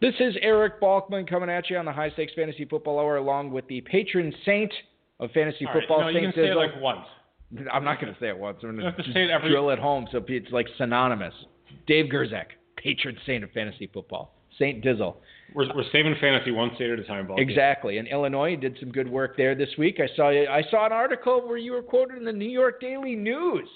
This 0.01 0.15
is 0.19 0.35
Eric 0.43 0.81
Balkman 0.81 1.29
coming 1.29 1.49
at 1.49 1.71
you 1.71 1.77
on 1.77 1.85
the 1.85 1.93
High 1.93 2.11
Stakes 2.11 2.33
Fantasy 2.35 2.65
Football 2.65 2.99
Hour, 2.99 3.17
along 3.19 3.53
with 3.53 3.67
the 3.69 3.81
patron 3.83 4.33
saint 4.45 4.73
of 5.21 5.31
fantasy 5.31 5.65
All 5.65 5.75
right, 5.75 5.83
football, 5.83 6.01
no, 6.01 6.09
you 6.09 6.21
Saint 6.21 6.35
can 6.35 6.45
say 6.45 6.51
it 6.51 6.55
like 6.57 6.71
once. 6.81 7.07
I'm 7.73 7.85
not 7.85 8.01
going 8.01 8.13
to 8.13 8.19
say 8.19 8.29
it 8.29 8.37
once. 8.37 8.59
I'm 8.65 8.77
going 8.77 8.93
to 8.97 9.03
to 9.03 9.13
say 9.13 9.25
it 9.25 9.31
every- 9.31 9.51
drill 9.51 9.71
it 9.71 9.79
home 9.79 10.09
so 10.11 10.21
it's 10.27 10.51
like 10.51 10.67
synonymous. 10.77 11.35
Dave 11.87 12.07
Gerczak, 12.07 12.47
patron 12.83 13.17
saint 13.27 13.45
of 13.45 13.51
fantasy 13.53 13.87
football. 13.93 14.35
Saint 14.59 14.85
Dizzle. 14.85 15.17
We're, 15.55 15.75
we're 15.75 15.85
saving 15.93 16.15
fantasy 16.21 16.51
one 16.51 16.71
state 16.75 16.91
at 16.91 16.99
a 16.99 17.05
time, 17.05 17.27
Balky. 17.27 17.43
Exactly. 17.43 17.99
And 17.99 18.07
Illinois, 18.09 18.55
did 18.57 18.77
some 18.81 18.91
good 18.91 19.09
work 19.11 19.37
there 19.37 19.55
this 19.55 19.71
week. 19.79 19.99
I 20.01 20.09
saw 20.15 20.29
I 20.31 20.63
saw 20.71 20.85
an 20.87 20.93
article 20.93 21.47
where 21.47 21.57
you 21.57 21.73
were 21.73 21.83
quoted 21.83 22.19
in 22.19 22.25
the 22.25 22.33
New 22.33 22.49
York 22.49 22.81
Daily 22.81 23.15
News. 23.17 23.69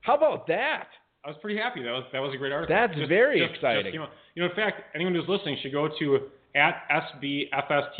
How 0.00 0.14
about 0.16 0.46
that? 0.48 0.88
I 1.24 1.28
was 1.28 1.36
pretty 1.40 1.58
happy. 1.58 1.82
That 1.82 1.90
was 1.92 2.04
that 2.12 2.20
was 2.20 2.34
a 2.34 2.38
great 2.38 2.52
article. 2.52 2.74
That's 2.74 2.94
very 3.08 3.40
just- 3.40 3.54
exciting. 3.54 3.96
out. 3.98 4.10
you 4.34 4.42
know, 4.42 4.48
in 4.48 4.56
fact, 4.56 4.82
anyone 4.94 5.14
who's 5.14 5.28
listening 5.28 5.56
should 5.62 5.72
go 5.72 5.88
to 5.98 6.18
at 6.54 6.82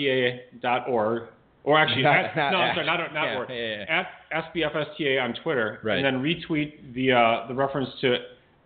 sbfsta.org, 0.02 1.22
or 1.64 1.78
actually, 1.78 2.02
Not- 2.02 2.16
at, 2.24 2.36
not 2.36 2.50
no, 2.52 2.58
I'm 2.58 2.74
sorry, 2.74 2.86
not 2.86 3.14
not 3.14 3.24
Yeah, 3.24 3.36
org. 3.38 3.48
yeah, 3.50 3.56
yeah. 3.56 4.00
At 4.32 4.52
sbfsta 4.54 5.22
on 5.22 5.34
Twitter, 5.42 5.80
Right. 5.82 5.98
and 5.98 6.04
then 6.04 6.22
retweet 6.22 6.92
the 6.94 7.12
uh, 7.12 7.46
the 7.48 7.54
reference 7.54 7.88
to 8.00 8.16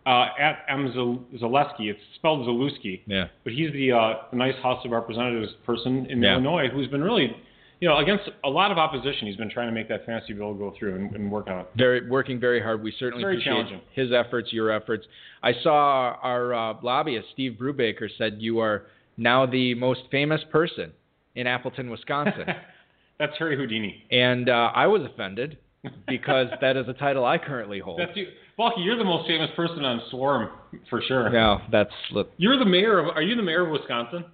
uh, 0.07 0.27
at 0.39 0.65
M. 0.69 0.93
Zaleski. 1.41 1.91
It's 1.91 2.01
spelled 2.15 2.47
Zalewski, 2.47 3.01
Yeah. 3.07 3.27
but 3.45 3.53
he's 3.53 3.73
the 3.73 3.93
uh, 3.93 4.15
the 4.31 4.37
nice 4.37 4.55
House 4.63 4.85
of 4.85 4.93
Representatives 4.93 5.53
person 5.65 6.07
in 6.09 6.23
Yeah. 6.23 6.35
Illinois 6.35 6.69
who's 6.73 6.87
been 6.89 7.03
really, 7.03 7.37
you 7.81 7.89
know, 7.89 7.99
against 7.99 8.25
a 8.45 8.49
lot 8.49 8.71
of 8.71 8.79
opposition. 8.79 9.27
He's 9.27 9.37
been 9.37 9.51
trying 9.51 9.69
to 9.69 9.73
make 9.75 9.89
that 9.89 10.07
fantasy 10.07 10.33
bill 10.33 10.55
go 10.55 10.73
through 10.79 10.95
and, 10.95 11.15
and 11.15 11.31
work 11.31 11.49
on 11.49 11.61
it. 11.61 11.67
Very 11.77 12.09
working 12.09 12.39
very 12.39 12.61
hard. 12.63 12.83
We 12.83 12.93
certainly 12.99 13.25
Very 13.25 13.37
appreciate 13.41 13.83
his 13.93 14.13
efforts, 14.13 14.53
your 14.53 14.71
efforts. 14.71 15.07
I 15.43 15.53
saw 15.63 16.17
our 16.23 16.55
uh, 16.55 16.75
lobbyist 16.83 17.27
Steve 17.33 17.57
Brubaker 17.61 18.09
said 18.17 18.37
you 18.39 18.61
are 18.61 18.85
now 19.17 19.45
the 19.47 19.75
most 19.75 20.03
famous 20.11 20.41
person 20.53 20.93
in 21.35 21.47
Appleton, 21.47 21.91
Wisconsin, 21.91 22.45
That's 23.19 23.33
Harry 23.39 23.57
Houdini. 23.57 24.05
and 24.11 24.49
uh, 24.49 24.71
I 24.75 24.87
was 24.87 25.03
offended 25.03 25.59
because 26.09 26.49
that 26.61 26.77
is 26.77 26.87
a 26.89 26.93
title 26.93 27.25
I 27.25 27.39
currently 27.39 27.79
hold. 27.79 27.99
That's 28.01 28.17
you, 28.17 28.27
Balky. 28.57 28.81
You're 28.83 28.97
the 28.99 29.05
most 29.05 29.27
famous 29.29 29.51
person 29.57 29.85
on 29.85 30.01
Swarm 30.11 30.51
for 30.89 31.03
sure. 31.07 31.29
no, 31.31 31.61
that's 31.71 31.91
look. 32.13 32.31
You're 32.39 32.59
the 32.59 32.65
mayor 32.65 32.99
of. 32.99 33.09
Are 33.15 33.23
you 33.23 33.37
the 33.37 33.43
mayor 33.43 33.65
of 33.67 33.71
Wisconsin? 33.73 34.25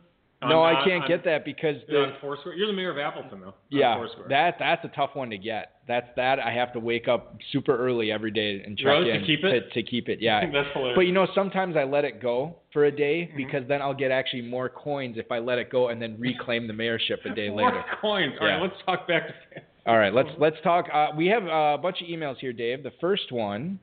On- 0.42 0.48
No, 0.50 0.62
I 0.62 0.82
can't 0.84 1.02
on- 1.04 1.08
get 1.08 1.24
that 1.24 1.44
because 1.44 1.76
the. 1.88 2.12
You're 2.56 2.66
the 2.66 2.72
mayor 2.72 2.90
of 2.90 2.98
Appleton, 2.98 3.40
though. 3.40 3.54
yeah, 3.70 4.04
that 4.28 4.56
that's 4.58 4.84
a 4.84 4.88
tough 4.88 5.10
one 5.14 5.30
to 5.30 5.38
get. 5.38 5.72
That's 5.88 6.06
that 6.16 6.38
I 6.38 6.52
have 6.52 6.72
to 6.74 6.80
wake 6.80 7.08
up 7.08 7.36
super 7.52 7.76
early 7.76 8.10
every 8.12 8.30
day 8.30 8.62
and 8.64 8.76
check 8.78 8.86
Really? 8.86 9.18
To 9.18 9.26
keep 9.26 9.44
it? 9.44 9.68
To, 9.72 9.82
to 9.82 9.82
keep 9.88 10.08
it. 10.08 10.20
Yeah. 10.20 10.40
That's 10.52 10.68
hilarious. 10.72 10.94
But 10.96 11.02
you 11.02 11.12
know, 11.12 11.26
sometimes 11.34 11.76
I 11.76 11.82
let 11.82 12.04
it 12.04 12.20
go 12.22 12.56
for 12.72 12.84
a 12.84 12.90
day 12.92 13.22
Mm-hmm. 13.28 13.36
because 13.36 13.68
then 13.68 13.82
I'll 13.82 13.92
get 13.94 14.10
actually 14.12 14.42
more 14.42 14.68
coins 14.68 15.16
if 15.18 15.30
I 15.32 15.40
let 15.40 15.58
it 15.58 15.70
go 15.70 15.88
and 15.88 16.00
then 16.00 16.16
reclaim 16.20 16.68
the 16.68 16.72
mayorship 16.72 17.24
a 17.28 17.34
day 17.34 17.48
More 17.50 17.64
later. 17.66 17.84
coins. 18.00 18.34
All 18.40 18.46
right, 18.46 18.56
Yeah. 18.56 18.62
let's 18.62 18.74
talk 18.86 19.08
back 19.08 19.26
to. 19.26 19.60
All 19.86 19.98
right, 19.98 20.14
let's 20.14 20.28
let's 20.38 20.56
talk. 20.62 20.86
Uh, 20.92 21.08
we 21.16 21.26
have 21.26 21.42
a 21.44 21.78
bunch 21.82 22.00
of 22.00 22.06
emails 22.08 22.36
here, 22.38 22.52
Dave. 22.52 22.82
The 22.84 22.92
first 23.00 23.30
one 23.32 23.80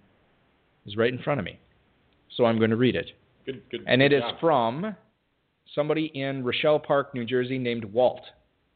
is 0.85 0.95
right 0.97 1.11
in 1.11 1.19
front 1.19 1.39
of 1.39 1.45
me, 1.45 1.59
so 2.35 2.45
I'm 2.45 2.57
going 2.57 2.69
to 2.69 2.75
read 2.75 2.95
it, 2.95 3.11
Good, 3.45 3.61
good. 3.69 3.83
and 3.87 4.01
it 4.01 4.13
is 4.13 4.23
from 4.39 4.95
somebody 5.75 6.11
in 6.15 6.43
Rochelle 6.43 6.79
Park, 6.79 7.13
New 7.13 7.25
Jersey, 7.25 7.57
named 7.57 7.85
Walt. 7.85 8.21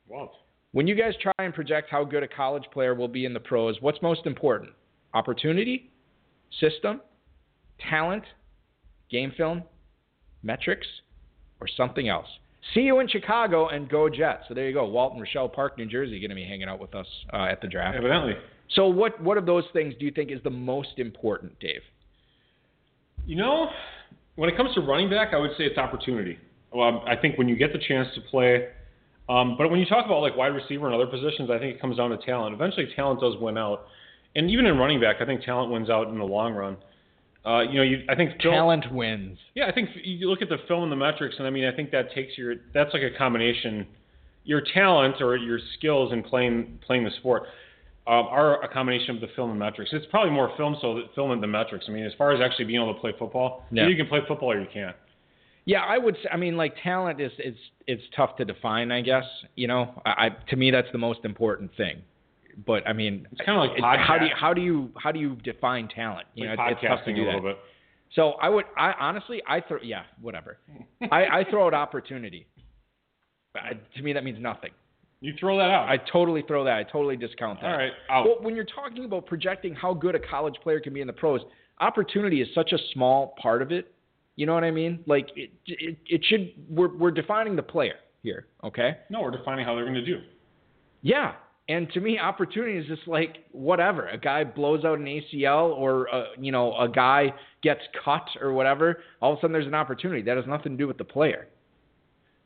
Walt. 0.07 0.33
When 0.71 0.87
you 0.87 0.95
guys 0.95 1.13
try 1.21 1.31
and 1.39 1.53
project 1.53 1.89
how 1.89 2.03
good 2.03 2.23
a 2.23 2.27
college 2.27 2.63
player 2.71 2.95
will 2.95 3.07
be 3.07 3.25
in 3.25 3.33
the 3.33 3.39
pros, 3.39 3.77
what's 3.81 4.01
most 4.01 4.25
important? 4.25 4.71
Opportunity, 5.13 5.91
system, 6.59 7.01
talent, 7.89 8.23
game 9.09 9.31
film, 9.37 9.63
metrics, 10.41 10.87
or 11.61 11.67
something 11.67 12.09
else? 12.09 12.27
See 12.73 12.81
you 12.81 12.99
in 12.99 13.07
Chicago 13.07 13.67
and 13.67 13.89
go 13.89 14.09
Jets. 14.09 14.45
So 14.47 14.53
there 14.53 14.67
you 14.67 14.73
go. 14.73 14.85
Walt 14.85 15.13
and 15.13 15.21
Rochelle 15.21 15.49
Park, 15.49 15.77
New 15.77 15.85
Jersey, 15.85 16.19
going 16.19 16.29
to 16.29 16.35
be 16.35 16.45
hanging 16.45 16.69
out 16.69 16.79
with 16.79 16.95
us 16.95 17.07
uh, 17.33 17.43
at 17.43 17.61
the 17.61 17.67
draft. 17.67 17.97
Evidently. 17.97 18.33
So 18.75 18.87
what 18.87 19.21
what 19.21 19.37
of 19.37 19.45
those 19.45 19.65
things 19.73 19.93
do 19.99 20.05
you 20.05 20.11
think 20.11 20.31
is 20.31 20.39
the 20.43 20.49
most 20.49 20.97
important, 20.97 21.59
Dave? 21.59 21.81
You 23.25 23.35
know, 23.35 23.69
when 24.35 24.49
it 24.49 24.57
comes 24.57 24.73
to 24.75 24.81
running 24.81 25.09
back, 25.09 25.33
I 25.33 25.37
would 25.37 25.51
say 25.57 25.63
it's 25.63 25.77
opportunity. 25.77 26.37
Well, 26.73 27.03
I 27.07 27.15
think 27.15 27.37
when 27.37 27.47
you 27.47 27.55
get 27.55 27.71
the 27.71 27.79
chance 27.79 28.07
to 28.15 28.21
play, 28.21 28.67
um, 29.29 29.55
but 29.57 29.69
when 29.69 29.79
you 29.79 29.85
talk 29.85 30.05
about 30.05 30.21
like 30.21 30.35
wide 30.35 30.47
receiver 30.47 30.85
and 30.85 30.95
other 30.95 31.07
positions, 31.07 31.49
I 31.49 31.59
think 31.59 31.75
it 31.75 31.81
comes 31.81 31.97
down 31.97 32.09
to 32.09 32.17
talent. 32.17 32.53
Eventually, 32.53 32.87
talent 32.95 33.21
does 33.21 33.35
win 33.39 33.57
out, 33.57 33.85
and 34.35 34.49
even 34.49 34.65
in 34.65 34.77
running 34.77 34.99
back, 34.99 35.17
I 35.21 35.25
think 35.25 35.43
talent 35.43 35.71
wins 35.71 35.89
out 35.89 36.07
in 36.09 36.17
the 36.17 36.25
long 36.25 36.53
run. 36.53 36.77
Uh, 37.45 37.61
you 37.61 37.75
know, 37.75 37.83
you, 37.83 38.03
I 38.09 38.15
think 38.15 38.41
Phil- 38.41 38.51
Talent 38.51 38.91
wins. 38.91 39.37
Yeah, 39.53 39.67
I 39.67 39.73
think 39.73 39.89
you 40.03 40.29
look 40.29 40.41
at 40.41 40.49
the 40.49 40.57
film 40.67 40.83
and 40.83 40.91
the 40.91 40.95
metrics, 40.95 41.35
and 41.37 41.45
I 41.45 41.49
mean, 41.49 41.65
I 41.65 41.75
think 41.75 41.91
that 41.91 42.13
takes 42.13 42.37
your 42.37 42.55
that's 42.73 42.93
like 42.93 43.03
a 43.03 43.17
combination, 43.17 43.85
your 44.45 44.61
talent 44.73 45.15
or 45.21 45.35
your 45.35 45.59
skills 45.77 46.11
in 46.11 46.23
playing 46.23 46.79
playing 46.85 47.03
the 47.03 47.11
sport 47.19 47.43
um, 48.05 48.25
are 48.29 48.61
a 48.63 48.67
combination 48.67 49.15
of 49.15 49.21
the 49.21 49.27
film 49.35 49.49
and 49.51 49.59
metrics. 49.59 49.91
It's 49.93 50.05
probably 50.07 50.31
more 50.31 50.51
film 50.57 50.75
so 50.81 50.95
that 50.95 51.13
film 51.15 51.31
and 51.31 51.41
the 51.41 51.47
metrics. 51.47 51.85
I 51.87 51.91
mean, 51.91 52.03
as 52.05 52.13
far 52.17 52.31
as 52.33 52.41
actually 52.41 52.65
being 52.65 52.81
able 52.81 52.93
to 52.93 52.99
play 52.99 53.13
football, 53.17 53.63
Yeah. 53.71 53.87
you 53.87 53.95
can 53.95 54.07
play 54.07 54.19
football 54.27 54.51
or 54.51 54.59
you 54.59 54.67
can't. 54.73 54.95
Yeah, 55.65 55.79
I 55.81 55.97
would. 55.97 56.15
Say, 56.15 56.29
I 56.31 56.35
mean, 56.35 56.57
like 56.57 56.75
talent 56.83 57.21
is 57.21 57.31
is 57.39 57.55
it's 57.87 58.03
tough 58.15 58.35
to 58.37 58.45
define. 58.45 58.91
I 58.91 58.99
guess 59.01 59.23
you 59.55 59.67
know. 59.67 60.01
I, 60.05 60.25
I 60.25 60.29
to 60.49 60.55
me 60.57 60.71
that's 60.71 60.91
the 60.91 60.97
most 60.97 61.23
important 61.23 61.71
thing. 61.77 62.01
But 62.67 62.85
I 62.85 62.91
mean, 62.93 63.25
It's 63.31 63.41
kind 63.45 63.57
of 63.57 63.69
like 63.69 63.81
podcast, 63.81 64.05
how 64.05 64.17
do 64.19 64.25
you 64.25 64.31
how 64.35 64.53
do 64.53 64.61
you 64.61 64.91
how 65.01 65.11
do 65.13 65.19
you 65.19 65.35
define 65.37 65.87
talent? 65.87 66.27
You 66.35 66.49
like 66.49 66.57
know, 66.57 66.65
it's 66.67 66.81
tough 66.85 67.05
to 67.05 67.13
do 67.15 67.21
a 67.21 67.25
that. 67.25 67.35
little 67.35 67.49
bit. 67.51 67.57
So 68.13 68.31
I 68.33 68.49
would, 68.49 68.65
I 68.77 68.91
honestly, 68.99 69.41
I 69.47 69.59
throw, 69.61 69.79
yeah, 69.81 70.03
whatever. 70.21 70.57
I, 71.11 71.25
I 71.39 71.43
throw 71.49 71.65
out 71.65 71.73
opportunity. 71.73 72.45
I, 73.55 73.71
to 73.95 74.03
me, 74.03 74.13
that 74.13 74.23
means 74.23 74.37
nothing. 74.39 74.69
You 75.23 75.33
throw 75.39 75.57
that 75.57 75.69
out. 75.69 75.87
I 75.87 75.95
totally 76.11 76.43
throw 76.45 76.65
that. 76.65 76.73
I 76.73 76.83
totally 76.83 77.15
discount 77.15 77.61
that. 77.61 77.71
All 77.71 77.77
right, 77.77 77.93
out. 78.09 78.25
Well, 78.25 78.37
when 78.41 78.57
you're 78.57 78.65
talking 78.65 79.05
about 79.05 79.25
projecting 79.25 79.73
how 79.73 79.93
good 79.93 80.15
a 80.15 80.19
college 80.19 80.55
player 80.61 80.81
can 80.81 80.93
be 80.93 80.99
in 80.99 81.07
the 81.07 81.13
pros, 81.13 81.39
opportunity 81.79 82.41
is 82.41 82.49
such 82.53 82.73
a 82.73 82.77
small 82.93 83.33
part 83.41 83.61
of 83.61 83.71
it. 83.71 83.93
You 84.35 84.45
know 84.45 84.53
what 84.53 84.65
I 84.65 84.71
mean? 84.71 84.99
Like 85.05 85.29
it, 85.37 85.51
it, 85.65 85.97
it 86.07 86.25
should. 86.25 86.51
We're 86.69 86.93
we're 86.97 87.11
defining 87.11 87.55
the 87.55 87.63
player 87.63 87.95
here. 88.21 88.47
Okay. 88.65 88.97
no, 89.09 89.21
we're 89.21 89.31
defining 89.31 89.63
how 89.63 89.75
they're 89.75 89.85
going 89.85 89.93
to 89.93 90.05
do. 90.05 90.19
Yeah. 91.03 91.35
And 91.69 91.89
to 91.93 92.01
me, 92.01 92.19
opportunity 92.19 92.77
is 92.77 92.85
just 92.87 93.07
like 93.07 93.37
whatever. 93.53 94.09
A 94.09 94.17
guy 94.17 94.43
blows 94.43 94.83
out 94.83 94.99
an 94.99 95.05
ACL, 95.05 95.69
or 95.69 96.13
uh, 96.13 96.23
you 96.37 96.51
know, 96.51 96.75
a 96.77 96.89
guy 96.89 97.33
gets 97.61 97.79
cut 98.03 98.25
or 98.41 98.51
whatever. 98.51 98.99
All 99.21 99.31
of 99.31 99.37
a 99.37 99.41
sudden, 99.41 99.53
there's 99.53 99.67
an 99.67 99.73
opportunity. 99.73 100.21
That 100.21 100.35
has 100.35 100.45
nothing 100.47 100.73
to 100.73 100.77
do 100.77 100.85
with 100.85 100.97
the 100.97 101.05
player. 101.05 101.47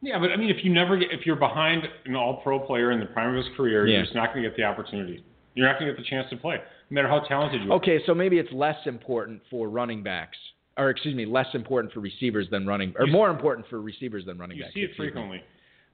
Yeah, 0.02 0.20
but 0.20 0.32
I 0.32 0.38
mean, 0.38 0.50
if 0.50 0.64
you 0.64 0.72
never 0.72 0.98
get, 0.98 1.10
if 1.12 1.26
you're 1.26 1.36
behind 1.36 1.84
an 2.06 2.16
All-Pro 2.16 2.60
player 2.60 2.92
in 2.92 3.00
the 3.00 3.08
prime 3.08 3.36
of 3.36 3.44
his 3.44 3.54
career, 3.56 3.88
Yeah. 3.88 3.96
you're 3.98 4.04
just 4.04 4.16
not 4.16 4.32
going 4.34 4.44
to 4.44 4.50
get 4.50 4.56
the 4.56 4.64
opportunity. 4.64 5.24
You're 5.56 5.68
not 5.68 5.80
going 5.80 5.90
to 5.90 5.96
get 5.96 6.04
the 6.04 6.08
chance 6.08 6.30
to 6.30 6.38
play, 6.38 6.58
no 6.90 6.96
matter 6.96 7.08
how 7.08 7.20
talented 7.28 7.64
you 7.64 7.72
are. 7.72 7.76
Okay, 7.78 8.00
so 8.06 8.14
maybe 8.14 8.38
it's 8.38 8.52
less 8.52 8.78
important 8.86 9.42
for 9.50 9.70
running 9.70 10.04
backs, 10.04 10.38
or 10.78 10.92
excuse 10.92 11.16
me, 11.16 11.26
less 11.26 11.48
important 11.56 11.92
for 11.94 12.00
receivers 12.00 12.48
than 12.52 12.68
running, 12.68 12.94
or 13.00 13.08
You- 13.08 13.12
more 13.12 13.30
important 13.32 13.66
for 13.68 13.82
receivers 13.82 14.24
than 14.26 14.38
running 14.38 14.58
You 14.58 14.64
backs. 14.64 14.76
see 14.76 14.84
it 14.84 14.96
frequently. 14.96 15.42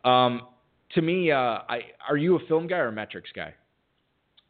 Um, 0.03 0.47
to 0.95 1.01
me, 1.01 1.31
uh, 1.31 1.59
I 1.69 1.85
are 2.07 2.17
you 2.17 2.35
a 2.35 2.39
film 2.47 2.67
guy 2.67 2.77
or 2.79 2.89
a 2.89 2.91
metrics 2.91 3.31
guy? 3.33 3.53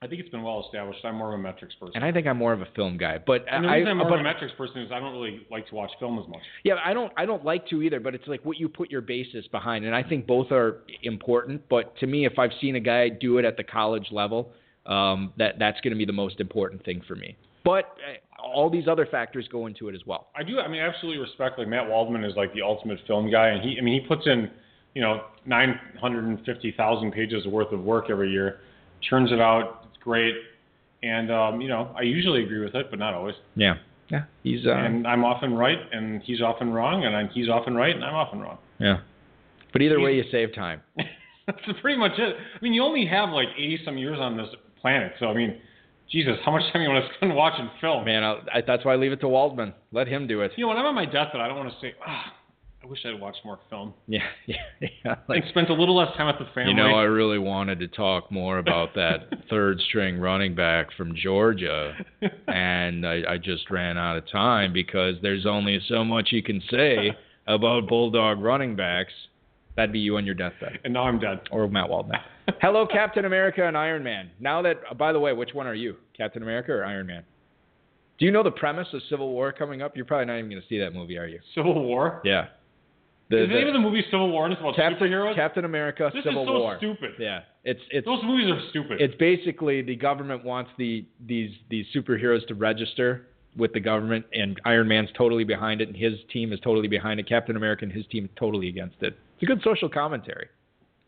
I 0.03 0.07
think 0.07 0.19
it's 0.19 0.29
been 0.29 0.43
well 0.43 0.63
established. 0.65 0.99
I'm 1.05 1.15
more 1.15 1.33
of 1.33 1.39
a 1.39 1.41
metrics 1.41 1.73
person. 1.75 1.93
And 1.95 2.03
I 2.03 2.11
think 2.11 2.27
I'm 2.27 2.37
more 2.37 2.51
of 2.51 2.61
a 2.61 2.67
film 2.75 2.97
guy. 2.97 3.19
But 3.25 3.45
And 3.49 3.63
the 3.63 3.69
I, 3.69 3.75
reason 3.77 3.91
I'm 3.91 3.97
more 3.99 4.09
but, 4.09 4.15
of 4.15 4.19
a 4.19 4.23
metrics 4.23 4.53
person 4.57 4.81
is 4.81 4.91
I 4.91 4.99
don't 4.99 5.13
really 5.13 5.47
like 5.49 5.65
to 5.69 5.75
watch 5.75 5.91
film 5.97 6.19
as 6.19 6.27
much. 6.27 6.41
yeah, 6.65 6.73
I 6.83 6.93
don't 6.93 7.13
I 7.15 7.25
don't 7.25 7.45
like 7.45 7.65
to 7.69 7.81
either. 7.81 8.01
But 8.01 8.13
it's 8.13 8.27
like 8.27 8.43
what 8.43 8.57
you 8.57 8.67
put 8.67 8.91
your 8.91 8.99
basis 8.99 9.47
behind, 9.47 9.85
and 9.85 9.95
I 9.95 10.03
think 10.03 10.27
both 10.27 10.51
are 10.51 10.79
important. 11.03 11.61
But 11.69 11.95
to 11.99 12.07
me, 12.07 12.25
if 12.25 12.37
I've 12.37 12.51
seen 12.59 12.75
a 12.75 12.81
guy 12.81 13.07
do 13.07 13.37
it 13.37 13.45
at 13.45 13.55
the 13.55 13.63
college 13.63 14.07
level, 14.11 14.51
um, 14.85 15.31
that 15.37 15.55
that's 15.57 15.79
going 15.79 15.93
to 15.93 15.97
be 15.97 16.05
the 16.05 16.11
most 16.11 16.41
important 16.41 16.83
thing 16.83 17.01
for 17.07 17.15
me. 17.15 17.37
But 17.63 17.85
uh, 17.85 18.45
all 18.45 18.69
these 18.69 18.89
other 18.89 19.05
factors 19.05 19.47
go 19.49 19.67
into 19.67 19.87
it 19.87 19.95
as 19.95 20.01
well. 20.05 20.27
I 20.35 20.43
do. 20.43 20.59
I 20.59 20.67
mean, 20.67 20.81
I 20.81 20.87
absolutely 20.89 21.21
respect. 21.21 21.57
Like 21.57 21.69
Matt 21.69 21.87
Waldman 21.87 22.25
is 22.25 22.35
like 22.35 22.53
the 22.53 22.61
ultimate 22.61 22.99
film 23.07 23.31
guy, 23.31 23.47
and 23.49 23.63
he. 23.63 23.77
I 23.79 23.81
mean, 23.81 24.01
he 24.01 24.05
puts 24.05 24.27
in, 24.27 24.51
you 24.95 25.01
know, 25.01 25.21
950,000 25.45 27.11
pages 27.11 27.45
worth 27.47 27.71
of 27.71 27.79
work 27.81 28.07
every 28.09 28.31
year, 28.31 28.59
churns 29.09 29.31
it 29.31 29.39
out. 29.39 29.82
It's 30.03 30.09
great, 30.09 30.35
and 31.01 31.31
um, 31.31 31.61
you 31.61 31.69
know, 31.69 31.93
I 31.97 32.01
usually 32.01 32.43
agree 32.43 32.63
with 32.63 32.75
it, 32.75 32.87
but 32.89 32.99
not 32.99 33.13
always. 33.13 33.35
Yeah, 33.55 33.75
yeah, 34.09 34.23
he's 34.43 34.65
uh, 34.65 34.71
and 34.71 35.07
I'm 35.07 35.23
often 35.23 35.53
right, 35.53 35.77
and 35.91 36.21
he's 36.23 36.41
often 36.41 36.71
wrong, 36.71 37.05
and 37.05 37.15
I'm, 37.15 37.29
he's 37.29 37.49
often 37.49 37.73
right, 37.75 37.95
and 37.95 38.03
I'm 38.03 38.15
often 38.15 38.39
wrong. 38.39 38.57
yeah. 38.79 38.99
But 39.71 39.81
either 39.81 39.99
way, 39.99 40.15
you 40.15 40.23
save 40.31 40.53
time. 40.53 40.81
That's 41.47 41.59
pretty 41.81 41.97
much 41.99 42.11
it. 42.17 42.35
I 42.35 42.63
mean, 42.63 42.73
you 42.73 42.83
only 42.83 43.05
have 43.07 43.29
like 43.29 43.47
80 43.57 43.79
some 43.85 43.97
years 43.97 44.19
on 44.19 44.37
this 44.37 44.47
planet, 44.81 45.13
so 45.19 45.27
I 45.27 45.33
mean, 45.33 45.57
Jesus, 46.11 46.35
how 46.45 46.51
much 46.51 46.61
time 46.71 46.81
you 46.81 46.89
want 46.89 47.05
to 47.05 47.13
spend 47.15 47.35
watching 47.43 47.69
film? 47.81 48.05
Man, 48.05 48.23
I, 48.23 48.33
I, 48.53 48.61
that's 48.65 48.85
why 48.85 48.93
I 48.93 48.95
leave 48.97 49.13
it 49.13 49.21
to 49.21 49.27
Waldman. 49.27 49.73
Let 49.91 50.07
him 50.07 50.27
do 50.27 50.41
it. 50.41 50.51
You 50.57 50.65
know, 50.65 50.67
when 50.69 50.77
I'm 50.77 50.85
on 50.85 50.95
my 50.95 51.05
deathbed, 51.05 51.41
I 51.41 51.47
don't 51.47 51.57
want 51.57 51.69
to 51.69 51.75
say, 51.81 51.93
ah, 52.05 52.33
I 52.83 52.87
wish 52.87 52.99
I'd 53.05 53.19
watched 53.19 53.45
more 53.45 53.59
film. 53.69 53.93
Yeah, 54.07 54.19
yeah, 54.45 54.57
yeah. 54.81 55.15
Like 55.29 55.43
spent 55.49 55.69
a 55.69 55.73
little 55.73 55.95
less 55.95 56.15
time 56.17 56.27
with 56.27 56.45
the 56.45 56.53
family. 56.53 56.71
you 56.71 56.77
know, 56.77 56.95
I 56.95 57.03
really 57.03 57.39
wanted 57.39 57.79
to 57.79 57.87
talk 57.87 58.29
more 58.31 58.57
about 58.57 58.93
that 58.95 59.29
third 59.49 59.79
string 59.87 60.19
running 60.19 60.53
back 60.53 60.87
from 60.97 61.15
Georgia, 61.15 61.93
and 62.47 63.07
I, 63.07 63.21
I 63.29 63.37
just 63.37 63.69
ran 63.71 63.97
out 63.97 64.17
of 64.17 64.29
time 64.29 64.73
because 64.73 65.15
there's 65.21 65.45
only 65.45 65.79
so 65.87 66.03
much 66.03 66.29
you 66.31 66.43
can 66.43 66.61
say 66.69 67.15
about 67.47 67.87
Bulldog 67.87 68.41
running 68.41 68.75
backs, 68.75 69.13
that'd 69.75 69.93
be 69.93 69.99
you 69.99 70.17
on 70.17 70.25
your 70.25 70.35
deathbed. 70.35 70.79
And 70.83 70.93
now 70.93 71.03
I'm 71.03 71.19
dead. 71.19 71.41
Or 71.51 71.67
Matt 71.67 71.89
Waldman. 71.89 72.19
Hello, 72.61 72.85
Captain 72.85 73.25
America 73.25 73.65
and 73.65 73.77
Iron 73.77 74.03
Man. 74.03 74.29
Now 74.39 74.61
that, 74.61 74.81
uh, 74.89 74.93
by 74.93 75.13
the 75.13 75.19
way, 75.19 75.33
which 75.33 75.53
one 75.53 75.67
are 75.67 75.73
you? 75.73 75.95
Captain 76.17 76.41
America 76.41 76.71
or 76.71 76.85
Iron 76.85 77.07
Man? 77.07 77.23
Do 78.19 78.25
you 78.25 78.31
know 78.31 78.43
the 78.43 78.51
premise 78.51 78.87
of 78.93 79.01
Civil 79.09 79.31
War 79.31 79.51
coming 79.51 79.81
up? 79.81 79.95
You're 79.95 80.05
probably 80.05 80.25
not 80.25 80.37
even 80.37 80.49
going 80.49 80.61
to 80.61 80.67
see 80.67 80.79
that 80.79 80.93
movie, 80.93 81.17
are 81.17 81.27
you? 81.27 81.39
Civil 81.55 81.83
War. 81.83 82.21
Yeah. 82.23 82.47
The, 83.33 83.43
Is 83.43 83.49
the 83.49 83.55
name 83.55 83.67
of 83.67 83.73
the 83.73 83.79
movie 83.79 84.03
Civil 84.11 84.29
War 84.31 84.45
and 84.45 84.53
it's 84.53 84.59
about 84.61 84.75
Captain, 84.75 85.09
superheroes? 85.09 85.35
Captain 85.35 85.65
America, 85.65 86.11
this 86.13 86.23
Civil 86.23 86.43
is 86.43 86.47
so 86.47 86.59
War. 86.59 86.77
stupid. 86.77 87.11
Yeah, 87.17 87.41
it's 87.63 87.81
it's 87.89 88.05
Those 88.05 88.21
movies 88.23 88.51
are 88.51 88.61
stupid. 88.69 89.01
it's 89.01 89.15
basically 89.15 89.81
the 89.81 89.95
government 89.95 90.43
wants 90.45 90.69
the 90.77 91.05
these 91.25 91.51
these 91.69 91.85
superheroes 91.95 92.45
to 92.47 92.53
register 92.55 93.25
with 93.57 93.73
the 93.73 93.79
government, 93.79 94.25
and 94.33 94.59
Iron 94.65 94.87
Man's 94.87 95.09
totally 95.17 95.43
behind 95.43 95.81
it, 95.81 95.87
and 95.87 95.97
his 95.97 96.13
team 96.31 96.53
is 96.53 96.59
totally 96.59 96.87
behind 96.87 97.19
it. 97.19 97.27
Captain 97.27 97.55
America 97.55 97.85
and 97.85 97.91
his 97.93 98.05
team 98.07 98.25
is 98.25 98.31
totally 98.37 98.67
against 98.67 98.97
it. 99.01 99.17
It's 99.35 99.43
a 99.43 99.45
good 99.45 99.61
social 99.63 99.89
commentary. 99.89 100.47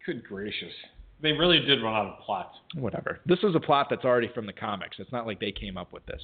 Good 0.06 0.24
gracious. 0.24 0.74
They 1.22 1.32
really 1.32 1.60
did 1.60 1.82
run 1.82 1.96
out 1.96 2.06
of 2.08 2.20
plot. 2.26 2.52
Whatever. 2.76 3.20
This 3.26 3.40
is 3.44 3.56
a 3.56 3.60
plot 3.60 3.88
that's 3.90 4.04
already 4.06 4.30
from 4.36 4.46
the 4.46 4.54
comics. 4.54 4.98
It's 5.00 5.12
not 5.12 5.26
like 5.26 5.40
they 5.40 5.52
came 5.52 5.78
up 5.78 5.92
with 5.94 6.06
this. 6.06 6.22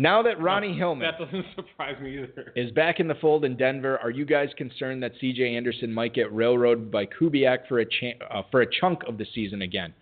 Now 0.00 0.22
that 0.22 0.40
Ronnie 0.40 0.74
Hillman 0.74 1.10
That 1.10 1.18
doesn't 1.18 1.44
surprise 1.56 2.00
me 2.00 2.22
either. 2.22 2.52
is 2.54 2.70
back 2.70 3.00
in 3.00 3.08
the 3.08 3.16
fold 3.16 3.44
in 3.44 3.56
Denver, 3.56 3.98
are 3.98 4.10
you 4.10 4.24
guys 4.24 4.48
concerned 4.56 5.02
that 5.02 5.12
C.J. 5.20 5.56
Anderson 5.56 5.92
might 5.92 6.14
get 6.14 6.32
railroaded 6.32 6.90
by 6.90 7.04
Kubiak 7.04 7.66
for 7.68 7.80
a 7.80 7.84
cha- 7.84 8.24
uh, 8.30 8.42
for 8.50 8.62
a 8.62 8.66
chunk 8.80 9.02
of 9.08 9.18
the 9.18 9.26
season 9.34 9.60
again? 9.62 9.92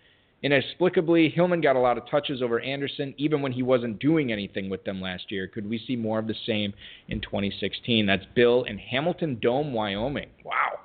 Inexplicably, 0.43 1.29
Hillman 1.29 1.61
got 1.61 1.75
a 1.75 1.79
lot 1.79 1.97
of 1.97 2.07
touches 2.07 2.43
over 2.43 2.59
Anderson, 2.59 3.15
even 3.17 3.41
when 3.41 3.51
he 3.51 3.63
wasn't 3.63 3.97
doing 3.99 4.31
anything 4.31 4.69
with 4.69 4.83
them 4.83 5.01
last 5.01 5.31
year. 5.31 5.47
Could 5.47 5.67
we 5.67 5.79
see 5.87 5.95
more 5.95 6.19
of 6.19 6.27
the 6.27 6.35
same 6.45 6.73
in 7.09 7.19
2016? 7.21 8.05
That's 8.05 8.23
Bill 8.35 8.63
in 8.65 8.77
Hamilton 8.77 9.39
Dome, 9.41 9.73
Wyoming. 9.73 10.29
Wow. 10.45 10.79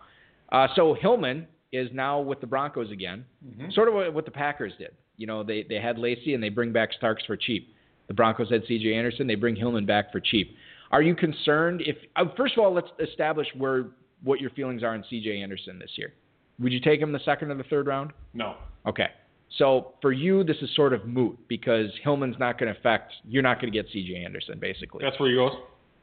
Uh, 0.51 0.69
so 0.75 0.95
Hillman 0.95 1.47
is 1.71 1.91
now 1.93 2.19
with 2.19 2.41
the 2.41 2.47
Broncos 2.47 2.91
again, 2.91 3.27
sort 3.73 3.89
of 3.89 3.95
what, 3.95 4.15
what 4.15 4.25
the 4.25 4.31
Packers 4.31 4.73
did. 4.79 4.93
You 5.19 5.27
know, 5.27 5.43
they 5.43 5.65
they 5.69 5.77
had 5.77 5.99
Lacy 5.99 6.33
and 6.33 6.43
they 6.43 6.49
bring 6.49 6.73
back 6.73 6.95
Starks 6.95 7.23
for 7.27 7.37
cheap. 7.37 7.75
The 8.09 8.15
Broncos 8.15 8.51
had 8.51 8.63
C.J. 8.67 8.95
Anderson, 8.95 9.27
they 9.27 9.35
bring 9.35 9.57
Hillman 9.57 9.87
back 9.87 10.13
for 10.13 10.21
cheap. 10.21 10.55
Are 10.91 11.03
you 11.03 11.15
concerned 11.15 11.83
if 11.87 11.97
uh, 12.17 12.25
first 12.37 12.57
of 12.57 12.65
all, 12.65 12.73
let's 12.75 12.89
establish 13.01 13.47
where 13.57 13.87
what 14.23 14.41
your 14.41 14.51
feelings 14.51 14.83
are 14.83 14.93
on 14.95 15.05
C.J. 15.09 15.41
Anderson 15.41 15.79
this 15.79 15.91
year? 15.97 16.13
Would 16.61 16.73
you 16.73 16.81
take 16.81 17.01
him 17.01 17.13
the 17.13 17.21
second 17.25 17.51
or 17.51 17.55
the 17.55 17.65
third 17.65 17.87
round? 17.87 18.13
No. 18.35 18.57
Okay. 18.87 19.09
So 19.59 19.93
for 20.01 20.13
you, 20.13 20.45
this 20.45 20.57
is 20.63 20.75
sort 20.75 20.93
of 20.93 21.07
moot 21.07 21.39
because 21.49 21.91
Hillman's 22.03 22.37
not 22.39 22.59
going 22.59 22.73
to 22.73 22.79
affect. 22.79 23.13
You're 23.29 23.43
not 23.43 23.61
going 23.61 23.73
to 23.73 23.77
get 23.83 23.91
C.J. 23.93 24.17
Anderson, 24.17 24.59
basically. 24.59 25.05
That's 25.05 25.19
where 25.19 25.31
he 25.31 25.37
goes? 25.37 25.53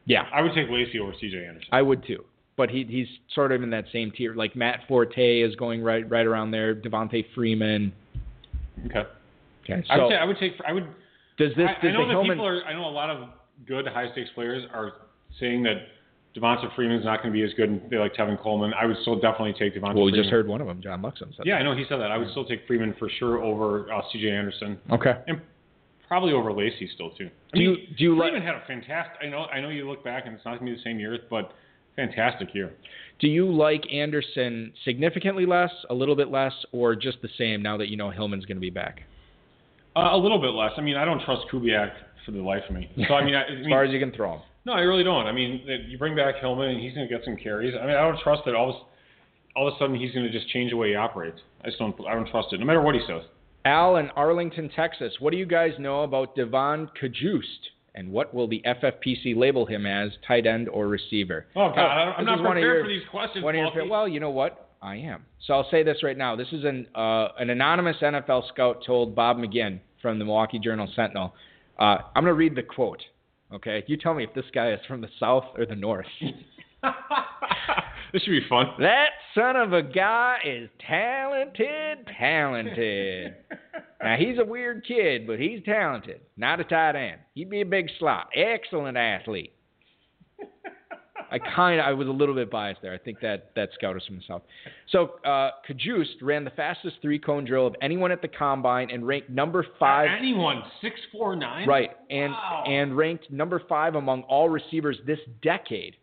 yeah, 0.06 0.24
I 0.34 0.41
would 0.41 0.54
take 0.54 0.68
Lacy 0.70 1.00
over 1.00 1.12
CJ 1.14 1.47
Anderson. 1.47 1.70
I 1.72 1.82
would 1.82 2.06
too. 2.06 2.26
But 2.58 2.70
he 2.70 2.84
he's 2.89 3.08
sort 3.34 3.52
of 3.52 3.64
in 3.64 3.70
that 3.70 3.86
same 3.93 4.12
tier. 4.12 4.34
Like 4.36 4.56
Matt 4.56 4.82
Forte 4.88 5.41
is 5.41 5.56
going 5.56 5.82
right 5.82 6.10
right 6.10 6.26
around 6.26 6.52
there. 6.52 6.76
Devonta 6.76 7.24
Freeman. 7.34 7.93
Okay. 8.88 9.04
Okay. 9.64 9.84
I 9.89 9.97
would 9.97 10.04
So 10.06 10.10
say 10.10 10.16
I 10.16 10.26
would 10.26 10.38
take 10.39 10.54
I 10.68 10.74
would 10.74 10.88
does 11.39 11.55
this 11.55 11.67
I, 11.67 11.81
does 11.81 11.89
I 11.89 11.91
know 11.93 12.01
the 12.01 12.05
that 12.05 12.11
Hillman? 12.11 12.37
people 12.37 12.45
are 12.47 12.63
I 12.65 12.73
know 12.73 12.85
a 12.85 12.91
lot 12.91 13.09
of 13.09 13.29
good 13.67 13.87
high 13.87 14.11
stakes 14.11 14.29
players 14.35 14.63
are 14.73 14.93
saying 15.39 15.63
that 15.63 15.77
Devonta 16.35 16.73
Freeman's 16.75 17.03
not 17.05 17.23
going 17.23 17.33
to 17.33 17.37
be 17.37 17.43
as 17.43 17.51
good 17.55 17.69
and 17.69 17.81
they 17.89 17.97
like 17.97 18.13
Tevin 18.13 18.39
Coleman. 18.39 18.71
I 18.79 18.85
would 18.85 18.97
still 19.01 19.15
definitely 19.15 19.53
take 19.57 19.73
Devonta 19.73 19.95
well, 19.95 20.03
we 20.05 20.11
Freeman. 20.11 20.23
just 20.23 20.31
heard 20.31 20.47
one 20.47 20.61
of 20.61 20.67
them, 20.67 20.81
John 20.81 21.01
Luxem 21.01 21.35
said. 21.35 21.45
Yeah, 21.45 21.55
I 21.55 21.63
know 21.63 21.75
he 21.75 21.85
said 21.89 21.97
that. 21.97 22.11
I 22.11 22.17
would 22.17 22.29
still 22.31 22.45
take 22.45 22.67
Freeman 22.67 22.93
for 22.99 23.09
sure 23.17 23.41
over 23.41 23.91
uh, 23.91 24.01
CJ 24.13 24.31
Anderson. 24.31 24.77
Okay. 24.91 25.13
and 25.27 25.41
probably 26.07 26.33
over 26.33 26.53
Lacy 26.53 26.89
still 26.93 27.11
too. 27.11 27.29
I 27.53 27.57
Do 27.57 27.63
you 27.63 27.75
do 27.97 28.03
you 28.03 28.17
like 28.17 28.31
Freeman 28.31 28.45
had 28.45 28.55
a 28.55 28.63
fantastic. 28.67 29.17
I 29.23 29.27
know 29.27 29.45
I 29.45 29.59
know 29.59 29.69
you 29.69 29.89
look 29.89 30.03
back 30.03 30.25
and 30.27 30.35
it's 30.35 30.45
not 30.45 30.59
going 30.59 30.67
to 30.67 30.71
be 30.73 30.77
the 30.77 30.83
same 30.83 30.99
year, 30.99 31.17
but 31.29 31.51
fantastic 31.95 32.53
year. 32.53 32.71
do 33.19 33.27
you 33.27 33.51
like 33.51 33.83
Anderson 33.91 34.71
significantly 34.85 35.45
less, 35.45 35.71
a 35.89 35.93
little 35.93 36.15
bit 36.15 36.29
less, 36.29 36.53
or 36.71 36.95
just 36.95 37.21
the 37.21 37.29
same 37.37 37.61
now 37.61 37.75
that 37.77 37.89
you 37.89 37.97
know 37.97 38.09
Hillman's 38.09 38.45
going 38.45 38.57
to 38.57 38.61
be 38.61 38.69
back? 38.69 39.01
Uh, 39.95 40.09
a 40.13 40.17
little 40.17 40.39
bit 40.39 40.51
less. 40.51 40.71
I 40.77 40.81
mean, 40.81 40.95
I 40.95 41.05
don't 41.05 41.21
trust 41.23 41.47
Kubiak 41.51 41.91
for 42.25 42.31
the 42.31 42.41
life 42.41 42.63
of 42.69 42.75
me. 42.75 42.89
So 43.07 43.13
I 43.15 43.23
mean, 43.25 43.35
I, 43.35 43.43
I 43.43 43.45
As 43.53 43.59
mean, 43.59 43.69
far 43.69 43.83
as 43.83 43.91
you 43.91 43.99
can 43.99 44.11
throw 44.11 44.33
him. 44.35 44.41
No, 44.65 44.73
I 44.73 44.81
really 44.81 45.03
don't. 45.03 45.25
I 45.25 45.31
mean, 45.31 45.63
that 45.67 45.85
you 45.87 45.97
bring 45.97 46.15
back 46.15 46.35
Hillman 46.41 46.69
and 46.69 46.79
he's 46.79 46.93
going 46.93 47.07
to 47.07 47.13
get 47.13 47.23
some 47.25 47.35
carries. 47.37 47.73
I 47.75 47.85
mean, 47.85 47.95
I 47.95 48.01
don't 48.01 48.19
trust 48.19 48.43
that 48.45 48.55
all 48.55 48.69
of, 48.69 48.75
all 49.55 49.67
of 49.67 49.73
a 49.73 49.77
sudden 49.79 49.95
he's 49.95 50.11
going 50.13 50.25
to 50.25 50.31
just 50.31 50.47
change 50.49 50.71
the 50.71 50.77
way 50.77 50.89
he 50.89 50.95
operates. 50.95 51.39
I 51.63 51.67
just 51.67 51.79
don't. 51.79 51.95
I 52.07 52.13
don't 52.13 52.29
trust 52.29 52.49
it, 52.53 52.59
no 52.59 52.65
matter 52.65 52.81
what 52.81 52.93
he 52.95 53.01
says. 53.07 53.23
Al 53.65 53.97
in 53.97 54.09
Arlington, 54.11 54.69
Texas. 54.75 55.13
What 55.19 55.31
do 55.31 55.37
you 55.37 55.45
guys 55.45 55.71
know 55.79 56.03
about 56.03 56.35
Devon 56.35 56.89
Cajuste? 57.01 57.71
And 57.95 58.11
what 58.11 58.33
will 58.33 58.47
the 58.47 58.61
FFPC 58.65 59.35
label 59.35 59.65
him 59.65 59.85
as, 59.85 60.11
tight 60.25 60.45
end 60.45 60.69
or 60.69 60.87
receiver? 60.87 61.47
Oh 61.55 61.69
God, 61.69 61.79
I- 61.79 62.13
I'm 62.17 62.25
not 62.25 62.39
is 62.39 62.45
one 62.45 62.57
of 62.57 62.61
prepared 62.61 62.63
your- 62.75 62.83
for 62.83 62.87
these 62.89 63.09
questions. 63.09 63.43
Your, 63.75 63.87
well, 63.89 64.07
you 64.07 64.19
know 64.19 64.29
what? 64.29 64.68
I 64.82 64.95
am. 64.95 65.25
So 65.45 65.53
I'll 65.53 65.69
say 65.69 65.84
this 65.84 66.03
right 66.03 66.17
now. 66.17 66.36
This 66.36 66.47
is 66.51 66.63
an 66.63 66.88
uh, 66.95 67.30
an 67.38 67.49
anonymous 67.49 67.97
NFL 68.01 68.47
scout 68.49 68.84
told 68.86 69.15
Bob 69.15 69.38
McGinn 69.38 69.80
from 70.01 70.19
the 70.19 70.25
Milwaukee 70.25 70.59
Journal 70.59 70.89
Sentinel. 70.95 71.34
Uh, 71.77 71.97
I'm 72.15 72.23
going 72.23 72.25
to 72.27 72.34
read 72.34 72.55
the 72.55 72.63
quote. 72.63 73.01
Okay, 73.53 73.84
you 73.88 73.97
tell 73.97 74.13
me 74.13 74.23
if 74.23 74.34
this 74.34 74.45
guy 74.53 74.71
is 74.71 74.80
from 74.88 75.01
the 75.01 75.09
South 75.19 75.45
or 75.57 75.65
the 75.65 75.75
North. 75.75 76.05
this 78.13 78.21
should 78.21 78.32
be 78.32 78.45
fun. 78.47 78.67
that 78.80 79.09
son 79.34 79.55
of 79.55 79.73
a 79.73 79.82
guy 79.82 80.38
is 80.45 80.69
talented, 80.88 82.07
talented. 82.17 83.36
Now 84.01 84.15
he's 84.15 84.39
a 84.39 84.45
weird 84.45 84.86
kid, 84.88 85.27
but 85.27 85.39
he's 85.39 85.61
talented. 85.65 86.21
Not 86.38 86.61
a 86.61 86.63
tight 86.63 86.95
end. 86.95 87.19
He'd 87.36 87.49
be 87.49 87.59
a 87.59 87.65
big 87.65 87.89
slot. 87.99 88.30
Excellent 88.34 88.95
athlete. 88.95 89.51
I 91.32 91.39
kind 91.39 91.80
of, 91.80 91.86
I 91.86 91.93
was 91.93 92.07
a 92.07 92.11
little 92.11 92.36
bit 92.36 92.49
biased 92.49 92.82
there. 92.82 92.93
I 92.93 92.97
think 92.97 93.19
that 93.21 93.51
that 93.55 93.69
scout 93.75 93.95
is 93.97 94.03
from 94.05 94.17
the 94.17 94.23
south. 94.27 94.41
So 94.89 95.13
uh, 95.25 95.51
Cajuste 95.69 96.21
ran 96.21 96.43
the 96.43 96.49
fastest 96.51 96.97
three 97.01 97.19
cone 97.19 97.45
drill 97.45 97.67
of 97.67 97.75
anyone 97.82 98.11
at 98.11 98.21
the 98.21 98.27
combine 98.27 98.89
and 98.91 99.05
ranked 99.05 99.30
number 99.30 99.65
five. 99.80 100.09
Anyone 100.17 100.63
six 100.82 100.95
four 101.11 101.36
nine. 101.36 101.67
Right, 101.67 101.91
and 102.09 102.32
Wow. 102.32 102.63
and 102.67 102.95
ranked 102.97 103.32
number 103.32 103.61
five 103.69 103.95
among 103.95 104.23
all 104.23 104.49
receivers 104.49 104.97
this 105.05 105.19
decade, 105.41 105.95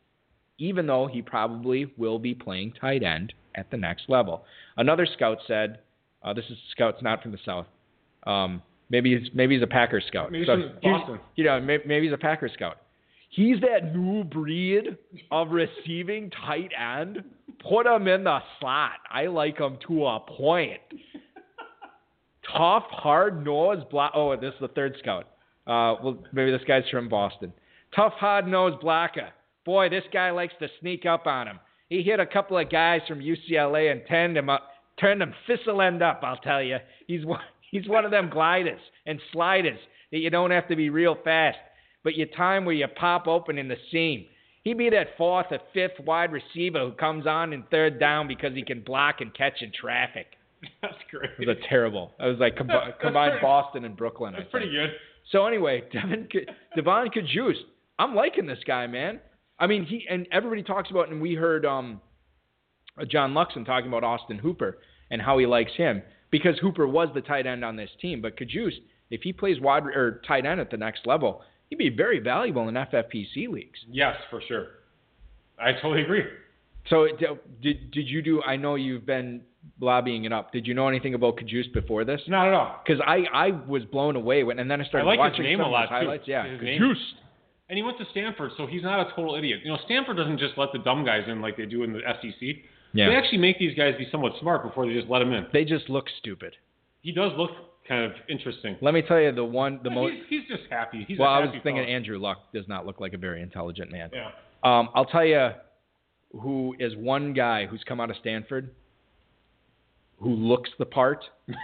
even 0.58 0.86
though 0.86 1.06
he 1.06 1.22
probably 1.22 1.92
will 1.96 2.18
be 2.18 2.34
playing 2.34 2.72
tight 2.80 3.02
end 3.02 3.32
at 3.54 3.70
the 3.70 3.76
next 3.76 4.08
level. 4.08 4.44
Another 4.76 5.06
scout 5.06 5.38
said, 5.46 5.80
uh, 6.22 6.32
"This 6.32 6.44
is 6.50 6.56
scouts 6.72 7.02
not 7.02 7.22
from 7.22 7.32
the 7.32 7.38
south. 7.44 7.66
Um, 8.26 8.62
maybe 8.90 9.16
he's 9.18 9.30
maybe 9.34 9.54
he's 9.54 9.62
a 9.62 9.66
Packer 9.66 10.00
scout. 10.06 10.30
Maybe 10.30 10.44
he's 10.44 10.46
So 10.46 10.70
Boston. 10.82 11.20
You 11.36 11.44
know, 11.44 11.60
maybe, 11.60 11.82
maybe 11.86 12.06
he's 12.06 12.14
a 12.14 12.18
Packer 12.18 12.48
scout. 12.52 12.78
He's 13.36 13.60
that 13.60 13.94
new 13.94 14.24
breed 14.24 14.96
of 15.30 15.50
receiving 15.50 16.30
tight 16.46 16.70
end. 16.72 17.22
Put 17.68 17.86
him 17.86 18.08
in 18.08 18.24
the 18.24 18.38
slot. 18.58 18.92
I 19.10 19.26
like 19.26 19.58
him 19.58 19.76
to 19.86 20.06
a 20.06 20.20
point. 20.20 20.80
Tough, 22.50 22.84
hard 22.88 23.44
nosed 23.44 23.90
block. 23.90 24.12
Oh, 24.14 24.34
this 24.36 24.54
is 24.54 24.60
the 24.60 24.68
third 24.68 24.96
scout. 25.00 25.24
Uh, 25.66 26.00
well, 26.02 26.24
maybe 26.32 26.50
this 26.50 26.62
guy's 26.66 26.88
from 26.90 27.10
Boston. 27.10 27.52
Tough, 27.94 28.14
hard 28.14 28.46
nosed 28.46 28.80
blocker. 28.80 29.28
Boy, 29.66 29.90
this 29.90 30.04
guy 30.14 30.30
likes 30.30 30.54
to 30.60 30.68
sneak 30.80 31.04
up 31.04 31.26
on 31.26 31.46
him. 31.46 31.58
He 31.90 32.02
hit 32.02 32.20
a 32.20 32.26
couple 32.26 32.56
of 32.56 32.70
guys 32.70 33.02
from 33.06 33.20
UCLA 33.20 33.92
and 33.92 34.00
turned 34.08 34.38
him 34.38 34.48
up, 34.48 34.70
turned 34.98 35.20
him 35.20 35.34
thistle 35.46 35.82
end 35.82 36.02
up. 36.02 36.20
I'll 36.22 36.38
tell 36.38 36.62
you, 36.62 36.78
he's 37.06 37.26
one, 37.26 37.40
he's 37.70 37.86
one 37.86 38.06
of 38.06 38.10
them 38.10 38.30
gliders 38.30 38.80
and 39.04 39.20
sliders 39.30 39.78
that 40.10 40.20
you 40.20 40.30
don't 40.30 40.52
have 40.52 40.68
to 40.68 40.76
be 40.76 40.88
real 40.88 41.18
fast, 41.22 41.58
but 42.06 42.14
your 42.14 42.28
time 42.28 42.64
where 42.64 42.72
you 42.72 42.86
pop 42.86 43.26
open 43.26 43.58
in 43.58 43.66
the 43.66 43.74
seam. 43.90 44.26
He'd 44.62 44.78
be 44.78 44.88
that 44.90 45.16
fourth 45.18 45.46
or 45.50 45.58
fifth 45.74 45.98
wide 46.06 46.30
receiver 46.30 46.78
who 46.78 46.92
comes 46.92 47.26
on 47.26 47.52
in 47.52 47.64
third 47.68 47.98
down 47.98 48.28
because 48.28 48.54
he 48.54 48.62
can 48.62 48.80
block 48.82 49.16
and 49.20 49.34
catch 49.34 49.60
in 49.60 49.72
traffic. 49.72 50.26
That's 50.82 50.94
great. 51.10 51.30
It 51.36 51.48
was 51.48 51.56
a 51.56 51.68
terrible. 51.68 52.12
It 52.20 52.26
was 52.26 52.38
like 52.38 52.54
combi- 52.58 52.96
combined 53.00 53.32
pretty- 53.32 53.42
Boston 53.42 53.84
and 53.84 53.96
Brooklyn. 53.96 54.36
I 54.36 54.38
That's 54.38 54.50
pretty 54.52 54.70
good. 54.70 54.90
So 55.32 55.46
anyway, 55.48 55.82
Devin, 55.92 56.28
Devon 56.76 57.08
Cajuste, 57.08 57.64
I'm 57.98 58.14
liking 58.14 58.46
this 58.46 58.60
guy, 58.64 58.86
man. 58.86 59.18
I 59.58 59.66
mean, 59.66 59.84
he 59.84 60.06
and 60.08 60.28
everybody 60.30 60.62
talks 60.62 60.92
about, 60.92 61.08
and 61.08 61.20
we 61.20 61.34
heard 61.34 61.66
um, 61.66 62.00
John 63.08 63.34
Luxem 63.34 63.66
talking 63.66 63.88
about 63.88 64.04
Austin 64.04 64.38
Hooper 64.38 64.78
and 65.10 65.20
how 65.20 65.38
he 65.38 65.46
likes 65.46 65.72
him 65.76 66.02
because 66.30 66.56
Hooper 66.60 66.86
was 66.86 67.08
the 67.14 67.20
tight 67.20 67.48
end 67.48 67.64
on 67.64 67.74
this 67.74 67.90
team. 68.00 68.22
But 68.22 68.38
Cajuste, 68.38 68.78
if 69.10 69.22
he 69.22 69.32
plays 69.32 69.60
wide 69.60 69.86
or 69.86 70.22
tight 70.24 70.46
end 70.46 70.60
at 70.60 70.70
the 70.70 70.76
next 70.76 71.04
level, 71.04 71.42
he'd 71.68 71.78
be 71.78 71.88
very 71.90 72.18
valuable 72.20 72.68
in 72.68 72.74
FFPC 72.74 73.48
leagues. 73.48 73.78
Yes, 73.90 74.16
for 74.30 74.40
sure. 74.46 74.66
I 75.58 75.72
totally 75.72 76.02
agree. 76.02 76.24
So 76.88 77.06
d- 77.18 77.26
uh, 77.26 77.34
did 77.62 77.90
did 77.90 78.08
you 78.08 78.22
do? 78.22 78.42
I 78.42 78.56
know 78.56 78.74
you've 78.76 79.06
been 79.06 79.40
lobbying 79.80 80.24
it 80.24 80.32
up. 80.32 80.52
Did 80.52 80.66
you 80.66 80.74
know 80.74 80.86
anything 80.88 81.14
about 81.14 81.36
Cajuste 81.38 81.72
before 81.72 82.04
this? 82.04 82.20
Not 82.28 82.46
at 82.48 82.54
all. 82.54 82.80
Because 82.86 83.00
I, 83.04 83.24
I 83.32 83.50
was 83.66 83.84
blown 83.86 84.14
away 84.14 84.44
when, 84.44 84.58
and 84.60 84.70
then 84.70 84.80
I 84.80 84.84
I 84.84 84.86
started 84.88 85.06
like 85.06 85.18
watching 85.18 85.44
his 85.44 85.50
name 85.50 85.58
some 85.58 85.64
a 85.64 85.68
of 85.68 85.72
lot 85.72 85.82
too. 85.88 85.94
highlights. 85.94 86.24
Yeah, 86.28 86.46
His 86.46 86.60
name- 86.62 86.94
And 87.68 87.76
he 87.76 87.82
went 87.82 87.98
to 87.98 88.04
Stanford, 88.12 88.52
so 88.56 88.66
he's 88.66 88.84
not 88.84 89.00
a 89.04 89.10
total 89.16 89.34
idiot. 89.34 89.60
You 89.64 89.72
know, 89.72 89.78
Stanford 89.86 90.16
doesn't 90.16 90.38
just 90.38 90.56
let 90.56 90.68
the 90.72 90.78
dumb 90.78 91.04
guys 91.04 91.24
in 91.26 91.40
like 91.40 91.56
they 91.56 91.66
do 91.66 91.82
in 91.82 91.92
the 91.92 91.98
SEC. 92.22 92.56
Yeah. 92.92 93.08
They 93.08 93.16
actually 93.16 93.38
make 93.38 93.58
these 93.58 93.74
guys 93.76 93.94
be 93.98 94.06
somewhat 94.12 94.32
smart 94.40 94.62
before 94.62 94.86
they 94.86 94.92
just 94.94 95.08
let 95.08 95.18
them 95.18 95.32
in. 95.32 95.46
They 95.52 95.64
just 95.64 95.90
look 95.90 96.06
stupid. 96.20 96.54
He 97.00 97.10
does 97.10 97.32
look 97.36 97.50
kind 97.88 98.04
of 98.04 98.12
interesting. 98.28 98.76
Let 98.80 98.94
me 98.94 99.02
tell 99.02 99.20
you 99.20 99.32
the 99.32 99.44
one, 99.44 99.80
the 99.82 99.90
most. 99.90 100.14
he's, 100.28 100.40
he's 100.40 100.48
just 100.48 100.70
happy. 100.70 101.04
He's 101.06 101.18
Well, 101.18 101.28
I 101.28 101.40
was 101.40 101.50
thinking 101.50 101.76
fellow. 101.76 101.86
Andrew 101.86 102.18
Luck 102.18 102.52
does 102.52 102.66
not 102.68 102.86
look 102.86 103.00
like 103.00 103.12
a 103.12 103.18
very 103.18 103.42
intelligent 103.42 103.90
man. 103.90 104.10
Yeah. 104.12 104.30
Um, 104.62 104.88
I'll 104.94 105.06
tell 105.06 105.24
you, 105.24 105.50
who 106.40 106.74
is 106.78 106.94
one 106.96 107.32
guy 107.32 107.66
who's 107.66 107.82
come 107.86 108.00
out 108.00 108.10
of 108.10 108.16
Stanford 108.20 108.70
who 110.18 110.30
looks 110.30 110.70
the 110.78 110.86
part 110.86 111.24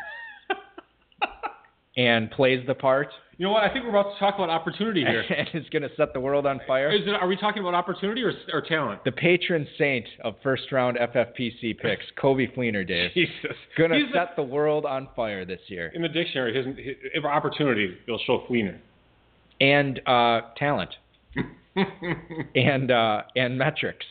and 1.96 2.30
plays 2.30 2.64
the 2.66 2.74
part 2.74 3.08
You 3.42 3.48
know 3.48 3.54
what? 3.54 3.64
I 3.64 3.72
think 3.72 3.84
we're 3.84 3.90
about 3.90 4.12
to 4.12 4.18
talk 4.20 4.36
about 4.36 4.50
opportunity 4.50 5.00
here. 5.04 5.24
and 5.36 5.48
it's 5.52 5.68
going 5.70 5.82
to 5.82 5.90
set 5.96 6.12
the 6.12 6.20
world 6.20 6.46
on 6.46 6.60
fire. 6.64 6.92
Is 6.92 7.08
it, 7.08 7.10
are 7.10 7.26
we 7.26 7.36
talking 7.36 7.60
about 7.60 7.74
opportunity 7.74 8.22
or, 8.22 8.32
or 8.52 8.60
talent? 8.60 9.02
The 9.04 9.10
patron 9.10 9.66
saint 9.76 10.06
of 10.22 10.36
first 10.44 10.70
round 10.70 10.96
FFPC 10.96 11.76
picks, 11.76 12.04
Coby 12.22 12.54
Fleener, 12.56 12.86
Dave. 12.86 13.10
Jesus. 13.14 13.56
Going 13.76 13.90
to 13.90 14.04
set 14.14 14.36
the 14.36 14.44
world 14.44 14.86
on 14.86 15.08
fire 15.16 15.44
this 15.44 15.58
year. 15.66 15.90
in 15.92 16.02
the 16.02 16.08
dictionary, 16.08 16.56
his, 16.56 16.66
his, 16.76 16.94
if 17.14 17.24
opportunity, 17.24 17.98
they'll 18.06 18.20
show 18.24 18.44
Fleener. 18.48 18.78
And 19.60 20.00
uh, 20.06 20.42
talent. 20.56 20.94
and 22.54 22.92
uh, 22.92 23.22
and 23.34 23.58
metrics. 23.58 24.06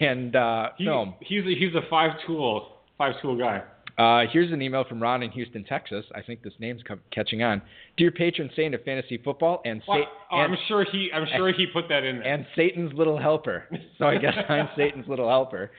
And 0.00 0.34
uh, 0.34 0.68
He, 0.78 0.86
film. 0.86 1.14
He's 1.20 1.44
a, 1.44 1.54
he's 1.58 1.74
a 1.74 1.86
five 1.90 2.12
tool 2.26 2.68
five 2.96 3.20
tool 3.20 3.36
guy. 3.36 3.60
Uh, 3.98 4.22
here's 4.32 4.50
an 4.52 4.62
email 4.62 4.84
from 4.84 5.02
Ron 5.02 5.22
in 5.22 5.30
Houston, 5.32 5.64
Texas. 5.64 6.04
I 6.14 6.22
think 6.22 6.42
this 6.42 6.54
name's 6.58 6.82
co- 6.82 6.98
catching 7.10 7.42
on. 7.42 7.60
Dear 7.96 8.10
patron 8.10 8.50
saint 8.56 8.74
of 8.74 8.82
fantasy 8.84 9.18
football 9.18 9.60
and, 9.64 9.82
Well, 9.86 9.98
Sa- 10.02 10.08
oh, 10.32 10.40
and 10.40 10.52
I'm 10.52 10.58
sure 10.68 10.84
he 10.90 11.10
I'm 11.14 11.26
sure 11.36 11.52
he 11.52 11.66
put 11.66 11.88
that 11.90 12.02
in 12.04 12.18
there. 12.20 12.32
and 12.32 12.46
Satan's 12.56 12.92
little 12.94 13.18
helper. 13.18 13.64
So 13.98 14.06
I 14.06 14.16
guess 14.16 14.34
I'm 14.48 14.68
Satan's 14.76 15.06
little 15.08 15.28
helper. 15.28 15.70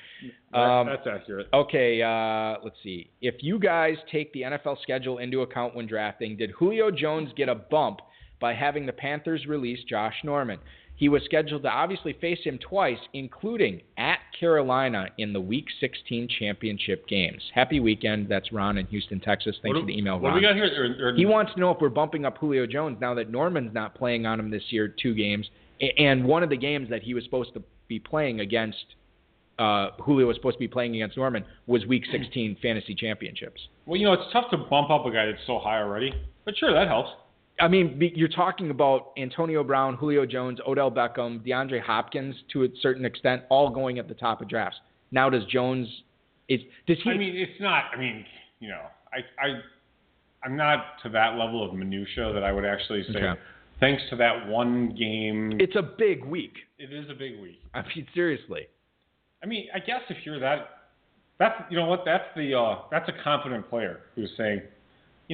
Um, 0.54 0.88
That's 0.88 1.08
accurate. 1.08 1.48
Okay, 1.54 2.02
uh, 2.02 2.60
let's 2.64 2.76
see. 2.84 3.10
If 3.22 3.36
you 3.42 3.58
guys 3.60 3.96
take 4.12 4.32
the 4.34 4.42
NFL 4.44 4.82
schedule 4.84 5.18
into 5.18 5.42
account 5.42 5.76
when 5.76 5.88
drafting, 5.88 6.38
did 6.38 6.52
Julio 6.52 6.92
Jones 6.92 7.32
get 7.36 7.50
a 7.50 7.56
bump 7.56 8.00
by 8.40 8.54
having 8.54 8.86
the 8.86 8.94
Panthers 8.94 9.46
release 9.48 9.80
Josh 9.90 10.16
Norman? 10.24 10.60
He 10.96 11.10
was 11.10 11.24
scheduled 11.26 11.64
to 11.64 11.70
obviously 11.70 12.14
face 12.22 12.40
him 12.44 12.60
twice, 12.60 13.00
including 13.14 13.82
at 13.98 14.20
Carolina 14.40 15.08
in 15.18 15.34
the 15.34 15.40
Week 15.42 15.66
16 15.80 16.28
championship 16.40 17.08
games. 17.08 17.42
Happy 17.54 17.80
weekend. 17.80 18.28
That's 18.30 18.52
Ron 18.52 18.78
in 18.78 18.86
Houston, 18.88 19.20
Texas. 19.20 19.56
Thanks 19.62 19.76
what 19.76 19.82
for 19.82 19.88
the 19.88 19.98
email, 19.98 20.20
What 20.20 20.30
Ron. 20.30 20.42
do 20.42 20.48
we 20.48 20.54
got 20.54 20.56
here? 20.56 20.96
Or, 21.02 21.10
or, 21.10 21.16
He 21.16 21.26
wants 21.26 21.54
to 21.54 21.60
know 21.60 21.72
if 21.72 21.78
we're 21.82 21.90
bumping 21.90 22.26
up 22.26 22.38
Julio 22.38 22.66
Jones 22.66 22.98
now 23.00 23.14
that 23.14 23.30
Norman's 23.32 23.74
not 23.74 23.96
playing 23.96 24.26
on 24.26 24.40
him 24.40 24.50
this 24.50 24.64
year, 24.70 24.88
two 24.88 25.14
games, 25.14 25.50
and 25.98 26.24
one 26.26 26.44
of 26.44 26.50
the 26.50 26.58
games 26.58 26.90
that 26.90 27.04
he 27.04 27.14
was 27.14 27.24
supposed 27.24 27.54
to 27.54 27.64
be 27.88 28.00
playing 28.00 28.40
against, 28.40 28.86
uh, 29.60 29.90
Julio 30.02 30.28
was 30.28 30.36
supposed 30.38 30.56
to 30.56 30.60
be 30.60 30.68
playing 30.68 30.96
against 30.96 31.18
Norman, 31.18 31.44
was 31.68 31.86
Week 31.86 32.04
16 32.12 32.58
fantasy 32.62 32.96
championships. 32.96 33.62
well, 33.86 33.98
you 34.00 34.06
know, 34.06 34.14
it's 34.14 34.32
tough 34.32 34.50
to 34.52 34.58
bump 34.58 34.90
up 34.90 35.06
a 35.06 35.12
guy 35.12 35.26
that's 35.26 35.46
so 35.46 35.60
high 35.60 35.80
already, 35.82 36.14
but 36.46 36.56
sure, 36.58 36.74
that 36.74 36.88
helps. 36.88 37.10
I 37.60 37.68
mean, 37.68 38.00
you're 38.16 38.28
talking 38.28 38.72
about 38.72 39.12
Antonio 39.18 39.64
Brown, 39.64 39.96
Julio 39.96 40.26
Jones, 40.26 40.60
Odell 40.68 40.90
Beckham, 40.90 41.46
DeAndre 41.46 41.82
Hopkins 41.82 42.36
to 42.52 42.64
a 42.64 42.68
certain 42.82 43.06
extent, 43.06 43.44
all 43.50 43.70
going 43.70 44.00
at 44.00 44.08
the 44.08 44.16
top 44.16 44.42
of 44.42 44.50
drafts. 44.50 44.80
Now 45.12 45.30
does 45.30 45.46
Jones? 45.46 45.88
Is 46.50 46.62
does 46.88 46.98
he? 47.04 47.12
I 47.12 47.18
mean, 47.18 47.36
it's 47.36 47.62
not. 47.62 47.86
I 47.94 48.00
mean, 48.00 48.26
you 48.60 48.70
know, 48.70 48.82
I 49.14 49.18
I 49.44 49.62
I'm 50.44 50.58
not 50.58 51.02
to 51.04 51.10
that 51.10 51.38
level 51.38 51.68
of 51.68 51.74
minutia 51.76 52.34
that 52.34 52.44
I 52.44 52.52
would 52.52 52.66
actually 52.66 53.04
say. 53.14 53.20
Okay. 53.20 53.40
Thanks 53.80 54.02
to 54.12 54.16
that 54.18 54.48
one 54.48 54.96
game, 54.96 55.54
it's 55.60 55.76
a 55.76 55.82
big 55.82 56.24
week. 56.24 56.54
it 56.78 56.94
is 56.94 57.10
a 57.10 57.14
big 57.14 57.40
week. 57.42 57.60
I 57.74 57.82
mean, 57.82 58.08
seriously. 58.14 58.68
I 59.44 59.46
mean, 59.46 59.68
I 59.76 59.80
guess 59.80 60.02
if 60.10 60.26
you're 60.26 60.40
that, 60.40 60.70
that's 61.38 61.56
you 61.70 61.78
know 61.78 61.88
what, 61.88 62.04
that's 62.06 62.24
the 62.36 62.58
uh, 62.58 62.84
that's 62.92 63.10
a 63.10 63.24
confident 63.24 63.70
player 63.70 64.02
who's 64.16 64.30
saying, 64.38 64.62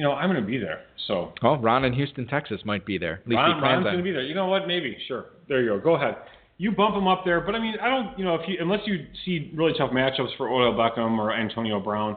you 0.00 0.06
know, 0.06 0.12
I'm 0.12 0.30
going 0.30 0.40
to 0.40 0.46
be 0.46 0.56
there. 0.56 0.80
So 1.06 1.34
Well, 1.42 1.58
Ron 1.58 1.84
in 1.84 1.92
Houston, 1.92 2.26
Texas 2.26 2.62
might 2.64 2.86
be 2.86 2.96
there. 2.96 3.16
At 3.16 3.28
least 3.28 3.36
Ron, 3.36 3.60
Ron's 3.60 3.84
going 3.84 3.98
to 3.98 4.02
be 4.02 4.12
there. 4.12 4.22
You 4.22 4.34
know 4.34 4.46
what? 4.46 4.66
Maybe. 4.66 4.96
Sure. 5.06 5.26
There 5.46 5.62
you 5.62 5.68
go. 5.68 5.78
Go 5.78 5.96
ahead. 5.96 6.16
You 6.56 6.72
bump 6.72 6.96
him 6.96 7.06
up 7.06 7.22
there, 7.26 7.42
but 7.42 7.54
I 7.54 7.58
mean, 7.58 7.74
I 7.82 7.90
don't. 7.90 8.18
You 8.18 8.24
know, 8.24 8.34
if 8.34 8.48
you 8.48 8.56
unless 8.60 8.80
you 8.86 9.04
see 9.26 9.50
really 9.54 9.74
tough 9.76 9.90
matchups 9.90 10.34
for 10.38 10.48
Odell 10.48 10.72
Beckham 10.72 11.18
or 11.18 11.34
Antonio 11.34 11.80
Brown, 11.80 12.16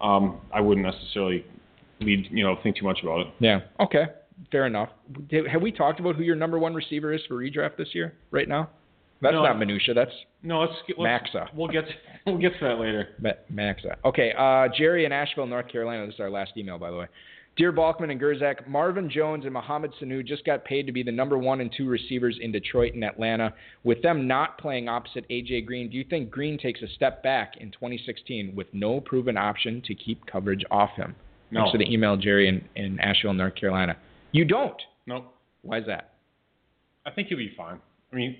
um, 0.00 0.40
I 0.50 0.62
wouldn't 0.62 0.86
necessarily 0.86 1.44
lead. 2.00 2.26
You 2.30 2.42
know, 2.44 2.56
think 2.62 2.76
too 2.76 2.86
much 2.86 3.00
about 3.02 3.20
it. 3.20 3.26
Yeah. 3.38 3.60
Okay. 3.80 4.04
Fair 4.50 4.66
enough. 4.66 4.88
Have 5.52 5.60
we 5.60 5.72
talked 5.72 6.00
about 6.00 6.16
who 6.16 6.22
your 6.22 6.36
number 6.36 6.58
one 6.58 6.72
receiver 6.72 7.12
is 7.12 7.20
for 7.28 7.34
redraft 7.34 7.76
this 7.76 7.88
year? 7.92 8.14
Right 8.30 8.48
now. 8.48 8.70
That's 9.22 9.34
No. 9.34 9.42
not 9.42 9.58
minutia. 9.58 9.94
That's 9.94 10.10
No, 10.42 10.60
let's 10.60 10.72
get 10.86 10.98
let's, 10.98 11.24
Maxa. 11.24 11.50
We'll 11.54 11.68
get 11.68 11.84
we'll 12.26 12.38
get 12.38 12.52
to 12.58 12.64
that 12.68 12.78
later. 12.80 13.08
Ma- 13.20 13.32
Maxa. 13.50 13.96
Okay. 14.04 14.32
Uh, 14.36 14.68
Jerry 14.76 15.04
in 15.04 15.12
Asheville, 15.12 15.46
North 15.46 15.68
Carolina. 15.68 16.06
This 16.06 16.14
is 16.14 16.20
our 16.20 16.30
last 16.30 16.52
email, 16.56 16.78
by 16.78 16.90
the 16.90 16.96
way. 16.96 17.06
Dear 17.56 17.72
Balkman 17.72 18.10
and 18.10 18.18
Gerczak, 18.20 18.66
Marvin 18.68 19.10
Jones 19.10 19.44
and 19.44 19.52
Mohamed 19.52 19.90
Sanu 20.00 20.24
just 20.24 20.44
got 20.46 20.64
paid 20.64 20.86
to 20.86 20.92
be 20.92 21.02
the 21.02 21.12
number 21.12 21.36
one 21.36 21.60
and 21.60 21.70
two 21.76 21.86
receivers 21.88 22.38
in 22.40 22.52
Detroit 22.52 22.94
and 22.94 23.04
Atlanta. 23.04 23.52
With 23.82 24.00
them 24.02 24.26
not 24.26 24.56
playing 24.56 24.88
opposite 24.88 25.28
AJ 25.28 25.66
Green, 25.66 25.90
do 25.90 25.96
you 25.98 26.04
think 26.04 26.30
Green 26.30 26.56
takes 26.56 26.80
a 26.80 26.88
step 26.94 27.22
back 27.22 27.54
in 27.58 27.70
2016 27.72 28.54
with 28.54 28.68
no 28.72 29.00
proven 29.00 29.36
option 29.36 29.82
to 29.86 29.94
keep 29.94 30.24
coverage 30.26 30.64
off 30.70 30.90
him? 30.96 31.14
No. 31.50 31.62
Thanks 31.62 31.72
for 31.72 31.78
the 31.78 31.92
email, 31.92 32.16
Jerry 32.16 32.48
in, 32.48 32.64
in 32.76 32.98
Asheville, 33.00 33.34
North 33.34 33.56
Carolina. 33.56 33.96
You 34.32 34.44
don't. 34.46 34.80
No, 35.06 35.26
Why 35.62 35.78
is 35.78 35.86
that? 35.86 36.12
I 37.04 37.10
think 37.10 37.28
he'll 37.28 37.36
be 37.36 37.52
fine. 37.56 37.80
I 38.12 38.16
mean, 38.16 38.36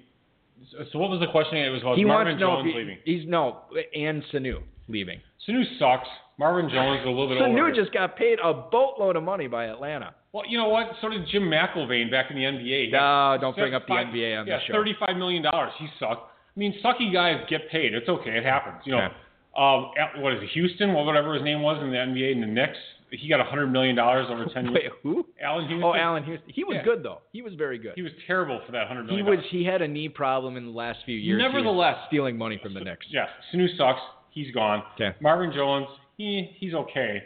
so, 0.92 0.98
what 0.98 1.10
was 1.10 1.20
the 1.20 1.26
question? 1.30 1.56
It 1.58 1.70
was 1.70 1.82
about 1.82 1.96
he 1.98 2.04
Marvin 2.04 2.38
wants 2.38 2.40
to 2.40 2.46
know 2.46 2.56
Jones 2.56 2.72
he, 2.72 2.78
leaving. 2.78 2.98
he's 3.04 3.28
no 3.28 3.60
and 3.94 4.22
Sanu 4.32 4.62
leaving. 4.88 5.20
Sanu 5.48 5.62
sucks. 5.78 6.08
Marvin 6.38 6.70
Jones 6.70 7.00
is 7.00 7.06
a 7.06 7.08
little 7.10 7.28
bit 7.28 7.38
Sanu 7.38 7.60
older. 7.60 7.74
just 7.74 7.92
got 7.92 8.16
paid 8.16 8.38
a 8.42 8.52
boatload 8.52 9.16
of 9.16 9.22
money 9.22 9.46
by 9.46 9.66
Atlanta. 9.66 10.14
Well, 10.32 10.44
you 10.48 10.56
know 10.58 10.68
what? 10.68 10.86
So 11.00 11.08
did 11.08 11.26
Jim 11.30 11.42
McIlvaine 11.44 12.10
back 12.10 12.30
in 12.30 12.36
the 12.36 12.44
NBA. 12.44 12.92
No, 12.92 13.36
don't 13.40 13.56
bring 13.56 13.74
up 13.74 13.82
the 13.86 13.88
five- 13.94 14.06
NBA 14.08 14.40
on 14.40 14.46
yeah, 14.46 14.56
this 14.56 14.64
show. 14.66 14.72
thirty-five 14.74 15.16
million 15.16 15.42
dollars. 15.42 15.72
He 15.78 15.86
sucked. 15.98 16.22
I 16.56 16.58
mean, 16.58 16.74
sucky 16.84 17.12
guys 17.12 17.44
get 17.48 17.68
paid. 17.70 17.94
It's 17.94 18.08
okay. 18.08 18.30
It 18.36 18.44
happens. 18.44 18.82
You 18.84 18.92
know, 18.92 19.04
Okay. 19.06 19.14
um, 19.56 19.90
at- 19.98 20.20
what 20.22 20.32
is 20.34 20.42
it? 20.42 20.48
Houston, 20.50 20.94
Well, 20.94 21.04
whatever 21.04 21.34
his 21.34 21.42
name 21.42 21.62
was 21.62 21.82
in 21.82 21.90
the 21.90 21.96
NBA, 21.96 22.32
and 22.32 22.42
the 22.42 22.46
Knicks. 22.46 22.78
He 23.12 23.28
got 23.28 23.40
a 23.40 23.44
hundred 23.44 23.68
million 23.68 23.96
dollars 23.96 24.26
over 24.30 24.46
ten 24.54 24.66
years. 24.66 24.74
Wait, 24.74 24.92
who? 25.02 25.26
Allan 25.42 25.66
Houston. 25.68 25.82
Oh, 25.84 25.94
Allan 25.94 26.22
Houston. 26.24 26.48
He 26.50 26.62
was 26.64 26.76
Yeah. 26.76 26.84
good 26.84 27.02
though. 27.02 27.20
He 27.32 27.42
was 27.42 27.54
very 27.54 27.78
good. 27.78 27.92
He 27.96 28.02
was 28.02 28.12
terrible 28.26 28.60
for 28.66 28.72
that 28.72 28.86
hundred 28.86 29.10
He 29.10 29.22
was. 29.22 29.38
He 29.50 29.64
had 29.64 29.82
a 29.82 29.88
knee 29.88 30.08
problem 30.08 30.56
in 30.56 30.64
the 30.66 30.70
last 30.72 31.00
few 31.04 31.16
years. 31.16 31.38
Nevertheless- 31.38 31.98
stealing 32.06 32.38
money 32.38 32.58
from 32.62 32.74
the 32.74 32.80
Knicks. 32.80 33.06
Yes, 33.10 33.28
Sanu 33.52 33.66
sucks. 33.76 34.00
He's 34.30 34.52
gone. 34.54 34.84
Okay. 34.94 35.12
Marvin 35.20 35.52
Jones, 35.52 35.88
he 36.16 36.50
he's 36.58 36.72
okay, 36.74 37.24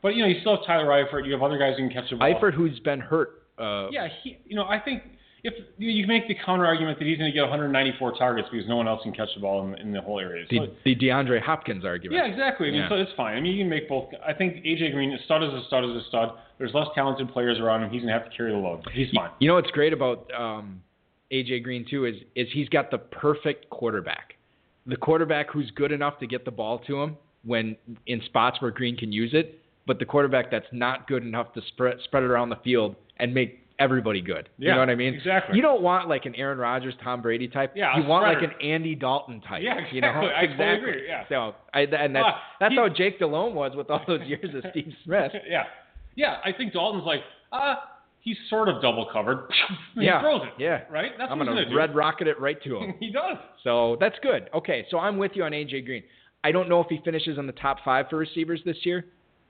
but 0.00 0.14
you 0.14 0.22
know 0.22 0.28
you 0.28 0.38
still 0.40 0.56
have 0.56 0.64
Tyler 0.64 0.86
Eifert. 0.86 1.26
You 1.26 1.32
have 1.32 1.42
other 1.42 1.58
guys 1.58 1.76
who 1.76 1.88
can 1.88 1.90
catch 1.90 2.08
the 2.10 2.16
ball. 2.16 2.32
Eifert, 2.32 2.54
who's 2.54 2.78
been 2.80 3.00
hurt. 3.00 3.42
Uh, 3.58 3.88
Yeah, 3.90 4.06
he, 4.22 4.38
you 4.46 4.54
know, 4.54 4.64
I 4.68 4.78
think 4.78 5.02
if 5.46 5.54
you, 5.78 5.88
you 5.90 6.06
make 6.06 6.26
the 6.28 6.34
counter 6.44 6.66
argument 6.66 6.98
that 6.98 7.04
he's 7.06 7.18
going 7.18 7.30
to 7.30 7.34
get 7.34 7.42
194 7.42 8.16
targets 8.18 8.48
because 8.50 8.66
no 8.68 8.76
one 8.76 8.88
else 8.88 9.00
can 9.02 9.12
catch 9.12 9.28
the 9.34 9.40
ball 9.40 9.64
in, 9.66 9.74
in 9.80 9.92
the 9.92 10.00
whole 10.00 10.18
area. 10.20 10.44
The, 10.50 10.58
So, 10.58 10.66
the 10.84 10.94
DeAndre 10.96 11.40
Hopkins 11.40 11.84
argument. 11.84 12.20
yeah, 12.22 12.30
exactly. 12.30 12.68
I 12.68 12.70
mean, 12.72 12.80
Yeah. 12.82 12.88
so 12.88 12.96
it's 12.96 13.12
fine. 13.16 13.36
I 13.36 13.40
mean, 13.40 13.52
you 13.52 13.62
can 13.62 13.68
make 13.70 13.88
both. 13.88 14.10
I 14.26 14.32
think 14.32 14.56
AJ 14.64 14.92
Green, 14.92 15.12
a 15.12 15.22
stud 15.24 15.42
is 15.42 15.50
a 15.50 15.62
stud 15.68 15.84
is 15.84 15.90
a 15.90 16.02
stud. 16.08 16.30
There's 16.58 16.74
less 16.74 16.88
talented 16.94 17.30
players 17.32 17.58
around 17.58 17.82
him. 17.82 17.90
He's 17.90 18.02
going 18.02 18.12
to 18.12 18.18
have 18.18 18.30
to 18.30 18.36
carry 18.36 18.50
the 18.52 18.58
load. 18.58 18.84
He's 18.92 19.08
fine. 19.14 19.30
You 19.38 19.48
know 19.48 19.54
what's 19.54 19.70
great 19.70 19.92
about 19.92 20.30
um, 20.38 20.80
AJ 21.32 21.62
Green 21.62 21.84
too 21.88 22.04
is 22.06 22.16
is 22.34 22.48
he's 22.52 22.68
got 22.68 22.90
the 22.90 22.98
perfect 22.98 23.68
quarterback. 23.70 24.34
The 24.86 24.96
quarterback 24.96 25.50
who's 25.50 25.70
good 25.72 25.92
enough 25.92 26.18
to 26.20 26.26
get 26.26 26.44
the 26.44 26.50
ball 26.50 26.78
to 26.86 27.00
him 27.02 27.16
when 27.44 27.76
in 28.06 28.22
spots 28.26 28.60
where 28.60 28.70
Green 28.70 28.96
can 28.96 29.12
use 29.12 29.30
it, 29.34 29.58
but 29.86 29.98
the 29.98 30.04
quarterback 30.04 30.50
that's 30.50 30.66
not 30.72 31.06
good 31.08 31.22
enough 31.24 31.52
to 31.54 31.60
spread 31.68 31.98
spread 32.04 32.22
it 32.22 32.30
around 32.30 32.48
the 32.50 32.58
field 32.64 32.96
and 33.18 33.32
make 33.34 33.65
everybody 33.78 34.20
good. 34.20 34.48
you 34.58 34.70
know 34.70 34.78
what 34.78 34.90
I 34.90 34.94
mean? 34.94 35.14
exactly. 35.14 35.56
You 35.56 35.62
don't 35.62 35.82
want 35.82 36.08
like 36.08 36.24
an 36.26 36.34
Aaron 36.36 36.58
Rodgers, 36.58 36.94
Tom 37.04 37.22
Brady 37.22 37.48
type. 37.48 37.72
Yeah, 37.76 37.96
you 37.98 38.04
want 38.06 38.24
like 38.26 38.42
an 38.42 38.52
Andy 38.66 38.94
Dalton 38.94 39.40
type. 39.42 39.62
Yeah, 39.62 39.80
You 39.92 40.00
know? 40.00 40.08
exactly. 40.08 40.30
I 40.34 40.40
exactly. 40.42 40.90
agree, 40.90 41.06
yeah. 41.08 41.24
So 41.28 41.54
I, 41.74 41.80
and 41.80 42.14
that's 42.16 42.26
Ah, 42.28 42.40
that's 42.60 42.72
he- 42.72 42.78
how 42.78 42.88
Jake 42.88 43.18
Delhomme 43.18 43.54
was 43.54 43.72
with 43.76 43.90
all 43.90 44.00
those 44.06 44.22
years 44.22 44.54
of 44.54 44.64
Steve 44.70 44.92
Smith. 45.04 45.32
yeah, 45.48 45.64
yeah. 46.14 46.36
I 46.44 46.52
think 46.52 46.72
Dalton's 46.72 47.04
like, 47.04 47.20
ah, 47.52 47.82
he's 48.20 48.36
sort 48.48 48.68
of 48.68 48.80
double 48.80 49.06
covered. 49.12 49.50
he 49.94 50.04
Yeah, 50.06 50.20
throws 50.20 50.42
it. 50.44 50.52
yeah. 50.62 50.80
Right. 50.90 51.12
That's 51.18 51.30
I'm 51.30 51.38
he's 51.38 51.68
do. 51.68 51.76
red 51.76 51.94
rocket 51.94 52.28
it 52.28 52.40
right 52.40 52.60
to 52.64 52.76
him. 52.78 52.94
he 53.00 53.10
does. 53.12 53.36
So 53.62 53.96
that's 54.00 54.16
good. 54.22 54.48
Okay, 54.54 54.86
so 54.90 54.98
I'm 54.98 55.18
with 55.18 55.32
you 55.34 55.44
on 55.44 55.52
AJ 55.52 55.84
Green. 55.84 56.02
I 56.44 56.52
don't 56.52 56.68
know 56.68 56.80
if 56.80 56.86
he 56.88 57.00
finishes 57.04 57.38
in 57.38 57.46
the 57.46 57.52
top 57.52 57.78
five 57.84 58.06
for 58.08 58.16
receivers 58.16 58.60
this 58.64 58.76
year. 58.84 59.06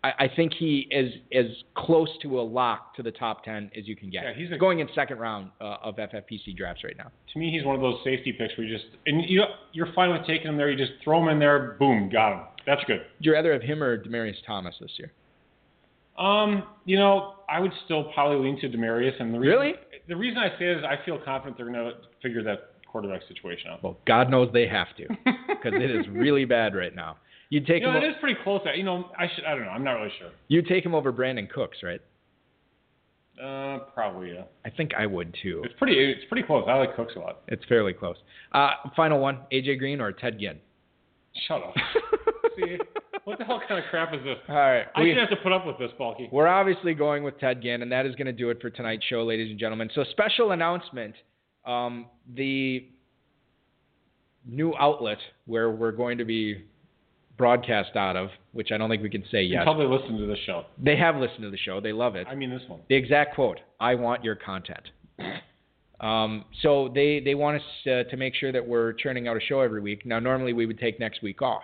I, 0.08 0.24
I 0.24 0.28
think 0.34 0.52
he 0.58 0.86
is 0.90 1.12
as 1.34 1.46
close 1.74 2.08
to 2.22 2.40
a 2.40 2.42
lock 2.42 2.94
to 2.96 3.02
the 3.02 3.10
top 3.12 3.44
ten 3.44 3.70
as 3.76 3.86
you 3.88 3.96
can 3.96 4.10
get. 4.10 4.22
Yeah, 4.24 4.32
he's 4.36 4.52
a- 4.52 4.56
going 4.58 4.80
in 4.80 4.88
second 4.94 5.18
round 5.18 5.50
uh, 5.60 5.76
of 5.82 5.96
FFPC 5.96 6.56
drafts 6.56 6.84
right 6.84 6.96
now. 6.96 7.10
To 7.32 7.38
me, 7.38 7.50
he's 7.50 7.64
one 7.64 7.74
of 7.74 7.80
those 7.82 7.96
safety 8.04 8.32
picks 8.32 8.56
where 8.56 8.66
you 8.66 8.76
just 8.76 8.88
and 9.06 9.28
you 9.28 9.42
you're 9.72 9.92
fine 9.94 10.10
with 10.12 10.26
taking 10.26 10.48
him 10.48 10.56
there. 10.56 10.70
You 10.70 10.76
just 10.76 10.92
throw 11.02 11.22
him 11.22 11.28
in 11.28 11.38
there. 11.38 11.76
Boom, 11.78 12.08
got 12.10 12.32
him. 12.32 12.40
That's 12.66 12.82
good. 12.86 12.98
Would 13.18 13.24
you 13.26 13.32
rather 13.32 13.52
have 13.52 13.62
him 13.62 13.82
or 13.82 13.96
Demaryius 14.02 14.36
Thomas 14.46 14.74
this 14.80 14.90
year? 14.98 15.12
Um, 16.18 16.62
you 16.84 16.96
know, 16.98 17.34
I 17.48 17.60
would 17.60 17.72
still 17.84 18.04
probably 18.14 18.44
lean 18.44 18.58
to 18.60 18.68
Demaryius, 18.68 19.20
and 19.20 19.34
the 19.34 19.38
reason, 19.38 19.58
Really? 19.58 19.74
the 20.08 20.16
reason 20.16 20.38
I 20.38 20.48
say 20.58 20.66
it 20.70 20.78
is 20.78 20.84
I 20.84 21.04
feel 21.04 21.18
confident 21.22 21.56
they're 21.58 21.66
going 21.70 21.76
to 21.78 21.92
figure 22.22 22.42
that 22.44 22.70
quarterback 22.90 23.20
situation 23.28 23.70
out. 23.70 23.82
Well, 23.82 23.98
God 24.06 24.30
knows 24.30 24.48
they 24.52 24.66
have 24.66 24.88
to 24.96 25.06
because 25.48 25.74
it 25.74 25.90
is 25.90 26.06
really 26.08 26.44
bad 26.46 26.74
right 26.74 26.94
now. 26.94 27.18
You 27.51 27.60
take 27.60 27.82
You 27.82 27.86
know, 27.89 27.97
him. 27.97 28.02
it 28.02 28.06
o- 28.06 28.10
is 28.10 28.16
pretty 28.20 28.39
close. 28.43 28.60
You 28.74 28.82
know, 28.82 29.10
I 29.18 29.27
should. 29.35 29.44
I 29.44 29.55
don't 29.55 29.64
know. 29.64 29.70
I'm 29.70 29.85
not 29.85 29.93
really 29.94 30.12
sure. 30.18 30.31
You'd 30.48 30.66
take 30.66 30.85
him 30.85 30.94
over 30.94 31.12
Brandin 31.12 31.48
Cooks, 31.48 31.78
right? 31.82 32.01
Uh, 33.43 33.81
probably 33.94 34.32
yeah. 34.35 34.44
I 34.64 34.70
think 34.70 34.93
I 34.98 35.06
would 35.06 35.35
too. 35.43 35.62
It's 35.64 35.74
pretty. 35.78 35.94
It's 36.12 36.24
pretty 36.28 36.47
close. 36.47 36.64
I 36.68 36.74
like 36.74 36.97
Cooks 36.97 37.12
a 37.16 37.18
lot. 37.18 37.40
It's 37.48 37.64
fairly 37.66 37.93
close. 37.93 38.16
Uh, 38.52 38.70
final 38.97 39.20
one: 39.20 39.40
AJ 39.52 39.78
Green 39.78 40.01
or 40.01 40.10
Ted 40.12 40.39
Ginn? 40.40 40.59
Shut 41.47 41.62
up. 41.62 41.74
See, 42.59 42.78
what 43.24 43.39
the 43.39 43.44
hell 43.44 43.60
kind 43.68 43.78
of 43.85 43.89
crap 43.90 44.14
is 44.14 44.24
this? 44.24 44.39
All 44.48 44.55
right. 44.56 44.86
I 44.94 45.02
we- 45.02 45.10
should 45.10 45.18
have 45.18 45.28
to 45.31 45.36
put 45.36 45.52
up 45.52 45.66
with 45.66 45.78
this, 45.78 45.90
Bulky. 45.98 46.31
We're 46.32 46.47
obviously 46.48 46.94
going 46.94 47.23
with 47.24 47.39
Ted 47.39 47.60
Ginn, 47.62 47.82
and 47.82 47.93
that 47.93 48.06
is 48.06 48.14
going 48.14 48.27
to 48.27 48.32
do 48.32 48.48
it 48.48 48.60
for 48.62 48.70
tonight's 48.70 49.05
show, 49.05 49.23
ladies 49.23 49.51
and 49.51 49.60
gentlemen. 49.60 49.90
So, 49.94 50.02
special 50.12 50.52
announcement: 50.52 51.14
um, 51.66 52.06
the 52.35 52.89
new 54.48 54.74
outlet 54.78 55.18
where 55.44 55.70
we're 55.70 55.93
going 55.93 56.16
to 56.18 56.24
be 56.24 56.64
broadcast 57.36 57.96
out 57.96 58.16
of, 58.16 58.30
which 58.52 58.72
I 58.72 58.78
don't 58.78 58.88
think 58.88 59.02
we 59.02 59.10
can 59.10 59.24
say 59.30 59.42
yet. 59.42 59.64
probably 59.64 59.86
listen 59.86 60.16
to 60.18 60.26
this 60.26 60.38
show. 60.46 60.64
They 60.82 60.96
have 60.96 61.16
listened 61.16 61.42
to 61.42 61.50
the 61.50 61.58
show; 61.58 61.80
they 61.80 61.92
love 61.92 62.16
it. 62.16 62.26
I 62.28 62.34
mean 62.34 62.50
this 62.50 62.62
one. 62.66 62.80
The 62.88 62.94
exact 62.94 63.34
quote: 63.34 63.58
"I 63.80 63.94
want 63.94 64.24
your 64.24 64.34
content." 64.34 64.88
Um, 66.00 66.44
so 66.60 66.90
they 66.94 67.20
they 67.20 67.34
want 67.34 67.56
us 67.56 67.62
uh, 67.86 68.10
to 68.10 68.16
make 68.16 68.34
sure 68.34 68.52
that 68.52 68.66
we're 68.66 68.92
churning 68.92 69.28
out 69.28 69.36
a 69.36 69.40
show 69.40 69.60
every 69.60 69.80
week. 69.80 70.04
Now, 70.04 70.18
normally 70.18 70.52
we 70.52 70.66
would 70.66 70.78
take 70.78 71.00
next 71.00 71.22
week 71.22 71.40
off, 71.40 71.62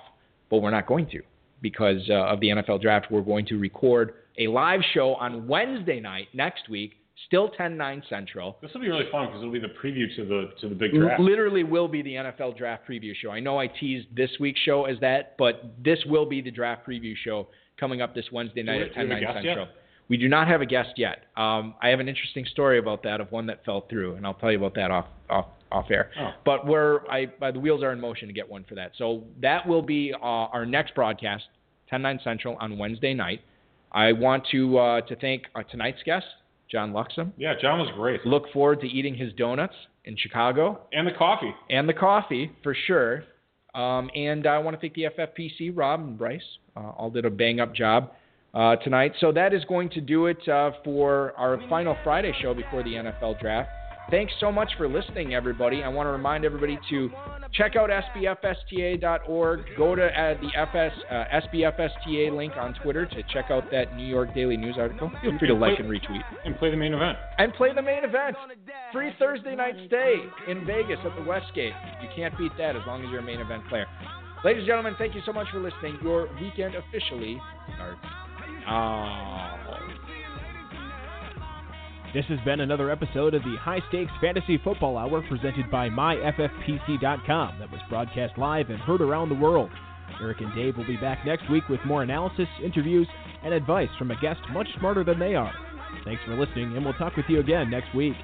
but 0.49 0.62
we're 0.62 0.70
not 0.70 0.86
going 0.86 1.07
to 1.11 1.20
because 1.61 2.01
uh, 2.09 2.15
of 2.15 2.40
the 2.40 2.49
NFL 2.49 2.81
draft. 2.81 3.11
We're 3.11 3.20
going 3.20 3.44
to 3.47 3.59
record 3.59 4.15
a 4.39 4.47
live 4.47 4.81
show 4.94 5.15
on 5.16 5.47
Wednesday 5.47 6.01
night 6.01 6.28
next 6.32 6.70
week, 6.70 6.94
still 7.27 7.51
10-9 7.59 8.03
Central. 8.09 8.59
This 8.62 8.70
will 8.74 8.81
be 8.81 8.89
really 8.89 9.11
fun 9.11 9.27
because 9.27 9.40
it'll 9.40 9.53
be 9.53 9.59
the 9.59 9.69
preview 9.69 10.15
to 10.16 10.24
the 10.24 10.51
to 10.61 10.69
the 10.69 10.74
big 10.74 10.93
draft. 10.93 11.20
Literally 11.20 11.65
will 11.65 11.89
be 11.89 12.03
the 12.03 12.15
NFL 12.15 12.57
draft 12.57 12.89
preview 12.89 13.12
show. 13.15 13.31
I 13.31 13.40
know 13.40 13.59
I 13.59 13.66
teased 13.66 14.09
this 14.15 14.31
week's 14.40 14.61
show 14.61 14.85
as 14.85 14.99
that, 15.01 15.36
but 15.39 15.74
this 15.82 15.99
will 16.07 16.27
be 16.27 16.40
the 16.40 16.51
draft 16.51 16.86
preview 16.86 17.15
show 17.16 17.49
coming 17.78 18.01
up 18.01 18.15
this 18.15 18.27
Wednesday 18.32 18.62
night 18.62 18.82
at 18.82 18.94
do 18.94 19.01
we 19.01 19.07
10 19.07 19.09
have 19.09 19.11
a 19.11 19.20
9 19.20 19.20
guest 19.20 19.35
Central. 19.44 19.66
yet? 19.66 19.74
We 20.09 20.16
do 20.16 20.28
not 20.28 20.47
have 20.49 20.61
a 20.61 20.66
guest 20.66 20.90
yet. 20.97 21.24
Um, 21.36 21.74
I 21.81 21.89
have 21.89 22.01
an 22.01 22.09
interesting 22.09 22.44
story 22.44 22.78
about 22.78 23.03
that 23.05 23.20
of 23.20 23.32
one 23.32 23.47
that 23.47 23.65
fell 23.65 23.86
through, 23.89 24.16
and 24.16 24.27
I'll 24.27 24.35
tell 24.35 24.51
you 24.51 24.59
about 24.59 24.74
that 24.74 24.90
off 24.90 25.07
off 25.31 25.47
off 25.70 25.86
air. 25.90 26.11
Oh. 26.20 26.32
But 26.44 26.66
we're 26.66 27.01
I 27.09 27.32
uh, 27.40 27.51
the 27.51 27.61
wheels 27.61 27.82
are 27.82 27.93
in 27.93 28.01
motion 28.01 28.28
to 28.28 28.35
get 28.35 28.49
one 28.49 28.65
for 28.69 28.74
that. 28.74 28.93
So 28.99 29.24
that 29.40 29.66
will 29.66 29.82
be 29.82 30.12
uh, 30.12 30.19
our 30.27 30.66
next 30.66 30.94
broadcast, 30.94 31.44
10 31.89 32.03
9 32.03 32.20
Central 32.23 32.57
on 32.61 32.78
Wednesday 32.78 33.15
night. 33.15 33.40
I 33.93 34.12
want 34.12 34.47
to 34.53 34.78
uh, 34.78 35.01
to 35.03 35.16
thank 35.16 35.44
uh, 35.55 35.62
tonight's 35.62 36.03
guest, 36.05 36.27
John 36.73 36.93
Luxem. 36.93 37.32
Yeah, 37.36 37.53
John 37.61 37.78
was 37.78 37.90
great. 37.94 38.24
Look 38.27 38.51
forward 38.53 38.81
to 38.81 38.86
eating 38.89 39.15
his 39.15 39.32
donuts 39.35 39.74
in 40.07 40.16
Chicago 40.16 40.81
And 40.93 41.07
the 41.07 41.12
coffee. 41.12 41.53
and 41.70 41.86
the 41.89 41.93
coffee 41.94 42.51
for 42.62 42.74
sure. 42.86 43.24
Um, 43.74 44.11
and 44.15 44.47
I 44.47 44.59
want 44.59 44.74
to 44.77 44.81
thank 44.81 44.94
the 44.94 45.05
FFPC, 45.16 45.70
Rob 45.74 46.01
and 46.01 46.19
Bryce, 46.19 46.40
uh, 46.77 46.81
all 46.81 47.11
did 47.11 47.24
a 47.24 47.31
bang 47.31 47.61
up 47.61 47.74
job 47.74 48.11
uh, 48.55 48.77
tonight. 48.77 49.12
So 49.20 49.32
that 49.32 49.55
is 49.55 49.65
going 49.66 49.89
to 49.90 50.01
do 50.01 50.27
it 50.27 50.47
uh, 50.49 50.73
for 50.85 51.32
our 51.39 51.59
final 51.69 51.97
Friday 52.05 52.32
show 52.43 52.53
before 52.55 52.82
the 52.82 52.90
NFL 52.94 53.40
draft. 53.40 53.70
Thanks 54.11 54.33
so 54.41 54.53
much 54.53 54.70
for 54.77 54.89
listening, 54.89 55.35
everybody. 55.35 55.83
I 55.83 55.89
want 55.89 56.07
to 56.07 56.11
remind 56.11 56.45
everybody 56.45 56.79
to 56.91 57.11
check 57.53 57.77
out 57.77 57.89
sbfsta.org. 57.89 59.61
Go 59.79 59.95
to 59.95 60.05
uh, 60.05 60.35
the 60.41 60.49
FS, 60.55 60.93
uh, 61.11 61.24
SBFSTA 61.41 62.37
link 62.37 62.53
on 62.59 62.74
Twitter 62.83 63.07
to 63.07 63.23
check 63.33 63.51
out 63.51 63.70
that 63.70 63.97
New 63.97 64.07
York 64.07 64.35
Daily 64.35 64.59
News 64.59 64.74
article. 64.79 65.11
Feel 65.23 65.39
free 65.39 65.49
to 65.49 65.55
like 65.55 65.79
and 65.79 65.89
retweet 65.89 66.20
And 66.45 66.57
play 66.59 66.70
the 66.70 66.77
main 66.77 66.93
event. 66.93 67.16
and 67.39 67.55
play 67.55 67.73
the 67.74 67.81
main 67.81 68.05
event. 68.05 68.37
Free 68.93 69.12
Thursday 69.19 69.55
night 69.57 69.74
stay 69.87 70.16
in 70.47 70.66
Vegas 70.66 70.99
at 71.07 71.16
the 71.16 71.23
Westgate. 71.23 71.73
You 72.03 72.09
can't 72.15 72.37
beat 72.37 72.53
that 72.59 72.77
as 72.77 72.83
long 72.87 73.03
as 73.05 73.11
you're 73.11 73.20
a 73.20 73.23
main 73.23 73.41
event 73.41 73.66
player. 73.69 73.87
Ladies 74.45 74.61
and 74.62 74.66
gentlemen, 74.66 74.95
thank 74.99 75.15
you 75.15 75.23
so 75.24 75.33
much 75.33 75.47
for 75.51 75.61
listening. 75.61 75.97
Your 76.03 76.29
weekend 76.41 76.74
officially 76.74 77.41
starts. 77.77 78.01
Oh. 78.69 79.79
This 82.15 82.27
has 82.27 82.39
been 82.45 82.61
another 82.61 82.91
episode 82.91 83.33
of 83.33 83.43
the 83.43 83.57
High 83.57 83.81
Stakes 83.89 84.13
Fantasy 84.21 84.59
Football 84.63 84.99
Hour 84.99 85.23
presented 85.31 85.71
by 85.71 85.89
MyFFPC.com 85.89 87.59
that 87.59 87.73
was 87.73 87.81
broadcast 87.89 88.37
live 88.37 88.69
and 88.69 88.79
heard 88.81 89.01
around 89.01 89.31
the 89.31 89.35
world. 89.35 89.71
Eric 90.21 90.43
and 90.43 90.55
Dave 90.55 90.77
will 90.77 90.87
be 90.87 90.99
back 90.99 91.25
next 91.25 91.51
week 91.51 91.67
with 91.71 91.81
more 91.87 92.03
analysis, 92.03 92.49
interviews, 92.63 93.09
and 93.43 93.55
advice 93.55 93.89
from 93.99 94.11
a 94.11 94.21
guest 94.21 94.41
much 94.53 94.69
smarter 94.79 95.05
than 95.05 95.19
they 95.19 95.35
are. 95.35 95.55
Thanks 96.05 96.23
for 96.27 96.37
listening, 96.37 96.77
and 96.77 96.85
we'll 96.85 96.93
talk 96.95 97.17
with 97.17 97.25
you 97.31 97.41
again 97.41 97.71
next 97.71 97.95
week. 97.95 98.15